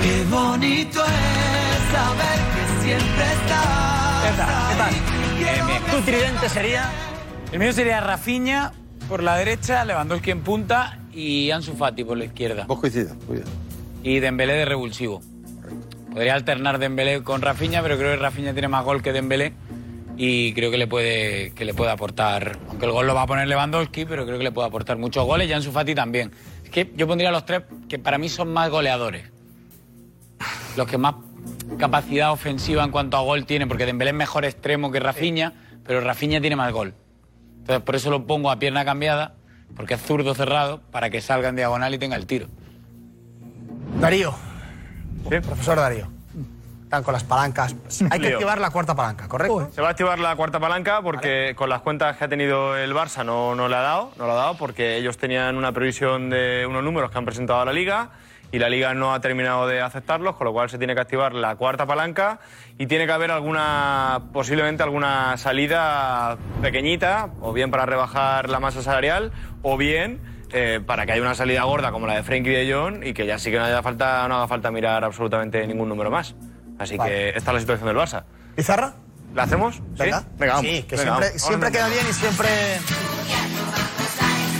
Qué 0.00 0.24
bonito 0.30 1.04
es 1.04 1.92
saber 1.92 2.38
que 2.54 2.82
siempre 2.82 3.24
estás. 3.24 4.24
¿Qué 4.24 4.38
tal? 4.38 5.90
¿Tu 5.90 6.00
tridente 6.00 6.48
sería? 6.48 7.11
El 7.52 7.58
mío 7.58 7.70
sería 7.74 8.00
Rafinha 8.00 8.72
por 9.10 9.22
la 9.22 9.36
derecha, 9.36 9.84
Lewandowski 9.84 10.30
en 10.30 10.40
punta 10.40 10.98
y 11.12 11.50
Ansu 11.50 11.74
Fati 11.74 12.02
por 12.02 12.16
la 12.16 12.24
izquierda. 12.24 12.64
Vos 12.66 12.80
coincides, 12.80 13.14
muy 13.28 13.36
bien. 13.36 13.48
Y 14.02 14.20
Dembélé 14.20 14.54
de 14.54 14.64
revulsivo. 14.64 15.20
Podría 16.10 16.32
alternar 16.34 16.78
Dembélé 16.78 17.22
con 17.22 17.42
Rafinha, 17.42 17.82
pero 17.82 17.98
creo 17.98 18.12
que 18.12 18.16
Rafinha 18.16 18.54
tiene 18.54 18.68
más 18.68 18.86
gol 18.86 19.02
que 19.02 19.12
Dembélé 19.12 19.52
y 20.16 20.54
creo 20.54 20.70
que 20.70 20.78
le 20.78 20.86
puede 20.86 21.52
que 21.52 21.66
le 21.66 21.74
puede 21.74 21.90
aportar, 21.90 22.58
aunque 22.70 22.86
el 22.86 22.92
gol 22.92 23.06
lo 23.06 23.14
va 23.14 23.22
a 23.22 23.26
poner 23.26 23.46
Lewandowski, 23.46 24.06
pero 24.06 24.24
creo 24.24 24.38
que 24.38 24.44
le 24.44 24.52
puede 24.52 24.68
aportar 24.68 24.96
muchos 24.96 25.26
goles 25.26 25.46
y 25.46 25.52
Ansu 25.52 25.72
Fati 25.72 25.94
también. 25.94 26.32
Es 26.64 26.70
que 26.70 26.90
yo 26.96 27.06
pondría 27.06 27.28
a 27.28 27.32
los 27.32 27.44
tres 27.44 27.64
que 27.86 27.98
para 27.98 28.16
mí 28.16 28.30
son 28.30 28.50
más 28.50 28.70
goleadores. 28.70 29.30
Los 30.78 30.86
que 30.86 30.96
más 30.96 31.16
capacidad 31.76 32.32
ofensiva 32.32 32.82
en 32.82 32.90
cuanto 32.90 33.18
a 33.18 33.20
gol 33.20 33.44
tienen, 33.44 33.68
porque 33.68 33.84
Dembélé 33.84 34.12
es 34.12 34.16
mejor 34.16 34.46
extremo 34.46 34.90
que 34.90 35.00
Rafinha, 35.00 35.52
pero 35.84 36.00
Rafinha 36.00 36.40
tiene 36.40 36.56
más 36.56 36.72
gol. 36.72 36.94
Entonces 37.62 37.84
por 37.84 37.94
eso 37.94 38.10
lo 38.10 38.26
pongo 38.26 38.50
a 38.50 38.58
pierna 38.58 38.84
cambiada, 38.84 39.34
porque 39.76 39.94
es 39.94 40.02
zurdo 40.02 40.34
cerrado, 40.34 40.80
para 40.90 41.10
que 41.10 41.20
salga 41.20 41.48
en 41.48 41.56
diagonal 41.56 41.94
y 41.94 41.98
tenga 41.98 42.16
el 42.16 42.26
tiro. 42.26 42.48
Darío. 44.00 44.34
Profesor 45.28 45.76
Darío. 45.78 46.08
Están 46.82 47.04
con 47.04 47.14
las 47.14 47.22
palancas. 47.22 47.74
Hay 48.10 48.20
que 48.20 48.26
Lío. 48.26 48.36
activar 48.36 48.60
la 48.60 48.70
cuarta 48.70 48.96
palanca, 48.96 49.28
¿correcto? 49.28 49.70
Se 49.72 49.80
va 49.80 49.88
a 49.88 49.90
activar 49.92 50.18
la 50.18 50.34
cuarta 50.34 50.58
palanca 50.58 51.00
porque 51.02 51.54
con 51.56 51.68
las 51.70 51.82
cuentas 51.82 52.16
que 52.16 52.24
ha 52.24 52.28
tenido 52.28 52.76
el 52.76 52.92
Barça 52.92 53.24
no, 53.24 53.54
no 53.54 53.68
le 53.68 53.76
ha 53.76 53.80
dado, 53.80 54.10
no 54.18 54.26
le 54.26 54.32
ha 54.32 54.34
dado 54.34 54.56
porque 54.56 54.96
ellos 54.96 55.16
tenían 55.16 55.56
una 55.56 55.72
previsión 55.72 56.28
de 56.28 56.66
unos 56.68 56.82
números 56.82 57.10
que 57.10 57.16
han 57.18 57.24
presentado 57.24 57.60
a 57.60 57.64
la 57.64 57.72
Liga 57.72 58.10
y 58.52 58.58
la 58.58 58.68
Liga 58.68 58.94
no 58.94 59.14
ha 59.14 59.20
terminado 59.20 59.66
de 59.66 59.80
aceptarlos, 59.80 60.36
con 60.36 60.44
lo 60.44 60.52
cual 60.52 60.68
se 60.68 60.78
tiene 60.78 60.94
que 60.94 61.00
activar 61.00 61.32
la 61.34 61.56
cuarta 61.56 61.86
palanca 61.86 62.38
y 62.78 62.86
tiene 62.86 63.06
que 63.06 63.12
haber 63.12 63.30
alguna, 63.30 64.24
posiblemente 64.32 64.82
alguna 64.82 65.36
salida 65.38 66.36
pequeñita, 66.60 67.30
o 67.40 67.52
bien 67.52 67.70
para 67.70 67.86
rebajar 67.86 68.50
la 68.50 68.60
masa 68.60 68.82
salarial, 68.82 69.32
o 69.62 69.78
bien 69.78 70.20
eh, 70.52 70.80
para 70.84 71.06
que 71.06 71.12
haya 71.12 71.22
una 71.22 71.34
salida 71.34 71.62
gorda 71.64 71.90
como 71.92 72.06
la 72.06 72.14
de 72.14 72.22
Frenkie 72.22 72.50
de 72.50 72.72
Jong 72.72 73.04
y 73.04 73.14
que 73.14 73.24
ya 73.24 73.38
sí 73.38 73.50
que 73.50 73.58
no, 73.58 73.64
haya 73.64 73.82
falta, 73.82 74.28
no 74.28 74.36
haga 74.36 74.48
falta 74.48 74.70
mirar 74.70 75.02
absolutamente 75.02 75.66
ningún 75.66 75.88
número 75.88 76.10
más. 76.10 76.34
Así 76.78 76.96
Vale. 76.98 77.10
que 77.10 77.28
esta 77.30 77.50
es 77.50 77.54
la 77.54 77.60
situación 77.60 77.88
del 77.88 77.96
Barça. 77.96 78.24
¿Pizarra? 78.54 78.92
¿La 79.34 79.44
hacemos? 79.44 79.76
¿Sí? 79.76 79.82
Venga, 79.98 80.24
vamos. 80.38 80.60
Sí, 80.60 80.82
que 80.82 80.96
Venga, 80.96 81.02
siempre, 81.02 81.26
vamos. 81.28 81.42
siempre 81.42 81.72
queda 81.72 81.88
bien 81.88 82.06
y 82.08 82.12
siempre... 82.12 82.48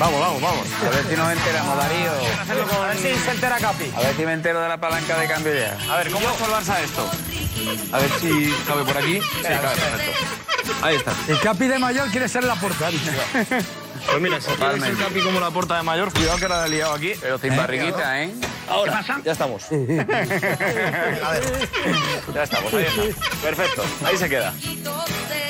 Vamos, 0.03 0.19
vamos, 0.19 0.43
vamos. 0.43 0.67
A 0.85 0.91
ver 0.91 1.07
si 1.09 1.15
nos 1.15 1.31
enteramos, 1.31 1.77
Darío. 1.77 2.11
A 2.11 2.87
ver 2.89 2.97
si 2.97 3.15
se 3.25 3.31
entera 3.31 3.57
Capi. 3.59 3.93
A 3.95 4.01
ver 4.01 4.17
si 4.17 4.27
me 4.27 4.33
entero 4.33 4.61
de 4.61 4.69
la 4.69 4.77
palanca 4.77 5.17
de 5.17 5.29
cambio 5.29 5.55
ya. 5.55 5.79
A 5.89 5.99
ver, 5.99 6.11
¿cómo 6.11 6.29
ha 6.29 6.33
hecho 6.35 6.45
el 6.45 6.51
Barça 6.51 6.81
esto? 6.81 7.09
A 7.93 7.99
ver 8.01 8.11
si 8.21 8.53
cabe 8.67 8.85
por 8.85 8.99
aquí. 8.99 9.21
Sí, 9.21 9.43
cabe, 9.43 9.77
perfecto. 9.77 10.13
Ahí 10.83 10.97
está. 10.97 11.13
El 11.29 11.39
Capi 11.39 11.69
de 11.69 11.79
mayor 11.79 12.11
quiere 12.11 12.29
ser 12.29 12.43
la 12.43 12.57
porta. 12.57 12.91
Pues 14.07 14.21
mira, 14.21 14.41
si 14.41 14.51
quieres 14.53 14.83
el 14.83 14.99
Capi 14.99 15.21
como 15.21 15.41
la 15.41 15.51
porta 15.51 15.77
de 15.77 15.83
mayor, 15.83 16.13
cuidado 16.13 16.39
que 16.39 16.49
la 16.49 16.67
he 16.67 16.69
liado 16.69 16.93
aquí. 16.93 17.13
Pero 17.21 17.39
sin 17.39 17.57
barriguita, 17.57 18.23
¿eh? 18.23 18.33
Ahora, 18.69 19.05
ya 19.25 19.33
estamos. 19.33 19.65
A 19.71 19.75
ver, 19.75 21.43
ya 22.35 22.43
estamos, 22.43 22.75
ahí 22.75 22.85
está. 22.85 23.03
Perfecto, 23.43 23.85
ahí 24.05 24.17
se 24.17 24.29
queda. 24.29 24.53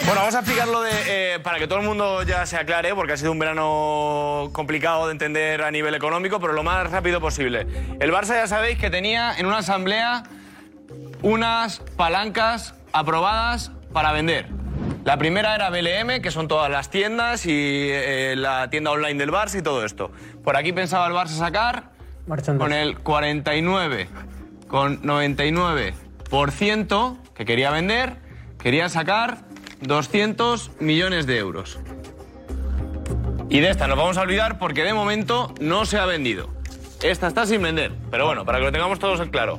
Bueno, 0.05 0.21
vamos 0.21 0.35
a 0.35 0.41
explicarlo 0.41 0.83
de, 0.83 0.91
eh, 1.07 1.39
para 1.41 1.59
que 1.59 1.69
todo 1.69 1.79
el 1.79 1.85
mundo 1.85 2.23
ya 2.25 2.45
se 2.47 2.57
aclare, 2.57 2.95
porque 2.95 3.13
ha 3.13 3.17
sido 3.17 3.31
un 3.31 3.39
verano 3.39 4.51
complicado 4.53 5.07
de 5.07 5.13
entender 5.13 5.63
a 5.63 5.71
nivel 5.71 5.95
económico, 5.95 6.41
pero 6.41 6.53
lo 6.53 6.65
más 6.65 6.91
rápido 6.91 7.21
posible. 7.21 7.67
El 8.01 8.11
Barça 8.11 8.35
ya 8.35 8.49
sabéis 8.49 8.79
que 8.79 8.91
tenía 8.91 9.35
en 9.37 9.47
una 9.47 9.59
asamblea 9.59 10.25
unas 11.23 11.79
palancas 11.97 12.75
aprobadas 12.93 13.71
para 13.93 14.11
vender. 14.13 14.62
La 15.05 15.17
primera 15.17 15.57
era 15.57 15.69
BLM, 15.69 16.23
que 16.23 16.31
son 16.31 16.47
todas 16.47 16.71
las 16.71 16.89
tiendas 16.89 17.45
y 17.47 17.89
eh, 17.91 18.37
la 18.37 18.71
tienda 18.71 18.93
online 18.93 19.19
del 19.19 19.33
Barça 19.33 19.59
y 19.59 19.63
todo 19.63 19.85
esto. 19.85 20.13
Por 20.45 20.57
aquí 20.57 20.73
pensaba 20.73 21.09
el 21.09 21.13
Barça 21.13 21.39
sacar 21.39 21.91
con 22.59 22.73
el 22.73 23.01
49, 23.01 24.07
con 24.69 25.03
99% 25.03 27.17
que 27.35 27.45
quería 27.45 27.73
vender, 27.73 28.15
quería 28.61 28.89
sacar 28.89 29.39
200 29.81 30.71
millones 30.79 31.27
de 31.27 31.39
euros. 31.39 31.81
Y 33.51 33.59
de 33.59 33.71
esta 33.71 33.89
nos 33.89 33.99
vamos 33.99 34.19
a 34.19 34.21
olvidar 34.21 34.61
porque 34.61 34.85
de 34.85 34.95
momento 34.95 35.53
no 35.61 35.85
se 35.85 35.99
ha 35.99 36.07
vendido. 36.07 36.49
Esta 37.03 37.27
está 37.27 37.45
sin 37.45 37.61
vender, 37.61 37.91
pero 38.13 38.27
bueno, 38.27 38.45
para 38.45 38.59
que 38.59 38.65
lo 38.67 38.73
tengamos 38.73 39.01
todos 39.01 39.19
en 39.19 39.31
claro. 39.31 39.59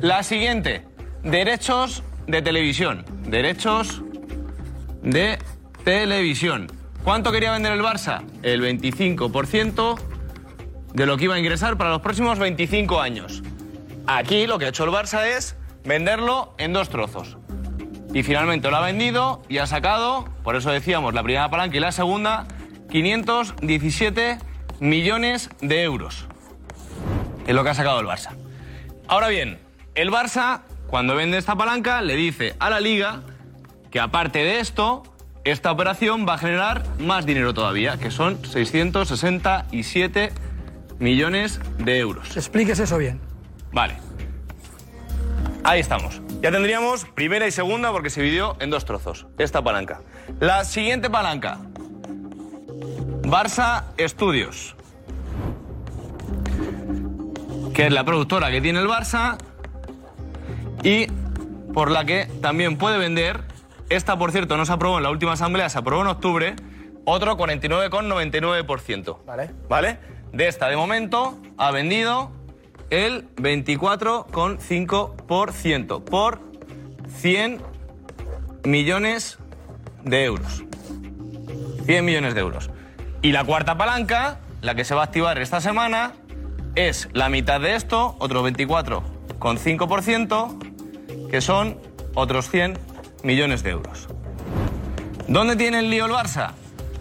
La 0.00 0.24
siguiente, 0.24 0.84
derechos 1.22 2.02
de 2.26 2.42
televisión. 2.42 3.04
Derechos 3.28 4.02
de 5.02 5.38
televisión. 5.84 6.70
¿Cuánto 7.04 7.32
quería 7.32 7.52
vender 7.52 7.72
el 7.72 7.82
Barça? 7.82 8.22
El 8.42 8.62
25% 8.62 9.98
de 10.94 11.06
lo 11.06 11.16
que 11.16 11.24
iba 11.24 11.34
a 11.34 11.38
ingresar 11.38 11.76
para 11.76 11.90
los 11.90 12.00
próximos 12.00 12.38
25 12.38 13.00
años. 13.00 13.42
Aquí 14.06 14.46
lo 14.46 14.58
que 14.58 14.66
ha 14.66 14.68
hecho 14.68 14.84
el 14.84 14.90
Barça 14.90 15.26
es 15.26 15.56
venderlo 15.84 16.54
en 16.58 16.72
dos 16.72 16.88
trozos. 16.88 17.36
Y 18.14 18.22
finalmente 18.22 18.70
lo 18.70 18.76
ha 18.76 18.84
vendido 18.84 19.42
y 19.48 19.58
ha 19.58 19.66
sacado, 19.66 20.26
por 20.44 20.54
eso 20.54 20.70
decíamos, 20.70 21.14
la 21.14 21.22
primera 21.22 21.50
palanca 21.50 21.76
y 21.76 21.80
la 21.80 21.92
segunda, 21.92 22.46
517 22.90 24.38
millones 24.80 25.50
de 25.60 25.82
euros. 25.82 26.26
Es 27.46 27.54
lo 27.54 27.64
que 27.64 27.70
ha 27.70 27.74
sacado 27.74 28.00
el 28.00 28.06
Barça. 28.06 28.36
Ahora 29.08 29.28
bien, 29.28 29.58
el 29.94 30.10
Barça, 30.10 30.60
cuando 30.88 31.16
vende 31.16 31.38
esta 31.38 31.56
palanca, 31.56 32.02
le 32.02 32.16
dice 32.16 32.54
a 32.58 32.70
la 32.70 32.80
liga 32.80 33.22
que 33.92 34.00
aparte 34.00 34.40
de 34.40 34.58
esto, 34.58 35.04
esta 35.44 35.70
operación 35.70 36.26
va 36.26 36.34
a 36.34 36.38
generar 36.38 36.82
más 36.98 37.26
dinero 37.26 37.52
todavía, 37.52 37.98
que 37.98 38.10
son 38.10 38.42
667 38.44 40.32
millones 40.98 41.60
de 41.78 41.98
euros. 41.98 42.36
Expliques 42.36 42.78
eso 42.78 42.96
bien. 42.96 43.20
Vale. 43.70 43.98
Ahí 45.62 45.78
estamos. 45.78 46.22
Ya 46.40 46.50
tendríamos 46.50 47.04
primera 47.04 47.46
y 47.46 47.52
segunda 47.52 47.92
porque 47.92 48.10
se 48.10 48.22
dividió 48.22 48.56
en 48.60 48.70
dos 48.70 48.84
trozos. 48.84 49.26
Esta 49.38 49.62
palanca. 49.62 50.00
La 50.40 50.64
siguiente 50.64 51.10
palanca. 51.10 51.58
Barça 53.22 53.84
Estudios. 53.98 54.74
Que 57.74 57.86
es 57.86 57.92
la 57.92 58.04
productora 58.04 58.50
que 58.50 58.60
tiene 58.60 58.80
el 58.80 58.88
Barça 58.88 59.36
y 60.82 61.06
por 61.72 61.90
la 61.90 62.04
que 62.04 62.26
también 62.40 62.78
puede 62.78 62.98
vender. 62.98 63.51
Esta, 63.92 64.16
por 64.16 64.32
cierto, 64.32 64.56
no 64.56 64.64
se 64.64 64.72
aprobó 64.72 64.96
en 64.96 65.02
la 65.02 65.10
última 65.10 65.34
asamblea, 65.34 65.68
se 65.68 65.78
aprobó 65.78 66.00
en 66.00 66.08
octubre. 66.08 66.56
Otro 67.04 67.36
49,99%. 67.36 69.18
Vale. 69.26 69.50
¿Vale? 69.68 69.98
De 70.32 70.48
esta, 70.48 70.68
de 70.68 70.76
momento, 70.76 71.36
ha 71.58 71.70
vendido 71.72 72.30
el 72.88 73.28
24,5% 73.36 76.04
por 76.04 76.40
100 77.06 77.60
millones 78.64 79.38
de 80.04 80.24
euros. 80.24 80.64
100 81.84 82.02
millones 82.02 82.34
de 82.34 82.40
euros. 82.40 82.70
Y 83.20 83.32
la 83.32 83.44
cuarta 83.44 83.76
palanca, 83.76 84.40
la 84.62 84.74
que 84.74 84.86
se 84.86 84.94
va 84.94 85.02
a 85.02 85.04
activar 85.04 85.38
esta 85.38 85.60
semana, 85.60 86.14
es 86.76 87.10
la 87.12 87.28
mitad 87.28 87.60
de 87.60 87.74
esto, 87.74 88.16
otro 88.20 88.42
24,5%, 88.48 91.28
que 91.28 91.42
son 91.42 91.76
otros 92.14 92.48
100 92.48 92.91
millones 93.22 93.62
de 93.62 93.70
euros. 93.70 94.08
¿Dónde 95.28 95.56
tiene 95.56 95.78
el 95.80 95.90
lío 95.90 96.06
el 96.06 96.12
Barça? 96.12 96.52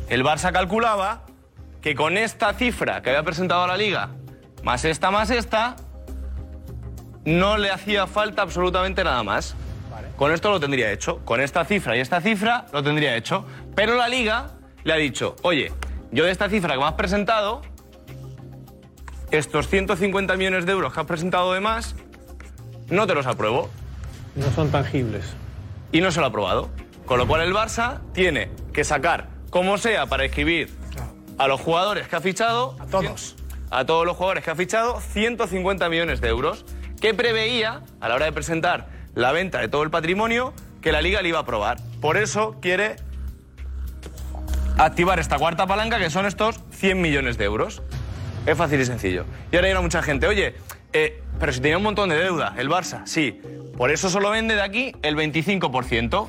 El 0.10 0.24
Barça 0.24 0.52
calculaba 0.52 1.24
que 1.82 1.96
con 1.96 2.18
esta 2.18 2.54
cifra 2.54 3.02
que 3.02 3.10
había 3.10 3.24
presentado 3.24 3.64
a 3.64 3.68
la 3.68 3.78
liga, 3.78 4.10
más 4.64 4.86
esta, 4.86 5.12
más 5.12 5.30
esta, 5.32 5.76
no 7.26 7.58
le 7.58 7.72
hacía 7.72 8.08
falta 8.08 8.42
absolutamente 8.42 9.04
nada 9.04 9.24
más. 9.24 9.56
Con 10.16 10.32
esto 10.32 10.52
lo 10.52 10.60
tendría 10.60 10.92
hecho. 10.92 11.20
Con 11.26 11.42
esta 11.42 11.66
cifra 11.66 11.98
y 11.98 12.00
esta 12.00 12.22
cifra 12.22 12.66
lo 12.72 12.84
tendría 12.84 13.16
hecho. 13.16 13.46
Pero 13.76 13.96
la 13.96 14.08
liga 14.08 14.52
le 14.84 14.94
ha 14.94 14.98
dicho, 14.98 15.36
oye, 15.42 15.72
yo 16.12 16.26
de 16.26 16.32
esta 16.32 16.50
cifra 16.50 16.74
que 16.74 16.80
me 16.80 16.86
has 16.86 16.94
presentado, 16.94 17.62
estos 19.32 19.68
150 19.68 20.36
millones 20.38 20.66
de 20.66 20.72
euros 20.74 20.94
que 20.94 21.00
has 21.00 21.06
presentado 21.06 21.54
de 21.54 21.60
más, 21.60 21.96
no 22.90 23.08
te 23.08 23.16
los 23.16 23.26
apruebo. 23.26 23.70
No 24.36 24.52
son 24.52 24.70
tangibles. 24.72 25.26
Y 25.92 26.02
no 26.02 26.12
se 26.12 26.20
lo 26.20 26.26
ha 26.26 26.30
aprobado. 26.30 26.70
Con 27.06 27.18
lo 27.18 27.28
cual 27.28 27.42
el 27.42 27.54
Barça 27.54 28.00
tiene 28.14 28.50
que 28.74 28.84
sacar, 28.84 29.28
como 29.50 29.78
sea, 29.78 30.06
para 30.06 30.24
escribir 30.24 30.70
a 31.38 31.48
los 31.48 31.60
jugadores 31.60 32.08
que 32.08 32.16
ha 32.16 32.22
fichado. 32.22 32.76
A 32.80 32.86
todos. 32.86 33.36
A 33.70 33.86
todos 33.86 34.06
los 34.06 34.16
jugadores 34.16 34.44
que 34.44 34.52
ha 34.52 34.56
fichado, 34.56 35.02
150 35.02 35.90
millones 35.90 36.22
de 36.22 36.30
euros, 36.30 36.66
que 37.02 37.14
preveía, 37.14 37.82
a 38.00 38.10
la 38.10 38.16
hora 38.16 38.26
de 38.26 38.32
presentar 38.32 38.88
la 39.16 39.32
venta 39.32 39.60
de 39.60 39.68
todo 39.68 39.84
el 39.84 39.90
patrimonio, 39.90 40.54
que 40.82 40.92
la 40.92 41.02
liga 41.02 41.22
le 41.22 41.30
iba 41.30 41.40
a 41.40 41.42
aprobar. 41.42 41.78
Por 42.00 42.18
eso 42.18 42.58
quiere 42.62 42.98
activar 44.78 45.20
esta 45.20 45.38
cuarta 45.38 45.68
palanca, 45.68 46.00
que 46.00 46.10
son 46.10 46.26
estos 46.26 46.60
100 46.72 47.02
millones 47.02 47.38
de 47.38 47.46
euros. 47.46 47.82
Es 48.46 48.58
fácil 48.58 48.80
y 48.80 48.86
sencillo. 48.86 49.26
Y 49.52 49.56
ahora 49.56 49.68
hay 49.68 49.76
mucha 49.76 50.02
gente, 50.02 50.28
oye, 50.28 50.56
eh, 50.94 51.22
pero 51.40 51.52
si 51.54 51.60
tenía 51.62 51.78
un 51.78 51.84
montón 51.84 52.10
de 52.10 52.16
deuda, 52.18 52.54
el 52.58 52.70
Barça, 52.70 53.06
sí. 53.06 53.42
Por 53.78 53.92
eso 53.92 54.10
solo 54.10 54.30
vende 54.30 54.56
de 54.56 54.62
aquí 54.62 54.94
el 55.02 55.16
25%. 55.16 56.28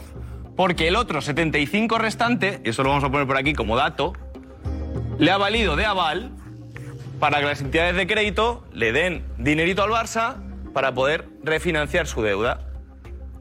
Porque 0.56 0.86
el 0.88 0.96
otro 0.96 1.20
75% 1.20 1.96
restante, 1.98 2.60
y 2.64 2.70
eso 2.70 2.82
lo 2.82 2.90
vamos 2.90 3.04
a 3.04 3.10
poner 3.10 3.26
por 3.26 3.38
aquí 3.38 3.54
como 3.54 3.74
dato, 3.76 4.12
le 5.18 5.30
ha 5.30 5.38
valido 5.38 5.76
de 5.76 5.86
aval 5.86 6.30
para 7.18 7.40
que 7.40 7.46
las 7.46 7.60
entidades 7.62 7.96
de 7.96 8.06
crédito 8.06 8.64
le 8.72 8.92
den 8.92 9.24
dinerito 9.38 9.82
al 9.82 9.90
Barça 9.90 10.36
para 10.74 10.92
poder 10.92 11.26
refinanciar 11.42 12.06
su 12.06 12.20
deuda. 12.22 12.60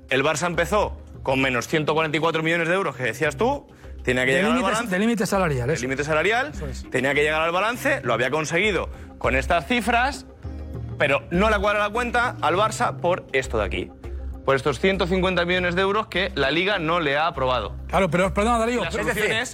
El 0.10 0.24
Barça 0.24 0.48
empezó 0.48 1.02
con 1.22 1.42
menos 1.42 1.68
144 1.68 2.44
millones 2.44 2.68
de 2.70 2.76
euros 2.76 2.96
que 2.96 3.04
decías 3.04 3.36
tú, 3.36 3.68
tenía 4.04 4.26
que 4.26 4.32
De 4.32 4.38
llegar 4.42 4.56
al 4.58 4.64
balance. 4.64 4.88
de 4.90 5.00
límite 5.00 5.26
salarial. 5.26 5.70
El 5.70 5.82
límite 5.82 6.04
salarial 6.04 6.52
tenía 6.92 7.14
que 7.14 7.24
llegar 7.24 7.42
al 7.42 7.52
balance, 7.52 8.00
lo 8.04 8.14
había 8.14 8.32
conseguido 8.32 8.90
con 9.18 9.36
estas 9.36 9.68
cifras, 9.68 10.26
pero 11.02 11.24
no 11.32 11.50
le 11.50 11.58
cuadra 11.58 11.80
la 11.80 11.90
cuenta 11.90 12.36
al 12.42 12.56
Barça 12.56 12.96
por 12.96 13.26
esto 13.34 13.58
de 13.58 13.64
aquí. 13.66 13.92
Por 14.46 14.56
estos 14.56 14.80
150 14.80 15.46
millones 15.46 15.74
de 15.76 15.82
euros 15.82 16.06
que 16.08 16.32
la 16.36 16.52
Liga 16.52 16.78
no 16.78 17.00
le 17.00 17.18
ha 17.18 17.26
aprobado. 17.26 17.76
Claro, 17.88 18.08
pero 18.10 18.32
perdona, 18.32 18.60
Darío. 18.60 18.84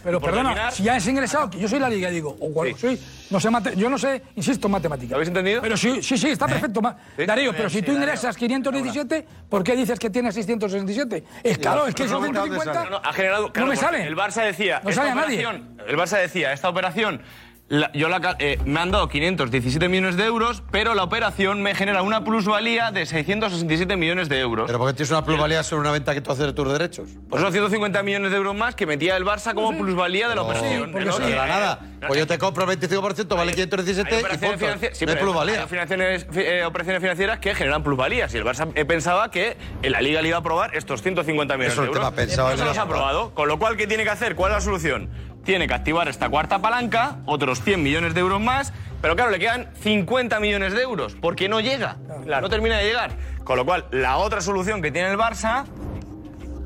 Pero- 0.04 0.20
perdona, 0.20 0.50
terminar- 0.50 0.72
si 0.74 0.84
ya 0.84 0.98
es 0.98 1.08
ingresado, 1.08 1.50
que 1.50 1.58
yo 1.60 1.68
soy 1.70 1.80
la 1.80 1.90
liga, 1.90 2.10
digo, 2.10 2.36
o 2.40 2.52
cual- 2.54 2.76
soy, 2.78 3.00
no 3.30 3.40
sé, 3.40 3.50
mate- 3.50 3.76
yo 3.78 3.90
no 3.90 3.98
sé, 3.98 4.22
insisto 4.36 4.68
en 4.68 4.72
matemáticas. 4.74 5.12
¿Lo 5.12 5.16
habéis 5.18 5.30
entendido? 5.30 5.62
Pero 5.62 5.78
sí, 5.78 6.02
sí, 6.04 6.18
sí, 6.18 6.30
está 6.30 6.48
perfecto. 6.48 6.82
ma- 6.82 6.98
Darío, 7.26 7.54
pero 7.56 7.70
si 7.70 7.82
tú 7.82 7.94
ingresas 7.94 8.36
517, 8.36 9.26
¿por 9.50 9.64
qué 9.64 9.76
dices 9.76 9.98
que 10.00 10.10
tienes 10.10 10.36
667? 10.36 11.24
Es 11.44 11.58
claro, 11.58 11.88
es 11.88 11.96
que 11.96 12.04
esos 12.04 12.22
150 12.22 12.84
No, 12.84 12.90
no, 12.90 13.02
ha 13.04 13.14
generado, 13.14 13.48
no 13.48 13.54
claro, 13.54 13.68
me 13.70 13.76
porque 13.76 13.86
sale. 13.92 14.06
El 14.08 14.16
Barça 14.18 14.44
decía, 14.44 14.82
No 14.84 14.92
sale 14.92 15.12
a 15.12 15.16
nadie. 15.16 15.42
el 15.88 15.98
Barça 15.98 16.18
decía, 16.20 16.52
esta 16.54 16.68
operación, 16.70 17.22
la- 17.70 17.92
yo 17.94 18.08
la, 18.08 18.36
eh, 18.40 18.58
me 18.66 18.80
han 18.80 18.92
dado 18.92 19.10
517 19.10 19.90
millones 19.90 20.16
de 20.16 20.24
euros, 20.26 20.64
pero 20.72 20.96
la 20.96 21.04
operación 21.04 21.62
me 21.62 21.76
genera 21.76 22.02
una 22.02 22.24
plusvalía 22.24 22.92
de 22.92 23.06
667 23.06 23.98
millones 23.98 24.30
de 24.30 24.40
euros. 24.40 24.68
¿Pero 24.68 24.80
por 24.80 24.88
qué 24.88 24.94
tienes 24.94 25.12
una 25.12 25.26
plusvalía 25.26 25.64
sobre 25.64 25.82
una 25.82 25.92
venta 25.92 26.14
que 26.14 26.22
tú 26.22 26.32
haces 26.32 26.46
de 26.46 26.54
tus 26.54 26.72
derechos? 26.72 27.10
Pues 27.30 27.42
son 27.42 27.52
150 27.52 28.02
millones 28.04 28.32
de 28.32 28.38
euros 28.38 28.56
más 28.56 28.74
que 28.76 28.86
metía 28.86 29.18
el 29.18 29.26
Barça 29.26 29.54
como 29.54 29.78
plusvalía 29.78 30.30
de 30.30 30.36
la 30.36 30.44
operación. 30.44 30.92
porque 30.92 31.06
¿no? 31.06 31.12
sí. 31.14 31.24
De 31.24 31.36
la 31.36 31.46
nada. 31.46 31.80
Pues 32.08 32.20
yo 32.20 32.28
te 32.28 32.38
compro 32.38 32.66
25%, 32.68 33.36
vale 33.36 33.52
517 33.54 34.14
Hay 34.16 34.22
y 34.22 34.24
operaciones 34.24 34.60
punto. 34.60 34.66
financieras- 34.66 34.98
sí, 34.98 35.06
no 35.06 35.12
hay 35.12 35.18
plusvalía. 35.18 35.56
hay 35.58 35.64
operaciones, 35.64 36.28
eh, 36.36 36.64
operaciones 36.64 37.02
financieras 37.02 37.40
que 37.40 37.56
generan 37.56 37.84
plusvalías. 37.84 38.34
Y 38.34 38.38
el 38.38 38.46
Barça 38.46 38.72
eh, 38.76 38.86
pensaba 38.86 39.32
que 39.32 39.58
en 39.82 39.92
la 39.92 40.00
Liga 40.00 40.22
le 40.22 40.28
iba 40.30 40.38
a 40.38 40.40
aprobar 40.42 40.76
estos 40.76 41.02
150 41.02 41.56
millones 41.58 41.74
Eso 41.74 41.82
de 41.82 41.88
euros. 41.88 42.12
pensaba 42.14 42.52
no 42.52 42.58
se 42.58 42.66
los 42.66 42.78
ha 42.78 42.84
aprobado. 42.84 43.34
Con 43.34 43.48
lo 43.48 43.58
cual, 43.60 43.76
¿qué 43.76 43.88
tiene 43.88 44.04
que 44.04 44.12
hacer? 44.12 44.36
¿Cuál 44.36 44.52
es 44.52 44.58
la 44.58 44.62
solución? 44.62 45.10
Tiene 45.48 45.66
que 45.66 45.74
activar 45.74 46.10
esta 46.10 46.28
cuarta 46.28 46.60
palanca, 46.60 47.20
otros 47.26 47.62
100 47.62 47.82
millones 47.82 48.14
de 48.14 48.20
euros 48.20 48.42
más, 48.42 48.74
pero 49.02 49.16
claro, 49.16 49.32
le 49.32 49.40
quedan 49.40 49.70
50 49.80 50.42
millones 50.42 50.74
de 50.74 50.82
euros, 50.82 51.16
porque 51.16 51.48
no 51.48 51.62
llega. 51.62 51.96
No 52.26 52.50
termina 52.50 52.78
de 52.80 52.84
llegar. 52.84 53.12
Con 53.46 53.56
lo 53.56 53.64
cual, 53.64 53.86
la 53.92 54.18
otra 54.18 54.42
solución 54.42 54.82
que 54.82 54.92
tiene 54.92 55.10
el 55.10 55.18
Barça 55.18 55.64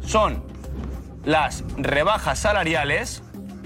son 0.03 0.43
las 1.23 1.63
rebajas 1.77 2.39
salariales 2.39 3.21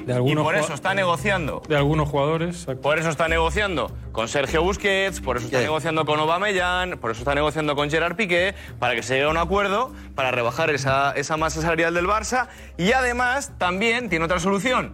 De 0.05 0.21
y 0.23 0.35
por 0.35 0.55
eso 0.55 0.73
está 0.75 0.93
negociando 0.93 1.63
De 1.67 1.75
algunos 1.75 2.07
jugadores. 2.07 2.67
por 2.81 2.99
eso 2.99 3.09
está 3.09 3.27
negociando 3.27 3.91
con 4.11 4.27
Sergio 4.27 4.61
Busquets, 4.61 5.19
por 5.19 5.37
eso 5.37 5.47
está 5.47 5.59
negociando 5.59 6.05
con 6.05 6.19
Aubameyang, 6.19 6.99
por 6.99 7.09
eso 7.09 7.21
está 7.21 7.33
negociando 7.33 7.75
con 7.75 7.89
Gerard 7.89 8.15
Piqué, 8.15 8.53
para 8.77 8.93
que 8.93 9.01
se 9.01 9.15
llegue 9.15 9.25
a 9.25 9.29
un 9.29 9.37
acuerdo 9.37 9.91
para 10.13 10.29
rebajar 10.29 10.69
esa, 10.69 11.11
esa 11.13 11.37
masa 11.37 11.61
salarial 11.61 11.95
del 11.95 12.05
Barça. 12.05 12.49
Y 12.77 12.91
además 12.91 13.51
también 13.57 14.09
tiene 14.09 14.25
otra 14.25 14.39
solución, 14.39 14.93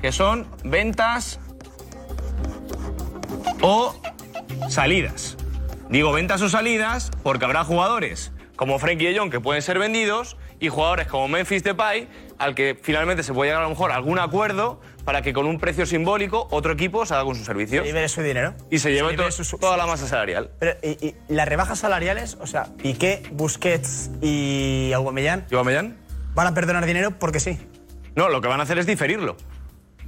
que 0.00 0.12
son 0.12 0.46
ventas 0.62 1.40
o 3.62 3.96
salidas. 4.68 5.36
Digo 5.88 6.12
ventas 6.12 6.40
o 6.42 6.48
salidas 6.48 7.10
porque 7.24 7.44
habrá 7.44 7.64
jugadores 7.64 8.32
como 8.56 8.78
Frenkie 8.78 9.12
de 9.12 9.18
Jong 9.18 9.30
que 9.30 9.40
pueden 9.40 9.62
ser 9.62 9.78
vendidos 9.78 10.36
y 10.58 10.68
jugadores 10.68 11.06
como 11.06 11.28
Memphis 11.28 11.62
Depay 11.62 12.08
al 12.38 12.54
que 12.54 12.78
finalmente 12.80 13.22
se 13.22 13.32
puede 13.32 13.48
llegar 13.50 13.60
a 13.62 13.64
lo 13.64 13.70
mejor 13.70 13.92
a 13.92 13.96
algún 13.96 14.18
acuerdo 14.18 14.80
para 15.04 15.22
que 15.22 15.32
con 15.32 15.46
un 15.46 15.58
precio 15.58 15.86
simbólico 15.86 16.48
otro 16.50 16.72
equipo 16.72 17.06
se 17.06 17.14
haga 17.14 17.24
con 17.24 17.34
sus 17.36 17.46
servicios. 17.46 17.82
Se 17.82 17.86
libere 17.88 18.08
su 18.08 18.22
dinero. 18.22 18.54
Y 18.70 18.78
se 18.78 18.92
lleve 18.92 19.10
libere 19.12 19.30
to- 19.30 19.44
su- 19.44 19.58
toda 19.58 19.76
la 19.76 19.86
masa 19.86 20.06
salarial. 20.06 20.50
Pero, 20.58 20.72
y, 20.82 21.06
y 21.06 21.14
las 21.28 21.48
rebajas 21.48 21.78
salariales, 21.78 22.36
o 22.40 22.46
sea, 22.46 22.66
Piqué, 22.76 23.22
Busquets 23.32 24.10
y 24.20 24.92
Aubameyang, 24.94 25.46
¿Y 25.50 25.54
Aubameyang? 25.54 25.96
van 26.34 26.46
a 26.48 26.54
perdonar 26.54 26.84
dinero 26.86 27.12
porque 27.18 27.40
sí. 27.40 27.58
No, 28.14 28.28
lo 28.28 28.40
que 28.40 28.48
van 28.48 28.60
a 28.60 28.62
hacer 28.64 28.78
es 28.78 28.86
diferirlo. 28.86 29.36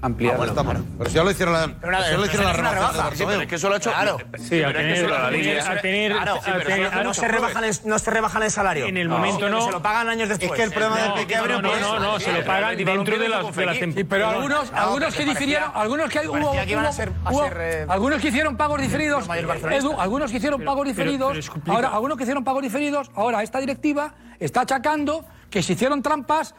Ampliarlo. 0.00 0.44
Ah, 0.44 0.46
bueno, 0.54 0.72
está- 0.72 0.84
Pero 0.98 1.10
si 1.10 1.16
ya 1.16 1.24
lo 1.24 1.30
hicieron 1.32 1.54
la, 1.54 1.66
Pero 1.66 1.88
una- 1.88 2.04
si 2.04 2.10
ya 2.12 2.16
lo 2.18 2.26
hicieron 2.26 2.46
la 2.46 2.52
rebaja 2.52 3.10
Sí, 3.16 3.24
pero 3.26 3.40
es 3.40 3.48
que 3.48 3.54
eso 3.56 3.68
lo 3.68 3.74
ha 3.74 3.78
hecho. 3.78 3.90
Claro. 3.90 4.18
Sí, 4.38 4.62
a 4.62 4.72
tener- 4.72 6.12
a 6.12 7.02
no, 7.02 7.14
se 7.14 7.26
rebajan 7.26 7.64
el, 7.64 7.74
no 7.84 7.98
se 7.98 8.10
rebajan 8.10 8.42
el 8.44 8.50
salario. 8.50 8.86
En 8.86 8.96
el 8.96 9.08
momento 9.08 9.48
no. 9.48 9.60
Se 9.66 9.72
lo 9.72 9.82
pagan 9.82 10.08
años 10.08 10.28
después. 10.28 10.50
Es 10.52 10.56
que 10.56 10.62
el 10.62 10.70
problema 10.72 10.98
del 11.00 11.08
No, 11.08 11.14
Piqué 11.16 11.34
no, 11.34 11.40
abrió 11.40 11.62
no, 11.62 11.76
no, 11.76 11.98
no, 11.98 12.20
se 12.20 12.32
lo 12.32 12.44
pagan 12.44 12.76
dentro 12.76 13.18
de 13.18 13.28
las 13.28 13.46
Sí, 13.94 14.04
pero 14.04 14.28
algunos, 14.28 14.72
algunos 14.72 15.14
que 15.14 15.24
difirieron, 15.24 15.70
algunos 15.74 16.10
que 16.10 16.28
hubo, 16.28 16.54
eh, 16.54 17.86
algunos 17.88 18.20
que 18.20 18.28
hicieron 18.28 18.56
pagos 18.56 18.80
diferidos. 18.80 19.28
Edu, 19.70 20.00
algunos 20.00 20.30
que 20.30 20.36
hicieron 20.36 20.62
pagos 20.64 20.86
diferidos, 20.86 21.50
ahora 21.66 21.88
algunos 21.88 22.16
que 22.16 22.22
hicieron 22.22 22.44
pagos 22.44 22.62
diferidos, 22.62 23.10
ahora 23.14 23.42
esta 23.42 23.58
directiva 23.58 24.14
está 24.38 24.60
achacando 24.62 25.24
que 25.50 25.62
se 25.62 25.72
hicieron 25.72 26.02
trampas 26.02 26.54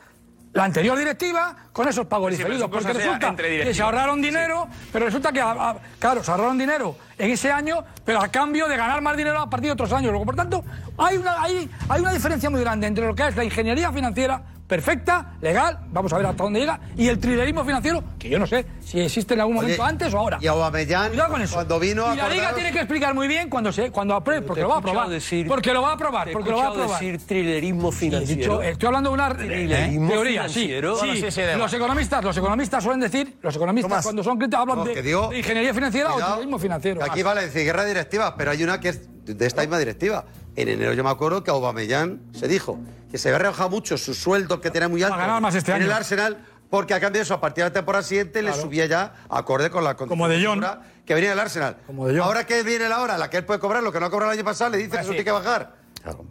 la 0.53 0.63
anterior 0.63 0.97
directiva 0.97 1.55
con 1.71 1.87
esos 1.87 2.07
pagos 2.07 2.31
Sí, 2.31 2.37
pero 2.37 2.49
diferidos. 2.49 2.69
Porque 2.71 2.93
resulta 2.93 3.35
que 3.65 3.73
se 3.73 3.81
ahorraron 3.83 4.21
dinero, 4.21 4.67
pero 4.91 5.05
resulta 5.05 5.31
que, 5.31 5.41
a- 5.41 5.51
a- 5.51 5.75
claro, 5.99 6.23
se 6.23 6.31
ahorraron 6.31 6.57
dinero 6.57 6.95
en 7.17 7.29
ese 7.31 7.51
año, 7.51 7.83
pero 8.03 8.21
a 8.21 8.27
cambio 8.29 8.67
de 8.67 8.75
ganar 8.75 9.01
más 9.01 9.15
dinero 9.15 9.39
a 9.41 9.49
partir 9.49 9.67
de 9.67 9.73
otros 9.73 9.93
años. 9.93 10.11
Luego, 10.11 10.25
por 10.25 10.35
tanto, 10.35 10.63
hay 10.97 11.17
una, 11.17 11.41
hay, 11.41 11.69
hay 11.87 12.01
una 12.01 12.11
diferencia 12.13 12.49
muy 12.49 12.61
grande 12.61 12.87
entre 12.87 13.05
lo 13.05 13.13
que 13.15 13.27
es 13.27 13.35
la 13.35 13.43
ingeniería 13.43 13.91
financiera 13.91 14.41
perfecta, 14.70 15.34
legal, 15.41 15.80
vamos 15.89 16.13
a 16.13 16.17
ver 16.17 16.28
hasta 16.28 16.43
dónde 16.43 16.59
llega, 16.59 16.80
y 16.95 17.07
el 17.07 17.17
trilerismo 17.17 17.65
financiero, 17.65 18.03
que 18.20 18.30
yo 18.30 18.38
no 18.38 18.45
sé 18.45 18.65
si 18.80 18.99
existe 19.01 19.34
en 19.34 19.39
algún 19.41 19.57
Oye, 19.57 19.63
momento 19.63 19.84
antes 19.84 20.13
o 20.13 20.20
ahora. 20.20 20.38
Y 20.39 20.45
Aubameyang, 20.45 21.09
Cuidado 21.09 21.32
con 21.32 21.41
eso. 21.41 21.55
cuando 21.55 21.80
vino, 21.80 22.03
y 22.13 22.17
la 22.17 22.30
Liga 22.30 22.49
acordaros- 22.49 22.55
tiene 22.55 22.72
que 22.72 22.78
explicar 22.80 23.13
muy 23.15 23.28
bien 23.28 23.49
cuando 23.49 23.72
se 23.74 23.89
cuando 23.89 24.13
apruebe, 24.15 24.43
porque 24.45 24.61
lo 24.61 24.70
va 24.70 24.76
a 24.76 24.78
aprobar. 24.78 25.09
decir- 25.09 25.47
porque 25.47 25.74
lo 25.74 25.82
va 25.82 25.89
a 25.89 25.93
aprobar, 25.95 26.32
porque 26.32 26.51
lo 26.51 26.57
va 26.57 26.65
a 26.65 26.70
aprobar. 26.70 26.99
decir 26.99 27.20
trilerismo 27.26 27.91
financiero. 27.91 28.59
dicho- 28.59 28.61
estoy 28.61 28.88
hablando 28.88 29.09
de 29.09 29.13
una 29.15 29.30
Trilerismo 29.36 30.09
teoría, 30.11 30.47
sí. 30.47 30.53
financiero. 30.53 30.95
Sí, 30.97 31.07
Bueno, 31.07 31.32
sí, 31.32 31.41
los 31.57 31.74
economistas, 31.74 32.24
los 32.24 32.38
economistas 32.38 32.84
suelen 32.84 32.99
decir, 33.01 33.38
los 33.41 33.55
economistas 33.55 33.89
Tomás. 33.89 34.03
cuando 34.05 34.24
son 34.24 34.38
críticos 34.38 34.61
hablan 34.61 34.78
No, 34.78 34.86
de, 34.86 34.93
que 34.93 35.01
digo- 35.01 35.30
de 35.30 35.39
ingeniería 35.39 35.74
financiera 35.74 36.11
Cuidado, 36.11 36.32
o 36.32 36.36
trilerismo 36.36 36.59
financiero. 36.59 36.99
que 37.01 37.09
Aquí 37.09 37.24
vale 37.24 37.41
decir 37.41 37.63
guerra 37.63 37.82
de 37.84 37.88
directivas, 37.89 38.34
pero 38.38 38.51
hay 38.51 38.63
una 38.63 38.80
que 38.80 38.89
es 38.89 39.09
de 39.26 39.45
esta 39.47 39.61
misma 39.61 39.80
directiva. 39.80 40.26
En 40.60 40.68
enero 40.68 40.93
yo 40.93 41.05
me 41.05 41.10
acuerdo 41.10 41.41
que 41.41 41.51
a 41.51 41.53
Aubameyang 41.53 42.20
se 42.34 42.49
dijo 42.49 42.78
que 43.10 43.18
se 43.18 43.30
había 43.30 43.39
rebajado 43.39 43.70
mucho 43.70 43.97
su 43.97 44.14
sueldo 44.14 44.60
que 44.60 44.70
tenía 44.70 44.89
muy 44.89 45.01
alto 45.01 45.16
más 45.39 45.55
este 45.55 45.72
en 45.72 45.84
el. 45.84 45.91
Arsenal 45.91 46.38
porque 46.70 46.93
a 46.93 46.99
cambio 46.99 47.20
de 47.20 47.24
eso 47.24 47.34
a 47.34 47.39
partir 47.39 47.64
de 47.64 47.70
la 47.70 47.74
temporada 47.74 48.03
siguiente 48.03 48.41
le 48.41 48.53
subía 48.53 48.86
ya 48.86 49.14
acorde 49.30 49.70
con 49.70 49.86
la 49.86 49.95
Como 49.95 50.28
de 50.28 50.36
condición 50.36 50.80
que 51.05 51.14
venía 51.14 51.30
del 51.30 51.39
Arsenal. 51.39 51.78
Como 51.88 52.07
de 52.07 52.18
Jong. 52.18 52.28
Ahora 52.28 52.45
que 52.45 52.62
viene 52.64 52.89
la 52.89 52.99
hora, 52.99 53.18
la 53.18 53.30
que 53.30 53.38
él 53.38 53.45
puede 53.45 53.60
cobrar, 53.60 53.82
lo 53.82 53.91
que 53.91 54.01
no 54.01 54.07
ha 54.07 54.10
cobrado 54.12 54.34
el 54.34 54.38
año 54.38 54.45
pasado, 54.45 54.72
le 54.72 54.78
dice 54.78 54.91
que 54.91 54.97
eso 54.97 55.10
tiene 55.10 55.24
que 55.24 55.32
bajar. 55.32 55.76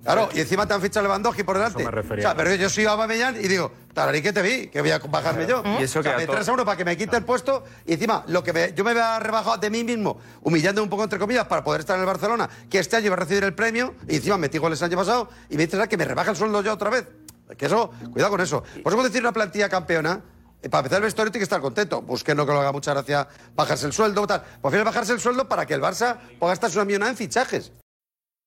Claro, 0.02 0.28
y 0.34 0.40
encima 0.40 0.66
te 0.66 0.74
han 0.74 0.80
fichado 0.80 1.04
Lewandowski 1.04 1.42
por 1.44 1.56
delante. 1.56 1.82
Eso 1.82 1.90
me 1.90 1.94
refería. 1.94 2.24
O 2.24 2.28
sea, 2.28 2.36
pero 2.36 2.54
yo 2.54 2.68
soy 2.70 2.86
Aubameyang 2.86 3.36
y 3.36 3.48
digo, 3.48 3.70
tararí 3.92 4.22
que 4.22 4.32
te 4.32 4.42
vi, 4.42 4.68
que 4.68 4.80
voy 4.80 4.90
a 4.90 4.98
bajarme 4.98 5.46
yo. 5.46 5.62
Y 5.78 5.82
eso 5.82 6.00
O 6.00 6.02
sea, 6.02 6.16
que 6.16 6.22
a 6.24 6.26
me 6.26 6.38
a 6.48 6.52
uno 6.52 6.64
para 6.64 6.76
que 6.76 6.84
me 6.84 6.96
quite 6.96 7.16
el 7.16 7.24
puesto 7.24 7.64
y 7.86 7.92
encima 7.94 8.24
lo 8.28 8.42
que 8.42 8.52
me- 8.52 8.72
yo 8.72 8.82
me 8.84 8.90
había 8.92 9.18
rebajado 9.18 9.56
de 9.58 9.70
mí 9.70 9.84
mismo, 9.84 10.18
humillando 10.42 10.82
un 10.82 10.88
poco 10.88 11.04
entre 11.04 11.18
comillas 11.18 11.46
para 11.46 11.62
poder 11.62 11.80
estar 11.80 11.96
en 11.96 12.00
el 12.00 12.06
Barcelona, 12.06 12.48
que 12.70 12.78
este 12.78 12.96
año 12.96 13.06
iba 13.06 13.14
a 13.16 13.18
recibir 13.18 13.44
el 13.44 13.54
premio 13.54 13.94
y 14.08 14.16
encima 14.16 14.38
metí 14.38 14.58
goles 14.58 14.80
el 14.80 14.86
año 14.86 14.96
pasado 14.96 15.28
y 15.50 15.56
me 15.56 15.66
dices 15.66 15.86
que 15.88 15.96
me 15.96 16.04
rebaja 16.04 16.30
el 16.30 16.36
sueldo 16.36 16.62
yo 16.62 16.72
otra 16.72 16.90
vez. 16.90 17.06
Que 17.56 17.66
eso, 17.66 17.90
cuidado 18.12 18.30
con 18.32 18.40
eso. 18.40 18.62
Por 18.82 18.92
eso 18.92 19.02
decir 19.02 19.20
una 19.22 19.32
plantilla 19.32 19.68
campeona. 19.68 20.20
eh, 20.62 20.68
Para 20.68 20.80
empezar 20.80 20.98
el 20.98 21.04
vestuario 21.04 21.30
tiene 21.32 21.40
que 21.40 21.44
estar 21.44 21.60
contento. 21.60 22.02
Busque 22.02 22.34
no 22.34 22.44
que 22.44 22.52
lo 22.52 22.60
haga 22.60 22.72
mucha 22.72 22.92
gracia 22.92 23.26
bajarse 23.54 23.86
el 23.86 23.92
sueldo 23.92 24.26
tal. 24.26 24.42
Por 24.60 24.72
fin 24.72 24.84
bajarse 24.84 25.12
el 25.12 25.20
sueldo 25.20 25.48
para 25.48 25.64
que 25.64 25.72
el 25.74 25.80
Barça 25.80 26.16
pueda 26.38 26.52
gastarse 26.52 26.76
una 26.78 26.84
millonada 26.84 27.10
en 27.10 27.16
fichajes. 27.16 27.72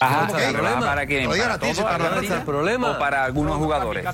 Ajá, 0.00 0.26
¿Cómo 0.28 0.38
¿la 0.38 0.46
que? 0.46 0.52
rebaja 0.52 0.80
para 0.80 1.06
quién? 1.06 1.28
¿Para 1.28 1.58
toda 1.58 1.74
para 1.98 2.44
problema. 2.44 2.90
¿O 2.92 2.98
para 3.00 3.24
algunos 3.24 3.56
jugadores? 3.56 4.06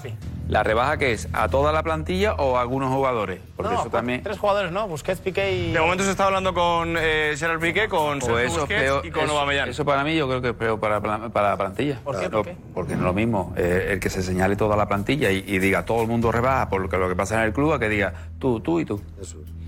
¿La 0.48 0.62
rebaja 0.62 0.96
qué 0.96 1.12
es? 1.12 1.28
¿A 1.34 1.48
toda 1.48 1.72
la 1.72 1.82
plantilla 1.82 2.34
o 2.34 2.56
a 2.56 2.62
algunos 2.62 2.90
jugadores? 2.90 3.40
Porque 3.54 3.74
eso 3.74 3.90
también... 3.90 4.22
Tres 4.22 4.38
jugadores, 4.38 4.72
¿no? 4.72 4.88
Busquets, 4.88 5.20
Piqué 5.20 5.52
y... 5.52 5.72
De 5.72 5.80
momento 5.80 6.02
se 6.04 6.10
está 6.10 6.24
hablando 6.26 6.54
con 6.54 6.96
eh, 6.98 7.34
Gerard 7.36 7.60
Piqué, 7.60 7.88
con 7.88 8.20
Sergio 8.22 8.34
Pues 8.34 8.50
eso 8.50 8.60
Busquets 8.60 8.82
peor. 8.82 9.06
y 9.06 9.10
con 9.10 9.24
eso, 9.24 9.32
Aubameyang. 9.32 9.68
eso 9.68 9.84
para 9.84 10.04
mí 10.04 10.14
yo 10.16 10.26
creo 10.26 10.40
que 10.40 10.48
es 10.50 10.54
peor 10.54 10.80
para, 10.80 11.00
la- 11.00 11.28
para 11.28 11.50
la 11.50 11.56
plantilla. 11.58 12.00
¿Por 12.02 12.14
qué? 12.14 12.20
Claro, 12.28 12.42
¿Por 12.44 12.46
qué? 12.46 12.56
Porque 12.74 12.92
no 12.94 12.98
es 13.00 13.04
lo 13.04 13.12
mismo 13.14 13.52
eh, 13.56 13.88
el 13.92 14.00
que 14.00 14.08
se 14.10 14.22
señale 14.22 14.56
toda 14.56 14.76
la 14.76 14.86
plantilla 14.88 15.30
y, 15.30 15.44
y 15.46 15.58
diga 15.58 15.84
todo 15.84 16.00
el 16.02 16.08
mundo 16.08 16.30
rebaja 16.32 16.68
por 16.70 16.80
lo 16.80 16.88
que, 16.88 16.96
lo 16.96 17.08
que 17.10 17.16
pasa 17.16 17.36
en 17.36 17.42
el 17.44 17.52
club 17.52 17.72
a 17.74 17.78
que 17.78 17.88
diga 17.90 18.12
tú, 18.38 18.60
tú 18.60 18.80
y 18.80 18.84
tú. 18.86 19.02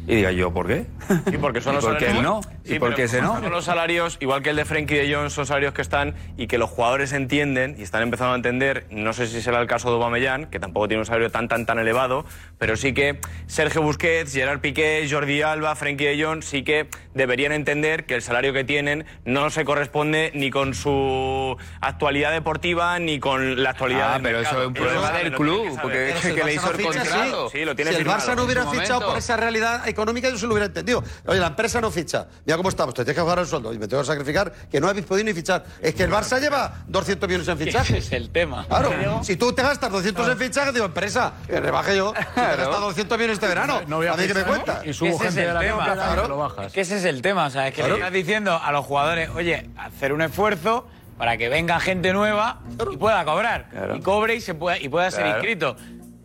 Y 0.07 0.17
diga 0.17 0.31
yo, 0.33 0.53
¿por 0.53 0.67
qué? 0.69 0.87
Sí, 1.31 1.37
porque 1.39 1.61
son 1.61 1.73
¿Y 1.73 1.77
los 1.77 1.85
por 1.85 1.99
qué 1.99 2.07
salarios- 2.07 2.23
no? 2.23 2.41
Sí, 2.65 2.75
¿Y 2.75 2.79
por 2.79 2.95
qué 2.95 3.05
ese 3.05 3.23
no? 3.23 3.41
Son 3.41 3.51
los 3.51 3.65
salarios, 3.65 4.17
igual 4.21 4.43
que 4.43 4.51
el 4.51 4.57
de 4.57 4.65
Frenkie 4.65 4.95
de 4.97 5.15
Jong, 5.15 5.31
son 5.31 5.47
salarios 5.47 5.73
que 5.73 5.83
están 5.83 6.15
y 6.37 6.47
que 6.49 6.59
los 6.59 6.69
jugadores 6.71 7.13
entienden 7.13 7.77
y 7.79 7.83
están 7.83 8.03
empezando 8.03 8.33
a 8.33 8.37
entender. 8.37 8.87
No 8.91 9.13
sé 9.13 9.27
si 9.29 9.41
será 9.41 9.61
el 9.61 9.67
caso 9.69 9.89
de 9.89 9.95
Aubameyang, 9.97 10.47
que 10.47 10.59
tampoco 10.59 10.89
tiene 10.89 11.01
un 11.01 11.07
salario 11.07 11.31
tan 11.31 11.47
tan 11.49 11.65
tan 11.67 11.79
elevado, 11.79 12.25
pero 12.59 12.77
sí 12.77 12.93
que 12.93 13.21
Sergio 13.47 13.83
Busquets, 13.83 14.33
Gerard 14.33 14.61
Piqué, 14.61 15.07
Jordi 15.11 15.43
Alba, 15.43 15.75
Frenkie 15.77 16.07
de 16.07 16.25
Jong 16.25 16.43
sí 16.43 16.63
que 16.65 16.89
deberían 17.15 17.53
entender 17.53 18.05
que 18.05 18.15
el 18.15 18.23
salario 18.23 18.53
que 18.53 18.65
tienen 18.65 19.07
no 19.25 19.51
se 19.51 19.65
corresponde 19.65 20.31
ni 20.35 20.51
con 20.51 20.75
su 20.75 21.57
actualidad 21.81 22.33
deportiva 22.33 22.99
ni 22.99 23.19
con 23.21 23.63
la 23.63 23.71
actualidad 23.71 24.11
Ah, 24.11 24.13
del 24.15 24.23
pero 24.23 24.39
mercado. 24.39 24.57
eso 24.57 24.63
es 24.63 24.69
un 24.69 24.75
problema 24.75 25.11
del 25.13 25.33
club, 25.35 25.79
porque 25.81 26.11
es 26.11 26.19
si 26.21 26.35
que 26.35 26.45
le 26.45 26.55
hizo 26.55 26.71
el 26.73 26.83
contrato. 26.83 27.51
Sí, 27.51 27.65
lo 27.65 27.75
tiene 27.77 27.93
si 27.93 27.99
el. 27.99 28.07
Barça 28.07 28.35
no 28.37 28.45
hubiera 28.45 28.67
fichado 28.71 29.07
por 29.07 29.19
esa 29.19 29.37
realidad 29.37 29.87
económica, 29.97 30.29
yo 30.31 30.39
se 30.39 30.47
lo 30.47 30.53
hubiera 30.53 30.67
entendido. 30.67 31.03
Oye, 31.27 31.41
la 31.41 31.49
empresa 31.49 31.81
no 31.81 31.91
ficha. 31.91 32.27
Mira 32.45 32.57
cómo 32.57 32.69
estamos, 32.69 32.95
te 32.95 33.03
tienes 33.05 33.17
que 33.17 33.21
jugar 33.23 33.39
el 33.39 33.47
sueldo 33.47 33.73
y 33.73 33.79
me 33.79 33.89
tengo 33.89 34.03
que 34.03 34.07
sacrificar, 34.07 34.53
que 34.71 34.81
no 34.81 34.89
habéis 34.89 35.07
podido 35.07 35.25
ni 35.25 35.33
fichar. 35.35 35.65
Es 35.81 35.95
que 35.95 36.05
el 36.05 36.11
Barça 36.11 36.39
lleva 36.41 36.85
200 36.87 37.29
millones 37.29 37.49
en 37.49 37.55
Ese 37.57 37.65
fichajes. 37.65 38.07
es 38.07 38.13
el 38.13 38.31
tema. 38.31 38.67
Claro, 38.69 38.91
si 39.25 39.37
tú 39.37 39.53
te 39.53 39.63
gastas 39.63 39.91
200 39.91 40.29
en 40.29 40.39
fichajes, 40.39 40.75
digo, 40.75 40.87
empresa, 40.87 41.33
que 41.47 41.59
rebaje 41.61 41.97
yo. 41.97 42.13
Si 42.17 42.35
te 42.35 42.41
has 42.41 42.57
gastado 42.59 42.81
200 42.87 43.19
millones 43.19 43.35
este 43.37 43.49
verano, 43.49 43.81
No 43.87 43.97
voy 43.97 44.07
a 44.07 44.13
a 44.13 44.17
mí 44.17 44.23
que 44.27 44.35
me 44.35 44.41
fichar, 44.45 44.47
cuenta. 44.65 44.83
Y 44.85 44.93
subo 44.93 45.09
Ese 45.09 45.17
es 45.17 45.23
gente 45.23 45.41
el 45.43 45.47
de 45.49 45.55
la 45.55 45.61
tema, 45.61 45.93
claro. 45.93 46.29
lo 46.29 46.37
bajas. 46.39 46.73
Que 46.73 46.81
ese 46.83 46.97
es 46.99 47.05
el 47.05 47.23
tema, 47.23 47.47
o 47.47 47.51
sea, 47.51 47.69
es 47.69 47.75
que 47.75 47.81
Claro. 47.81 47.95
le 47.95 48.01
estás 48.01 48.13
diciendo 48.13 48.61
a 48.63 48.73
los 48.73 48.85
jugadores, 48.85 49.31
oye, 49.35 49.71
hacer 49.77 50.13
un 50.13 50.23
esfuerzo 50.23 50.87
para 51.17 51.37
que 51.39 51.49
venga 51.49 51.81
gente 51.81 52.13
nueva 52.13 52.61
y 52.93 52.97
pueda 52.99 53.25
cobrar. 53.25 53.71
Claro. 53.71 53.97
Y 53.97 54.01
cobre 54.01 54.35
y, 54.35 54.41
se 54.41 54.55
pueda, 54.55 54.79
y 54.79 54.89
pueda 54.89 55.11
ser 55.11 55.27
inscrito. 55.27 55.77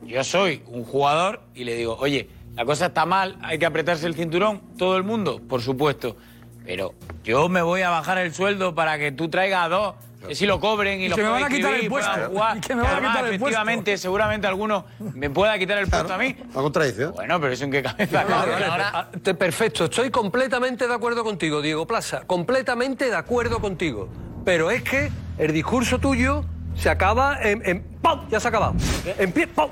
Yo 0.04 0.24
soy 0.26 0.64
un 0.68 0.84
jugador 0.84 1.42
y 1.56 1.64
le 1.64 1.76
digo, 1.76 1.96
oye, 1.98 2.30
la 2.56 2.66
cosa 2.66 2.88
está 2.88 3.06
mal, 3.06 3.38
hay 3.42 3.58
que 3.58 3.66
apretarse 3.66 4.08
el 4.08 4.16
cinturón, 4.16 4.62
todo 4.78 4.98
el 4.98 5.04
mundo, 5.04 5.42
por 5.48 5.62
supuesto. 5.62 6.18
Pero 6.66 6.94
yo 7.24 7.50
me 7.50 7.62
voy 7.62 7.82
a 7.82 7.90
bajar 7.90 8.18
el 8.20 8.34
sueldo 8.34 8.76
para 8.76 8.98
que 9.00 9.12
tú 9.12 9.30
traigas 9.30 9.66
a 9.66 9.70
dos, 9.70 9.96
que 10.28 10.36
si 10.36 10.46
lo 10.46 10.60
cobren 10.60 11.02
y, 11.02 11.06
Y 11.06 11.10
los 11.10 11.18
que 11.18 11.24
me 11.24 11.30
pueda 11.30 11.42
van 11.42 11.52
a 11.52 11.56
quitar 11.56 11.74
el 11.74 11.88
puesto. 11.88 12.12
Y 12.56 12.60
que 12.68 12.76
me 12.76 12.82
van 12.84 12.94
a 12.94 12.98
quitar 13.00 13.26
el 13.26 13.40
puesto. 13.40 13.46
efectivamente, 13.48 13.98
seguramente 13.98 14.48
alguno 14.48 14.86
me 15.00 15.30
pueda 15.30 15.58
quitar 15.58 15.80
el 15.80 15.88
puesto 15.88 16.14
a 16.14 16.18
mí. 16.18 16.36
La 16.54 16.62
contradicción. 16.62 17.14
Bueno, 17.14 17.40
pero 17.42 17.54
eso 17.54 17.64
en 17.64 17.72
qué 17.72 17.82
cabeza. 17.82 18.24
Vale, 18.24 18.30
cabe. 18.30 18.52
vale, 18.52 18.66
Ahora- 18.66 18.92
ah, 18.94 19.34
perfecto, 19.34 19.86
estoy 19.86 20.12
completamente 20.12 20.88
de 20.88 20.94
acuerdo 20.94 21.24
contigo, 21.24 21.62
Diego 21.62 21.88
Plaza, 21.88 22.22
completamente 22.28 23.10
de 23.10 23.16
acuerdo 23.16 23.60
contigo. 23.60 24.10
Pero 24.46 24.70
es 24.70 24.84
que 24.84 25.12
el 25.40 25.54
discurso 25.54 25.98
tuyo 26.00 26.46
se 26.76 26.90
acaba 26.90 27.42
en... 27.42 27.62
en 27.66 27.84
¡Pum! 28.02 28.22
Ya 28.30 28.40
se 28.40 28.48
ha 28.48 28.50
acabado. 28.50 28.74
En 29.18 29.32
pie, 29.32 29.48
¡pum! 29.48 29.70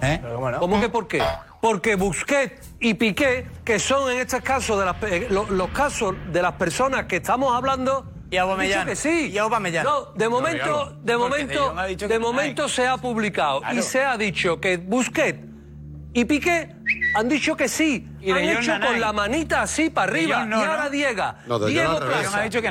¿Cómo 0.60 0.80
que 0.82 0.90
por 0.90 1.08
qué? 1.08 1.22
Porque 1.62 1.96
Busquets 1.96 2.69
y 2.80 2.94
Piqué, 2.94 3.46
que 3.66 3.78
son 3.80 4.12
en 4.12 4.20
este 4.20 4.42
caso 4.42 4.80
de 4.80 4.86
las, 4.86 4.96
pe- 4.96 5.28
los, 5.30 5.50
los 5.50 5.70
casos 5.70 6.16
de 6.32 6.42
las 6.42 6.54
personas 6.54 7.06
que 7.06 7.18
estamos 7.18 7.54
hablando... 7.56 8.06
Y 8.32 8.38
Aubameyang. 8.38 8.86
que 8.86 8.96
sí. 8.96 9.32
Y 9.34 9.38
Aubameyang. 9.40 9.84
No, 9.84 10.06
de 10.14 10.30
momento, 10.30 10.96
de 11.04 11.18
Porque 11.18 11.18
momento, 11.18 11.74
De 11.88 11.98
que 11.98 12.08
de 12.08 12.20
no 12.20 12.28
momento 12.28 12.70
se 12.70 12.88
ha 12.88 12.96
publicado 12.98 13.60
Claro. 13.62 13.76
y 13.76 13.82
se 13.82 14.04
ha 14.04 14.16
dicho 14.18 14.60
que 14.62 14.78
Busquets 14.78 15.40
y 16.14 16.26
Piqué 16.26 16.70
han 17.16 17.28
dicho 17.28 17.56
que 17.58 17.68
sí. 17.68 18.08
Y 18.22 18.30
han 18.32 18.38
De 18.38 18.54
hecho 18.54 18.72
nanay. 18.72 18.88
con 18.88 19.02
la 19.02 19.14
manita 19.14 19.62
así 19.64 19.90
para 19.90 20.12
De 20.12 20.20
arriba. 20.20 20.46
No, 20.46 20.60
y 20.62 20.64
ahora 20.64 20.84
¿no? 20.86 20.90
Diego, 20.92 21.24
No, 21.48 21.60
De 21.60 21.72
Diego. 21.72 22.00
Plaza, 22.00 22.38
De 22.38 22.42
ha 22.42 22.44
dicho 22.44 22.62
que 22.62 22.70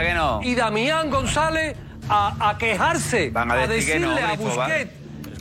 que 0.00 0.14
no. 0.14 0.40
y 0.42 0.54
Damián 0.54 1.10
González 1.10 1.76
a, 2.08 2.48
a 2.50 2.56
quejarse, 2.58 3.30
Van 3.30 3.50
a 3.50 3.54
a, 3.54 3.56
no, 3.66 3.68
decirle 3.68 4.22
a 4.22 4.34
Busquets 4.34 4.90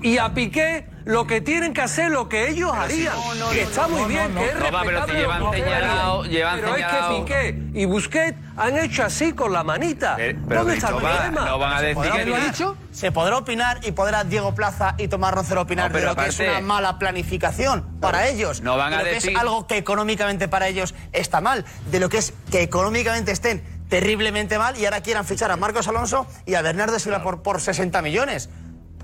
y 0.01 0.17
a 0.17 0.33
Piqué 0.33 0.85
lo 1.05 1.27
que 1.27 1.41
tienen 1.41 1.73
que 1.73 1.81
hacer, 1.81 2.11
lo 2.11 2.29
que 2.29 2.49
ellos 2.49 2.71
harían. 2.73 3.13
que 3.51 3.61
está 3.63 3.87
muy 3.87 4.05
bien, 4.05 4.33
que 4.33 4.45
es 4.49 4.55
No, 4.59 4.71
va, 4.71 4.81
pero 4.83 5.05
si 5.05 5.11
respetable 5.11 5.19
llevan 5.19 5.39
lo 5.41 5.51
que 5.51 5.57
señalado- 5.57 6.23
llevan 6.25 6.55
Pero 6.55 6.67
es 6.67 6.73
señalado- 6.75 7.25
que 7.25 7.53
Piqué 7.53 7.79
y 7.79 7.85
Busquets 7.85 8.37
han 8.55 8.77
hecho 8.77 9.03
así 9.03 9.33
con 9.33 9.51
la 9.51 9.63
manita. 9.63 10.15
Eh, 10.19 10.37
pero 10.47 10.61
¿Dónde 10.61 10.75
está 10.75 10.89
el 10.89 10.95
problema? 10.95 11.45
no 11.45 11.57
van 11.59 11.73
a 11.73 11.81
decir 11.81 11.95
¿Podrá 11.95 12.11
que 12.15 12.21
opinar? 12.21 12.39
no. 12.39 12.45
dicho? 12.47 12.77
Se 12.91 13.11
podrá 13.11 13.37
opinar 13.37 13.79
y 13.83 13.91
podrá 13.91 14.23
Diego 14.23 14.53
Plaza 14.55 14.95
y 14.97 15.07
Tomás 15.07 15.33
Roncero 15.33 15.61
opinar 15.61 15.89
No, 15.89 15.93
pero 15.93 16.09
de 16.09 16.15
lo 16.15 16.21
que 16.21 16.29
es 16.29 16.35
aparte- 16.39 16.51
una 16.51 16.61
mala 16.61 16.99
planificación 16.99 17.83
para 17.99 18.27
ellos. 18.27 18.61
No 18.61 18.77
van 18.77 18.91
de 18.91 18.95
a 18.95 18.99
lo 18.99 19.05
que 19.05 19.13
decir- 19.15 19.31
es 19.31 19.37
algo 19.37 19.67
que 19.67 19.77
económicamente 19.77 20.47
para 20.47 20.67
ellos 20.67 20.93
está 21.11 21.41
mal. 21.41 21.65
De 21.91 21.99
lo 21.99 22.09
que 22.09 22.19
es 22.19 22.33
que 22.51 22.61
económicamente 22.61 23.31
estén 23.31 23.63
terriblemente 23.89 24.57
mal 24.57 24.77
y 24.77 24.85
ahora 24.85 25.01
quieran 25.01 25.25
fichar 25.25 25.51
a 25.51 25.57
Marcos 25.57 25.87
Alonso 25.87 26.25
y 26.45 26.55
a 26.55 26.61
Bernardo 26.61 26.97
Silva 26.99 27.21
por, 27.21 27.43
por 27.43 27.61
60 27.61 28.01
millones. 28.01 28.49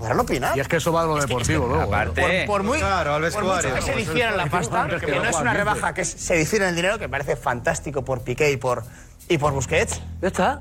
Podrán 0.00 0.18
opinar. 0.18 0.56
Y 0.56 0.60
es 0.60 0.66
que 0.66 0.76
eso 0.78 0.92
va 0.92 1.02
de 1.02 1.08
lo 1.08 1.16
deportivo 1.20 1.66
luego. 1.68 1.82
Aparte, 1.82 2.44
Por, 2.46 2.46
por 2.46 2.62
muy, 2.64 2.78
Claro, 2.78 3.14
al 3.14 3.30
por 3.30 3.44
mucho 3.44 3.74
que 3.74 3.82
se 3.82 3.94
difieran 3.94 4.36
la 4.36 4.46
pasta, 4.50 4.88
que 4.98 5.06
no 5.14 5.24
es 5.24 5.36
una 5.36 5.52
rebaja, 5.52 5.92
que 5.94 6.00
es- 6.00 6.10
se 6.10 6.34
difiere 6.36 6.66
el 6.68 6.74
dinero, 6.74 6.98
que 6.98 7.04
me 7.06 7.10
parece 7.10 7.36
fantástico 7.36 8.02
por 8.02 8.22
Piqué 8.22 8.50
y 8.50 8.56
por, 8.56 8.82
y 9.30 9.38
por 9.38 9.52
Busquets. 9.52 10.00
Ya 10.20 10.28
está. 10.28 10.60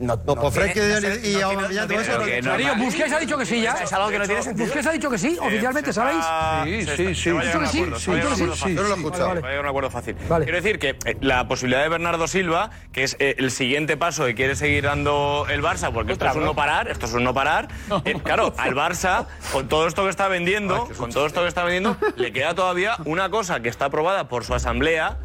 no, 0.00 0.16
No, 0.26 0.34
pues 0.34 0.52
Frenkie 0.54 0.80
de 0.80 0.94
Jong 1.00 1.24
y- 1.24 1.40
Aubameyang, 1.40 1.86
todo 1.88 2.00
eso 2.00 2.12
no- 2.18 2.50
Mario, 2.50 2.74
Busquets 2.78 3.12
ha 3.12 3.18
dicho 3.20 3.38
que 3.38 3.46
sí 3.46 3.62
ya. 3.62 3.74
Es 3.74 3.92
algo 3.92 4.08
que 4.10 4.18
no 4.18 4.26
tiene 4.26 4.42
sentido. 4.42 4.66
Busquets 4.66 4.86
ha 4.88 4.90
dicho 4.92 5.08
que 5.08 5.18
sí, 5.18 5.38
oficialmente, 5.40 5.92
¿sabéis? 5.92 6.24
Sí, 6.64 6.82
sí, 6.96 6.96
sí, 6.96 7.14
sí. 7.14 7.30
Va 7.30 7.40
a 7.40 7.44
llegar 7.44 7.56
a 7.56 7.60
un 7.60 7.68
Sí, 7.68 7.78
yo 7.78 8.16
no 8.16 8.82
lo 8.82 8.94
he 8.94 8.96
escuchado. 8.96 9.28
Va 9.28 9.32
a 9.34 9.50
llegar 9.50 9.60
un 9.60 9.66
acuerdo 9.68 9.90
fácil. 9.90 10.16
Vale. 10.28 10.46
Quiero 10.46 10.60
decir 10.60 10.78
que 10.80 10.96
eh, 11.04 11.16
la 11.20 11.46
posibilidad 11.46 11.82
de 11.82 11.88
Bernardo 11.90 12.26
Silva, 12.26 12.70
que 12.92 13.04
es 13.04 13.16
eh, 13.20 13.36
el 13.38 13.52
siguiente 13.52 13.96
paso 13.96 14.24
que 14.26 14.34
quiere 14.34 14.56
seguir 14.56 14.82
dando 14.82 15.46
el 15.48 15.62
Barça, 15.62 15.92
porque 15.92 16.12
esto 16.12 16.26
es 16.26 16.34
un 16.34 16.44
no 16.44 16.54
parar, 16.56 16.88
esto 16.88 17.06
es 17.06 17.12
un 17.12 17.22
no 17.22 17.32
parar. 17.32 17.68
eh, 18.04 18.14
claro, 18.24 18.52
al 18.58 18.74
Barça, 18.74 19.26
con 19.52 19.68
todo 19.68 19.86
esto 19.86 20.02
que 20.02 20.10
está 20.10 20.26
vendiendo, 20.26 20.88
con 20.98 21.12
todo 21.12 21.24
esto 21.26 21.42
que 21.42 21.48
está 21.48 21.62
vendiendo, 21.62 21.96
le 22.16 22.32
queda 22.32 22.52
todavía 22.54 22.96
una 23.04 23.30
cosa 23.30 23.60
que 23.60 23.68
está 23.68 23.84
aprobada 23.86 24.26
por 24.28 24.44
su 24.44 24.54
asamblea 24.54 25.18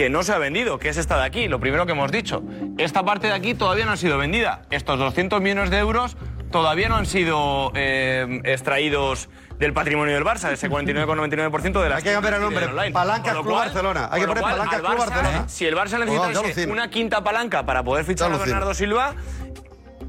que 0.00 0.08
no 0.08 0.22
se 0.22 0.32
ha 0.32 0.38
vendido, 0.38 0.78
que 0.78 0.88
es 0.88 0.96
esta 0.96 1.18
de 1.18 1.24
aquí, 1.24 1.46
lo 1.46 1.60
primero 1.60 1.84
que 1.84 1.92
hemos 1.92 2.10
dicho. 2.10 2.42
Esta 2.78 3.04
parte 3.04 3.26
de 3.26 3.34
aquí 3.34 3.52
todavía 3.52 3.84
no 3.84 3.92
ha 3.92 3.98
sido 3.98 4.16
vendida. 4.16 4.62
Estos 4.70 4.98
200 4.98 5.42
millones 5.42 5.68
de 5.68 5.76
euros 5.76 6.16
todavía 6.50 6.88
no 6.88 6.96
han 6.96 7.04
sido 7.04 7.70
eh, 7.74 8.40
extraídos 8.44 9.28
del 9.58 9.74
patrimonio 9.74 10.14
del 10.14 10.24
Barça, 10.24 10.50
ese 10.52 10.70
49,99% 10.70 11.82
de 11.82 11.88
las 11.90 11.98
Hay 11.98 12.02
que 12.04 12.12
cambiar 12.14 12.32
el 12.32 12.40
nombre, 12.40 12.66
lo 12.66 12.80
Club 12.82 13.44
cual- 13.44 13.66
Barcelona. 13.66 14.08
Hay 14.10 14.22
que 14.22 14.26
poner 14.26 14.42
cual, 14.42 14.58
al 14.58 14.68
Club 14.70 14.80
Barça, 14.80 14.96
Barcelona. 14.96 15.48
Si 15.50 15.66
el 15.66 15.76
Barça 15.76 15.98
necesita 15.98 16.70
una 16.72 16.88
quinta 16.88 17.22
palanca 17.22 17.66
para 17.66 17.82
poder 17.82 18.06
fichar 18.06 18.32
a. 18.32 18.38
Bernardo 18.38 18.72
Silva, 18.72 19.14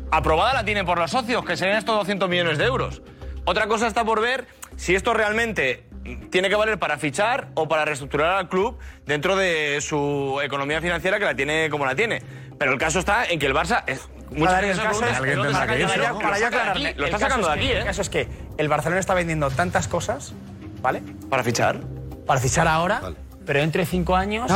aprobada 0.09 0.53
la 0.53 0.63
tiene 0.63 0.85
por 0.85 0.99
los 0.99 1.11
socios, 1.11 1.43
que 1.43 1.57
serían 1.57 1.80
estos 1.80 1.97
200 1.97 2.30
millones 2.30 2.57
de 2.57 2.63
euros. 2.63 3.01
Otra 3.43 3.68
cosa 3.68 3.88
está 3.88 4.05
por 4.05 4.22
ver 4.22 4.47
si 4.77 4.95
esto 4.95 5.13
realmente 5.13 5.84
tiene 6.30 6.49
que 6.49 6.56
valer 6.56 6.80
para 6.80 6.98
fichar 6.98 7.48
o 7.53 7.68
para 7.68 7.86
reestructurar 7.86 8.32
al 8.38 8.49
club 8.49 8.78
dentro 9.06 9.36
de 9.36 9.80
su 9.82 10.40
economía 10.44 10.82
financiera 10.82 11.19
que 11.19 11.26
la 11.26 11.36
tiene 11.36 11.69
como 11.69 11.86
la 11.86 11.95
tiene. 11.95 12.22
Pero 12.57 12.72
el 12.73 12.78
caso 12.80 12.99
está 12.99 13.26
en 13.26 13.40
que 13.40 13.45
el 13.48 13.53
Barça 13.53 13.84
es 13.88 14.07
muchas 14.32 14.61
veces 14.61 14.80
caso 14.80 14.99
se 14.99 15.10
es- 15.11 15.19
pregunta, 15.19 15.22
¿de 15.22 15.36
dónde 15.36 15.53
saca 15.53 16.19
para 16.19 16.38
de 16.40 16.45
aclararme, 16.45 16.88
aquí, 16.90 16.99
Lo 16.99 17.06
está 17.06 17.19
sacando 17.19 17.48
es 17.49 17.53
de 17.53 17.60
aquí, 17.60 17.68
que- 17.69 17.76
¿eh? 17.76 17.80
El 17.80 17.86
caso 17.86 18.02
es 18.02 18.10
que 18.10 18.28
el 18.57 18.68
Barcelona 18.69 18.99
está 18.99 19.14
vendiendo 19.14 19.49
tantas 19.52 19.88
cosas, 19.88 20.34
¿vale? 20.82 21.02
Para 21.30 21.44
fichar. 21.44 21.80
Para 22.26 22.40
fichar 22.40 22.68
ahora, 22.68 23.02
pero 23.45 23.60
entre 23.60 23.86
cinco 23.86 24.15
años 24.15 24.52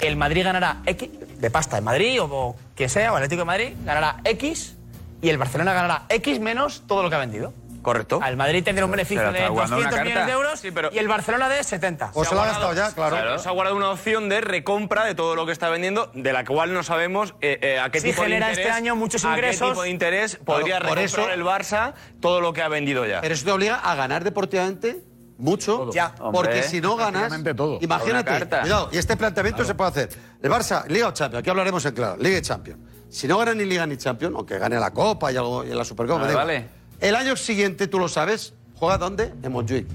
el 0.00 0.16
Madrid 0.16 0.44
ganará 0.44 0.78
X 0.86 1.10
de 1.38 1.50
pasta 1.50 1.78
en 1.78 1.84
Madrid 1.84 2.22
o, 2.22 2.26
o 2.26 2.56
quien 2.74 2.88
sea, 2.88 3.12
o 3.12 3.16
el 3.16 3.24
Atlético 3.24 3.42
de 3.42 3.46
Madrid 3.46 3.72
ganará 3.84 4.16
X 4.24 4.76
y 5.20 5.28
el 5.28 5.38
Barcelona 5.38 5.72
ganará 5.72 6.02
X 6.08 6.38
menos 6.40 6.84
todo 6.86 7.02
lo 7.02 7.10
que 7.10 7.16
ha 7.16 7.18
vendido. 7.18 7.52
Correcto. 7.82 8.18
Al 8.22 8.36
Madrid 8.36 8.62
tendrá 8.64 8.84
un 8.84 8.90
beneficio 8.90 9.30
de 9.30 9.38
está 9.38 9.48
jugando 9.50 9.76
200 9.76 9.94
una 9.94 10.04
millones 10.04 10.26
de 10.26 10.32
euros 10.32 10.60
Sí, 10.60 10.70
pero- 10.70 10.90
y 10.92 10.98
el 10.98 11.08
Barcelona 11.08 11.48
de 11.48 11.62
70. 11.62 12.10
O 12.14 12.24
se 12.24 12.34
lo 12.34 12.42
ha 12.42 12.46
gastado 12.46 12.74
ya, 12.74 12.92
claro. 12.92 13.38
Se 13.38 13.48
ha 13.48 13.52
guardado 13.52 13.76
una 13.76 13.90
opción 13.90 14.28
de 14.28 14.40
recompra 14.40 15.04
de 15.04 15.14
todo 15.14 15.34
lo 15.36 15.46
que 15.46 15.52
está 15.52 15.68
vendiendo, 15.70 16.10
de 16.14 16.32
la 16.32 16.44
cual 16.44 16.72
no 16.74 16.82
sabemos 16.82 17.34
eh, 17.40 17.58
eh, 17.62 17.78
a 17.78 17.90
qué 17.90 18.00
Sí, 18.00 18.10
tipo 18.10 18.22
genera 18.22 18.46
de 18.46 18.52
interés, 18.52 18.66
este 18.68 18.78
año 18.78 18.96
muchos 18.96 19.24
a 19.24 19.30
ingresos. 19.30 19.60
qué 19.68 19.72
tipo 19.72 19.82
de 19.82 19.90
interés 19.90 20.36
podría 20.44 20.78
por 20.80 20.96
recomprar 20.98 21.04
eso- 21.04 21.30
el 21.30 21.44
Barça 21.44 21.94
todo 22.20 22.40
lo 22.40 22.52
que 22.52 22.62
ha 22.62 22.68
vendido 22.68 23.06
ya. 23.06 23.20
Pero 23.20 23.34
eso 23.34 23.44
te 23.44 23.52
obliga 23.52 23.76
a 23.76 23.94
ganar 23.94 24.24
deportivamente 24.24 25.00
mucho. 25.38 25.90
Ya. 25.92 26.14
Porque 26.16 26.24
Hombre, 26.38 26.62
si 26.64 26.80
no 26.80 26.96
ganas. 26.96 27.32
todo. 27.56 27.78
Imagínate. 27.80 28.46
Cuidado, 28.60 28.88
y 28.92 28.98
este 28.98 29.16
planteamiento 29.16 29.64
se 29.64 29.74
puede 29.74 29.90
hacer. 29.90 30.08
El 30.42 30.50
Barça, 30.50 30.84
Liga 30.88 31.08
o 31.08 31.12
Champions, 31.12 31.40
aquí 31.40 31.50
hablaremos 31.50 31.84
en 31.86 31.94
claro. 31.94 32.16
Liga 32.20 32.38
y 32.38 32.42
Champions. 32.42 32.80
Si 33.08 33.26
no 33.26 33.38
gana 33.38 33.54
ni 33.54 33.64
Liga 33.64 33.86
ni 33.86 33.96
Champions, 33.96 34.34
aunque 34.36 34.58
gane 34.58 34.78
la 34.78 34.90
Copa 34.90 35.32
y, 35.32 35.36
algo, 35.36 35.64
y 35.64 35.68
la 35.68 35.84
Supercopa, 35.84 36.22
igual. 36.28 36.34
vale. 36.34 36.68
El 37.00 37.14
año 37.14 37.36
siguiente, 37.36 37.86
tú 37.86 37.98
lo 37.98 38.08
sabes, 38.08 38.54
¿juega 38.74 38.98
dónde? 38.98 39.32
En 39.42 39.52
Montjuic. 39.52 39.86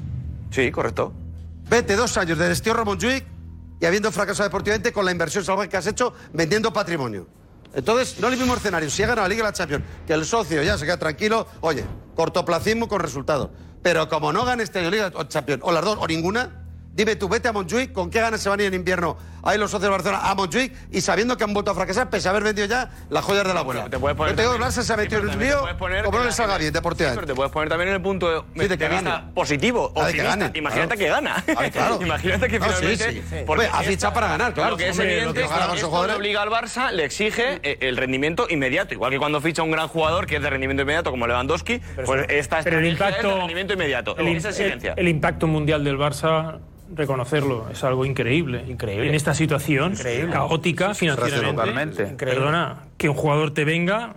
Sí, 0.51 0.71
correcto. 0.71 1.13
Vete 1.69 1.95
dos 1.95 2.17
años 2.17 2.37
de 2.37 2.47
destierro 2.47 2.81
a 2.81 2.85
Montjuic 2.85 3.25
y 3.79 3.85
habiendo 3.85 4.11
fracasado 4.11 4.47
deportivamente 4.47 4.93
con 4.93 5.05
la 5.05 5.11
inversión 5.11 5.43
salvaje 5.43 5.69
que 5.69 5.77
has 5.77 5.87
hecho 5.87 6.13
vendiendo 6.31 6.71
patrimonio. 6.71 7.27
Entonces, 7.73 8.19
no 8.19 8.27
es 8.27 8.33
el 8.33 8.39
mismo 8.39 8.55
escenario. 8.55 8.89
Si 8.89 9.01
ha 9.03 9.07
ganado 9.07 9.27
la 9.27 9.29
Liga 9.29 9.41
y 9.41 9.45
la 9.45 9.53
Champions, 9.53 9.83
que 10.05 10.13
el 10.13 10.25
socio 10.25 10.61
ya 10.61 10.77
se 10.77 10.85
queda 10.85 10.97
tranquilo, 10.97 11.47
oye, 11.61 11.83
cortoplacismo 12.15 12.87
con 12.87 12.99
resultados. 12.99 13.49
Pero 13.81 14.07
como 14.07 14.31
no 14.31 14.45
gane 14.45 14.63
este 14.63 14.79
año 14.79 14.91
Liga 14.91 15.11
o 15.15 15.23
Champions, 15.23 15.61
o 15.65 15.71
las 15.71 15.83
dos, 15.83 15.97
o 15.99 16.07
ninguna, 16.07 16.62
dime 16.93 17.15
tú, 17.15 17.27
vete 17.27 17.47
a 17.47 17.51
Montjuic, 17.53 17.91
¿con 17.91 18.09
qué 18.09 18.21
ganas 18.21 18.41
se 18.41 18.49
van 18.49 18.59
a 18.59 18.63
ir 18.63 18.67
en 18.69 18.75
invierno 18.75 19.17
ahí 19.45 19.57
los 19.57 19.71
socios 19.71 19.83
de 19.83 19.89
Barcelona 19.89 20.21
a 20.29 20.35
Montjuic 20.35 20.73
y 20.91 21.01
sabiendo 21.01 21.35
que 21.35 21.43
han 21.43 21.53
vuelto 21.53 21.71
a 21.71 21.75
fracasar, 21.75 22.09
pese 22.09 22.27
a 22.29 22.31
haber 22.31 22.43
vendido 22.43 22.65
ya 22.67 22.89
las 23.09 23.25
joyas 23.25 23.45
de 23.45 23.53
la 23.53 23.59
abuela? 23.61 23.89
Te 23.89 23.99
puedes 23.99 24.15
poner 24.15 24.33
Yo 24.33 24.35
te 24.37 24.41
digo, 24.43 24.71
se 24.71 24.93
ha 24.93 24.97
metido 24.97 25.21
en 25.21 25.29
un 25.29 25.39
lío 25.39 25.59
como 26.05 26.17
no 26.19 26.23
le 26.23 26.31
salga 26.31 26.57
bien 26.57 26.69
Sí, 26.69 26.73
deportivamente. 26.73 27.15
pero 27.21 27.27
te 27.33 27.35
puedes 27.35 27.51
poner 27.51 27.67
también 27.69 27.89
en 27.89 27.95
el 27.95 28.01
punto 28.01 28.29
de, 28.29 28.61
Sí, 28.63 28.67
de 28.69 28.77
que 28.77 28.87
vista 28.87 29.25
positivo. 29.33 29.91
Ah, 29.95 30.01
optimista. 30.01 30.51
Imagínate 30.53 30.95
claro. 30.95 30.97
que 30.97 31.07
gana. 31.09 31.43
Ah, 31.57 31.69
claro. 31.71 31.99
Imagínate 32.01 32.47
que 32.47 32.59
finalmente. 32.59 33.11
sí, 33.11 33.23
sí. 33.29 33.35
porque 33.45 33.65
ha 33.71 33.81
fichado 33.83 34.13
para 34.13 34.27
ganar, 34.29 34.53
claro. 34.53 34.71
Lo 34.71 34.77
que 34.77 34.85
es 34.89 34.91
Hombre, 34.91 35.05
evidente 35.17 35.25
lo 35.27 35.33
que 35.33 35.41
es 35.43 35.49
ganan 35.49 35.75
que 35.75 35.81
los 35.81 35.83
esto 35.83 36.07
le 36.07 36.13
obliga 36.13 36.41
al 36.41 36.49
Barça, 36.49 36.91
le 36.91 37.03
exige 37.03 37.59
eh, 37.63 37.77
el 37.81 37.97
rendimiento 37.97 38.45
inmediato. 38.49 38.93
Igual 38.93 39.11
que 39.11 39.17
cuando 39.19 39.41
ficha 39.41 39.61
un 39.63 39.71
gran 39.71 39.87
jugador 39.87 40.25
que 40.25 40.37
es 40.37 40.41
de 40.41 40.49
rendimiento 40.49 40.83
inmediato, 40.83 41.11
como 41.11 41.27
Lewandowski, 41.27 41.79
pues 42.05 42.25
esta 42.29 42.61
pero 42.63 42.79
el 42.79 42.85
estrategia 42.85 43.17
es 43.19 43.23
impacto- 43.23 43.33
de 43.33 43.39
rendimiento 43.39 43.73
inmediato. 43.73 44.15
El 44.17 45.07
impacto 45.09 45.47
mundial 45.47 45.83
del 45.83 45.97
Barça, 45.97 46.59
reconocerlo, 46.95 47.69
es 47.71 47.83
algo 47.83 48.05
increíble. 48.05 48.63
Increíble. 48.67 49.07
En 49.07 49.15
esta 49.15 49.33
situación 49.33 49.95
caótica 50.31 50.93
financieramente. 50.93 51.51
Totalmente. 51.51 52.05
Perdona, 52.25 52.83
que 52.97 53.09
un 53.09 53.15
jugador 53.15 53.51
te 53.51 53.65
venga, 53.65 54.15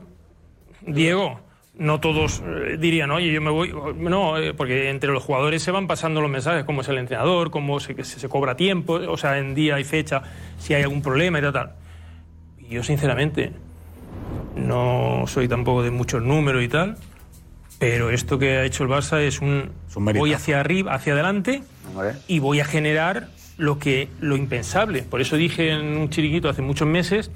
Diego. 0.82 1.40
No 1.78 2.00
todos 2.00 2.42
eh, 2.42 2.78
dirían, 2.78 3.10
oye, 3.10 3.30
yo 3.30 3.42
me 3.42 3.50
voy. 3.50 3.74
No, 3.96 4.38
eh, 4.38 4.54
porque 4.54 4.88
entre 4.88 5.10
los 5.12 5.22
jugadores 5.22 5.62
se 5.62 5.70
van 5.70 5.86
pasando 5.86 6.22
los 6.22 6.30
mensajes, 6.30 6.64
cómo 6.64 6.80
es 6.80 6.88
el 6.88 6.96
entrenador, 6.96 7.50
cómo 7.50 7.80
se, 7.80 8.02
se, 8.02 8.18
se 8.18 8.28
cobra 8.30 8.56
tiempo, 8.56 8.94
o 8.94 9.16
sea, 9.18 9.36
en 9.36 9.54
día 9.54 9.78
y 9.78 9.84
fecha, 9.84 10.22
si 10.58 10.72
hay 10.72 10.82
algún 10.82 11.02
problema 11.02 11.38
y 11.38 11.42
tal, 11.42 11.52
tal. 11.52 11.72
Y 12.58 12.74
yo, 12.74 12.82
sinceramente, 12.82 13.52
no 14.56 15.24
soy 15.26 15.48
tampoco 15.48 15.82
de 15.82 15.90
muchos 15.90 16.22
números 16.22 16.62
y 16.62 16.68
tal, 16.68 16.96
pero 17.78 18.10
esto 18.10 18.38
que 18.38 18.56
ha 18.56 18.64
hecho 18.64 18.84
el 18.84 18.90
Barça 18.90 19.20
es 19.20 19.42
un. 19.42 19.70
voy 19.94 20.32
hacia 20.32 20.60
arriba, 20.60 20.94
hacia 20.94 21.12
adelante 21.12 21.62
y 22.28 22.38
voy 22.38 22.60
a 22.60 22.64
generar 22.64 23.28
lo 23.58 23.78
que 23.78 24.08
lo 24.20 24.36
impensable. 24.36 25.02
Por 25.02 25.20
eso 25.20 25.36
dije 25.36 25.70
en 25.70 25.96
un 25.96 26.10
chiriquito 26.10 26.48
hace 26.48 26.62
muchos 26.62 26.86
meses, 26.86 27.30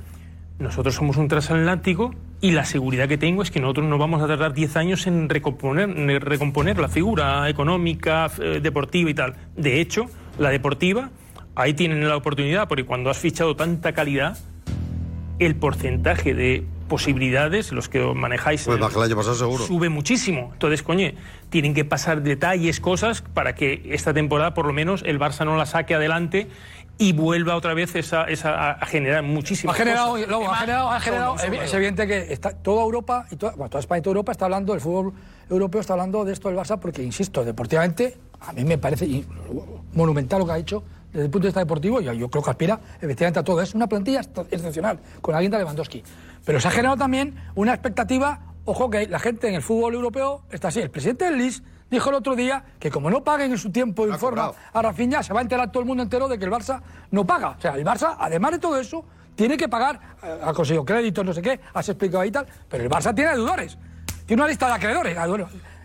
nosotros 0.59 0.95
somos 0.95 1.17
un 1.17 1.29
transatlántico 1.29 2.15
y 2.41 2.51
la 2.53 2.65
seguridad 2.65 3.09
que 3.09 3.19
tengo 3.19 3.43
es 3.43 3.51
que 3.51 3.61
nosotros 3.61 3.87
no 3.87 3.99
vamos 3.99 4.23
a 4.23 4.27
tardar 4.27 4.53
10 4.53 4.77
años 4.77 5.07
en 5.07 5.29
recomponer, 5.29 5.89
en 5.89 6.21
recomponer 6.21 6.79
la 6.79 6.89
figura 6.89 7.49
económica, 7.49 8.31
eh, 8.41 8.61
deportiva 8.63 9.11
y 9.11 9.15
tal. 9.15 9.37
De 9.57 9.81
hecho, 9.81 10.07
la 10.39 10.51
deportiva, 10.51 11.11
ahí 11.55 11.75
tienen 11.75 12.07
la 12.07 12.17
oportunidad, 12.17 12.69
porque 12.69 12.85
cuando 12.85 13.11
has 13.11 13.19
fichado 13.19 13.57
tanta 13.57 13.93
calidad, 13.93 14.37
el 15.39 15.55
porcentaje 15.57 16.35
de 16.35 16.65
posibilidades, 16.91 17.73
los 17.73 17.89
que 17.89 18.01
manejáis 18.15 18.65
Pues 18.65 18.75
el- 18.75 18.81
más 18.83 18.93
que 18.93 18.99
el 18.99 19.05
año 19.07 19.17
pasado 19.17 19.35
seguro. 19.37 19.65
sube 19.65 19.89
muchísimo. 19.89 20.51
Entonces, 20.53 20.83
coño, 20.83 21.13
tienen 21.49 21.73
que 21.73 21.87
pasar 21.87 22.21
detalles, 22.21 22.81
cosas, 22.81 23.23
para 23.23 23.55
que 23.55 23.83
esta 23.93 24.13
temporada, 24.13 24.53
por 24.53 24.67
lo 24.67 24.75
menos, 24.75 25.03
el 25.07 25.19
Barça 25.19 25.47
no 25.47 25.57
la 25.57 25.65
saque 25.65 25.95
adelante 25.95 26.49
y 26.99 27.15
vuelva 27.15 27.57
otra 27.57 27.73
vez 27.73 27.95
esa, 27.95 28.25
esa- 28.25 28.73
a, 28.73 28.85
generar 28.87 29.23
muchísimas 29.23 29.75
Ha 29.75 29.79
generado, 29.79 30.11
cosas. 30.11 30.29
Lobo, 30.29 30.51
ha 30.53 30.57
generado, 30.57 30.91
ha 30.91 31.01
generado- 31.01 31.37
es 31.37 31.73
evidente 31.73 32.07
que 32.07 32.33
está, 32.33 32.51
toda 32.51 32.83
Europa, 32.83 33.25
y 33.31 33.37
toda, 33.37 33.53
bueno, 33.53 33.71
toda 33.71 33.81
España 33.81 34.01
y 34.01 34.03
toda 34.03 34.13
Europa 34.13 34.33
está 34.33 34.45
hablando, 34.45 34.75
el 34.75 34.81
fútbol 34.83 35.15
europeo 35.49 35.81
está 35.81 35.95
hablando 35.95 36.25
de 36.27 36.33
esto 36.35 36.49
del 36.49 36.59
Barça, 36.59 36.79
porque, 36.79 37.03
insisto, 37.03 37.43
deportivamente, 37.45 38.19
a 38.41 38.53
mí 38.53 38.65
me 38.65 38.77
parece 38.77 39.25
monumental 39.95 40.41
lo 40.41 40.47
que 40.47 40.53
ha 40.53 40.59
hecho 40.59 40.83
desde 41.13 41.25
el 41.27 41.31
punto 41.31 41.45
de 41.45 41.49
vista 41.49 41.61
deportivo, 41.61 42.01
yo, 42.01 42.13
yo 42.13 42.29
creo 42.31 42.43
que 42.43 42.51
aspira 42.51 42.81
efectivamente 43.01 43.41
a 43.41 43.43
todo. 43.45 43.61
Es 43.61 43.75
una 43.75 43.87
plantilla 43.89 44.21
ex- 44.21 44.31
excepcional, 44.51 44.99
con 45.21 45.39
guinda 45.39 45.59
de 45.59 45.65
Lewandowski. 45.65 46.03
Pero 46.45 46.61
se 46.61 46.69
ha 46.69 46.71
generado 46.71 46.97
también 46.97 47.35
una 47.55 47.73
expectativa, 47.73 48.41
ojo, 48.65 48.89
que 48.91 49.07
la 49.09 49.19
gente 49.19 49.49
en 49.49 49.55
el 49.55 49.63
fútbol 49.63 49.95
europeo 49.95 50.43
está 50.51 50.69
así. 50.69 50.81
El 50.81 50.91
presidente 50.91 51.25
del 51.27 51.37
LIS 51.39 51.63
dijo 51.91 52.09
el 52.11 52.17
otro 52.17 52.37
día 52.37 52.65
que 52.79 52.91
como 52.91 53.11
no 53.11 53.25
paguen 53.25 53.51
en 53.51 53.59
su 53.59 53.71
tiempo 53.71 54.07
y 54.07 54.13
forma 54.13 54.53
a 54.73 54.83
Rafinha, 54.83 55.23
se 55.23 55.33
va 55.33 55.41
a 55.41 55.43
enterar 55.43 55.71
todo 55.73 55.81
el 55.83 55.87
mundo 55.87 56.03
entero 56.03 56.29
de 56.29 56.39
que 56.39 56.45
el 56.45 56.51
Barça 56.51 56.81
no 57.11 57.27
paga. 57.27 57.51
O 57.51 57.61
sea, 57.61 57.75
el 57.75 57.85
Barça, 57.85 58.17
además 58.19 58.53
de 58.53 58.59
todo 58.61 58.79
eso, 58.79 59.05
tiene 59.35 59.57
que 59.57 59.69
pagar, 59.69 59.99
eh, 60.23 60.39
ha 60.45 60.53
conseguido 60.53 60.85
créditos, 60.85 61.25
no 61.25 61.33
sé 61.33 61.43
qué, 61.43 61.59
has 61.75 61.89
explicado 61.89 62.21
ahí 62.21 62.29
y 62.29 62.33
tal, 62.33 62.47
pero 62.69 62.85
el 62.85 62.91
Barça 62.91 63.15
tiene 63.15 63.33
deudores. 63.33 63.77
Tiene 64.27 64.43
una 64.43 64.49
lista 64.49 64.67
de 64.69 64.75
acreedores. 64.75 65.17
ah, 65.19 65.27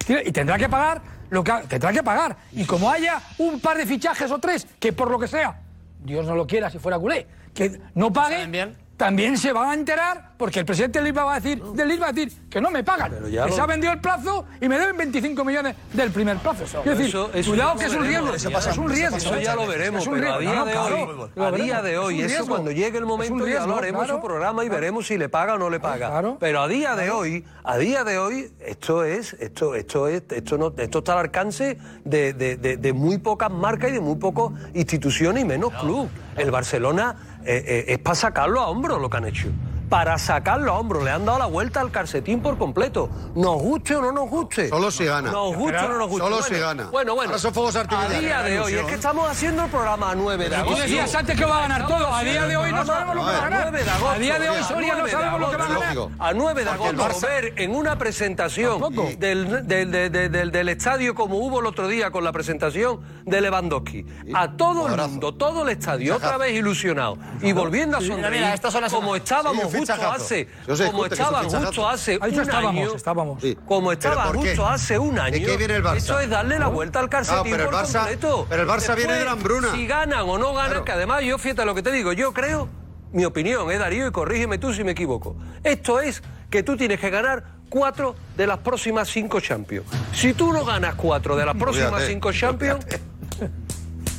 tiene- 0.06 0.24
y 0.26 0.32
tendrá 0.32 0.58
que 0.58 0.70
pagar 0.70 1.02
lo 1.30 1.44
que 1.44 1.52
tendrá 1.68 1.92
que 1.92 2.04
pagar. 2.04 2.38
Y 2.52 2.66
como 2.66 2.90
haya 2.90 3.22
un 3.38 3.60
par 3.60 3.78
de 3.78 3.86
fichajes 3.86 4.32
o 4.32 4.40
tres, 4.40 4.68
que 4.80 4.94
por 4.94 5.10
lo 5.10 5.20
que 5.20 5.28
sea, 5.28 5.60
Dios 6.04 6.26
no 6.26 6.36
lo 6.36 6.46
quiera 6.46 6.70
si 6.70 6.80
fuera 6.80 7.00
culé, 7.00 7.28
que 7.54 7.80
no 7.94 8.12
paguen, 8.14 8.76
también 8.98 9.38
se 9.38 9.52
van 9.52 9.70
a 9.70 9.74
enterar 9.74 10.32
porque 10.38 10.60
el 10.60 10.66
presidente 10.66 11.00
del 11.00 11.10
LIS 11.10 11.18
va 11.18 11.34
a 11.36 11.40
decir, 11.40 11.62
del 11.62 11.88
LIS 11.88 12.02
va 12.02 12.08
a 12.08 12.12
decir 12.14 12.34
que 12.50 12.60
no 12.62 12.72
me 12.72 12.84
pagan, 12.84 13.12
ya 13.30 13.44
que 13.44 13.50
lo- 13.50 13.56
se 13.56 13.62
ha 13.62 13.66
vendido 13.66 13.92
el 13.94 14.00
plazo 14.00 14.46
y 14.62 14.68
me 14.70 14.78
deben 14.78 14.96
25 14.98 15.44
millones 15.46 15.76
del 15.94 16.12
primer 16.12 16.38
plazo. 16.38 16.64
Quiero 16.84 16.98
decir, 16.98 17.08
Eso- 17.08 17.30
eso 17.34 17.50
cuidado 17.52 17.74
ya 17.76 17.80
que 17.80 17.86
es 17.86 17.94
un 17.96 18.06
riesgo, 18.06 18.34
eso 18.34 18.50
es 18.50 18.66
un 18.78 18.86
eso 18.86 18.88
riesgo. 18.88 19.18
Eso 19.18 19.40
ya 19.40 19.56
lo 19.56 19.68
veremos, 19.68 20.02
Es 20.02 20.08
un 20.08 20.14
pero 20.16 20.34
a 20.34 20.40
día 20.40 20.64
de 20.66 20.78
hoy, 20.78 21.30
a 21.38 21.52
día 21.52 21.82
de 21.82 21.92
Es 21.94 22.00
hoy, 22.00 22.20
un 22.24 22.26
eso 22.30 22.46
cuando 22.48 22.72
llegue 22.72 22.88
el 22.90 22.96
Es 22.96 23.02
un 23.02 23.08
momento 23.08 23.38
ya 23.40 23.46
riesgo, 23.46 23.68
lo 23.68 23.78
haremos 23.78 24.04
claro. 24.06 24.20
su 24.22 24.26
programa 24.28 24.64
y 24.66 24.70
veremos 24.70 25.08
si 25.08 25.18
le 25.18 25.30
paga 25.30 25.56
o 25.56 25.58
no 25.58 25.70
le 25.70 25.80
paga. 25.80 26.36
Pero 26.40 26.62
a 26.62 26.68
día 26.68 26.96
de 26.96 27.10
hoy, 27.12 27.46
a 27.64 27.78
día 27.78 28.04
de 28.04 28.18
hoy, 28.18 28.52
esto 28.60 29.04
es, 29.04 29.34
esto, 29.40 29.76
esto 29.76 30.08
es, 30.08 30.24
esto 30.30 30.58
no, 30.58 30.74
esto 30.78 31.00
está 31.00 31.14
al 31.14 31.20
alcance 31.20 31.78
de, 32.04 32.34
de- 32.34 32.58
de- 32.58 32.78
de 32.78 32.94
muy 32.94 33.18
pocas 33.18 33.52
marcas 33.52 33.90
y 33.90 33.94
de 33.94 34.00
muy 34.02 34.16
pocas 34.16 34.58
instituciones 34.74 35.44
y 35.44 35.46
menos 35.46 35.74
club. 35.74 36.10
El 36.38 36.52
Barcelona 36.52 37.16
eh, 37.46 37.64
eh, 37.66 37.86
es 37.88 38.00
para 38.00 38.16
sacarlo 38.16 38.60
a 38.62 38.68
hombros 38.68 39.00
lo 39.00 39.10
que 39.10 39.18
han 39.18 39.26
hecho. 39.26 39.50
Para 39.90 40.18
sacarlo 40.18 40.72
a 40.74 40.80
hombros. 40.80 41.04
Le 41.04 41.12
han 41.12 41.26
dado 41.26 41.40
la 41.40 41.46
vuelta 41.46 41.80
al 41.82 41.92
calcetín 41.92 42.42
por 42.42 42.58
completo. 42.58 43.10
Nos 43.36 43.62
guste 43.62 43.96
o 43.96 44.02
no 44.02 44.12
nos 44.12 44.30
guste. 44.30 44.70
Solo 44.70 44.90
si 44.92 45.06
gana. 45.06 45.32
Nos 45.32 45.56
guste 45.56 45.78
o 45.78 45.88
no 45.90 45.98
nos 45.98 46.08
guste. 46.10 46.24
Solo 46.24 46.36
Bueno, 46.38 46.56
si 46.56 46.60
gana. 46.62 46.84
Bueno, 46.92 47.16
bueno. 47.16 47.30
Ahora 47.32 47.40
son 47.40 47.54
fuegos 47.54 47.76
A 47.76 47.82
artificiales. 47.82 48.22
día 48.22 48.42
de 48.42 48.60
hoy, 48.60 48.74
es 48.74 48.86
que 48.86 48.94
estamos 48.96 49.30
haciendo 49.30 49.64
el 49.66 49.70
programa 49.70 50.12
a 50.12 50.16
9 50.16 50.44
de 50.46 50.50
Pero 50.50 50.62
tú 50.64 50.68
agosto. 50.70 50.84
decías 50.84 51.16
antes 51.16 51.38
que 51.38 51.46
va 51.46 51.58
a 51.58 51.62
ganar 51.62 51.88
todo. 51.88 52.14
A 52.14 52.24
día 52.24 52.46
de 52.48 52.58
hoy 52.58 52.72
no 52.72 52.86
sabemos 52.86 53.16
lo 53.16 53.22
que 53.26 53.32
va 53.32 53.38
a 53.38 53.42
ganar. 53.42 53.62
9 53.72 53.84
de 53.84 53.90
agosto. 53.90 54.10
A 54.10 54.20
día 54.20 54.40
de 54.40 54.50
hoy 54.50 54.64
Soria 54.64 54.94
no 54.96 55.00
9 55.00 55.04
de 55.06 55.12
sabemos 55.12 55.40
lo 55.42 55.50
que 55.52 55.58
va 55.58 55.64
a 55.66 55.68
ganar. 55.70 55.88
agosto. 55.92 56.12
A 56.24 56.34
9 56.34 56.64
de 56.64 56.70
agosto, 56.70 56.96
Barça- 56.96 57.28
ver 57.28 57.54
en 57.58 57.76
una 57.76 57.98
presentación 57.98 58.82
del, 59.20 59.68
del- 59.68 59.92
del- 59.92 60.12
del- 60.12 60.32
del- 60.32 60.52
del 60.52 60.70
estadio 60.70 61.16
como 61.16 61.38
hubo 61.38 61.60
el 61.60 61.66
otro 61.66 61.88
día 61.88 62.12
con 62.12 62.24
la 62.24 62.32
presentación 62.32 63.02
de 63.26 63.42
Lewandowski, 63.42 64.06
a 64.34 64.52
todo 64.58 64.88
el 64.88 64.98
mundo, 64.98 65.34
todo 65.36 65.64
el 65.64 65.70
estadio 65.70 66.16
otra 66.16 66.38
vez 66.38 66.54
ilusionado 66.56 67.18
y 67.42 67.52
volviendo 67.54 67.98
a 67.98 68.02
sonreír, 68.02 68.32
mira, 68.42 68.54
estas 68.54 68.72
son 68.74 68.82
las- 68.82 68.92
como 68.94 69.16
estábamos 69.16 69.72
justo 69.80 70.12
hace, 70.12 70.48
como 70.66 70.74
escucha, 70.74 70.86
que 70.86 70.86
es 70.86 70.90
un 70.96 71.06
estaban 71.12 71.44
fichajazo. 71.44 71.66
justo 71.68 71.90
hace 71.90 72.18
un 72.18 72.40
estábamos, 72.42 72.70
año, 72.88 72.96
estábamos. 72.96 73.44
como 73.66 73.90
¿Pero 73.90 73.92
estaba 73.94 74.24
justo 74.34 74.68
hace 74.68 75.00
un 75.00 75.20
año, 75.20 75.34
¿De 75.34 75.44
qué 75.46 75.58
viene 75.58 75.76
el 75.76 75.84
Barça? 75.84 75.96
eso 75.98 76.20
es 76.20 76.30
darle 76.30 76.60
la 76.60 76.68
vuelta 76.68 77.00
al 77.00 77.10
calcetín 77.10 77.52
pero 77.52 77.64
el 77.66 77.70
por 77.70 77.80
Barça- 77.80 78.00
completo. 78.00 78.46
pero 78.50 78.62
el 78.64 78.68
Barça 78.70 78.96
viene 78.96 79.14
de 79.14 79.26
la 79.26 79.32
hambruna. 79.32 79.72
Si 79.74 79.88
ganan 79.88 80.22
o 80.30 80.38
no 80.38 80.54
ganan, 80.54 80.84
que 80.84 80.92
además 80.92 81.24
yo, 81.24 81.38
fíjate 81.38 81.66
lo 81.66 81.76
que 81.76 81.84
te 81.84 81.92
digo, 81.92 82.14
yo 82.14 82.34
creo, 82.34 82.68
mi 83.12 83.26
opinión, 83.26 83.72
eh, 83.72 83.78
Darío, 83.78 84.08
y 84.08 84.12
corrígeme 84.12 84.58
tú 84.58 84.74
si 84.74 84.84
me 84.84 84.92
equivoco. 84.92 85.36
Esto 85.64 86.00
es 86.00 86.22
que 86.50 86.64
tú 86.64 86.76
tienes 86.78 87.00
que 87.00 87.10
ganar 87.10 87.44
cuatro 87.70 88.16
de 88.38 88.46
las 88.48 88.60
próximas 88.60 89.08
cinco 89.10 89.40
Champions. 89.40 89.88
Si 90.14 90.34
tú 90.34 90.54
no 90.54 90.64
ganas 90.66 90.96
cuatro 90.96 91.36
de 91.36 91.46
las 91.46 91.56
próximas 91.56 92.04
cinco 92.06 92.32
Champions, 92.32 92.86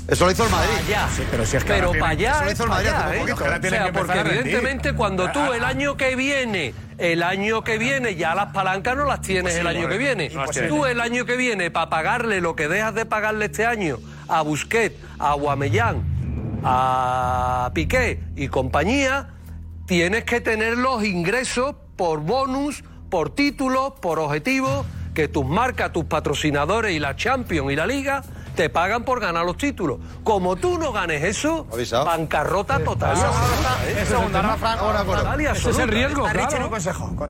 Eso 0.09 0.25
lo 0.25 0.31
hizo 0.31 0.45
el 0.45 0.51
Madrid. 0.51 0.73
allá. 0.87 1.09
pero 1.31 1.45
si 1.45 1.57
es 1.57 1.65
que 1.65 1.73
Pero 1.73 1.93
para 1.93 2.09
allá 2.09 2.33
eso 2.33 2.45
lo 2.45 2.53
hizo 2.53 2.63
el 2.65 2.69
Madrid 2.71 2.89
allá, 2.89 3.15
¿eh? 3.15 3.19
poquito. 3.21 3.45
O 3.45 3.69
sea, 3.69 3.93
porque 3.93 4.21
evidentemente 4.21 4.93
cuando 4.93 5.31
tú 5.33 5.53
el 5.53 5.65
año 5.65 5.97
que 5.97 6.15
viene, 6.15 6.75
el 6.99 7.23
año 7.23 7.65
que 7.65 7.77
viene, 7.77 8.15
ya 8.15 8.35
las 8.35 8.53
palancas 8.53 8.97
no 8.97 9.05
las 9.05 9.21
tienes 9.21 9.57
el 9.57 9.67
año 9.67 9.89
que 9.89 9.99
viene. 9.99 10.31
Tú 10.69 10.87
el 10.87 11.01
año 11.01 11.25
que 11.25 11.37
viene, 11.37 11.71
para 11.71 11.91
pagarle 11.91 12.41
lo 12.41 12.55
que 12.55 12.69
dejas 12.69 12.95
de 12.95 13.05
pagarle 13.05 13.47
este 13.47 13.67
año 13.67 13.99
a 14.29 14.43
Busquets, 14.43 14.97
a 15.19 15.35
Guamellán, 15.35 16.03
a 16.63 17.71
Piqué 17.75 18.21
y 18.37 18.49
compañía, 18.49 19.31
tienes 19.87 20.25
que 20.25 20.41
tener 20.41 20.79
los 20.79 21.05
ingresos 21.05 21.75
por 21.97 22.21
bonus, 22.21 22.85
por 23.11 23.35
títulos, 23.35 23.95
por 24.01 24.21
objetivos, 24.21 24.87
que 25.15 25.27
tus 25.27 25.47
marcas, 25.47 25.93
tus 25.93 26.05
patrocinadores 26.05 26.93
y 26.93 27.01
la 27.01 27.17
Champions 27.17 27.73
y 27.73 27.77
la 27.77 27.87
Liga 27.87 28.23
te 28.57 28.69
pagan 28.71 29.05
por 29.05 29.21
ganar 29.21 29.45
los 29.45 29.57
títulos. 29.57 29.99
Como 30.25 30.57
tú 30.57 30.79
no 30.79 30.91
ganes 30.93 31.23
eso, 31.23 31.67
bancarrota 32.05 32.83
total. 32.83 33.17
¿eh? 33.17 34.05
Ese 35.53 35.71
es 35.71 35.79
el 35.79 35.89
riesgo, 35.89 36.27
¿eh? 36.27 36.31
A 36.31 36.33
Richie 36.33 36.69
consejo. 36.71 37.29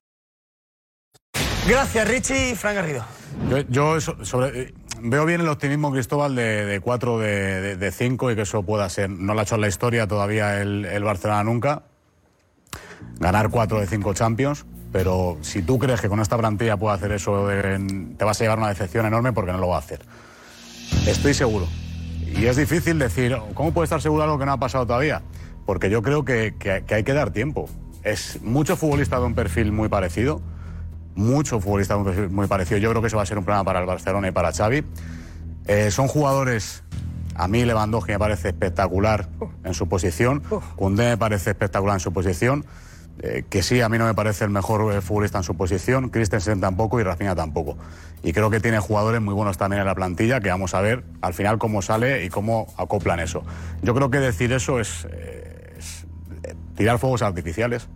Gracias, 1.69 2.09
Richie 2.09 2.51
y 2.51 2.55
Fran 2.55 2.77
Garrido. 2.77 3.05
Yo, 3.51 3.59
yo 3.69 4.01
sobre- 4.01 4.61
eh, 4.63 4.75
veo 5.01 5.25
bien 5.27 5.41
el 5.41 5.49
optimismo, 5.49 5.91
Cristóbal, 5.93 6.35
de, 6.37 6.65
de 6.65 6.81
cuatro 6.81 7.19
de, 7.19 7.61
de- 7.61 7.77
de 7.77 7.93
cinco 7.93 8.31
y 8.31 8.37
que 8.37 8.43
eso 8.43 8.63
pueda 8.63 8.89
ser. 8.89 9.11
No 9.11 9.35
lo 9.35 9.41
ha 9.41 9.43
hecho 9.43 9.57
en 9.57 9.61
la 9.63 9.69
historia 9.69 10.07
todavía 10.07 10.61
el, 10.63 10.85
el 10.85 11.03
Barcelona 11.03 11.43
nunca. 11.45 11.83
Ganar 13.19 13.51
cuatro 13.51 13.81
de 13.81 13.87
cinco 13.87 14.15
Champions. 14.15 14.65
Pero 14.93 15.37
si 15.43 15.61
tú 15.63 15.79
crees 15.79 16.01
que 16.01 16.09
con 16.09 16.21
esta 16.21 16.39
plantilla 16.39 16.77
puede 16.77 16.95
hacer 16.95 17.11
eso, 17.13 17.49
de- 17.49 18.15
te 18.17 18.25
vas 18.25 18.41
a 18.41 18.45
llevar 18.45 18.59
una 18.59 18.69
decepción 18.69 19.05
enorme 19.05 19.33
porque 19.33 19.53
no 19.53 19.59
lo 19.59 19.69
va 19.69 19.77
a 19.77 19.81
hacer. 19.81 20.01
Estoy 21.07 21.35
seguro. 21.35 21.67
Y 22.37 22.47
es 22.47 22.57
difícil 22.57 22.99
decir, 22.99 23.37
¿cómo 23.55 23.73
puede 23.73 23.85
estar 23.85 24.01
seguro 24.03 24.23
algo 24.25 24.39
que 24.39 24.47
no 24.47 24.53
ha 24.53 24.59
pasado 24.59 24.87
todavía? 24.87 25.23
Porque 25.65 25.89
yo 25.91 26.03
creo 26.03 26.25
que, 26.25 26.55
que- 26.59 26.85
que 26.87 26.95
hay 26.95 27.05
que 27.05 27.13
dar 27.13 27.31
tiempo. 27.31 27.69
Es 28.03 28.41
mucho 28.43 28.77
futbolista 28.77 29.19
de 29.19 29.25
un 29.27 29.35
perfil 29.35 29.73
muy 29.73 29.89
parecido, 29.89 30.41
mucho 31.15 31.61
futbolista 31.61 31.95
de 31.95 32.01
un 32.01 32.07
perfil 32.07 32.29
muy 32.31 32.47
parecido. 32.47 32.79
Yo 32.79 32.91
creo 32.91 33.01
que 33.03 33.09
eso 33.09 33.17
va 33.17 33.23
a 33.23 33.27
ser 33.27 33.39
un 33.39 33.45
problema 33.45 33.65
para 33.65 33.81
el 33.81 33.87
Barcelona 33.87 34.29
y 34.29 34.31
para 34.33 34.53
Xavi. 34.53 34.85
Eh, 35.67 35.91
son 35.91 36.07
jugadores, 36.09 36.85
a 37.35 37.49
mí 37.49 37.65
Lewandowski 37.65 38.13
me 38.13 38.19
parece 38.19 38.49
espectacular 38.49 39.29
en 39.65 39.75
su 39.75 39.89
posición, 39.89 40.43
Koundé 40.77 41.05
me 41.11 41.17
parece 41.17 41.51
espectacular 41.51 41.97
en 41.97 42.01
su 42.01 42.13
posición, 42.13 42.65
eh, 43.23 43.45
que 43.49 43.63
sí, 43.63 43.81
a 43.81 43.89
mí 43.89 43.97
no 43.97 44.05
me 44.05 44.15
parece 44.15 44.45
el 44.45 44.51
mejor 44.51 44.93
eh, 44.93 45.01
futbolista 45.01 45.39
en 45.39 45.45
su 45.45 45.57
posición, 45.57 46.11
Christensen 46.11 46.61
tampoco 46.61 47.01
y 47.01 47.03
Rafinha 47.03 47.35
tampoco. 47.35 47.79
Y 48.23 48.33
creo 48.33 48.51
que 48.51 48.61
tiene 48.61 48.79
jugadores 48.79 49.23
muy 49.23 49.33
buenos 49.33 49.57
también 49.57 49.81
en 49.81 49.87
la 49.87 49.95
plantilla, 49.95 50.41
que 50.41 50.51
vamos 50.51 50.75
a 50.75 50.81
ver 50.81 51.05
al 51.23 51.33
final 51.33 51.59
cómo 51.59 51.81
sale 51.81 52.25
y 52.25 52.29
cómo 52.29 52.67
acoplan 52.77 53.21
eso. 53.21 53.43
Yo 53.83 53.95
creo 53.95 54.11
que 54.11 54.19
decir 54.19 54.53
eso 54.53 54.81
es, 54.81 55.07
eh, 55.11 55.75
es, 55.79 56.07
tirar 56.77 56.99
fuegos 56.99 57.23
artificiales. 57.23 57.89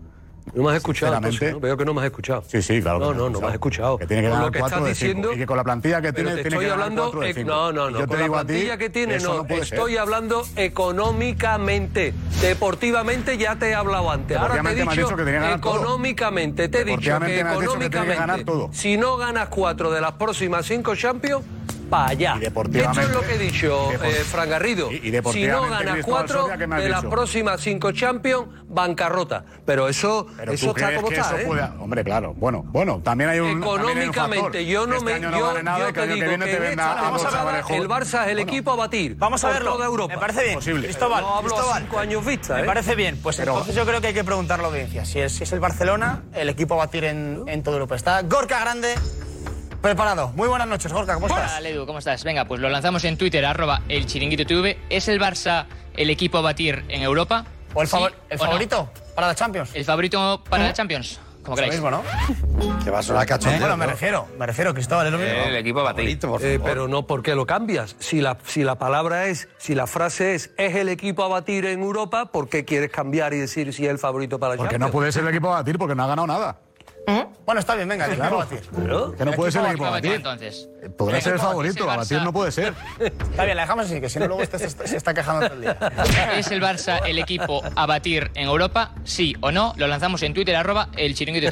No 0.54 0.64
me 0.64 0.70
has 0.70 0.76
escuchado, 0.78 1.14
entonces, 1.14 1.52
¿no? 1.52 1.60
Veo 1.60 1.76
que 1.76 1.84
no 1.84 1.94
me 1.94 2.00
has 2.00 2.06
escuchado. 2.06 2.42
Sí, 2.46 2.60
sí, 2.60 2.80
claro. 2.82 2.98
No, 2.98 3.14
no, 3.14 3.30
no 3.30 3.40
me 3.40 3.46
has 3.46 3.52
escuchado. 3.54 3.98
Que 3.98 4.06
tiene 4.06 4.22
que 4.22 4.28
Por 4.28 4.36
ganar 4.38 4.46
lo 4.46 4.52
que 4.52 4.58
estás 4.58 4.84
diciendo- 4.84 5.32
Y 5.32 5.36
que 5.38 5.46
con 5.46 5.56
la 5.56 5.64
plantilla 5.64 6.00
que 6.02 6.12
tiene, 6.12 6.30
te 6.30 6.42
tiene 6.42 6.48
estoy 6.48 6.64
que 6.64 6.70
ganar 6.70 6.84
hablando, 6.84 7.12
no, 7.44 7.72
no, 7.72 7.90
no, 7.90 8.00
Yo 8.00 8.06
con 8.06 8.16
la 8.16 8.22
digo 8.24 8.36
a 8.36 8.40
ti, 8.40 8.46
plantilla 8.46 8.76
que 8.78 8.90
tiene, 8.90 9.18
no, 9.20 9.46
ser. 9.46 9.58
estoy 9.60 9.96
hablando 9.96 10.42
económicamente, 10.56 12.14
deportivamente 12.40 13.38
ya 13.38 13.56
te 13.56 13.68
he 13.70 13.74
hablado 13.74 14.10
antes. 14.10 14.36
Ahora 14.36 14.62
te 14.62 14.70
he 14.70 14.74
dicho 14.74 14.90
dicho 14.90 15.08
que 15.16 15.24
tenía 15.24 15.40
que 15.40 15.44
ganar 15.46 15.60
todo. 15.60 15.76
económicamente, 15.76 16.68
te 16.68 16.80
he 16.80 16.84
dicho 16.84 17.18
que 17.20 17.40
económicamente, 17.40 18.44
si 18.72 18.96
no 18.96 19.16
ganas 19.16 19.48
cuatro 19.48 19.90
de 19.90 20.00
las 20.00 20.12
próximas 20.12 20.66
cinco 20.66 20.94
Champions, 20.96 21.44
para 21.90 22.08
allá. 22.10 22.30
Esto 22.34 22.44
deportivamente- 22.44 23.02
es 23.02 23.10
lo 23.10 23.20
que 23.20 23.34
he 23.34 23.38
dicho, 23.38 23.92
eh, 23.92 24.24
Fran 24.30 24.48
Garrido. 24.48 24.90
Y- 24.90 24.96
y 25.08 25.22
si 25.32 25.46
no 25.46 25.68
ganas 25.68 25.98
cuatro 26.04 26.42
Soria, 26.42 26.56
¿qué 26.56 26.66
me 26.66 26.76
has 26.76 26.82
de 26.82 26.88
las 26.88 27.04
próximas 27.04 27.60
cinco 27.60 27.92
Champions, 27.92 28.46
bancarrota. 28.68 29.44
Pero 29.66 29.88
eso, 29.88 30.26
Pero 30.36 30.52
eso 30.52 30.70
está 30.70 30.94
como 30.96 31.08
está, 31.10 31.20
eso 31.22 31.38
¿eh? 31.38 31.44
puede... 31.46 31.62
Hombre, 31.80 32.04
claro. 32.04 32.34
Bueno, 32.34 32.62
bueno, 32.66 33.00
también 33.04 33.30
hay 33.30 33.40
un 33.40 33.60
también 33.60 33.68
hay 33.68 33.78
un 33.80 33.90
Económicamente, 34.14 34.42
factor. 34.44 34.60
yo 34.62 34.86
no 34.86 34.92
Este 34.94 35.04
me. 35.04 35.12
año 35.14 35.30
no 35.30 35.38
yo, 35.38 35.46
vale 35.46 35.62
nada 35.62 35.78
yo 35.78 35.88
y 35.88 35.92
que 35.92 36.00
te 36.00 36.06
digo 36.06 36.20
que 36.20 36.28
viene 36.28 36.44
que 36.46 36.56
te 36.56 36.70
esta 36.70 37.08
a 37.14 37.18
Sabarejo. 37.18 37.74
el 37.74 37.88
Barça 37.88 38.24
es 38.24 38.28
el 38.32 38.38
equipo 38.38 38.70
a 38.72 38.76
batir. 38.76 39.16
Vamos 39.16 39.42
a 39.44 39.48
verlo. 39.50 39.72
toda 39.72 39.86
Europa. 39.86 40.14
Me 40.14 40.20
parece 40.20 40.42
bien. 40.44 40.54
Posible. 40.54 40.84
Cristóbal, 40.84 41.22
No 41.22 41.36
hablo 41.36 41.50
a 41.50 41.54
Cristóbal. 41.54 41.82
cinco 41.82 41.98
años 41.98 42.24
vista, 42.24 42.54
Me 42.54 42.62
¿eh? 42.62 42.64
parece 42.64 42.94
bien. 42.94 43.18
Pues 43.22 43.36
Pero- 43.36 43.52
entonces 43.52 43.74
yo 43.74 43.84
creo 43.84 44.00
que 44.00 44.08
hay 44.08 44.14
que 44.14 44.24
preguntar 44.24 44.58
a 44.60 44.62
la 44.62 44.68
audiencia. 44.68 45.04
Si 45.04 45.18
es, 45.20 45.32
si 45.32 45.42
es 45.44 45.52
el 45.52 45.60
Barcelona, 45.60 46.22
el 46.32 46.48
equipo 46.48 46.74
a 46.74 46.78
batir 46.78 47.04
en, 47.04 47.42
en 47.46 47.62
toda 47.62 47.76
Europa. 47.76 47.96
Está 47.96 48.22
Gorka 48.22 48.60
Grande 48.60 48.94
preparado. 49.80 50.32
Muy 50.36 50.48
buenas 50.48 50.68
noches, 50.68 50.92
Gorka. 50.92 51.14
¿Cómo 51.14 51.26
estás? 51.26 51.56
Hola, 51.58 51.68
Edu, 51.68 51.86
¿cómo 51.86 51.98
estás? 51.98 52.22
Venga, 52.24 52.44
pues 52.44 52.60
lo 52.60 52.68
lanzamos 52.68 53.04
en 53.04 53.16
Twitter, 53.16 53.44
arroba 53.44 53.82
el 53.88 54.06
chiringuito 54.06 54.44
TV. 54.46 54.78
¿Es 54.90 55.08
el 55.08 55.20
Barça 55.20 55.66
el 55.96 56.10
equipo 56.10 56.38
a 56.38 56.42
batir 56.42 56.84
en 56.88 57.02
Europa? 57.02 57.44
¿O 57.74 57.82
el, 57.82 57.88
¿Sí 57.88 57.92
favor- 57.92 58.12
el 58.28 58.38
o 58.38 58.42
no? 58.42 58.46
favorito 58.50 58.90
para 59.14 59.28
la 59.28 59.34
Champions? 59.34 59.70
¿El 59.74 59.84
favorito 59.84 60.42
para 60.48 60.64
la 60.64 60.72
Champions? 60.72 61.20
Como 61.42 61.56
Lo 61.56 61.62
queráis. 61.62 61.72
mismo, 61.80 61.90
¿no? 61.90 62.02
Que 62.84 62.90
va 62.90 62.98
a 62.98 63.02
sonar 63.02 63.26
cachondeo. 63.26 63.60
Bueno, 63.60 63.76
me 63.78 63.86
¿no? 63.86 63.92
refiero, 63.92 64.28
me 64.38 64.46
refiero, 64.46 64.74
Cristóbal, 64.74 65.06
es 65.06 65.12
lo 65.12 65.18
mismo. 65.18 65.34
El 65.34 65.56
equipo 65.56 65.80
a 65.80 65.84
batir. 65.84 66.18
Eh, 66.42 66.60
pero 66.62 66.86
no, 66.86 67.06
¿por 67.06 67.22
qué 67.22 67.34
lo 67.34 67.46
cambias? 67.46 67.96
Si 67.98 68.20
la, 68.20 68.36
si 68.44 68.62
la 68.62 68.74
palabra 68.78 69.26
es, 69.26 69.48
si 69.58 69.74
la 69.74 69.86
frase 69.86 70.34
es, 70.34 70.50
es 70.58 70.74
el 70.76 70.88
equipo 70.90 71.24
a 71.24 71.28
batir 71.28 71.64
en 71.64 71.80
Europa, 71.82 72.26
¿por 72.26 72.48
qué 72.50 72.64
quieres 72.66 72.90
cambiar 72.90 73.32
y 73.32 73.38
decir 73.38 73.72
si 73.72 73.84
es 73.84 73.90
el 73.90 73.98
favorito 73.98 74.38
para 74.38 74.54
la 74.54 74.58
Porque 74.58 74.74
Champions? 74.74 74.92
no 74.92 74.98
puede 74.98 75.12
ser 75.12 75.22
el 75.22 75.28
equipo 75.30 75.48
a 75.48 75.58
batir 75.58 75.78
porque 75.78 75.94
no 75.94 76.04
ha 76.04 76.08
ganado 76.08 76.26
nada. 76.26 76.58
Bueno, 77.46 77.58
está 77.60 77.74
bien, 77.74 77.88
venga, 77.88 78.04
el 78.06 78.12
equipo 78.12 78.28
Claro. 78.28 78.40
a 78.42 78.44
batir. 78.44 79.16
Que 79.16 79.24
no 79.24 79.32
puede 79.32 79.50
ser 79.50 79.62
el 79.64 79.70
equipo 79.70 79.86
a 79.86 79.90
batir. 79.90 80.12
entonces. 80.12 80.68
Podrá 80.96 81.20
ser 81.20 81.32
el 81.34 81.38
favorito, 81.40 81.90
a 81.90 81.96
batir 81.96 82.22
no 82.22 82.32
puede 82.32 82.52
ser. 82.52 82.74
Está 83.00 83.44
bien, 83.44 83.56
la 83.56 83.62
dejamos 83.62 83.86
así, 83.86 84.00
que 84.00 84.08
si 84.08 84.18
no 84.20 84.26
luego 84.28 84.42
este 84.42 84.58
se, 84.58 84.70
se 84.70 84.96
está 84.96 85.12
quejando 85.12 85.46
todo 85.46 85.54
el 85.56 85.60
día. 85.62 85.76
¿Es 86.36 86.50
el 86.52 86.62
Barça 86.62 87.00
el 87.06 87.18
equipo 87.18 87.62
a 87.74 87.86
batir 87.86 88.30
en 88.34 88.46
Europa? 88.46 88.94
Sí 89.04 89.34
o 89.40 89.50
no. 89.50 89.74
Lo 89.76 89.86
lanzamos 89.88 90.22
en 90.22 90.32
Twitter, 90.34 90.54
arroba 90.54 90.88
el 90.96 91.14
chiringuito. 91.14 91.50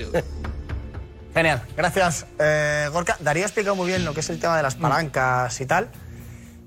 Genial, 1.35 1.63
gracias, 1.77 2.27
eh, 2.39 2.89
Gorka. 2.93 3.17
Darío 3.21 3.45
ha 3.45 3.47
explicado 3.47 3.77
muy 3.77 3.87
bien 3.89 4.05
lo 4.05 4.15
que 4.15 4.21
es 4.21 4.31
el 4.31 4.39
tema 4.41 4.57
de 4.57 4.63
las 4.63 4.77
palancas 4.77 5.61
y 5.61 5.67
tal. 5.67 5.89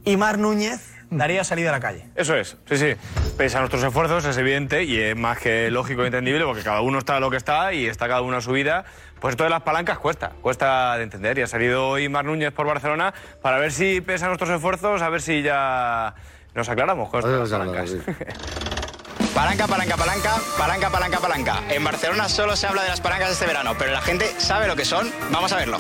Y 0.06 0.18
Mar 0.18 0.38
Núñez, 0.40 0.82
Darío 1.12 1.42
ha 1.42 1.44
salido 1.44 1.68
a 1.70 1.74
la 1.74 1.82
calle. 1.82 2.06
Eso 2.16 2.36
es, 2.36 2.56
sí, 2.70 2.78
sí. 2.78 2.96
Pese 3.38 3.58
a 3.58 3.60
nuestros 3.60 3.84
esfuerzos, 3.84 4.24
es 4.24 4.38
evidente 4.38 4.84
y 4.84 4.98
es 4.98 5.16
más 5.16 5.38
que 5.40 5.70
lógico 5.70 6.04
e 6.04 6.06
entendible 6.06 6.46
porque 6.46 6.64
cada 6.64 6.80
uno 6.80 7.00
está 7.00 7.20
lo 7.20 7.30
que 7.30 7.36
está 7.36 7.74
y 7.74 7.86
está 7.86 8.08
cada 8.08 8.22
uno 8.22 8.38
a 8.38 8.42
su 8.42 8.54
vida. 8.54 8.86
Pues 9.20 9.34
esto 9.34 9.44
de 9.44 9.50
las 9.50 9.62
palancas 9.62 10.00
cuesta, 10.00 10.32
cuesta 10.42 10.96
de 10.96 11.04
entender. 11.04 11.38
Y 11.38 11.42
ha 11.42 11.48
salido 11.48 11.90
hoy 11.90 12.08
Mar 12.08 12.24
Núñez 12.24 12.54
por 12.54 12.66
Barcelona 12.66 13.14
para 13.42 13.58
ver 13.58 13.74
si, 13.74 14.00
pese 14.00 14.24
a 14.24 14.30
nuestros 14.30 14.50
esfuerzos, 14.50 15.02
a 15.02 15.10
ver 15.10 15.22
si 15.22 15.42
ya 15.42 16.16
nos 16.56 16.70
aclaramos 16.70 17.10
con 17.10 17.20
esto 17.20 17.32
de 17.32 17.40
las 17.40 17.50
palancas. 17.50 17.92
Palanca, 19.36 19.66
palanca, 19.66 19.96
palanca, 19.96 20.36
palanca, 20.58 20.90
palanca, 20.90 21.20
palanca. 21.20 21.60
En 21.70 21.84
Barcelona 21.84 22.28
solo 22.28 22.56
se 22.56 22.68
habla 22.68 22.84
de 22.84 22.90
las 22.90 23.00
palancas 23.00 23.32
este 23.32 23.46
verano, 23.46 23.76
pero 23.78 23.92
la 23.92 24.02
gente 24.02 24.26
sabe 24.38 24.68
lo 24.68 24.76
que 24.76 24.84
son. 24.84 25.10
Vamos 25.32 25.54
a 25.54 25.58
verlo. 25.58 25.78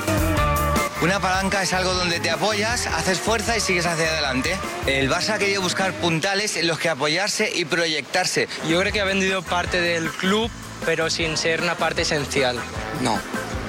Una 1.02 1.19
palanca 1.19 1.64
es 1.64 1.73
algo 1.73 1.95
donde 1.95 2.19
te 2.19 2.30
apoyas, 2.30 2.86
haces 2.86 3.19
fuerza 3.19 3.57
y 3.57 3.60
sigues 3.60 3.88
hacia 3.88 4.07
adelante. 4.07 4.56
El 4.86 5.10
Barça 5.10 5.32
ha 5.32 5.40
querido 5.40 5.60
buscar 5.60 5.94
puntales 5.94 6.56
en 6.57 6.68
los 6.68 6.78
que 6.78 6.90
apoyarse 6.90 7.52
y 7.52 7.65
proyectarse. 7.65 8.48
Yo 8.69 8.80
creo 8.80 8.94
que 8.94 9.02
ha 9.02 9.06
vendido 9.06 9.41
parte 9.41 9.82
del 9.82 10.11
club, 10.11 10.52
pero 10.86 11.10
sin 11.10 11.38
ser 11.38 11.64
una 11.64 11.73
parte 11.73 12.03
esencial. 12.03 12.56
No, 13.02 13.19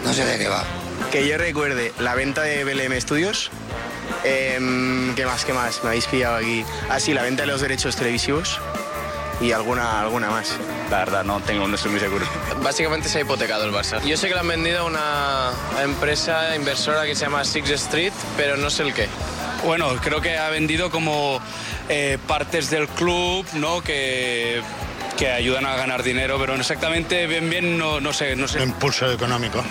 no 0.05 0.13
sé 0.13 0.27
de 0.27 0.39
qué 0.39 0.49
va. 0.49 0.63
Que 1.11 1.27
yo 1.27 1.39
recuerde 1.39 1.95
la 2.01 2.15
venta 2.15 2.43
de 2.43 2.65
BLM 2.65 3.01
Studios. 3.01 3.51
Em, 4.25 5.15
¿Qué 5.15 5.25
más, 5.25 5.47
qué 5.47 5.55
más? 5.55 5.83
Me 5.83 5.89
habéis 5.89 6.05
pillado 6.07 6.37
aquí. 6.37 6.67
Ah, 6.91 7.01
sí, 7.01 7.15
la 7.15 7.23
venta 7.23 7.45
de 7.45 7.47
los 7.47 7.63
derechos 7.63 7.97
televisivos. 7.97 8.61
Y 9.41 9.53
alguna, 9.53 10.01
alguna 10.01 10.31
más. 10.31 10.57
La 10.91 10.99
verdad, 10.99 11.25
no 11.25 11.41
tengo, 11.41 11.67
no 11.67 11.75
estoy 11.75 11.91
muy 11.91 12.01
seguro. 12.01 12.27
Básicamente 12.63 13.09
se 13.09 13.19
ha 13.19 13.21
hipotecado 13.23 13.65
el 13.65 13.73
Barça. 13.73 14.03
Yo 14.03 14.17
sé 14.17 14.29
que 14.29 14.35
le 14.35 14.41
han 14.41 14.49
vendido 14.49 14.81
a 14.81 14.85
una 14.85 15.53
empresa 15.83 16.55
inversora 16.55 17.05
que 17.05 17.15
se 17.15 17.25
llama 17.25 17.45
Six 17.45 17.71
Street, 17.71 18.13
pero 18.37 18.57
no 18.57 18.71
sé 18.71 18.83
el 18.85 18.95
qué. 18.95 19.09
Bueno, 19.65 19.89
creo 20.03 20.21
que 20.21 20.37
ha 20.37 20.51
vendido 20.51 20.91
como 20.91 21.41
eh, 21.89 22.19
partes 22.27 22.69
del 22.71 22.89
club, 22.89 23.47
¿no? 23.55 23.81
Que, 23.81 24.61
que 25.17 25.31
ayudan 25.31 25.67
a 25.67 25.77
ganar 25.77 26.03
dinero, 26.03 26.37
pero 26.39 26.55
exactamente 26.55 27.27
bien, 27.27 27.49
bien, 27.49 27.79
no, 27.79 28.01
no 28.01 28.13
sé, 28.13 28.35
no 28.37 28.49
sé. 28.49 28.63
Impulso 28.63 29.11
económico. 29.11 29.63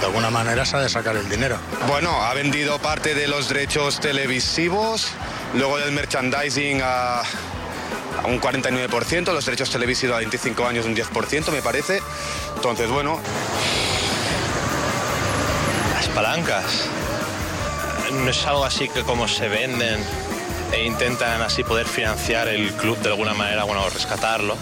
De 0.00 0.06
alguna 0.06 0.30
manera 0.30 0.64
se 0.64 0.76
ha 0.76 0.80
de 0.80 0.88
sacar 0.88 1.16
el 1.16 1.28
dinero. 1.28 1.58
Bueno, 1.86 2.10
ha 2.22 2.32
vendido 2.32 2.78
parte 2.78 3.14
de 3.14 3.28
los 3.28 3.48
derechos 3.48 4.00
televisivos, 4.00 5.08
luego 5.54 5.78
del 5.78 5.92
merchandising 5.92 6.80
a, 6.82 7.22
a 8.22 8.26
un 8.26 8.40
49%, 8.40 9.32
los 9.32 9.44
derechos 9.44 9.70
televisivos 9.70 10.16
a 10.16 10.18
25 10.18 10.66
años 10.66 10.86
un 10.86 10.94
10%, 10.94 11.50
me 11.50 11.62
parece. 11.62 12.00
Entonces, 12.56 12.88
bueno, 12.88 13.20
Las 15.94 16.08
palancas. 16.08 16.86
No 18.12 18.28
es 18.28 18.46
algo 18.46 18.64
así 18.64 18.88
que 18.88 19.02
como 19.02 19.28
se 19.28 19.48
venden 19.48 20.00
e 20.72 20.84
intentan 20.84 21.42
así 21.42 21.62
poder 21.62 21.86
financiar 21.86 22.48
el 22.48 22.72
club 22.72 22.98
de 22.98 23.08
alguna 23.10 23.34
manera, 23.34 23.64
bueno, 23.64 23.88
rescatarlo. 23.88 24.56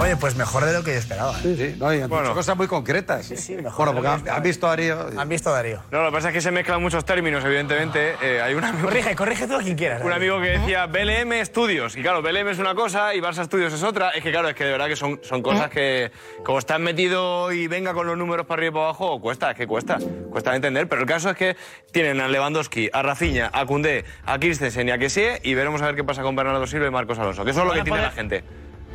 Oye, 0.00 0.16
pues 0.16 0.34
mejor 0.34 0.64
de 0.64 0.72
lo 0.72 0.82
que 0.82 0.92
yo 0.92 0.98
esperaba. 0.98 1.34
Sí, 1.40 1.54
sí. 1.56 1.76
No, 1.78 1.92
y 1.92 2.00
han 2.00 2.08
dicho 2.08 2.34
cosas 2.34 2.56
muy 2.56 2.66
concretas. 2.66 3.26
Sí, 3.26 3.36
sí, 3.36 3.54
mejor. 3.56 3.92
Bueno, 3.92 3.92
porque 3.92 4.30
han, 4.30 4.36
han 4.36 4.42
visto 4.42 4.66
a 4.66 4.70
Darío. 4.70 5.06
Han 5.16 5.28
visto 5.28 5.50
a 5.50 5.52
Darío. 5.52 5.82
No, 5.90 6.02
lo 6.02 6.08
que 6.10 6.14
pasa 6.14 6.28
es 6.28 6.34
que 6.34 6.40
se 6.40 6.50
mezclan 6.50 6.80
muchos 6.80 7.04
términos, 7.04 7.44
evidentemente. 7.44 8.14
Eh, 8.22 8.40
hay 8.40 8.54
un 8.54 8.64
amigo, 8.64 8.88
Corrige, 8.88 9.14
corrige 9.14 9.44
a 9.44 9.58
quien 9.58 9.76
quieras. 9.76 10.02
un 10.02 10.12
amigo 10.12 10.40
que 10.40 10.58
decía 10.58 10.86
BLM 10.86 11.32
Estudios. 11.34 11.96
Y 11.96 12.02
claro, 12.02 12.22
BLM 12.22 12.48
es 12.48 12.58
una 12.58 12.74
cosa 12.74 13.14
y 13.14 13.20
Barça 13.20 13.42
Estudios 13.42 13.72
es 13.74 13.82
otra. 13.82 14.10
Es 14.10 14.22
que 14.22 14.30
claro, 14.30 14.48
es 14.48 14.54
que 14.54 14.64
de 14.64 14.72
verdad 14.72 14.86
que 14.88 14.96
son, 14.96 15.20
son 15.22 15.42
cosas 15.42 15.68
que, 15.68 16.10
como 16.44 16.58
estás 16.58 16.80
metido 16.80 17.52
y 17.52 17.66
venga 17.66 17.92
con 17.92 18.06
los 18.06 18.16
números 18.16 18.46
para 18.46 18.60
arriba 18.60 18.70
y 18.70 18.74
para 18.74 18.84
abajo, 18.86 19.20
cuesta, 19.20 19.50
es 19.50 19.56
que 19.58 19.66
cuesta. 19.66 19.98
Cuesta 20.30 20.50
de 20.50 20.56
entender. 20.56 20.88
Pero 20.88 21.02
el 21.02 21.06
caso 21.06 21.28
es 21.30 21.36
que 21.36 21.56
tienen 21.92 22.20
a 22.22 22.28
Lewandowski, 22.28 22.88
a 22.92 23.02
Rafinha, 23.02 23.50
a 23.52 23.66
Koundé, 23.66 24.06
a 24.24 24.38
Christensen 24.38 24.88
y 24.88 24.92
a 24.92 24.98
Kessie 24.98 25.40
y 25.42 25.52
veremos 25.52 25.82
a 25.82 25.86
ver 25.86 25.94
qué 25.94 26.04
pasa 26.04 26.22
con 26.22 26.34
Bernardo 26.34 26.66
Silva 26.66 26.86
y 26.86 26.90
Marcos 26.90 27.18
Alonso. 27.18 27.44
Que 27.44 27.50
eso 27.50 27.60
es 27.60 27.66
lo 27.66 27.72
que 27.74 27.82
tiene 27.82 27.90
poder- 27.98 28.04
la 28.04 28.10
gente. 28.12 28.44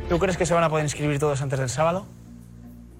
¿Tú 0.08 0.18
crees 0.18 0.36
que 0.36 0.46
se 0.46 0.54
van 0.54 0.62
a 0.64 0.68
poder 0.68 0.84
inscribir 0.84 1.18
todos 1.18 1.42
antes 1.42 1.58
del 1.58 1.68
sábado? 1.68 2.06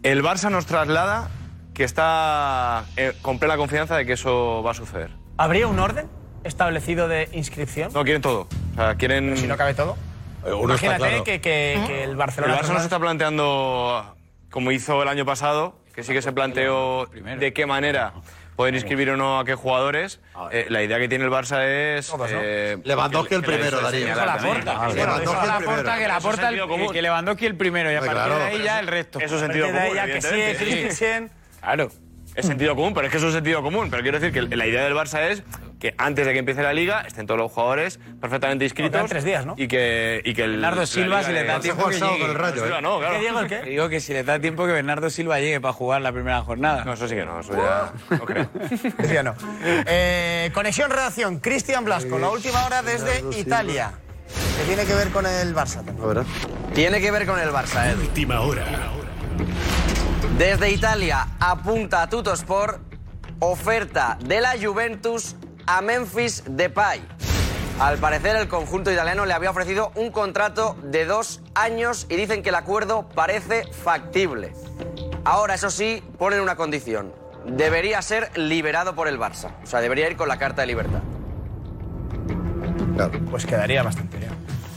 El 0.02 0.22
Barça 0.22 0.50
nos 0.50 0.66
traslada 0.66 1.28
que 1.74 1.84
está 1.84 2.84
eh, 2.96 3.12
con 3.22 3.38
plena 3.38 3.56
confianza 3.56 3.96
de 3.96 4.06
que 4.06 4.14
eso 4.14 4.62
va 4.64 4.72
a 4.72 4.74
suceder. 4.74 5.10
¿Habría 5.36 5.68
un 5.68 5.78
orden 5.78 6.08
establecido 6.44 7.06
de 7.08 7.28
inscripción? 7.32 7.92
No, 7.92 8.02
quieren 8.02 8.22
todo. 8.22 8.48
O 8.72 8.74
sea, 8.76 8.94
quieren... 8.96 9.36
si 9.36 9.46
no 9.46 9.56
cabe 9.56 9.74
todo. 9.74 9.96
Uno 10.44 10.74
está 10.74 10.86
Imagínate 10.86 10.98
claro. 11.10 11.24
que, 11.24 11.40
que- 11.40 11.82
que 11.86 12.04
el 12.04 12.16
Barcelona... 12.16 12.54
El 12.54 12.60
Barça 12.60 12.72
no 12.72 12.78
se 12.78 12.84
está 12.84 12.98
planteando, 12.98 14.16
como 14.50 14.70
hizo 14.72 15.02
el 15.02 15.08
año 15.08 15.24
pasado, 15.24 15.76
que 15.94 16.02
sí 16.02 16.12
que 16.12 16.22
se 16.22 16.32
planteó 16.32 17.06
de 17.06 17.52
qué 17.52 17.66
manera 17.66 18.12
poder 18.56 18.74
inscribir 18.74 19.10
o 19.10 19.16
no 19.16 19.38
a 19.38 19.44
qué 19.44 19.54
jugadores. 19.54 20.20
Eh, 20.50 20.66
la 20.68 20.82
idea 20.82 20.98
que 20.98 21.08
tiene 21.08 21.24
el 21.24 21.30
Barça 21.30 21.62
es... 21.64 22.12
eh, 22.30 22.78
Lewandowski 22.84 23.34
el 23.34 23.42
primero, 23.42 23.80
Darío. 23.80 24.06
Lewandowski 24.06 24.58
el 24.58 24.64
la 24.64 25.56
primero. 25.58 25.76
porta, 25.76 25.98
que 25.98 26.08
la 26.08 26.20
porta, 26.20 26.50
común. 26.68 26.92
que 26.92 27.02
Lewandowski 27.02 27.46
el 27.46 27.56
primero 27.56 27.92
y 27.92 27.94
a 27.94 28.00
partir 28.00 28.34
de 28.34 28.44
ahí 28.44 28.62
ya 28.62 28.80
el 28.80 28.86
resto. 28.86 29.20
Eso 29.20 29.34
es 29.36 29.40
sentido 29.40 29.66
común, 29.66 29.96
que 30.06 30.22
sí. 30.22 30.64
Christensen... 30.64 31.30
Claro. 31.60 31.90
Es 32.36 32.46
sentido 32.46 32.76
común, 32.76 32.92
pero 32.94 33.06
es 33.06 33.10
que 33.10 33.16
eso 33.16 33.28
es 33.28 33.34
sentido 33.34 33.62
común. 33.62 33.88
Pero 33.90 34.02
quiero 34.02 34.20
decir 34.20 34.32
que 34.32 34.56
la 34.56 34.66
idea 34.66 34.84
del 34.84 34.94
Barça 34.94 35.22
es 35.30 35.42
que 35.80 35.94
antes 35.98 36.26
de 36.26 36.32
que 36.32 36.38
empiece 36.38 36.62
la 36.62 36.72
liga 36.72 37.02
estén 37.06 37.26
todos 37.26 37.40
los 37.40 37.50
jugadores 37.50 37.98
perfectamente 38.20 38.64
inscritos. 38.64 39.08
tres 39.08 39.24
días, 39.24 39.46
¿no? 39.46 39.54
Y 39.56 39.68
que, 39.68 40.20
y 40.24 40.34
que 40.34 40.44
el. 40.44 40.52
Bernardo 40.52 40.86
Silva, 40.86 41.22
si 41.22 41.32
le 41.32 41.44
da 41.44 41.60
tiempo 41.60 41.88
que 41.88 41.98
llegue. 41.98 42.26
Bernardo 42.26 42.62
Silva, 42.62 42.80
no, 42.80 42.98
claro. 42.98 43.14
¿Qué, 43.14 43.20
Diego, 43.20 43.40
el 43.40 43.48
qué? 43.48 43.56
Te 43.56 43.70
Digo 43.70 43.88
que 43.88 44.00
si 44.00 44.12
le 44.12 44.22
da 44.22 44.38
tiempo 44.38 44.66
que 44.66 44.72
Bernardo 44.72 45.08
Silva 45.10 45.40
llegue 45.40 45.60
para 45.60 45.72
jugar 45.72 46.02
la 46.02 46.12
primera 46.12 46.42
jornada. 46.42 46.84
No, 46.84 46.92
eso 46.92 47.08
sí 47.08 47.14
que 47.14 47.24
no, 47.24 47.40
eso 47.40 47.52
ya. 47.54 47.92
No 48.10 48.24
creo. 48.24 48.50
Decía 48.98 49.22
no. 49.22 49.34
Eh, 49.64 50.50
conexión 50.52 50.90
redacción, 50.90 51.40
Cristian 51.40 51.84
Blasco, 51.84 52.18
la 52.18 52.30
última 52.30 52.66
hora 52.66 52.82
desde 52.82 53.24
Italia. 53.38 53.92
Que 54.58 54.64
tiene 54.64 54.84
que 54.84 54.94
ver 54.94 55.08
con 55.08 55.26
el 55.26 55.54
Barça 55.54 55.84
también. 55.84 56.26
Tiene 56.74 57.00
que 57.00 57.10
ver 57.10 57.26
con 57.26 57.38
el 57.38 57.50
Barça, 57.50 57.90
Edu. 57.90 58.02
Última 58.02 58.40
hora. 58.40 58.64
Desde 60.38 60.70
Italia 60.70 61.28
apunta 61.40 62.08
Tutosport 62.08 62.80
oferta 63.38 64.18
de 64.24 64.40
la 64.40 64.54
Juventus 64.60 65.36
a 65.66 65.80
Memphis 65.82 66.42
Depay. 66.48 67.00
Al 67.80 67.98
parecer 67.98 68.36
el 68.36 68.48
conjunto 68.48 68.90
italiano 68.90 69.26
le 69.26 69.34
había 69.34 69.50
ofrecido 69.50 69.92
un 69.94 70.10
contrato 70.10 70.76
de 70.82 71.04
dos 71.04 71.42
años 71.54 72.06
y 72.08 72.16
dicen 72.16 72.42
que 72.42 72.48
el 72.48 72.54
acuerdo 72.54 73.08
parece 73.08 73.64
factible. 73.72 74.52
Ahora, 75.24 75.54
eso 75.54 75.70
sí, 75.70 76.02
ponen 76.18 76.40
una 76.40 76.56
condición. 76.56 77.12
Debería 77.46 78.00
ser 78.02 78.30
liberado 78.38 78.94
por 78.94 79.08
el 79.08 79.18
Barça. 79.18 79.50
O 79.62 79.66
sea, 79.66 79.80
debería 79.80 80.08
ir 80.08 80.16
con 80.16 80.28
la 80.28 80.38
carta 80.38 80.62
de 80.62 80.66
libertad. 80.68 81.00
Claro. 82.94 83.12
Pues 83.30 83.44
quedaría 83.44 83.82
bastante 83.82 84.16
bien. 84.18 84.30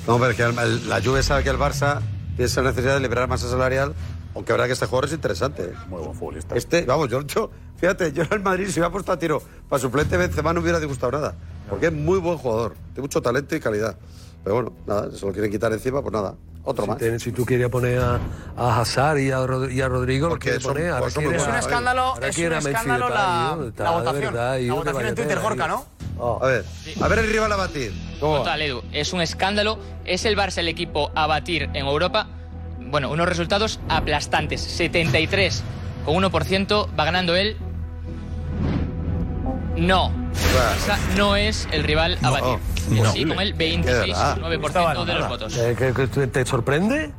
No, 0.08 0.18
pero 0.20 0.32
es 0.32 0.38
que 0.38 0.44
el- 0.44 0.90
la 0.90 1.02
Juve 1.02 1.24
sabe 1.24 1.44
que 1.44 1.50
el 1.50 1.58
Barça 1.58 2.02
tiene 2.36 2.46
esa 2.46 2.62
necesidad 2.62 2.96
de 2.96 3.00
liberar 3.00 3.28
masa 3.30 3.50
salarial, 3.50 3.94
aunque 4.36 4.54
verdad 4.54 4.68
que 4.68 4.74
este 4.74 4.86
jugador 4.86 5.06
es 5.06 5.14
interesante. 5.14 5.72
Muy 5.88 6.02
buen 6.02 6.14
futbolista. 6.16 6.56
Este, 6.56 6.84
vamos, 6.84 7.10
yo, 7.10 7.22
yo- 7.22 7.50
fíjate, 7.78 8.12
yo 8.14 8.24
en 8.24 8.34
el 8.34 8.40
Madrid 8.42 8.66
si 8.68 8.74
hubiera 8.80 8.92
puesto 8.92 9.12
a 9.12 9.18
tiro 9.20 9.42
para 9.68 9.80
suplente 9.82 10.18
Benzema 10.18 10.54
no 10.54 10.62
hubiera 10.62 10.80
disgustado 10.80 11.12
nada, 11.14 11.36
porque 11.70 11.88
es 11.88 11.94
muy 11.94 12.20
buen 12.20 12.38
jugador, 12.38 12.74
tiene 12.94 13.02
mucho 13.02 13.22
talento 13.22 13.56
y 13.56 13.60
calidad. 13.60 13.96
Pero 14.44 14.56
bueno, 14.56 14.74
nada, 14.88 15.12
se 15.16 15.26
lo 15.26 15.34
quieren 15.34 15.52
quitar 15.52 15.72
encima, 15.74 16.02
pues 16.02 16.14
nada, 16.14 16.34
otro 16.64 16.86
si, 16.86 16.90
más. 16.90 16.98
te- 16.98 17.20
si 17.20 17.32
tú 17.34 17.46
querías 17.46 17.70
poner 17.70 18.00
a, 18.00 18.20
a 18.56 18.80
Hazard 18.80 19.18
y 19.20 19.32
a, 19.32 19.46
Rod- 19.46 19.70
y 19.70 19.82
a 19.82 19.88
Rodrigo, 19.90 20.28
lo 20.28 20.32
Porque 20.34 20.52
quieres 20.52 20.66
poner. 20.66 20.92
Ahora 20.92 21.12
quieres 21.12 21.42
Es 21.42 21.48
un 21.48 21.56
escándalo, 21.56 22.14
es 22.22 22.28
un 22.28 22.34
quieres 22.34 22.66
escándalo 22.66 23.10
la, 23.10 23.58
la 23.78 23.92
votación. 23.92 24.34
verdad, 24.34 24.60
la 24.62 24.74
votación 24.74 25.06
en 25.08 25.16
Twitter, 25.16 25.40
tío. 25.40 25.68
¿no? 25.68 26.40
A 26.42 26.48
ver, 26.48 26.66
a 27.02 27.08
ver 27.10 27.20
el 27.20 27.30
rival 27.32 27.52
a 27.52 27.56
batir. 27.58 27.94
Total, 28.20 28.62
Edu, 28.62 28.82
es 28.94 29.12
un 29.14 29.22
escándalo. 29.22 29.78
Es 30.06 30.24
el 30.26 30.38
Barça 30.38 30.60
el 30.60 30.68
equipo 30.70 31.12
a 31.16 31.28
batir 31.28 31.64
en 31.64 31.86
Europa. 31.86 32.28
Bueno, 32.90 33.10
unos 33.12 33.28
resultados 33.28 33.80
aplastantes. 33.90 34.62
73 34.62 35.64
con 36.06 36.16
1%. 36.16 36.88
Va 37.00 37.06
ganando 37.06 37.36
él. 37.36 37.58
No. 39.78 40.12
Barça 40.56 40.98
no 41.18 41.36
es 41.36 41.68
el 41.72 41.84
rival 41.84 42.18
a 42.22 42.30
batir. 42.32 42.60
no. 42.90 43.12
Sí, 43.12 43.26
con 43.26 43.40
el 43.40 43.56
Qué 43.56 43.82
verdad. 43.84 44.38
26,9% 44.38 45.06
de 45.06 45.14
los 45.14 45.28
votos. 45.30 45.58
Eh, 45.58 45.76
¿que- 45.78 45.94
que 45.94 46.08
te- 46.08 46.28
¿Te 46.28 46.46
sorprende? 46.46 47.12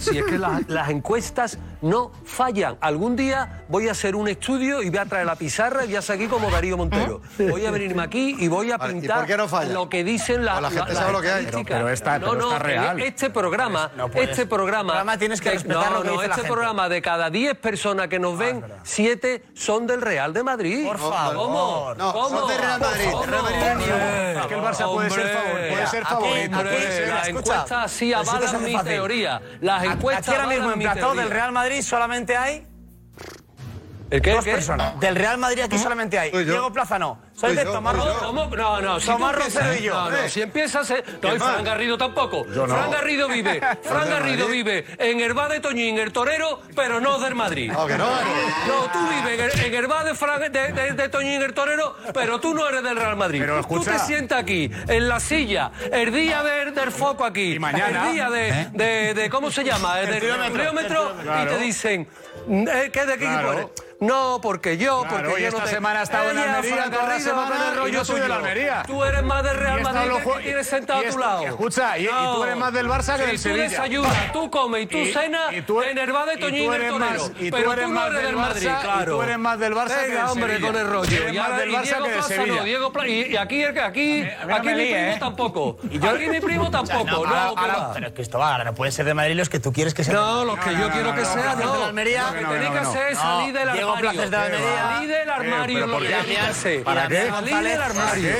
Si 0.00 0.18
es 0.18 0.24
que 0.24 0.38
la- 0.38 0.62
las 0.68 0.88
encuestas 0.90 1.58
no 1.88 2.10
fallan. 2.24 2.76
Algún 2.80 3.16
día 3.16 3.64
voy 3.68 3.88
a 3.88 3.92
hacer 3.92 4.16
un 4.16 4.28
estudio 4.28 4.82
y 4.82 4.90
voy 4.90 4.98
a 4.98 5.04
traer 5.06 5.26
la 5.26 5.36
pizarra 5.36 5.84
y 5.84 5.88
voy 5.88 5.96
a 5.96 6.02
seguir 6.02 6.28
como 6.28 6.50
Darío 6.50 6.76
Montero. 6.76 7.20
Voy 7.38 7.64
a 7.66 7.70
venirme 7.70 8.02
aquí 8.02 8.36
y 8.38 8.48
voy 8.48 8.72
a 8.72 8.76
Vale, 8.76 8.92
¿y 8.96 9.00
pintar 9.00 9.18
por 9.18 9.26
qué 9.26 9.36
no 9.36 9.48
falla? 9.48 9.72
lo 9.72 9.88
que 9.88 10.04
dicen 10.04 10.44
la, 10.44 10.58
Pues 10.58 10.62
la 10.62 10.70
gente 10.80 10.92
las 10.92 10.98
sabe 11.02 11.12
lo 11.12 11.20
que 11.20 11.28
hay. 11.30 11.44
estadísticas. 11.44 11.64
Pero- 11.76 11.84
pero 11.86 11.94
esta- 11.94 12.18
no, 12.18 12.30
pero 12.30 12.40
no, 12.42 12.52
está 12.52 12.58
real. 12.58 13.00
Este 13.00 13.30
programa, 13.30 13.90
No 13.96 14.06
este 14.14 14.46
programa, 14.46 14.92
Programa 14.92 15.18
tienes 15.18 15.40
que 15.40 15.50
respetar 15.50 15.90
no, 15.90 15.98
lo 15.98 16.02
que 16.02 16.06
no, 16.08 16.12
dice 16.14 16.28
la 16.28 16.34
este 16.34 16.42
gente. 16.42 16.52
programa 16.52 16.88
de 16.88 17.02
cada 17.02 17.30
10 17.30 17.56
personas 17.58 18.08
que 18.08 18.18
nos 18.18 18.36
ven, 18.38 18.64
7 18.82 19.42
son 19.54 19.86
del 19.86 20.00
Real 20.02 20.32
de 20.32 20.42
Madrid. 20.42 20.86
Por 20.86 20.98
favor. 20.98 21.34
¿Cómo? 21.36 21.94
No, 21.96 22.12
¿Cómo? 22.12 22.28
son 22.40 22.48
del 22.48 22.58
Real 22.58 22.80
Madrid. 22.80 23.04
¿Cómo? 23.10 23.24
El 23.24 23.30
Real 23.30 23.42
Madrid 23.42 23.56
no 23.56 24.40
es 24.40 24.46
que 24.46 24.54
el 24.54 24.60
Barça 24.60 24.92
puede 24.92 25.10
ser 25.10 25.18
hombre. 25.20 25.34
favor- 25.34 25.68
puede 25.70 25.86
ser 25.86 26.04
favorito, 26.04 26.56
aquí 26.56 26.68
puede 26.68 26.92
ser, 26.92 27.08
Las 27.08 27.28
escucha, 27.28 27.52
encuestas 27.54 27.90
sí 27.92 28.12
avalan 28.12 28.64
mi 28.64 28.72
fácil. 28.72 28.88
teoría. 28.88 29.40
Las 29.60 29.84
encuestas 29.84 30.28
Aquí 30.28 30.36
ahora 30.36 30.46
mismo 30.48 30.72
en 30.72 31.16
del 31.16 31.30
Real 31.30 31.52
Madrid 31.52 31.75
solamente 31.82 32.36
hay 32.36 32.66
¿El 34.08 34.22
qué? 34.22 34.32
dos 34.32 34.44
¿Qué? 34.44 34.52
personas. 34.52 34.98
Del 35.00 35.16
Real 35.16 35.36
Madrid 35.38 35.60
aquí 35.62 35.78
solamente 35.78 36.18
hay. 36.18 36.30
Diego 36.30 36.72
Plaza 36.72 36.98
no. 36.98 37.18
Soy 37.34 37.54
yo, 37.56 37.64
Tomás. 37.72 37.96
No, 37.96 38.80
no, 38.80 39.00
si 39.00 39.06
Tomás 39.06 39.34
tú 39.34 39.42
Rocero 39.42 39.74
y 39.74 39.82
yo. 39.82 39.94
No, 39.94 40.10
no, 40.10 40.16
Eh. 40.16 40.28
si 40.30 40.42
empiezas. 40.42 40.90
eh, 40.90 41.04
No, 41.22 41.34
y? 41.34 41.38
Fran 41.38 41.64
Garrido 41.64 41.98
tampoco. 41.98 42.46
Yo 42.46 42.66
no. 42.66 42.74
Fran 42.74 42.90
Garrido 42.90 43.28
vive. 43.28 43.60
Fran 43.82 44.08
Garrido 44.08 44.46
vive 44.48 44.86
en 44.98 45.20
el 45.20 45.34
bar 45.34 45.50
de 45.50 45.60
Toñín, 45.60 45.98
el 45.98 46.12
torero, 46.12 46.62
pero 46.74 47.00
no 47.00 47.18
del 47.18 47.34
Madrid. 47.34 47.70
No, 47.72 47.86
que 47.86 47.98
no. 47.98 48.06
No, 48.08 48.90
tú 48.92 48.98
vives 49.08 49.54
en 49.56 49.64
el, 49.66 49.74
el 49.74 49.86
bar 49.86 50.04
de, 50.04 50.14
Fran- 50.14 50.50
de, 50.50 50.72
de- 50.72 50.92
de 50.92 51.08
Toñín, 51.08 51.42
el 51.42 51.52
torero, 51.52 51.96
pero 52.14 52.40
tú 52.40 52.54
no 52.54 52.66
eres 52.68 52.82
del 52.84 52.96
Real 52.96 53.16
Madrid. 53.16 53.40
Pero 53.40 53.54
tú 53.56 53.60
escucha. 53.60 53.92
te 53.92 53.98
sientas 53.98 54.40
aquí, 54.40 54.70
en 54.88 55.08
la 55.08 55.20
silla, 55.20 55.72
el 55.92 56.12
día 56.12 56.42
de- 56.42 56.70
del 56.70 56.92
foco 56.92 57.24
aquí, 57.24 57.54
Y 57.54 57.58
mañana, 57.58 58.06
el 58.08 58.12
día 58.14 58.30
de, 58.30 58.48
¿eh? 58.48 58.68
de, 58.72 59.14
de- 59.14 59.30
¿cómo 59.30 59.50
se 59.50 59.62
llama? 59.64 60.00
El 60.00 60.10
del 60.10 60.20
termómetro, 60.52 61.14
y 61.42 61.46
te 61.48 61.58
dicen, 61.58 62.08
eh, 62.48 62.90
¿qué 62.92 63.04
de 63.04 63.18
qué 63.18 63.24
equipo 63.34 63.52
eres? 63.52 63.66
No, 63.98 64.40
porque 64.42 64.76
yo, 64.76 65.02
Claro, 65.08 65.28
porque 65.30 65.42
yo 65.42 65.48
esta 65.48 65.60
no 65.62 65.66
semana 65.68 66.00
ha 66.00 66.02
estado 66.02 66.30
en 66.30 66.38
Almería 66.38 66.74
Fran 66.76 66.90
toda 66.90 67.08
la 67.08 67.20
semana 67.20 67.68
el 67.68 67.72
y 67.74 67.76
rollo 67.78 67.92
yo 67.94 68.04
soy 68.04 68.20
de 68.20 68.28
la 68.28 68.36
Almería. 68.36 68.82
Tú 68.86 69.02
eres 69.04 69.22
más 69.22 69.42
del 69.42 69.56
Real 69.56 69.80
Madrid 69.82 70.10
que 70.36 70.42
tienes 70.42 70.66
sentado 70.66 71.00
a 71.00 71.10
tu 71.10 71.18
lado. 71.18 71.42
escucha, 71.46 71.98
y- 71.98 72.06
tú 72.06 72.44
eres 72.44 72.56
más 72.58 72.72
del 72.74 72.88
Barça 72.88 73.16
que 73.16 73.22
del 73.26 73.36
tú 73.36 73.42
Sevilla. 73.42 73.62
desayunas, 73.68 74.32
tú 74.32 74.50
comes 74.50 74.82
y 74.82 74.86
tú 74.86 74.98
cenas 75.12 75.52
y 75.54 75.62
tú- 75.62 75.80
enervada 75.82 76.26
de 76.26 76.34
y 76.34 76.40
Toñín 76.40 76.66
tú 76.66 76.72
el 76.74 76.82
eres 76.82 76.92
torero. 76.92 77.28
tú 77.28 77.34
Pero 77.38 77.56
tú 77.56 77.64
no 77.64 77.72
eres 77.72 77.86
del 78.14 78.26
del 78.26 78.36
Madrid, 78.36 78.68
claro. 78.82 79.16
tú 79.16 79.22
eres 79.22 79.38
más 79.38 79.58
del 79.58 79.74
Barça 79.74 80.00
que 80.04 80.08
del 80.12 80.24
hombre, 80.26 80.60
con 80.60 80.76
el 80.76 80.86
rollo. 80.86 81.16
Eres 81.16 81.34
Y 81.34 81.38
más 81.38 81.56
del 81.56 81.70
Barça 81.70 82.02
que 82.02 82.10
del 82.10 82.22
Sevilla. 82.22 82.66
y, 83.06 83.36
aquí, 83.36 83.64
aquí, 83.64 83.80
aquí 83.80 84.68
mi 84.68 84.92
primo 84.92 85.18
tampoco. 85.18 85.78
Aquí 85.82 86.28
mi 86.28 86.40
primo 86.40 86.70
tampoco. 86.70 87.26
No, 87.26 87.54
pero 87.94 88.12
Cristóbal, 88.14 88.64
no 88.64 88.74
pueden 88.74 88.92
ser 88.92 89.06
de 89.06 89.14
Madrid 89.14 89.36
los 89.36 89.48
que 89.48 89.58
tú 89.58 89.72
quieres 89.72 89.94
que 89.94 90.04
sean. 90.04 90.16
No, 90.16 90.44
los 90.44 90.58
que 90.58 90.72
yo 90.76 90.90
quiero 90.90 91.14
que 91.14 91.24
sean, 91.24 91.58
no. 91.58 91.72
de 91.72 91.78
la 91.80 91.86
Almería. 91.86 92.24
Lo 92.30 92.32
que 92.50 92.54
tenéis 92.58 92.70
que 92.90 93.10
es 93.12 93.18
salir 93.18 93.54
del 93.54 93.72
Diego 93.72 93.85
Places 93.94 94.30
de 94.30 94.36
la 94.36 94.42
Almería. 94.44 94.88
Salir 94.88 95.08
del 95.08 95.30
armario. 95.30 95.74
pero 95.74 95.86
lo 95.86 95.92
¿por 95.92 96.02
que. 96.02 96.80
¿Para 96.84 97.08
qué? 97.08 97.28
Salir 97.28 97.62
del 97.62 97.82
armario. 97.82 98.30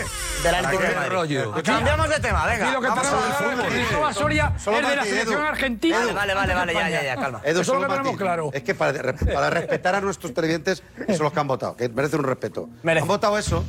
De 0.42 0.52
la 0.52 0.62
¿Para 0.62 1.06
rollo? 1.08 1.54
Cambiamos 1.64 2.08
de 2.08 2.20
tema, 2.20 2.46
venga. 2.46 2.68
Y 2.68 2.72
lo 2.72 2.80
que 2.80 2.88
vamos 2.88 3.06
tenemos. 3.38 3.66
Cristóbal 3.66 4.14
Soria 4.14 4.52
es 4.56 4.64
de 4.64 4.96
la 4.96 5.04
selección 5.04 5.42
argentina. 5.42 5.98
Vale, 6.14 6.34
vale, 6.34 6.54
vale, 6.54 6.74
ya, 6.74 6.90
ya, 6.90 7.02
ya, 7.02 7.16
calma. 7.16 7.40
Edu, 7.42 7.60
Eso 7.60 7.74
es 7.74 7.80
lo 7.80 7.80
que 7.80 7.86
tenemos 7.92 8.12
Mati. 8.12 8.18
claro. 8.18 8.50
Es 8.52 8.62
que 8.62 8.74
para, 8.74 9.14
para 9.14 9.50
respetar 9.50 9.94
a 9.94 10.00
nuestros 10.00 10.34
televidentes, 10.34 10.82
son 11.08 11.18
los 11.24 11.32
que 11.32 11.40
han 11.40 11.48
votado, 11.48 11.76
que 11.76 11.88
merecen 11.88 12.20
un 12.20 12.26
respeto. 12.26 12.68
Han 12.84 13.06
votado 13.08 13.38
eso 13.38 13.64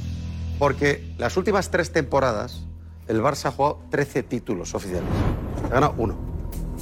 porque 0.60 1.14
las 1.18 1.38
últimas 1.38 1.70
tres 1.70 1.92
temporadas 1.92 2.64
el 3.08 3.22
Barça 3.22 3.46
ha 3.46 3.52
jugado 3.52 3.80
13 3.90 4.24
títulos 4.24 4.76
oficiales. 4.76 5.10
Ha 5.66 5.70
ganado 5.70 5.96
uno. 5.98 6.18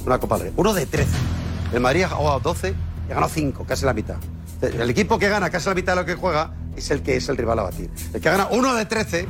Una 0.04 0.18
Copa 0.18 0.36
del 0.36 0.48
Rey. 0.48 0.54
Uno 0.56 0.74
de 0.74 0.86
13. 0.86 1.08
El 1.72 1.80
Madrid 1.80 2.02
ha 2.02 2.08
jugado 2.08 2.40
12 2.40 2.70
y 2.70 3.10
ha 3.12 3.14
ganado 3.14 3.32
5, 3.32 3.64
casi 3.66 3.84
la 3.84 3.92
mitad. 3.94 4.16
El 4.62 4.90
equipo 4.90 5.18
que 5.18 5.28
gana 5.28 5.50
casi 5.50 5.68
la 5.68 5.74
mitad 5.74 5.94
de 5.94 6.00
lo 6.00 6.06
que 6.06 6.14
juega 6.14 6.54
es 6.76 6.90
el 6.90 7.02
que 7.02 7.16
es 7.16 7.28
el 7.28 7.36
rival 7.36 7.58
a 7.58 7.62
batir. 7.64 7.90
El 8.12 8.20
que 8.20 8.30
gana 8.30 8.48
uno 8.50 8.74
de 8.74 8.86
13 8.86 9.26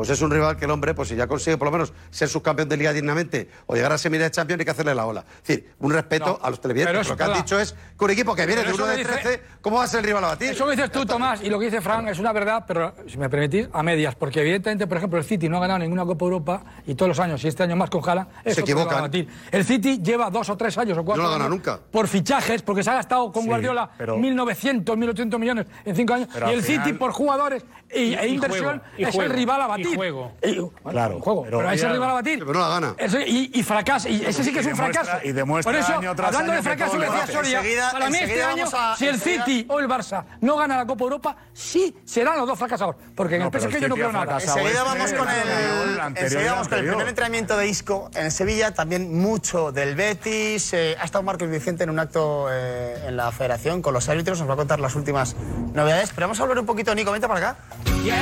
pues 0.00 0.08
es 0.08 0.22
un 0.22 0.30
rival 0.30 0.56
que 0.56 0.64
el 0.64 0.70
hombre, 0.70 0.94
pues 0.94 1.10
si 1.10 1.14
ya 1.14 1.26
consigue 1.26 1.58
por 1.58 1.66
lo 1.66 1.72
menos 1.72 1.92
ser 2.10 2.26
subcampeón 2.26 2.70
de 2.70 2.78
liga 2.78 2.90
dignamente 2.90 3.50
o 3.66 3.74
llegar 3.74 3.92
a 3.92 3.98
semifinales 3.98 4.32
de 4.32 4.34
Champions, 4.36 4.60
hay 4.60 4.64
que 4.64 4.70
hacerle 4.70 4.94
la 4.94 5.04
ola. 5.04 5.26
Es 5.42 5.46
decir, 5.48 5.70
un 5.78 5.92
respeto 5.92 6.38
No, 6.40 6.46
a 6.46 6.48
los 6.48 6.58
televidentes. 6.58 7.06
Lo 7.06 7.16
que 7.18 7.22
han 7.22 7.34
dicho 7.34 7.60
es 7.60 7.74
que 7.98 8.04
un 8.06 8.10
equipo 8.10 8.34
que 8.34 8.46
viene 8.46 8.62
de 8.62 8.70
Pero 8.70 8.76
uno 8.76 8.84
eso 8.86 8.96
de 8.96 8.96
que 9.04 9.08
dice- 9.10 9.20
13, 9.22 9.42
¿cómo 9.60 9.76
va 9.76 9.84
a 9.84 9.86
ser 9.88 10.00
el 10.00 10.06
rival 10.06 10.24
a 10.24 10.28
batir? 10.28 10.50
Eso 10.52 10.64
que 10.64 10.70
dices 10.70 10.90
tú, 10.90 11.04
Tomás, 11.04 11.42
y 11.42 11.50
lo 11.50 11.58
que 11.58 11.66
dice 11.66 11.82
Fran 11.82 12.08
es 12.08 12.18
una 12.18 12.32
verdad, 12.32 12.64
pero 12.66 12.94
si 13.06 13.18
me 13.18 13.28
permitís, 13.28 13.68
a 13.74 13.82
medias. 13.82 14.14
Porque 14.14 14.40
evidentemente, 14.40 14.86
por 14.86 14.96
ejemplo, 14.96 15.18
el 15.18 15.24
City 15.26 15.50
no 15.50 15.58
ha 15.58 15.60
ganado 15.60 15.80
ninguna 15.80 16.06
Copa 16.06 16.24
Europa 16.24 16.64
y 16.86 16.94
todos 16.94 17.10
los 17.10 17.18
años, 17.20 17.44
y 17.44 17.48
este 17.48 17.64
año 17.64 17.76
más 17.76 17.90
con 17.90 18.00
es 18.00 18.06
otro 18.06 18.62
equivocan. 18.64 19.02
batir. 19.02 19.28
El 19.52 19.66
City 19.66 20.00
lleva 20.02 20.30
dos 20.30 20.48
o 20.48 20.56
tres 20.56 20.78
años 20.78 20.96
o 20.96 21.04
cuatro 21.04 21.22
No 21.22 21.28
lo 21.28 21.34
ha 21.34 21.38
ganado 21.38 21.52
años 21.54 21.66
nunca. 21.66 21.78
por 21.92 22.08
fichajes, 22.08 22.62
porque 22.62 22.82
se 22.82 22.88
ha 22.88 22.94
gastado 22.94 23.30
con 23.30 23.42
Sí, 23.42 23.48
Guardiola 23.50 23.90
pero- 23.98 24.16
1.900, 24.16 24.96
1.800 24.96 25.38
millones 25.38 25.66
en 25.84 25.94
cinco 25.94 26.14
años. 26.14 26.28
Pero 26.32 26.50
y 26.50 26.54
el 26.54 26.62
City 26.62 26.78
final- 26.78 26.98
por 26.98 27.12
jugadores 27.12 27.64
y, 27.92 27.98
Y- 28.00 28.14
e 28.14 28.28
y 28.28 28.34
inversión 28.34 28.78
juego, 28.78 28.82
y 28.96 29.04
es 29.04 29.14
el 29.16 29.30
rival 29.30 29.60
a 29.62 29.78
y 29.78 29.82
batir. 29.90 29.96
juego. 29.96 30.32
Y- 30.42 30.58
bueno, 30.58 30.72
Claro, 30.90 31.20
juego, 31.20 31.42
pero 31.44 31.58
pero, 31.58 31.70
es 31.70 31.82
el 31.82 31.88
ya- 31.88 31.92
rival 31.92 32.10
a 32.10 32.12
batir. 32.14 32.38
Pero 32.40 32.52
no 32.52 32.60
la 32.60 32.68
gana. 32.68 32.94
Eso- 32.98 33.20
y, 33.20 33.50
y 33.54 33.62
fracasa, 33.62 34.08
y 34.08 34.24
ese 34.24 34.44
sí 34.44 34.52
que 34.52 34.60
es 34.60 34.66
un 34.66 34.72
demuestra- 34.72 35.04
fracaso. 35.04 35.26
y 35.28 35.32
demuestra 35.32 35.72
Por 35.72 35.80
eso, 35.80 35.98
año 35.98 36.14
tras 36.14 36.28
hablando 36.28 36.52
año 36.52 36.62
de 36.62 36.68
fracaso, 36.68 36.96
lo 36.96 37.02
decía. 37.12 37.26
Soria, 37.26 37.62
para 37.92 38.10
mí 38.10 38.18
este 38.18 38.42
año, 38.42 38.64
a- 38.72 38.96
si 38.96 39.06
el 39.06 39.14
enseguida- 39.16 39.44
City 39.44 39.66
o 39.68 39.78
el 39.80 39.88
Barça 39.88 40.24
no 40.40 40.56
gana 40.56 40.76
la 40.76 40.86
Copa 40.86 41.04
Europa, 41.04 41.36
sí 41.52 41.96
serán 42.04 42.36
los 42.38 42.46
dos 42.46 42.58
fracasados. 42.58 42.96
Porque 43.14 43.36
en 43.36 43.42
No, 43.42 43.46
el 43.46 43.52
PSG 43.52 43.74
el 43.76 43.82
yo 43.82 43.88
no 43.88 43.94
creo 43.94 44.12
nada. 44.12 44.34
Enseguida 44.40 44.70
este, 44.70 44.82
vamos 44.82 45.12
con 45.12 45.28
el 45.28 46.16
enseguida 46.16 46.52
vamos 46.52 46.68
con 46.68 46.78
el 46.78 46.86
primer 46.86 47.08
entrenamiento 47.08 47.56
de 47.56 47.68
Isco 47.68 48.10
en 48.14 48.30
Sevilla, 48.30 48.72
también 48.74 49.18
mucho 49.20 49.72
del 49.72 49.94
Betis. 49.94 50.72
eh, 50.72 50.96
ha 51.00 51.04
estado 51.04 51.22
Marcos 51.22 51.48
Vicente 51.48 51.84
en 51.84 51.90
un 51.90 51.98
acto 51.98 52.48
eh, 52.50 53.04
en 53.08 53.16
la 53.16 53.30
federación 53.32 53.82
con 53.82 53.94
los 53.94 54.08
árbitros, 54.08 54.38
nos 54.38 54.48
va 54.48 54.54
a 54.54 54.56
contar 54.56 54.80
las 54.80 54.94
últimas 54.94 55.36
novedades. 55.74 56.10
Pero 56.14 56.26
vamos 56.26 56.40
a 56.40 56.42
hablar 56.42 56.58
un 56.58 56.66
poquito, 56.66 56.94
Nico, 56.94 57.12
vente 57.12 57.28
para 57.28 57.50
acá. 57.50 57.58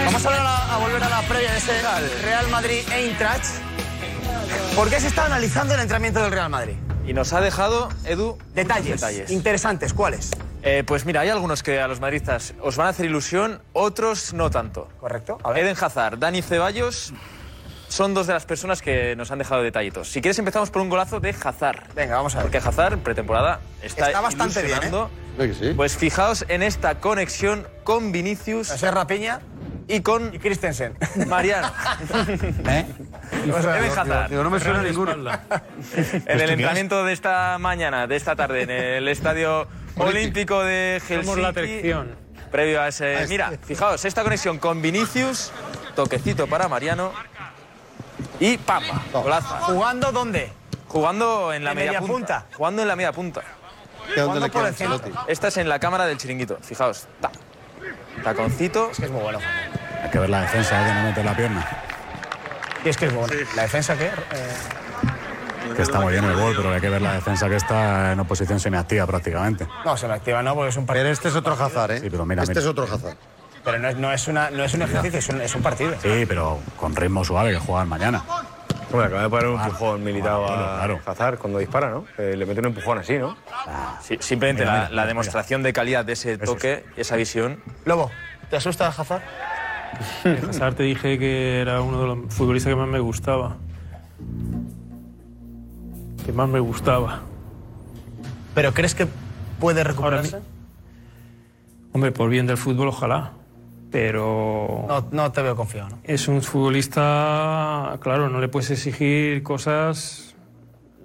Vamos 0.05 0.25
a, 0.25 0.29
hablar 0.29 0.47
a, 0.47 0.75
a 0.75 0.79
volver 0.79 1.03
a 1.03 1.09
la 1.09 1.23
previa 1.23 1.53
de 1.53 1.58
ese 1.59 2.23
Real 2.23 2.49
Madrid-Eintracht. 2.51 3.45
¿Por 4.77 4.89
qué 4.89 5.01
se 5.01 5.09
está 5.09 5.25
analizando 5.25 5.75
el 5.75 5.81
entrenamiento 5.81 6.23
del 6.23 6.31
Real 6.31 6.49
Madrid? 6.49 6.75
Y 7.05 7.13
nos 7.13 7.33
ha 7.33 7.41
dejado, 7.41 7.89
Edu, 8.05 8.39
Detalles, 8.55 9.01
detalles. 9.01 9.31
interesantes, 9.31 9.93
¿cuáles? 9.93 10.31
Eh, 10.63 10.85
pues 10.87 11.05
mira, 11.05 11.23
hay 11.23 11.31
algunos 11.31 11.65
que 11.65 11.81
a 11.81 11.89
los 11.89 11.99
madridistas 11.99 12.55
os 12.63 12.77
van 12.77 12.87
a 12.87 12.91
hacer 12.91 13.07
ilusión, 13.07 13.61
otros 13.73 14.35
no 14.35 14.51
tanto. 14.51 14.89
Correcto. 15.01 15.39
Eden 15.57 15.77
Hazard, 15.81 16.21
Dani 16.21 16.43
Ceballos 16.43 17.13
son 17.89 18.15
dos 18.15 18.29
de 18.29 18.35
las 18.35 18.47
personas 18.47 18.81
que 18.81 19.17
nos 19.17 19.33
han 19.33 19.39
dejado 19.39 19.61
detallitos. 19.63 20.09
Si 20.11 20.21
quieres 20.21 20.39
empezamos 20.39 20.71
por 20.71 20.81
un 20.83 20.89
golazo 20.89 21.19
de 21.19 21.31
Hazard. 21.43 21.93
Venga, 21.97 22.15
vamos 22.15 22.37
a 22.37 22.39
ver. 22.39 22.45
Porque 22.45 22.59
Hazard, 22.59 22.99
pretemporada, 22.99 23.59
está, 23.83 24.07
Está 24.07 24.21
bastante 24.21 24.63
bien, 24.63 24.79
¿eh? 24.85 25.73
Pues 25.75 25.97
fijaos 25.97 26.45
en 26.49 26.63
esta 26.63 27.01
conexión 27.01 27.67
con 27.85 28.13
Vinicius 28.13 28.71
Ese 28.71 28.91
Rapiña 28.91 29.41
y 29.89 30.01
con 30.03 30.35
y 30.35 30.39
Christensen. 30.39 30.97
Mariano. 31.27 31.69
¿Eh? 32.69 32.87
Hazard. 33.97 34.29
Digo, 34.29 34.45
no 34.45 34.51
me 34.51 34.61
suena 34.61 34.83
ninguno. 34.83 35.13
En 35.19 36.41
el 36.41 36.51
entrenamiento 36.51 37.05
de 37.05 37.13
esta 37.13 37.57
mañana, 37.59 38.07
de 38.07 38.17
esta 38.17 38.37
tarde, 38.37 38.63
en 38.63 38.71
el 38.71 39.09
estadio 39.09 39.67
olímpico 39.97 40.63
de 40.63 41.01
Helsinki. 41.01 41.25
Somos 41.25 41.39
la 41.39 41.53
selección. 41.53 42.15
Previo 42.51 42.81
a 42.81 42.89
ese. 42.89 43.27
Mira, 43.29 43.53
fijaos, 43.63 44.05
esta 44.05 44.23
conexión 44.23 44.59
con 44.59 44.81
Vinicius, 44.81 45.53
toquecito 45.97 46.47
para 46.47 46.69
Mariano. 46.69 47.13
Y 48.41 48.59
¡papa! 48.59 49.03
Golazo. 49.13 49.55
¿Jugando 49.61 50.13
dónde? 50.13 50.53
Jugando 50.87 51.53
en 51.53 51.65
la 51.65 51.71
¿En 51.73 51.77
media, 51.77 51.93
media 51.93 52.07
punta. 52.07 52.47
Jugando 52.55 52.83
en 52.83 52.89
la 52.89 52.97
media 52.97 53.13
punta. 53.13 53.43
Esta 55.27 55.49
es 55.49 55.57
en 55.57 55.69
la 55.69 55.79
cámara 55.79 56.07
del 56.07 56.19
chiringuito. 56.19 56.59
Fijaos. 56.63 57.07
Ta. 57.21 57.31
Taconcito. 58.23 58.91
Es 58.91 58.99
que 58.99 59.07
es 59.07 59.11
muy 59.11 59.23
bueno. 59.23 59.39
Hay 60.03 60.11
que 60.11 60.19
ver 60.19 60.31
la 60.31 60.41
defensa, 60.43 60.81
¿eh? 60.83 60.87
que 60.89 60.95
no 60.95 61.03
meter 61.05 61.25
la 61.25 61.37
pierna. 61.37 61.67
Y 62.85 62.89
es 62.89 62.97
que 62.97 63.07
es 63.07 63.13
muy 63.13 63.27
bueno. 63.27 63.43
¿La 63.57 63.63
defensa 63.63 63.97
qué? 63.97 64.07
Eh, 64.07 65.73
Que 65.77 65.83
está 65.83 66.01
muy 66.01 66.13
bien 66.13 66.25
el 66.25 66.35
gol, 66.37 66.55
pero 66.57 66.73
hay 66.73 66.81
que 66.81 66.89
ver 66.89 67.03
la 67.03 67.15
defensa 67.15 67.49
que 67.49 67.57
está 67.57 68.13
en 68.13 68.21
oposición 68.21 68.59
semiactiva 68.61 69.07
prácticamente. 69.07 69.67
no, 69.85 69.97
se 69.97 70.07
lo 70.09 70.15
activa, 70.15 70.43
¿no? 70.43 70.55
Porque 70.55 70.71
es 70.71 70.77
un 70.77 70.87
partido. 70.87 71.05
Pero 71.05 71.13
este 71.13 71.29
es 71.29 71.37
otro 71.37 71.53
Hazard, 71.55 71.91
¿eh? 71.93 72.01
Sí, 72.01 72.11
pero 72.11 72.25
mira, 72.25 72.43
este 72.43 72.53
mira. 72.53 72.61
es 72.63 72.67
otro 72.69 72.85
Hazard. 72.85 73.17
Pero 73.65 73.79
no 73.81 73.89
es, 73.89 73.97
no 73.97 74.13
es, 74.13 74.29
una, 74.29 74.51
no 74.51 74.65
es 74.65 74.73
un 74.75 74.83
ejercicio, 74.83 75.19
es 75.19 75.29
un, 75.29 75.41
es 75.43 75.55
un 75.55 75.63
partido. 75.63 75.93
Sí, 76.01 76.25
pero 76.27 76.59
con 76.77 76.95
ritmo 76.97 77.25
suave 77.25 77.51
que 77.53 77.59
juegan 77.59 77.89
mañana. 77.89 78.23
Hombre, 78.91 79.07
acaba 79.09 79.23
de 79.25 79.29
poner 79.29 79.47
un 79.49 79.61
Ah, 79.61 79.65
empujón 79.67 80.03
militado 80.03 80.47
claro, 80.47 80.63
a 80.65 80.77
claro. 80.79 81.01
Hazard 81.05 81.39
cuando 81.39 81.59
dispara, 81.59 81.91
¿no? 81.91 82.07
Eh, 82.17 82.35
le 82.37 82.47
mete 82.47 82.61
un 82.61 82.67
empujón 82.67 82.97
así, 82.99 83.19
¿no? 83.19 83.37
Sí, 84.01 84.17
simplemente 84.21 84.63
Mira, 84.63 84.73
la, 84.73 84.79
mira, 84.85 84.89
la 84.95 85.03
mira, 85.03 85.07
demostración 85.09 85.63
de 85.63 85.73
calidad 85.75 86.05
de 86.07 86.15
ese 86.15 86.39
toque, 86.39 86.87
esa 86.97 87.17
visión. 87.17 87.63
Lobo, 87.85 88.11
¿te 88.49 88.57
asusta 88.57 88.87
Hazard? 88.87 89.21
Hazard 90.49 90.75
te 90.75 90.83
dije 90.85 91.19
que 91.19 91.61
era 91.61 91.81
uno 91.83 92.01
de 92.01 92.07
los 92.07 92.35
futbolistas 92.35 92.71
que 92.73 92.77
más 92.77 92.89
me 92.89 93.01
gustaba. 93.01 93.57
Que 96.25 96.33
más 96.33 96.49
me 96.49 96.61
gustaba. 96.61 97.23
¿Pero 98.55 98.73
crees 98.75 98.95
que 98.95 99.07
puede 99.61 99.85
recuperarse? 99.85 100.39
Hombre, 101.93 102.13
por 102.13 102.29
bien 102.29 102.47
del 102.47 102.57
fútbol, 102.57 102.89
ojalá. 102.89 103.33
Pero 103.91 104.85
No, 104.87 105.09
no 105.13 105.33
te 105.33 105.41
veo 105.41 105.57
confiado, 105.57 105.89
¿no? 105.91 105.99
es 106.05 106.29
un 106.29 106.43
futbolista, 106.43 107.97
claro, 108.01 108.29
no 108.29 108.39
le 108.41 108.49
puedes 108.49 108.71
exigir 108.71 109.43
cosas 109.43 110.35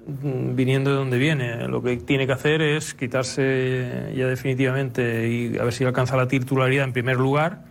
mm, 0.05 0.53
viniendo 0.55 0.89
de 0.91 0.97
donde 0.97 1.17
viene. 1.17 1.67
Lo 1.69 1.81
que 1.81 1.95
tiene 1.97 2.27
que 2.27 2.33
hacer 2.33 2.61
es 2.61 2.93
quitarse 2.93 4.11
ya 4.17 4.27
definitivamente 4.27 5.29
y 5.29 5.57
a 5.57 5.63
ver 5.63 5.71
si 5.71 5.85
alcanza 5.85 6.17
la 6.17 6.27
titularidad 6.27 6.83
en 6.83 6.91
primer 6.91 7.15
lugar 7.17 7.63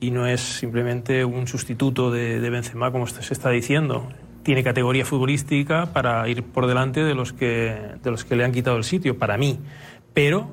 y 0.00 0.10
no 0.10 0.26
es 0.26 0.40
simplemente 0.40 1.24
un 1.24 1.46
sustituto 1.46 2.10
de, 2.10 2.40
de 2.40 2.50
Benzema 2.50 2.90
como 2.90 3.06
se 3.06 3.32
está 3.32 3.50
diciendo. 3.50 4.08
Tiene 4.42 4.64
categoría 4.64 5.04
futbolística 5.04 5.86
para 5.92 6.26
ir 6.28 6.42
por 6.42 6.66
delante 6.66 7.04
de 7.04 7.14
los 7.14 7.32
que, 7.34 7.76
de 8.02 8.10
los 8.10 8.24
que 8.24 8.36
le 8.36 8.44
han 8.44 8.52
quitado 8.52 8.76
el 8.78 8.84
sitio, 8.84 9.18
para 9.18 9.36
mí. 9.36 9.58
Pero 10.14 10.50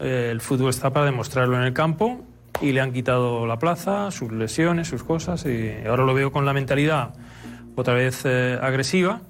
eh, 0.00 0.30
el 0.32 0.40
fútbol 0.40 0.70
está 0.70 0.90
para 0.90 1.04
demostrarlo 1.06 1.56
en 1.56 1.62
el 1.64 1.74
campo 1.74 2.24
y 2.62 2.72
le 2.72 2.80
han 2.80 2.92
quitado 2.92 3.46
la 3.46 3.58
plaza, 3.58 4.10
sus 4.10 4.32
lesiones, 4.32 4.88
sus 4.88 5.04
cosas 5.04 5.44
y 5.44 5.86
ahora 5.86 6.04
lo 6.04 6.14
veo 6.14 6.32
con 6.32 6.46
la 6.46 6.52
mentalidad 6.54 7.14
otra 7.76 7.94
vez 7.94 8.22
eh, 8.24 8.58
agresiva, 8.60 9.20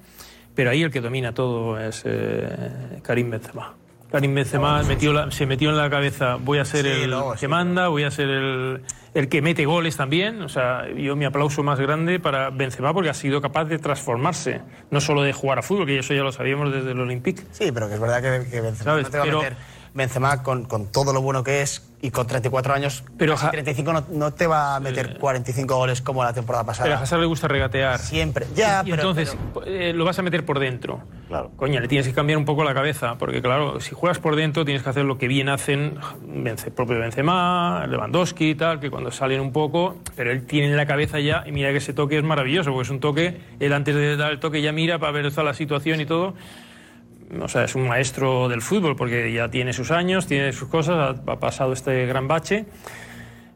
pero 0.55 0.71
ahí 0.71 0.83
el 0.83 0.91
que 0.91 1.01
domina 1.03 1.33
todo 1.35 1.79
es 1.79 2.03
eh, 2.07 3.01
Karim 3.03 3.31
Benzema. 3.31 3.75
Karim 4.11 4.35
Benzema 4.35 4.83
metió 4.85 5.13
la- 5.13 5.31
se 5.31 5.45
metió 5.45 5.69
en 5.69 5.77
la 5.77 5.91
cabeza 5.91 6.37
voy 6.37 6.59
a 6.59 6.65
ser 6.65 6.87
Sí, 6.87 7.03
el 7.03 7.11
no, 7.11 7.33
que 7.33 7.39
sí. 7.39 7.49
manda, 7.49 7.89
voy 7.89 8.05
a 8.05 8.11
ser 8.11 8.31
el, 8.31 8.81
el 9.21 9.29
que 9.29 9.43
mete 9.43 9.65
goles 9.67 9.97
también. 9.97 10.43
O 10.43 10.49
sea, 10.49 10.89
yo 10.97 11.17
mi 11.17 11.25
aplauso 11.25 11.63
más 11.63 11.79
grande 11.81 12.21
para 12.21 12.51
Benzema 12.51 12.93
porque 12.95 13.11
ha 13.11 13.15
sido 13.15 13.41
capaz 13.41 13.65
de 13.67 13.79
transformarse, 13.79 14.61
no 14.91 15.01
solo 15.01 15.23
de 15.23 15.33
jugar 15.33 15.59
a 15.59 15.63
fútbol, 15.63 15.87
que 15.87 15.99
eso 15.99 16.15
ya 16.15 16.23
lo 16.23 16.33
sabíamos 16.33 16.73
desde 16.73 16.93
el 16.93 17.01
Olympique. 17.01 17.43
Sí, 17.53 17.71
pero 17.73 17.89
que 17.89 17.95
es 17.95 18.01
verdad 18.01 18.23
que, 18.23 18.49
que 18.51 18.61
Benzema 18.61 18.91
¿Sabes? 18.93 19.05
no 19.05 19.11
te 19.11 19.19
va 19.19 19.25
Pero- 19.25 19.41
a 19.41 19.43
meter. 19.45 19.57
Benzema, 19.95 20.43
con, 20.43 20.67
con 20.67 20.93
todo 20.93 21.13
lo 21.13 21.23
bueno 21.23 21.43
que 21.43 21.63
es, 21.63 21.88
Y 22.01 22.13
con 22.13 22.29
34 22.29 22.75
años, 22.75 23.03
Pero 23.17 23.33
casi 23.33 23.47
Ja- 23.47 23.51
35 23.51 23.93
no, 23.93 24.05
no 24.13 24.33
te 24.33 24.47
va 24.47 24.77
a 24.77 24.81
meter 24.81 25.19
45 25.19 25.75
goles 25.77 26.01
como 26.01 26.23
la 26.23 26.33
temporada 26.33 26.65
pasada. 26.65 26.85
Pero 26.87 26.97
a 26.99 27.03
Hazard 27.03 27.19
le 27.19 27.27
gusta 27.27 27.49
regatear. 27.49 27.99
Siempre. 27.99 28.47
Ya, 28.55 28.83
y 28.87 28.91
pero- 28.91 29.03
entonces 29.03 29.37
eh, 29.67 29.93
lo 29.93 30.05
vas 30.05 30.17
a 30.19 30.23
meter 30.23 30.45
por 30.45 30.61
dentro. 30.61 31.01
Claro. 31.27 31.51
Coña, 31.57 31.81
le 31.81 31.89
tienes 31.89 32.07
que 32.07 32.15
cambiar 32.15 32.39
un 32.39 32.45
poco 32.45 32.63
la 32.63 32.73
cabeza, 32.73 33.17
porque 33.19 33.43
claro, 33.43 33.81
si 33.81 33.97
juegas 33.97 34.21
por 34.21 34.37
dentro 34.37 34.65
tienes 34.65 34.85
que 34.85 34.91
hacer 34.91 35.05
lo 35.05 35.19
que 35.19 35.27
bien 35.27 35.49
hacen 35.49 35.99
Bence- 36.25 36.71
propio 36.71 37.01
Benzema, 37.01 37.85
Lewandowski 37.89 38.51
y 38.51 38.55
tal, 38.55 38.79
que 38.79 38.91
cuando 38.91 39.11
salen 39.11 39.41
un 39.41 39.53
poco, 39.53 39.97
pero 40.15 40.31
él 40.31 40.47
tiene 40.47 40.69
en 40.69 40.77
la 40.77 40.87
cabeza 40.87 41.19
ya, 41.19 41.43
y 41.47 41.53
mira 41.53 41.71
que 41.73 41.79
ese 41.79 41.93
toque 41.95 42.17
es 42.17 42.23
maravilloso, 42.25 42.71
porque 42.71 42.85
es 42.85 42.91
un 42.91 43.01
toque, 43.01 43.41
él 43.59 43.73
antes 43.73 43.95
de 43.97 44.17
dar 44.17 44.31
el 44.31 44.39
toque 44.39 44.63
ya 44.63 44.71
mira 44.73 45.01
para 45.01 45.11
ver 45.11 45.29
toda 45.31 45.43
la 45.43 45.53
situación 45.55 46.01
y 46.01 46.07
todo. 46.07 46.35
O 47.43 47.49
sea, 47.49 47.65
es 47.65 47.75
un 47.75 47.87
maestro 47.87 48.49
del 48.49 48.63
fútbol, 48.63 48.97
porque 48.97 49.33
ya 49.33 49.51
tiene 49.51 49.73
sus 49.73 49.91
años, 49.91 50.27
tiene 50.27 50.53
sus 50.53 50.69
cosas, 50.69 51.19
ha, 51.27 51.33
ha 51.33 51.39
pasado 51.39 51.73
este 51.73 52.07
gran 52.07 52.27
bache. 52.29 52.65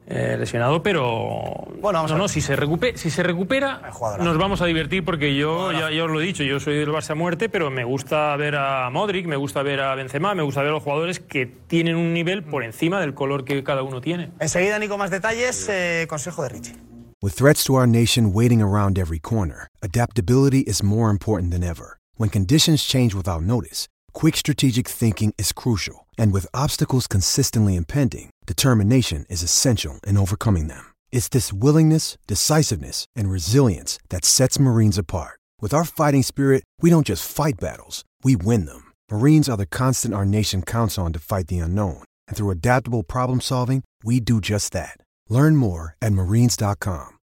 eh, 0.06 0.36
lesionado, 0.38 0.82
pero 0.82 1.68
Bueno, 1.80 2.06
no, 2.06 2.18
no, 2.18 2.28
si 2.28 2.40
se 2.40 2.56
recupera, 2.56 2.98
si 2.98 3.08
se 3.08 3.22
recupera 3.22 3.80
nos 4.18 4.36
vamos 4.36 4.60
a 4.60 4.66
divertir 4.66 5.04
porque 5.04 5.34
yo 5.36 5.70
ya, 5.72 5.90
ya 5.92 6.04
os 6.04 6.10
lo 6.10 6.20
he 6.20 6.24
dicho, 6.24 6.42
yo 6.42 6.58
soy 6.60 6.76
del 6.76 6.90
Barça 6.90 7.10
a 7.10 7.14
muerte, 7.14 7.48
pero 7.48 7.70
me 7.70 7.84
gusta 7.84 8.36
ver 8.36 8.56
a 8.56 8.90
Modric, 8.90 9.26
me 9.26 9.36
gusta 9.36 9.62
ver 9.62 9.80
a 9.80 9.94
Benzema, 9.94 10.34
me 10.34 10.42
gusta 10.42 10.60
ver 10.60 10.70
a 10.70 10.72
los 10.72 10.82
jugadores 10.82 11.20
que 11.20 11.46
tienen 11.46 11.96
un 11.96 12.12
nivel 12.12 12.42
por 12.42 12.64
encima 12.64 13.00
del 13.00 13.14
color 13.14 13.44
que 13.44 13.62
cada 13.62 13.84
uno 13.84 14.00
tiene. 14.00 14.30
Enseguida, 14.40 14.78
Nico, 14.80 14.98
más 14.98 15.10
detalles. 15.10 15.68
eh, 15.70 16.06
consejo 16.08 16.42
de 16.42 16.48
Richie. 16.50 16.74
With 17.22 17.34
threats 17.36 17.62
to 17.64 17.74
our 17.76 17.86
nation 17.86 18.32
waiting 18.34 18.60
around 18.60 18.98
every 18.98 19.20
corner, 19.20 19.68
adaptability 19.80 20.64
is 20.66 20.82
more 20.82 21.10
important 21.10 21.52
than 21.52 21.62
ever. 21.62 22.01
When 22.16 22.28
conditions 22.28 22.82
change 22.84 23.14
without 23.14 23.42
notice, 23.42 23.88
quick 24.12 24.36
strategic 24.36 24.88
thinking 24.88 25.34
is 25.38 25.52
crucial. 25.52 26.06
And 26.18 26.32
with 26.32 26.46
obstacles 26.52 27.06
consistently 27.06 27.76
impending, 27.76 28.30
determination 28.46 29.24
is 29.30 29.42
essential 29.42 30.00
in 30.06 30.16
overcoming 30.16 30.66
them. 30.66 30.84
It's 31.12 31.28
this 31.28 31.52
willingness, 31.52 32.18
decisiveness, 32.26 33.04
and 33.14 33.30
resilience 33.30 33.98
that 34.08 34.24
sets 34.24 34.58
Marines 34.58 34.98
apart. 34.98 35.38
With 35.60 35.72
our 35.72 35.84
fighting 35.84 36.24
spirit, 36.24 36.64
we 36.80 36.90
don't 36.90 37.06
just 37.06 37.30
fight 37.30 37.60
battles, 37.60 38.04
we 38.24 38.34
win 38.34 38.66
them. 38.66 38.92
Marines 39.10 39.48
are 39.48 39.56
the 39.56 39.66
constant 39.66 40.12
our 40.12 40.24
nation 40.24 40.62
counts 40.62 40.98
on 40.98 41.12
to 41.12 41.20
fight 41.20 41.46
the 41.46 41.60
unknown. 41.60 42.02
And 42.26 42.36
through 42.36 42.50
adaptable 42.50 43.04
problem 43.04 43.40
solving, 43.40 43.84
we 44.02 44.18
do 44.18 44.40
just 44.40 44.72
that. 44.72 44.96
Learn 45.28 45.54
more 45.54 45.94
at 46.02 46.12
marines.com. 46.12 47.18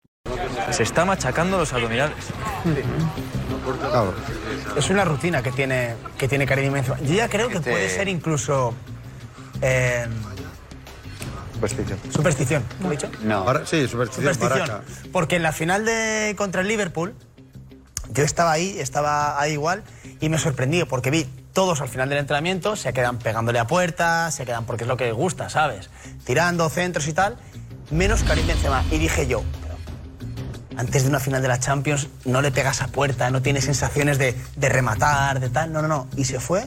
Se 0.72 0.82
está 0.82 1.04
machacando 1.04 1.58
los 1.58 1.72
abdominales. 1.72 2.32
Mm-hmm. 2.64 3.45
Es 4.76 4.90
una 4.90 5.04
rutina 5.04 5.42
que 5.42 5.52
tiene, 5.52 5.94
que 6.18 6.28
tiene 6.28 6.46
Karim 6.46 6.72
Benzema. 6.72 6.98
Yo 7.00 7.14
ya 7.14 7.28
creo 7.28 7.48
que 7.48 7.56
Este- 7.58 7.70
puede 7.70 7.88
ser 7.90 8.08
incluso 8.08 8.74
eh, 9.62 10.06
Superstición. 11.54 11.98
superstición. 12.12 12.62
¿Lo 12.80 12.88
he 12.88 12.90
dicho? 12.92 13.08
No. 13.22 13.44
sí, 13.64 13.88
superstición. 13.88 14.34
Superstición. 14.34 14.68
Baraca. 14.68 14.82
Porque 15.12 15.36
en 15.36 15.42
la 15.42 15.52
final 15.52 15.84
de 15.84 16.34
contra 16.36 16.60
el 16.60 16.68
Liverpool, 16.68 17.14
yo 18.12 18.22
estaba 18.24 18.52
ahí, 18.52 18.78
estaba 18.78 19.40
ahí 19.40 19.52
igual, 19.52 19.82
y 20.20 20.28
me 20.28 20.38
sorprendí 20.38 20.84
porque 20.84 21.10
vi 21.10 21.26
todos 21.54 21.80
al 21.80 21.88
final 21.88 22.10
del 22.10 22.18
entrenamiento, 22.18 22.76
se 22.76 22.92
quedan 22.92 23.18
pegándole 23.18 23.58
a 23.58 23.66
puertas, 23.66 24.34
se 24.34 24.44
quedan 24.44 24.66
porque 24.66 24.84
es 24.84 24.88
lo 24.88 24.98
que 24.98 25.06
les 25.06 25.14
gusta, 25.14 25.48
¿sabes? 25.48 25.88
Tirando 26.24 26.68
centros 26.68 27.08
y 27.08 27.14
tal, 27.14 27.38
menos 27.90 28.22
Karim 28.22 28.46
Benzema. 28.46 28.84
Y 28.90 28.98
dije 28.98 29.26
yo, 29.26 29.42
antes 30.76 31.02
de 31.04 31.08
una 31.08 31.20
final 31.20 31.42
de 31.42 31.48
la 31.48 31.58
Champions 31.58 32.08
no 32.24 32.40
le 32.42 32.50
pegas 32.50 32.82
a 32.82 32.88
puerta, 32.88 33.30
no 33.30 33.42
tienes 33.42 33.64
sensaciones 33.64 34.18
de, 34.18 34.34
de 34.56 34.68
rematar, 34.68 35.40
de 35.40 35.48
tal, 35.50 35.72
no, 35.72 35.82
no, 35.82 35.88
no. 35.88 36.06
Y 36.16 36.24
se 36.24 36.40
fue, 36.40 36.66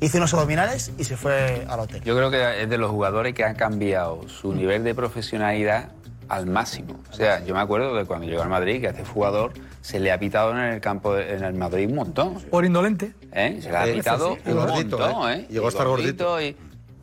hizo 0.00 0.18
unos 0.18 0.32
abdominales 0.34 0.92
y 0.98 1.04
se 1.04 1.16
fue 1.16 1.66
al 1.68 1.80
hotel. 1.80 2.02
Yo 2.02 2.16
creo 2.16 2.30
que 2.30 2.62
es 2.62 2.68
de 2.68 2.78
los 2.78 2.90
jugadores 2.90 3.34
que 3.34 3.44
han 3.44 3.54
cambiado 3.54 4.28
su 4.28 4.52
nivel 4.54 4.84
de 4.84 4.94
profesionalidad 4.94 5.90
al 6.28 6.46
máximo. 6.46 6.98
O 7.10 7.14
sea, 7.14 7.44
yo 7.44 7.54
me 7.54 7.60
acuerdo 7.60 7.94
de 7.94 8.04
cuando 8.04 8.26
llegó 8.26 8.42
al 8.42 8.48
Madrid, 8.48 8.80
que 8.80 8.88
a 8.88 8.90
este 8.90 9.04
jugador 9.04 9.52
se 9.80 10.00
le 10.00 10.10
ha 10.10 10.18
pitado 10.18 10.50
en 10.50 10.58
el 10.58 10.80
campo, 10.80 11.14
de- 11.14 11.34
en 11.34 11.44
el 11.44 11.54
Madrid 11.54 11.86
un 11.88 11.94
montón. 11.94 12.34
Por 12.50 12.64
indolente. 12.64 13.12
¿eh? 13.32 13.60
Se 13.62 13.70
le 13.70 13.76
ha 13.76 13.84
pitado 13.84 14.34
sí, 14.34 14.40
sí. 14.44 14.50
un 14.50 14.56
Gordito, 14.56 14.98
montón, 14.98 15.30
¿eh? 15.30 15.34
¿eh? 15.34 15.46
Llegó 15.50 15.66
a 15.66 15.68
estar 15.68 15.86
gordito. 15.86 16.40
Y, 16.42 16.56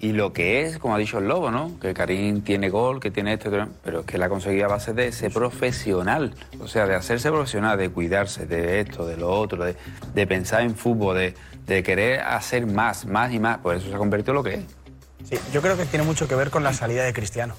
y 0.03 0.11
lo 0.11 0.33
que 0.33 0.63
es, 0.63 0.79
como 0.79 0.95
ha 0.95 0.97
dicho 0.97 1.19
el 1.19 1.29
Lobo, 1.29 1.49
¿no? 1.49 1.79
Que 1.79 1.93
Karim 1.93 2.41
tiene 2.41 2.69
gol, 2.69 2.99
que 2.99 3.09
tiene 3.09 3.35
esto, 3.35 3.49
pero 3.81 4.01
es 4.01 4.05
que 4.05 4.17
la 4.17 4.25
ha 4.25 4.29
conseguido 4.29 4.65
a 4.65 4.67
base 4.67 4.91
de 4.91 5.09
ser 5.13 5.31
profesional. 5.31 6.35
O 6.59 6.67
sea, 6.67 6.85
de 6.85 6.93
hacerse 6.93 7.31
profesional, 7.31 7.77
de 7.77 7.89
cuidarse 7.89 8.45
de 8.45 8.81
esto, 8.81 9.05
de 9.05 9.15
lo 9.15 9.29
otro, 9.31 9.63
de, 9.63 9.77
de 10.13 10.27
pensar 10.27 10.63
en 10.63 10.75
fútbol, 10.75 11.15
de, 11.15 11.35
de 11.65 11.83
querer 11.83 12.19
hacer 12.19 12.65
más, 12.65 13.05
más 13.05 13.31
y 13.31 13.39
más. 13.39 13.59
Por 13.59 13.77
eso 13.77 13.87
se 13.87 13.95
ha 13.95 13.97
convertido 13.97 14.33
en 14.33 14.35
lo 14.35 14.43
que 14.43 14.53
es. 14.55 14.65
Sí, 15.23 15.39
yo 15.53 15.61
creo 15.61 15.77
que 15.77 15.85
tiene 15.85 16.03
mucho 16.03 16.27
que 16.27 16.35
ver 16.35 16.49
con 16.49 16.63
la 16.63 16.73
salida 16.73 17.05
de 17.05 17.13
Cristiano. 17.13 17.55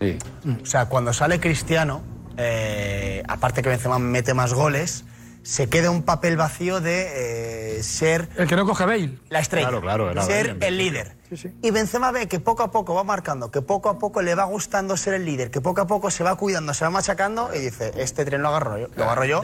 Sí. 0.00 0.16
O 0.62 0.64
sea, 0.64 0.86
cuando 0.86 1.12
sale 1.12 1.40
Cristiano, 1.40 2.00
eh, 2.38 3.22
aparte 3.28 3.60
que 3.60 3.68
Benzema 3.68 3.98
mete 3.98 4.32
más 4.32 4.54
goles, 4.54 5.04
se 5.46 5.68
queda 5.68 5.92
un 5.92 6.02
papel 6.02 6.36
vacío 6.36 6.80
de 6.80 7.78
eh, 7.78 7.82
ser 7.84 8.28
El 8.36 8.48
que 8.48 8.56
no 8.56 8.66
coge 8.66 8.84
Bale. 8.84 9.16
la 9.28 9.38
estrella, 9.38 9.68
Claro, 9.68 9.80
claro, 9.80 10.10
era 10.10 10.22
ser 10.24 10.54
Bale, 10.54 10.66
el 10.66 10.76
líder. 10.76 11.16
Y 11.62 11.70
Benzema 11.70 12.10
ve 12.10 12.26
que 12.26 12.40
poco 12.40 12.64
a 12.64 12.72
poco 12.72 12.96
va 12.96 13.04
marcando, 13.04 13.52
que 13.52 13.62
poco 13.62 13.88
a 13.88 13.96
poco 14.00 14.22
le 14.22 14.34
va 14.34 14.42
gustando 14.44 14.96
ser 14.96 15.14
el 15.14 15.24
líder, 15.24 15.52
que 15.52 15.60
poco 15.60 15.82
a 15.82 15.86
poco 15.86 16.10
se 16.10 16.24
va 16.24 16.34
cuidando, 16.34 16.74
se 16.74 16.84
va 16.84 16.90
machacando 16.90 17.54
y 17.54 17.60
dice, 17.60 17.92
este 17.96 18.24
tren 18.24 18.42
lo 18.42 18.48
agarro 18.48 18.76
yo, 18.76 18.88
lo 18.96 19.04
agarro 19.04 19.24
yo 19.24 19.42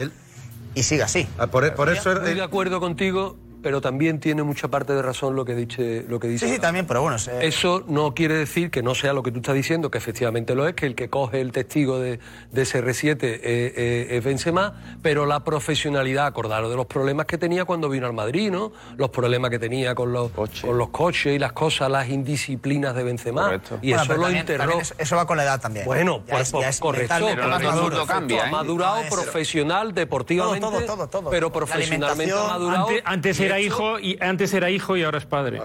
y 0.75 0.83
sigue 0.83 1.03
así. 1.03 1.25
por, 1.51 1.63
eso 1.63 2.11
Estoy 2.11 2.33
de 2.33 2.43
acuerdo 2.43 2.81
contigo, 2.81 3.37
pero 3.63 3.79
también 3.81 4.19
tiene 4.19 4.43
mucha 4.43 4.67
parte 4.67 4.93
de 4.93 5.01
razón 5.01 5.35
lo 5.35 5.45
que 5.45 5.55
dice. 5.55 6.05
Lo 6.07 6.19
que 6.19 6.27
dice 6.27 6.47
Sí, 6.47 6.55
sí, 6.55 6.59
también, 6.59 6.85
pero 6.85 7.01
bueno. 7.01 7.17
se- 7.17 7.45
Eso 7.47 7.83
no 7.87 8.13
quiere 8.13 8.35
decir 8.35 8.69
que 8.69 8.83
no 8.83 8.93
sea 8.93 9.13
lo 9.13 9.23
que 9.23 9.31
tú 9.31 9.37
estás 9.39 9.55
diciendo, 9.55 9.89
que 9.89 9.97
efectivamente 9.97 10.53
lo 10.53 10.67
es, 10.67 10.75
que 10.75 10.85
el 10.85 10.95
que 10.95 11.09
coge 11.09 11.39
el 11.41 11.51
testigo 11.53 11.97
de, 11.99 12.19
de 12.51 12.61
ese 12.61 12.83
R7 12.83 13.23
eh, 13.23 13.39
eh, 13.43 14.07
es 14.11 14.23
Benzema, 14.23 14.97
pero 15.01 15.25
la 15.25 15.43
profesionalidad, 15.43 16.25
acordaros 16.27 16.69
de 16.69 16.75
los 16.75 16.85
problemas 16.85 17.25
que 17.25 17.37
tenía 17.37 17.63
cuando 17.65 17.87
vino 17.89 18.05
al 18.05 18.13
Madrid, 18.13 18.51
¿no? 18.51 18.73
Los 18.97 19.09
problemas 19.09 19.49
que 19.49 19.59
tenía 19.59 19.95
con 19.95 20.11
los, 20.11 20.31
con 20.31 20.77
los 20.77 20.89
coches 20.89 21.33
y 21.35 21.39
las 21.39 21.53
cosas, 21.53 21.89
las 21.89 22.09
indisciplinas 22.09 22.93
de 22.95 23.03
Benzema. 23.03 23.61
Y 23.81 23.89
Bueno, 23.93 24.03
eso 24.03 24.13
lo 24.15 24.21
también- 24.23 24.39
enterró. 24.41 24.59
también 24.59 24.87
eso, 24.97 25.15
va 25.15 25.25
con 25.25 25.37
la 25.37 25.43
edad 25.43 25.61
también. 25.61 25.85
Bueno, 25.85 26.21
Ya 26.27 26.33
pues, 26.35 26.53
es- 26.53 26.59
ya 26.59 26.69
es 26.69 26.79
correcto, 26.79 27.13
maduro. 27.19 28.05
Ha 28.43 28.49
madurado 28.49 29.03
No, 29.03 29.09
profesional, 29.09 29.93
deportivamente, 29.93 30.59
Todo, 30.59 30.79
todo, 30.81 30.85
todo, 30.97 31.07
todo. 31.07 31.29
pero 31.29 31.51
profesionalmente 31.51 32.33
ha 32.33 32.43
madurado. 32.47 32.87
Antes, 32.87 33.01
antes 33.05 33.39
y 33.39 33.43
era 33.55 33.59
hecho- 33.59 33.65
hijo 33.97 33.99
y 33.99 34.17
antes 34.21 34.53
era 34.53 34.69
hijo 34.69 34.97
y 34.97 35.03
ahora 35.03 35.17
es 35.17 35.25
padre. 35.25 35.61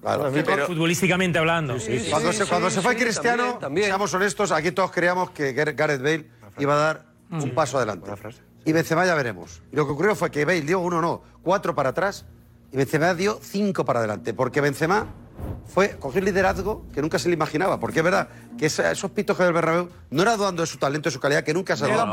Claro, 0.00 0.30
Pero- 0.32 0.66
futbolísticamente 0.66 1.38
hablando. 1.38 1.76
cuando 2.10 2.32
se, 2.32 2.44
cuando 2.46 2.70
se 2.70 2.80
fue 2.80 2.96
Cristiano, 2.96 3.58
seamos 3.76 4.12
honestos, 4.14 4.50
aquí 4.50 4.72
todos 4.72 4.90
creíamos 4.90 5.30
que 5.30 5.54
Gar- 5.54 5.74
Gareth 5.76 6.02
Bale 6.02 6.26
iba 6.58 6.74
a 6.74 6.76
dar 6.76 7.06
un 7.30 7.50
paso 7.54 7.76
adelante. 7.78 8.10
Y 8.64 8.72
Benzema 8.72 9.06
ya 9.06 9.14
veremos. 9.14 9.62
Y 9.72 9.76
lo 9.76 9.86
que 9.86 9.92
ocurrió 9.92 10.14
fue 10.16 10.30
que 10.30 10.44
Bale 10.44 10.60
dio 10.62 10.80
uno, 10.80 11.00
no, 11.00 11.22
cuatro 11.42 11.74
para 11.74 11.90
atrás 11.90 12.24
y 12.72 12.76
Benzema 12.76 13.14
dio 13.14 13.38
cinco 13.42 13.84
para 13.84 14.00
adelante. 14.00 14.34
Porque 14.34 14.60
Benzema 14.60 15.06
fue 15.66 15.96
cogió 15.98 16.18
un 16.20 16.26
liderazgo 16.26 16.84
que 16.92 17.00
nunca 17.00 17.18
se 17.20 17.28
le 17.28 17.34
imaginaba. 17.34 17.78
Porque 17.80 18.00
es 18.00 18.04
verdad 18.04 18.28
que 18.58 18.66
esa- 18.66 18.90
esos 18.92 19.10
pitos 19.10 19.36
que 19.36 19.42
del 19.44 19.52
Bernabéu 19.52 19.88
no 20.10 20.22
era 20.22 20.36
dudando 20.36 20.62
de 20.62 20.66
su 20.66 20.78
talento, 20.78 21.08
de 21.08 21.12
su 21.12 21.20
calidad, 21.20 21.42
que 21.42 21.52
nunca 21.54 21.76
se 21.76 21.84
ha 21.84 21.88
dado. 21.96 22.10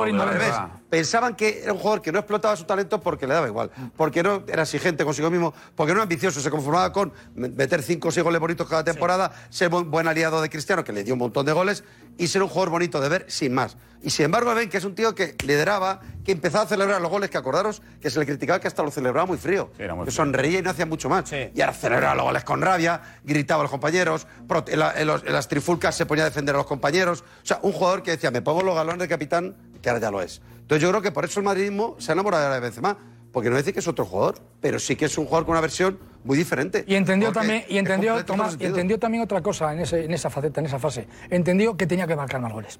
Pensaban 0.89 1.35
que 1.35 1.61
era 1.63 1.73
un 1.73 1.79
jugador 1.79 2.01
que 2.01 2.11
no 2.11 2.19
explotaba 2.19 2.55
su 2.55 2.63
talento 2.63 2.99
porque 3.01 3.27
le 3.27 3.33
daba 3.33 3.47
igual. 3.47 3.69
Porque 3.97 4.23
no 4.23 4.43
era 4.47 4.63
exigente 4.63 5.03
consigo 5.05 5.29
mismo. 5.29 5.53
Porque 5.75 5.91
no 5.93 5.97
era 5.99 6.03
ambicioso. 6.03 6.39
Se 6.41 6.49
conformaba 6.49 6.91
con 6.93 7.11
meter 7.35 7.83
cinco 7.83 8.07
o 8.07 8.11
seis 8.11 8.23
goles 8.23 8.39
bonitos 8.39 8.67
cada 8.67 8.83
temporada, 8.83 9.31
ser 9.49 9.69
buen, 9.69 9.91
buen 9.91 10.07
aliado 10.07 10.41
de 10.41 10.49
Cristiano, 10.49 10.83
que 10.83 10.93
le 10.93 11.03
dio 11.03 11.13
un 11.13 11.19
montón 11.19 11.45
de 11.45 11.51
goles, 11.51 11.83
y 12.17 12.27
ser 12.27 12.41
un 12.43 12.49
jugador 12.49 12.69
bonito 12.71 12.99
de 12.99 13.09
ver 13.09 13.25
sin 13.29 13.53
más. 13.53 13.77
Y 14.01 14.09
sin 14.11 14.25
embargo, 14.25 14.53
ven 14.55 14.69
que 14.69 14.77
es 14.77 14.85
un 14.85 14.95
tío 14.95 15.13
que 15.13 15.35
lideraba, 15.45 15.99
que 16.23 16.31
empezaba 16.31 16.63
a 16.63 16.67
celebrar 16.67 17.01
los 17.01 17.11
goles, 17.11 17.29
que 17.29 17.37
acordaros 17.37 17.81
que 18.01 18.09
se 18.09 18.17
le 18.19 18.25
criticaba 18.25 18.59
que 18.59 18.67
hasta 18.67 18.81
lo 18.81 18.91
celebraba 18.91 19.25
muy 19.25 19.37
frío. 19.37 19.71
que 20.05 20.11
sonreía 20.11 20.59
y 20.59 20.61
no 20.61 20.69
hacía 20.69 20.85
mucho 20.85 21.09
más. 21.09 21.27
Y 21.53 21.59
ahora 21.61 21.73
celebraba 21.73 22.15
los 22.15 22.23
goles 22.25 22.43
con 22.45 22.61
rabia, 22.61 23.01
gritaba 23.25 23.61
a 23.61 23.63
los 23.63 23.71
compañeros, 23.71 24.25
prote- 24.47 24.71
en, 24.73 24.79
la- 24.79 24.93
en 24.99 25.07
los- 25.07 25.23
en 25.23 25.33
las 25.33 25.47
trifulcas 25.49 25.95
se 25.95 26.05
ponía 26.05 26.23
a 26.23 26.27
defender 26.29 26.55
a 26.55 26.59
los 26.59 26.67
compañeros. 26.67 27.23
O 27.43 27.45
sea, 27.45 27.59
un 27.61 27.71
jugador 27.71 28.03
que 28.03 28.11
decía, 28.11 28.31
me 28.31 28.41
pongo 28.41 28.61
los 28.61 28.75
galones 28.75 28.99
de 28.99 29.07
capitán, 29.07 29.55
que 29.81 29.89
ahora 29.89 30.01
ya 30.01 30.11
lo 30.11 30.21
es. 30.21 30.41
Entonces 30.61 30.81
yo 30.81 30.89
creo 30.89 31.01
que 31.01 31.11
por 31.11 31.25
eso 31.25 31.39
el 31.39 31.45
madridismo 31.45 31.95
se 31.99 32.11
ha 32.11 32.13
enamorado 32.13 32.53
de 32.53 32.59
Benzema. 32.59 32.97
Porque 33.31 33.51
no 33.51 33.57
dice 33.57 33.73
que 33.73 33.79
es 33.79 33.87
otro 33.87 34.05
jugador, 34.05 34.39
pero 34.59 34.79
sí 34.79 34.95
que 34.95 35.05
es 35.05 35.15
un 35.17 35.25
jugador 35.25 35.45
con 35.45 35.51
una 35.51 35.61
versión 35.61 35.99
muy 36.23 36.35
diferente. 36.35 36.83
Y 36.87 36.95
entendió 36.95 37.31
también, 37.31 37.63
y 37.69 37.77
entendió, 37.77 38.25
Tomás, 38.25 38.57
y 38.59 38.65
entendió 38.65 38.97
también 38.97 39.23
otra 39.23 39.41
cosa 39.41 39.71
en, 39.71 39.81
ese, 39.81 40.05
en 40.05 40.11
esa 40.11 40.31
faceta, 40.31 40.61
en 40.61 40.65
esa 40.65 40.79
fase. 40.79 41.07
Entendió 41.29 41.77
que 41.77 41.85
tenía 41.85 42.07
que 42.07 42.15
marcar 42.15 42.41
más 42.41 42.51
goles. 42.51 42.79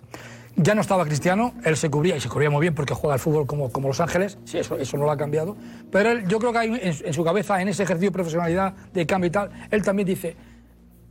Ya 0.56 0.74
no 0.74 0.82
estaba 0.82 1.06
Cristiano, 1.06 1.54
él 1.64 1.78
se 1.78 1.92
cubría 1.92 2.18
y 2.18 2.20
se 2.20 2.30
cubría 2.30 2.50
muy 2.50 2.62
bien 2.62 2.74
porque 2.74 2.96
juega 2.96 3.14
al 3.14 3.20
fútbol 3.20 3.46
como, 3.46 3.72
como 3.72 3.90
Los 3.90 4.00
Ángeles, 4.00 4.40
sí, 4.44 4.58
eso, 4.58 4.76
eso 4.78 4.98
no 4.98 5.06
lo 5.06 5.12
ha 5.12 5.18
cambiado. 5.18 5.56
Pero 5.92 6.10
él, 6.10 6.28
yo 6.28 6.40
creo 6.40 6.52
que 6.52 6.58
hay 6.58 6.68
en, 6.68 6.96
en 7.06 7.14
su 7.14 7.24
cabeza, 7.24 7.62
en 7.62 7.68
ese 7.68 7.84
ejercicio 7.84 8.10
de 8.10 8.14
profesionalidad, 8.14 8.74
de 8.92 9.06
cambio 9.06 9.28
y 9.28 9.32
tal, 9.32 9.52
él 9.70 9.84
también 9.84 10.08
dice, 10.08 10.36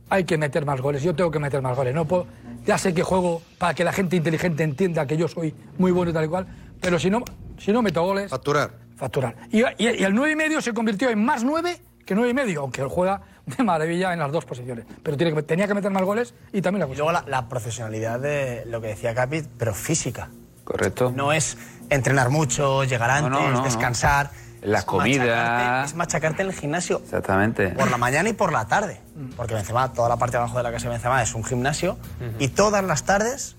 hay 0.09 0.23
que 0.23 0.37
meter 0.37 0.65
más 0.65 0.81
goles, 0.81 1.03
yo 1.03 1.15
tengo 1.15 1.31
que 1.31 1.39
meter 1.39 1.61
más 1.61 1.75
goles. 1.75 1.93
No 1.93 2.05
puedo- 2.05 2.27
ya 2.65 2.77
sé 2.77 2.93
que 2.93 3.03
juego 3.03 3.41
para 3.57 3.73
que 3.73 3.83
la 3.83 3.93
gente 3.93 4.15
inteligente 4.15 4.63
entienda 4.63 5.05
que 5.05 5.17
yo 5.17 5.27
soy 5.27 5.53
muy 5.77 5.91
bueno 5.91 6.11
y 6.11 6.13
tal 6.13 6.25
y 6.25 6.27
cual, 6.27 6.47
pero 6.81 6.99
si 6.99 7.09
no, 7.09 7.23
si 7.57 7.71
no 7.71 7.81
meto 7.81 8.03
goles... 8.03 8.29
Facturar. 8.29 8.71
Facturar. 8.95 9.35
Y, 9.51 9.61
y- 9.61 9.65
y 9.99 10.03
el 10.03 10.13
nueve 10.13 10.33
y 10.33 10.35
medio 10.35 10.61
se 10.61 10.73
convirtió 10.73 11.09
en 11.09 11.23
más 11.23 11.43
nueve 11.43 11.79
que 12.05 12.15
nueve 12.15 12.31
y 12.31 12.33
medio, 12.33 12.61
aunque 12.61 12.81
él 12.81 12.87
juega 12.89 13.21
de 13.45 13.63
maravilla 13.63 14.11
en 14.13 14.19
las 14.19 14.31
dos 14.31 14.45
posiciones. 14.45 14.85
Pero 15.03 15.15
tiene 15.15 15.33
que, 15.33 15.43
tenía 15.43 15.67
que 15.67 15.73
meter 15.73 15.91
más 15.91 16.03
goles 16.03 16.33
y 16.51 16.61
también 16.61 16.87
la 16.87 16.93
Y 16.93 16.97
luego 16.97 17.11
la, 17.11 17.23
la 17.27 17.47
profesionalidad 17.47 18.19
de 18.19 18.63
lo 18.65 18.81
que 18.81 18.87
decía 18.87 19.13
Capi, 19.15 19.43
pero 19.57 19.73
física. 19.73 20.29
Correcto. 20.63 21.11
No 21.15 21.31
es 21.33 21.57
entrenar 21.89 22.29
mucho, 22.29 22.83
llegar 22.83 23.09
antes, 23.09 23.31
no, 23.31 23.51
no. 23.51 23.61
descansar. 23.63 24.31
La 24.61 24.79
Es 24.79 24.85
comida. 24.85 25.23
machacarte- 25.25 25.85
Es 25.85 25.95
machacarte 25.95 26.41
en 26.41 26.47
el 26.49 26.53
gimnasio 26.53 26.99
Exactamente. 27.03 27.69
por 27.69 27.89
la 27.89 27.97
mañana 27.97 28.29
y 28.29 28.33
por 28.33 28.51
la 28.51 28.67
tarde. 28.67 28.99
Porque 29.37 29.53
Benzema, 29.53 29.93
toda 29.93 30.09
la 30.09 30.17
parte 30.17 30.33
de 30.37 30.43
abajo 30.43 30.57
de 30.57 30.63
la 30.63 30.71
casa 30.71 30.85
de 30.85 30.91
Benzema 30.91 31.21
es 31.23 31.33
un 31.33 31.43
gimnasio 31.43 31.97
y 32.39 32.49
todas 32.49 32.83
las 32.83 33.03
tardes 33.05 33.55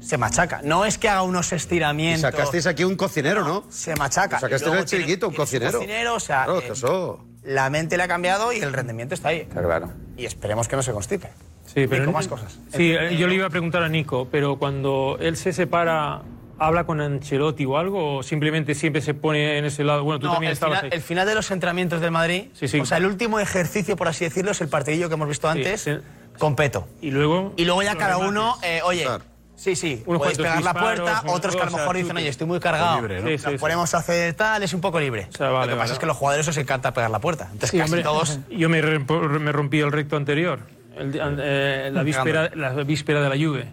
se 0.00 0.18
machaca. 0.18 0.60
No 0.64 0.84
es 0.84 0.98
que 0.98 1.08
haga 1.08 1.22
unos 1.22 1.52
Y 1.52 1.54
estiramientos. 1.56 2.22
sacasteis 2.22 2.66
aquí 2.66 2.82
un 2.84 2.96
cocinero, 2.96 3.44
¿no? 3.44 3.64
Se 3.70 3.94
machaca. 3.96 4.40
Sacasteis 4.40 4.74
Y 4.74 4.78
el 4.78 4.84
chiringuito, 4.84 5.28
un 5.28 5.34
cocinero. 5.34 5.78
cocinero, 5.78 6.14
o 6.16 6.20
sea, 6.20 6.44
Claro, 6.44 6.60
eh, 6.60 7.16
la 7.44 7.70
mente 7.70 7.96
le 7.96 8.02
ha 8.04 8.08
cambiado 8.08 8.52
y 8.52 8.58
el 8.60 8.72
rendimiento 8.72 9.14
está 9.14 9.28
ahí. 9.28 9.40
Está 9.40 9.62
claro. 9.62 9.90
Y 10.16 10.24
esperemos 10.26 10.66
que 10.68 10.76
no 10.76 10.82
se 10.82 10.92
constipe. 10.92 11.28
Sí, 11.66 11.86
pero 11.86 12.00
Nico, 12.02 12.12
más 12.12 12.28
cosas. 12.28 12.58
Sí, 12.74 12.92
yo 13.16 13.26
le 13.28 13.34
iba 13.36 13.46
a 13.46 13.50
preguntar 13.50 13.82
a 13.82 13.88
Nico, 13.88 14.28
pero 14.30 14.58
cuando 14.58 15.16
él 15.20 15.36
se 15.36 15.52
separa, 15.52 16.22
¿habla 16.66 16.84
con 16.84 17.00
Ancelotti 17.00 17.64
o 17.64 17.76
algo? 17.78 18.16
¿O 18.18 18.22
simplemente 18.22 18.74
siempre 18.74 19.00
se 19.02 19.14
pone 19.14 19.58
en 19.58 19.64
ese 19.64 19.84
lado? 19.84 20.04
Bueno, 20.04 20.18
tú 20.20 20.26
No, 20.26 20.32
también 20.34 20.50
el, 20.50 20.54
estabas 20.54 20.78
final, 20.80 20.92
ahí. 20.92 20.96
el 20.96 21.02
final 21.02 21.26
de 21.26 21.34
los 21.34 21.50
entrenamientos 21.50 22.00
del 22.00 22.10
Madrid, 22.10 22.44
Sí, 22.54 22.68
sí. 22.68 22.80
o 22.80 22.84
sea, 22.86 22.98
el 22.98 23.06
último 23.06 23.40
ejercicio, 23.40 23.96
por 23.96 24.08
así 24.08 24.24
decirlo, 24.24 24.50
es 24.52 24.60
el 24.60 24.68
partidillo 24.68 25.08
que 25.08 25.14
hemos 25.14 25.28
visto 25.28 25.48
antes 25.48 25.80
sí. 25.82 25.92
con 26.38 26.56
Peto. 26.56 26.86
Y 27.00 27.10
luego. 27.10 27.52
Y 27.56 27.64
luego 27.64 27.82
ya 27.82 27.96
cada 27.96 28.18
uno, 28.18 28.56
eh, 28.62 28.80
oye, 28.84 29.06
sí, 29.56 29.76
sí, 29.76 30.02
Unos 30.06 30.20
podéis 30.22 30.38
pegar 30.38 30.62
la 30.62 30.74
puerta, 30.74 31.22
otros 31.26 31.54
que 31.54 31.62
a 31.62 31.64
lo 31.64 31.68
o 31.68 31.74
sea, 31.74 31.80
mejor 31.80 31.96
dicen, 31.96 32.16
oye, 32.16 32.28
estoy 32.28 32.46
muy 32.46 32.58
cargado, 32.60 32.96
Libre, 33.00 33.20
¿no? 33.20 33.28
Sí, 33.28 33.38
sí, 33.38 33.44
nos 33.44 33.52
sí. 33.54 33.58
ponemos 33.58 33.94
a 33.94 33.98
hacer 33.98 34.34
tal, 34.34 34.62
es 34.62 34.72
un 34.74 34.80
poco 34.80 34.98
libre. 35.00 35.28
sea, 35.30 35.48
vale, 35.50 35.66
Lo 35.66 35.72
que 35.72 35.78
pasa 35.78 35.78
vale. 35.84 35.92
es 35.92 35.98
que 35.98 36.04
a 36.04 36.08
los 36.08 36.16
jugadores 36.16 36.48
os 36.48 36.56
encanta 36.56 36.92
pegar 36.92 37.10
la 37.10 37.18
puerta. 37.20 37.44
Entonces 37.52 37.70
Sí, 37.70 37.78
casi 37.78 37.90
hombre, 37.90 38.02
todos... 38.02 38.38
Yo 38.50 38.68
me, 38.68 38.80
rompí 39.52 39.80
el 39.80 39.92
recto 39.92 40.16
anterior, 40.16 40.60
el- 40.96 41.12
eh, 41.40 41.90
la, 41.92 42.02
víspera, 42.02 42.50
la 42.54 42.70
víspera 42.82 43.20
de 43.22 43.28
la 43.28 43.36
Juve. 43.46 43.68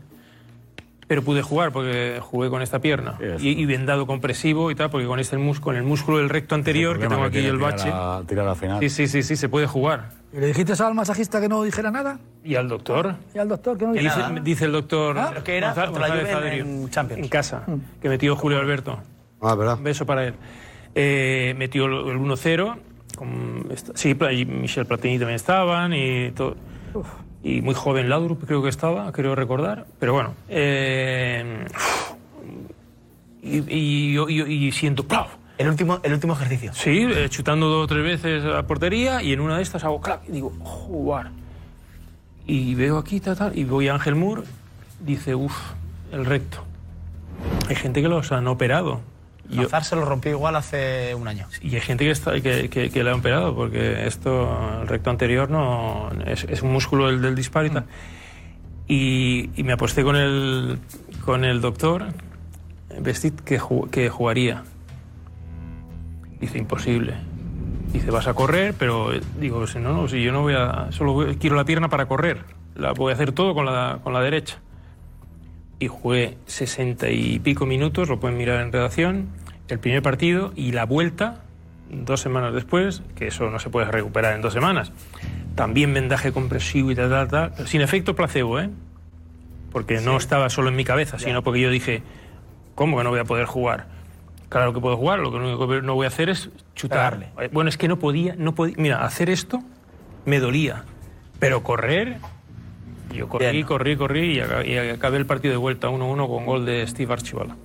Pero 1.10 1.23
pude 1.23 1.41
jugar 1.41 1.72
porque 1.72 2.19
jugué 2.22 2.49
con 2.52 2.61
esta 2.61 2.77
pierna. 2.80 3.18
Y, 3.40 3.60
y 3.61 3.65
vendado 3.65 4.06
compresivo 4.06 4.69
y 4.69 4.76
tal, 4.76 4.91
porque 4.91 5.07
con 5.07 5.19
este 5.19 5.38
músculo, 5.38 5.65
con 5.65 5.76
el 5.76 5.84
músculo 5.84 6.19
del 6.19 6.30
recto 6.30 6.53
anterior, 6.53 6.99
que 6.99 7.07
tengo 7.07 7.23
aquí 7.23 7.40
el 7.40 7.57
bache. 7.57 7.91
Tirar 8.27 8.48
al 8.48 8.56
final. 8.56 8.80
Sí, 8.80 8.90
sí, 8.90 9.07
sí, 9.07 9.23
sí, 9.23 9.36
se 9.36 9.49
puede 9.49 9.65
jugar. 9.65 10.11
¿Y 10.31 10.38
le 10.40 10.45
dijiste 10.45 10.73
al 10.84 10.94
masajista 10.94 11.41
que 11.41 11.49
no 11.49 11.64
dijera 11.64 11.90
nada? 11.90 12.19
¿Y 12.44 12.53
al 12.53 12.69
doctor? 12.69 13.15
¿Y 13.34 13.40
al 13.40 13.48
doctor 13.49 13.76
que 13.80 13.88
no 13.88 13.94
Que 13.94 14.02
dijera 14.02 14.15
dice, 14.18 14.30
nada? 14.30 14.41
dice 14.44 14.65
el 14.65 14.72
doctor 14.72 15.18
¿Ah? 15.18 15.34
¿Qué 15.44 15.57
era? 15.57 15.73
Gonzalo- 15.73 15.98
la 15.99 16.07
Juve 16.10 16.60
en- 16.60 16.90
Champions. 16.91 17.23
en 17.23 17.27
casa, 17.27 17.64
que 17.99 18.07
metió 18.07 18.36
Julio 18.36 18.60
Alberto. 18.60 18.99
Ah, 19.41 19.56
verdad. 19.56 19.80
Un 19.80 19.84
beso 19.86 20.06
para 20.06 20.27
él. 20.27 20.36
Eh, 20.94 21.56
metió 21.57 21.86
el 21.86 22.10
el 22.11 22.18
1-0. 22.18 22.77
con 23.15 23.65
esta- 23.72 23.94
Sí, 23.95 24.15
Michel 24.45 24.86
Platini 24.86 25.18
también 25.18 25.36
estaban 25.38 25.91
y 25.94 26.30
todo. 26.36 26.56
Y 27.44 27.61
muy 27.61 27.74
joven 27.74 28.10
Laudrup 28.10 28.45
creo 28.45 28.61
que 28.61 28.70
estaba, 28.70 29.11
creo 29.11 29.34
recordar. 29.36 29.86
Pero 29.99 30.14
bueno. 30.14 30.34
eh, 30.49 31.66
y, 33.41 33.57
y, 33.74 34.18
y- 34.18 34.68
y 34.68 34.72
siento 34.72 35.03
¡plau! 35.07 35.26
El 35.57 35.68
último, 35.70 35.99
el 36.03 36.14
último 36.14 36.34
ejercicio. 36.34 36.72
Sí, 36.74 37.06
eh, 37.10 37.28
chutando 37.30 37.68
dos 37.68 37.84
o 37.84 37.88
tres 37.88 38.03
veces 38.03 38.45
a 38.45 38.48
la 38.49 38.64
portería 38.68 39.22
y 39.22 39.34
en 39.34 39.41
una 39.41 39.57
de 39.57 39.64
estas 39.64 39.84
hago 39.84 39.99
clac 40.02 40.22
y 40.28 40.32
digo, 40.32 40.52
jugar. 40.61 41.32
Y 42.48 42.76
veo 42.76 42.98
aquí, 42.98 43.20
tal, 43.20 43.38
tal, 43.38 43.57
y 43.57 43.64
voy 43.66 43.90
a 43.90 43.94
Ángel 43.94 44.16
Moore, 44.16 44.44
dice, 45.02 45.36
uff, 45.36 45.56
el 46.11 46.26
recto. 46.26 46.64
Hay 47.68 47.76
gente 47.76 48.02
que 48.02 48.07
los 48.07 48.32
han 48.32 48.48
operado. 48.48 49.02
Hazard 49.57 49.84
se 49.84 49.95
lo 49.95 50.05
rompió 50.05 50.31
igual 50.31 50.55
hace 50.55 51.15
un 51.15 51.27
año. 51.27 51.47
y 51.61 51.76
hay 51.76 51.81
gente 51.81 52.05
que, 52.05 52.11
está, 52.11 52.39
que, 52.39 52.69
que, 52.69 52.89
que 52.89 53.03
le 53.03 53.09
ha 53.09 53.15
operado, 53.15 53.55
porque 53.55 54.05
esto, 54.05 54.81
el 54.81 54.88
recto 54.88 55.09
anterior, 55.09 55.49
no 55.49 56.11
es, 56.26 56.43
es 56.43 56.61
un 56.61 56.71
músculo 56.71 57.07
del, 57.07 57.21
del 57.21 57.35
disparo 57.35 57.67
y 57.67 57.69
tal. 57.71 57.85
Y, 58.88 59.49
y 59.55 59.63
me 59.63 59.73
aposté 59.73 60.03
con 60.03 60.15
el, 60.15 60.80
con 61.23 61.45
el 61.45 61.61
doctor, 61.61 62.07
Vestit, 62.99 63.39
que, 63.41 63.59
que 63.91 64.09
jugaría. 64.09 64.63
Dice, 66.39 66.57
imposible. 66.57 67.15
Dice, 67.93 68.11
vas 68.11 68.27
a 68.27 68.34
correr, 68.34 68.76
pero 68.77 69.11
digo, 69.39 69.65
si 69.67 69.80
no, 69.80 69.93
no, 69.93 70.07
si 70.07 70.23
yo 70.23 70.31
no 70.31 70.41
voy 70.41 70.53
a. 70.55 70.88
Solo 70.91 71.27
quiero 71.39 71.55
la 71.55 71.65
pierna 71.65 71.89
para 71.89 72.07
correr. 72.07 72.43
La 72.76 72.93
voy 72.93 73.11
a 73.11 73.15
hacer 73.15 73.31
todo 73.31 73.53
con 73.53 73.65
la, 73.65 73.99
con 74.03 74.13
la 74.13 74.21
derecha. 74.21 74.59
Y 75.80 75.88
jugué 75.88 76.38
60 76.45 77.10
y 77.10 77.39
pico 77.39 77.65
minutos, 77.65 78.10
lo 78.10 78.19
pueden 78.19 78.38
mirar 78.38 78.61
en 78.61 78.72
redacción, 78.72 79.30
el 79.69 79.80
primer 79.80 80.01
partido 80.01 80.51
y 80.56 80.73
la 80.73 80.85
vuelta, 80.85 81.41
dos 81.89 82.19
semanas 82.22 82.53
después, 82.53 83.01
que 83.15 83.27
eso 83.27 83.49
no 83.49 83.60
se 83.60 83.69
puede 83.69 83.89
recuperar 83.89 84.35
en 84.35 84.41
dos 84.41 84.53
semanas. 84.53 84.91
También 85.56 85.93
vendaje 85.93 86.31
compresivo 86.31 86.91
y 86.91 86.95
tal, 86.95 87.10
tal, 87.10 87.27
tal, 87.27 87.68
sin 87.68 87.81
efecto 87.81 88.15
placebo, 88.15 88.60
¿eh? 88.60 88.69
Porque 89.72 90.01
no 90.01 90.18
estaba 90.18 90.49
solo 90.49 90.69
en 90.69 90.76
mi 90.76 90.84
cabeza, 90.84 91.19
sino 91.19 91.43
porque 91.43 91.61
yo 91.61 91.69
dije, 91.69 92.01
¿cómo 92.76 92.97
que 92.97 93.03
no 93.03 93.11
voy 93.11 93.19
a 93.19 93.26
poder 93.26 93.45
jugar? 93.45 93.88
Claro 94.49 94.73
que 94.73 94.80
puedo 94.80 94.97
jugar, 94.97 95.19
lo 95.19 95.31
que 95.31 95.38
único 95.38 95.68
que 95.68 95.81
no 95.81 95.93
voy 95.93 96.06
a 96.06 96.07
hacer 96.07 96.30
es 96.30 96.49
chutar. 96.76 97.31
Eh, 97.39 97.49
Bueno, 97.51 97.69
es 97.69 97.77
que 97.77 97.88
no 97.88 97.99
podía, 97.99 98.35
no 98.35 98.56
podía. 98.56 98.76
Mira, 98.77 99.06
hacer 99.06 99.30
esto 99.30 99.61
me 100.26 100.39
dolía, 100.39 100.85
pero 101.39 101.61
correr, 101.61 102.18
yo 103.11 103.27
corrí, 103.27 103.64
corrí, 103.64 103.98
corrí 103.98 104.40
y, 104.65 104.69
y 104.72 104.77
acabé 104.77 105.18
el 105.18 105.26
partido 105.26 105.52
de 105.52 105.57
vuelta 105.57 105.90
1-1 105.90 106.27
con 106.27 106.45
gol 106.45 106.65
de 106.65 106.86
Steve 106.88 107.14
Archivala. 107.14 107.56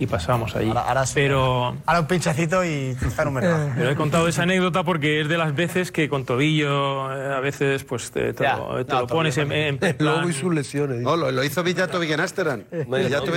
Y 0.00 0.06
pasamos 0.06 0.54
ahí. 0.54 0.72
pero, 1.12 1.76
Ahora 1.84 2.00
un 2.00 2.06
pinchacito 2.06 2.64
y 2.64 2.96
está 3.04 3.24
número. 3.24 3.48
pero 3.76 3.90
he 3.90 3.96
contado 3.96 4.28
esa 4.28 4.44
anécdota 4.44 4.84
porque 4.84 5.20
es 5.22 5.28
de 5.28 5.36
las 5.36 5.56
veces 5.56 5.90
que 5.90 6.08
con 6.08 6.24
tobillo 6.24 7.12
eh, 7.12 7.34
a 7.34 7.40
veces 7.40 7.82
pues 7.82 8.12
te, 8.12 8.32
te 8.32 8.44
Ya. 8.44 8.58
lo, 8.58 8.86
te 8.86 8.92
No, 8.92 9.00
lo 9.00 9.06
pones 9.08 9.36
en, 9.38 9.50
en 9.50 9.76
plan- 9.78 10.24
y 10.28 10.32
sus 10.32 10.54
lesiones. 10.54 11.00
No, 11.00 11.16
lo, 11.16 11.32
lo 11.32 11.42
hizo 11.42 11.64
Villato 11.64 12.00
en 12.00 12.20
Ámsterdam. 12.20 12.62
Villato 12.70 13.32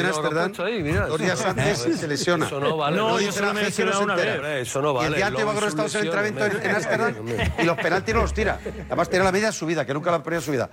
mira. 0.83 1.07
dos 1.07 1.19
días 1.19 1.43
antes 1.43 1.79
se 1.79 2.07
lesiona. 2.07 2.45
Eso 2.45 2.59
no 2.59 2.77
vale. 2.77 2.95
No, 2.95 3.19
yo 3.19 3.31
solo 3.31 3.47
la 3.47 3.53
me 3.53 3.59
he 3.61 3.63
agencia, 3.63 3.85
no 3.85 3.89
lesionado 3.91 4.21
se 4.21 4.31
una 4.37 4.39
vez. 4.49 4.67
Eso 4.67 4.81
no 4.83 4.93
vale. 4.93 5.07
Y 5.09 5.11
el 5.13 5.15
día 5.15 5.27
antes 5.27 5.47
va 5.47 5.53
con 5.55 5.63
Estados 5.63 5.95
en 5.95 6.01
entrenamiento 6.05 6.45
en, 6.45 6.75
Ámsterdam 6.75 7.15
y 7.57 7.63
los 7.65 7.77
penaltis 7.77 8.13
no 8.13 8.21
los 8.21 8.33
tira. 8.35 8.59
Además 8.85 9.09
tiene 9.09 9.25
la 9.25 9.31
media 9.31 9.47
en 9.47 9.53
su 9.53 9.65
vida, 9.65 9.83
que 9.83 9.95
nunca 9.95 10.11
la 10.11 10.17
ha 10.17 10.23
perdido 10.23 10.41
en 10.41 10.45
su 10.45 10.51
vida. 10.51 10.69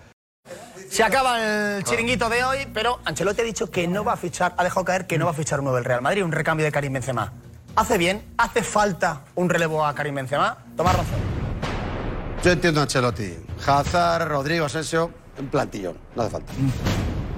Se 0.90 1.04
acaba 1.04 1.76
el 1.76 1.84
chiringuito 1.84 2.28
de 2.28 2.42
hoy, 2.44 2.66
pero 2.72 2.98
Ancelotti 3.04 3.42
ha 3.42 3.44
dicho 3.44 3.70
que 3.70 3.86
no 3.86 4.04
va 4.04 4.14
a 4.14 4.16
fichar, 4.16 4.54
ha 4.56 4.64
dejado 4.64 4.84
caer 4.84 5.06
que 5.06 5.18
no 5.18 5.26
va 5.26 5.32
a 5.32 5.34
fichar 5.34 5.60
uno 5.60 5.74
del 5.74 5.84
Real 5.84 6.00
Madrid, 6.02 6.24
un 6.24 6.32
recambio 6.32 6.64
de 6.64 6.72
Karim 6.72 6.92
Benzema. 6.94 7.32
¿Hace 7.76 7.98
bien? 7.98 8.24
¿Hace 8.38 8.62
falta 8.62 9.22
un 9.34 9.48
relevo 9.50 9.84
a 9.84 9.94
Karim 9.94 10.14
Benzema? 10.14 10.58
Tomás 10.76 10.96
razón. 10.96 11.18
Yo 12.42 12.52
entiendo 12.52 12.80
a 12.80 12.84
Ancelotti. 12.84 13.36
Hazard, 13.66 14.28
Rodrigo, 14.28 14.64
Asensio, 14.64 15.12
un 15.38 15.48
plantillón. 15.48 15.98
No 16.16 16.22
hace 16.22 16.30
falta. 16.32 16.52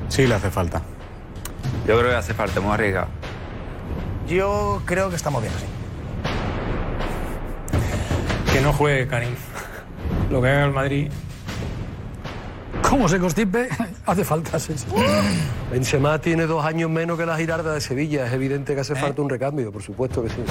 Sí, 0.09 0.27
le 0.27 0.35
hace 0.35 0.51
falta. 0.51 0.81
Yo 1.87 1.99
creo 1.99 2.11
que 2.11 2.17
hace 2.17 2.35
falta, 2.35 2.61
muy 2.61 2.73
arriesgado. 2.73 3.09
Yo 4.27 4.81
creo 4.87 5.11
que 5.11 5.17
estamos 5.17 5.43
bien 5.43 5.53
así. 5.55 5.67
Que 8.53 8.61
no 8.61 8.73
juegue 8.73 9.09
Karim. 9.09 9.35
Lo 10.31 10.41
que 10.41 10.49
haga 10.49 10.65
el 10.67 10.73
Madrid. 10.73 11.11
Como 12.83 13.09
se 13.09 13.19
constipe, 13.19 13.69
hace 14.07 14.25
falta, 14.25 14.59
sí, 14.59 14.75
sí. 14.77 14.87
Benzema 15.71 16.21
tiene 16.21 16.47
dos 16.47 16.65
años 16.65 16.91
menos 16.91 17.19
que 17.19 17.27
la 17.27 17.37
Girarda 17.37 17.75
de 17.75 17.81
Sevilla. 17.81 18.27
Es 18.27 18.33
evidente 18.33 18.75
que 18.75 18.81
hace 18.81 18.95
falta 18.95 19.23
un 19.23 19.31
recambio, 19.31 19.71
por 19.73 19.83
supuesto 19.83 20.23
que 20.23 20.31
sí. 20.31 20.43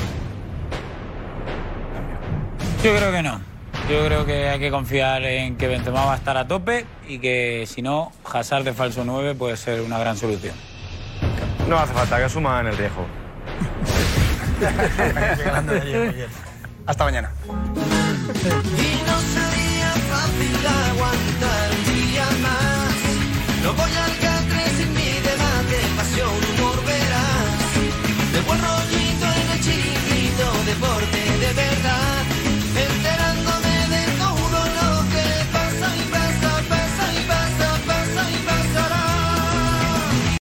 Yo 2.83 2.95
creo 2.95 3.11
que 3.11 3.21
no. 3.21 3.41
Yo 3.89 4.05
creo 4.05 4.25
que 4.25 4.47
hay 4.49 4.59
que 4.59 4.69
confiar 4.69 5.23
en 5.23 5.57
que 5.57 5.67
Benzema 5.67 6.05
va 6.05 6.13
a 6.13 6.17
estar 6.17 6.37
a 6.37 6.47
tope 6.47 6.85
y 7.07 7.19
que 7.19 7.65
si 7.67 7.81
no, 7.81 8.11
Hazard 8.31 8.63
de 8.63 8.73
falso 8.73 9.03
9 9.03 9.35
puede 9.35 9.57
ser 9.57 9.81
una 9.81 9.97
gran 9.97 10.15
solución. 10.15 10.53
No 11.67 11.77
hace 11.77 11.93
falta 11.93 12.17
que 12.17 12.23
asuman 12.23 12.67
el 12.67 12.77
riesgo. 12.77 13.05
Hasta 16.85 17.03
mañana. 17.03 17.31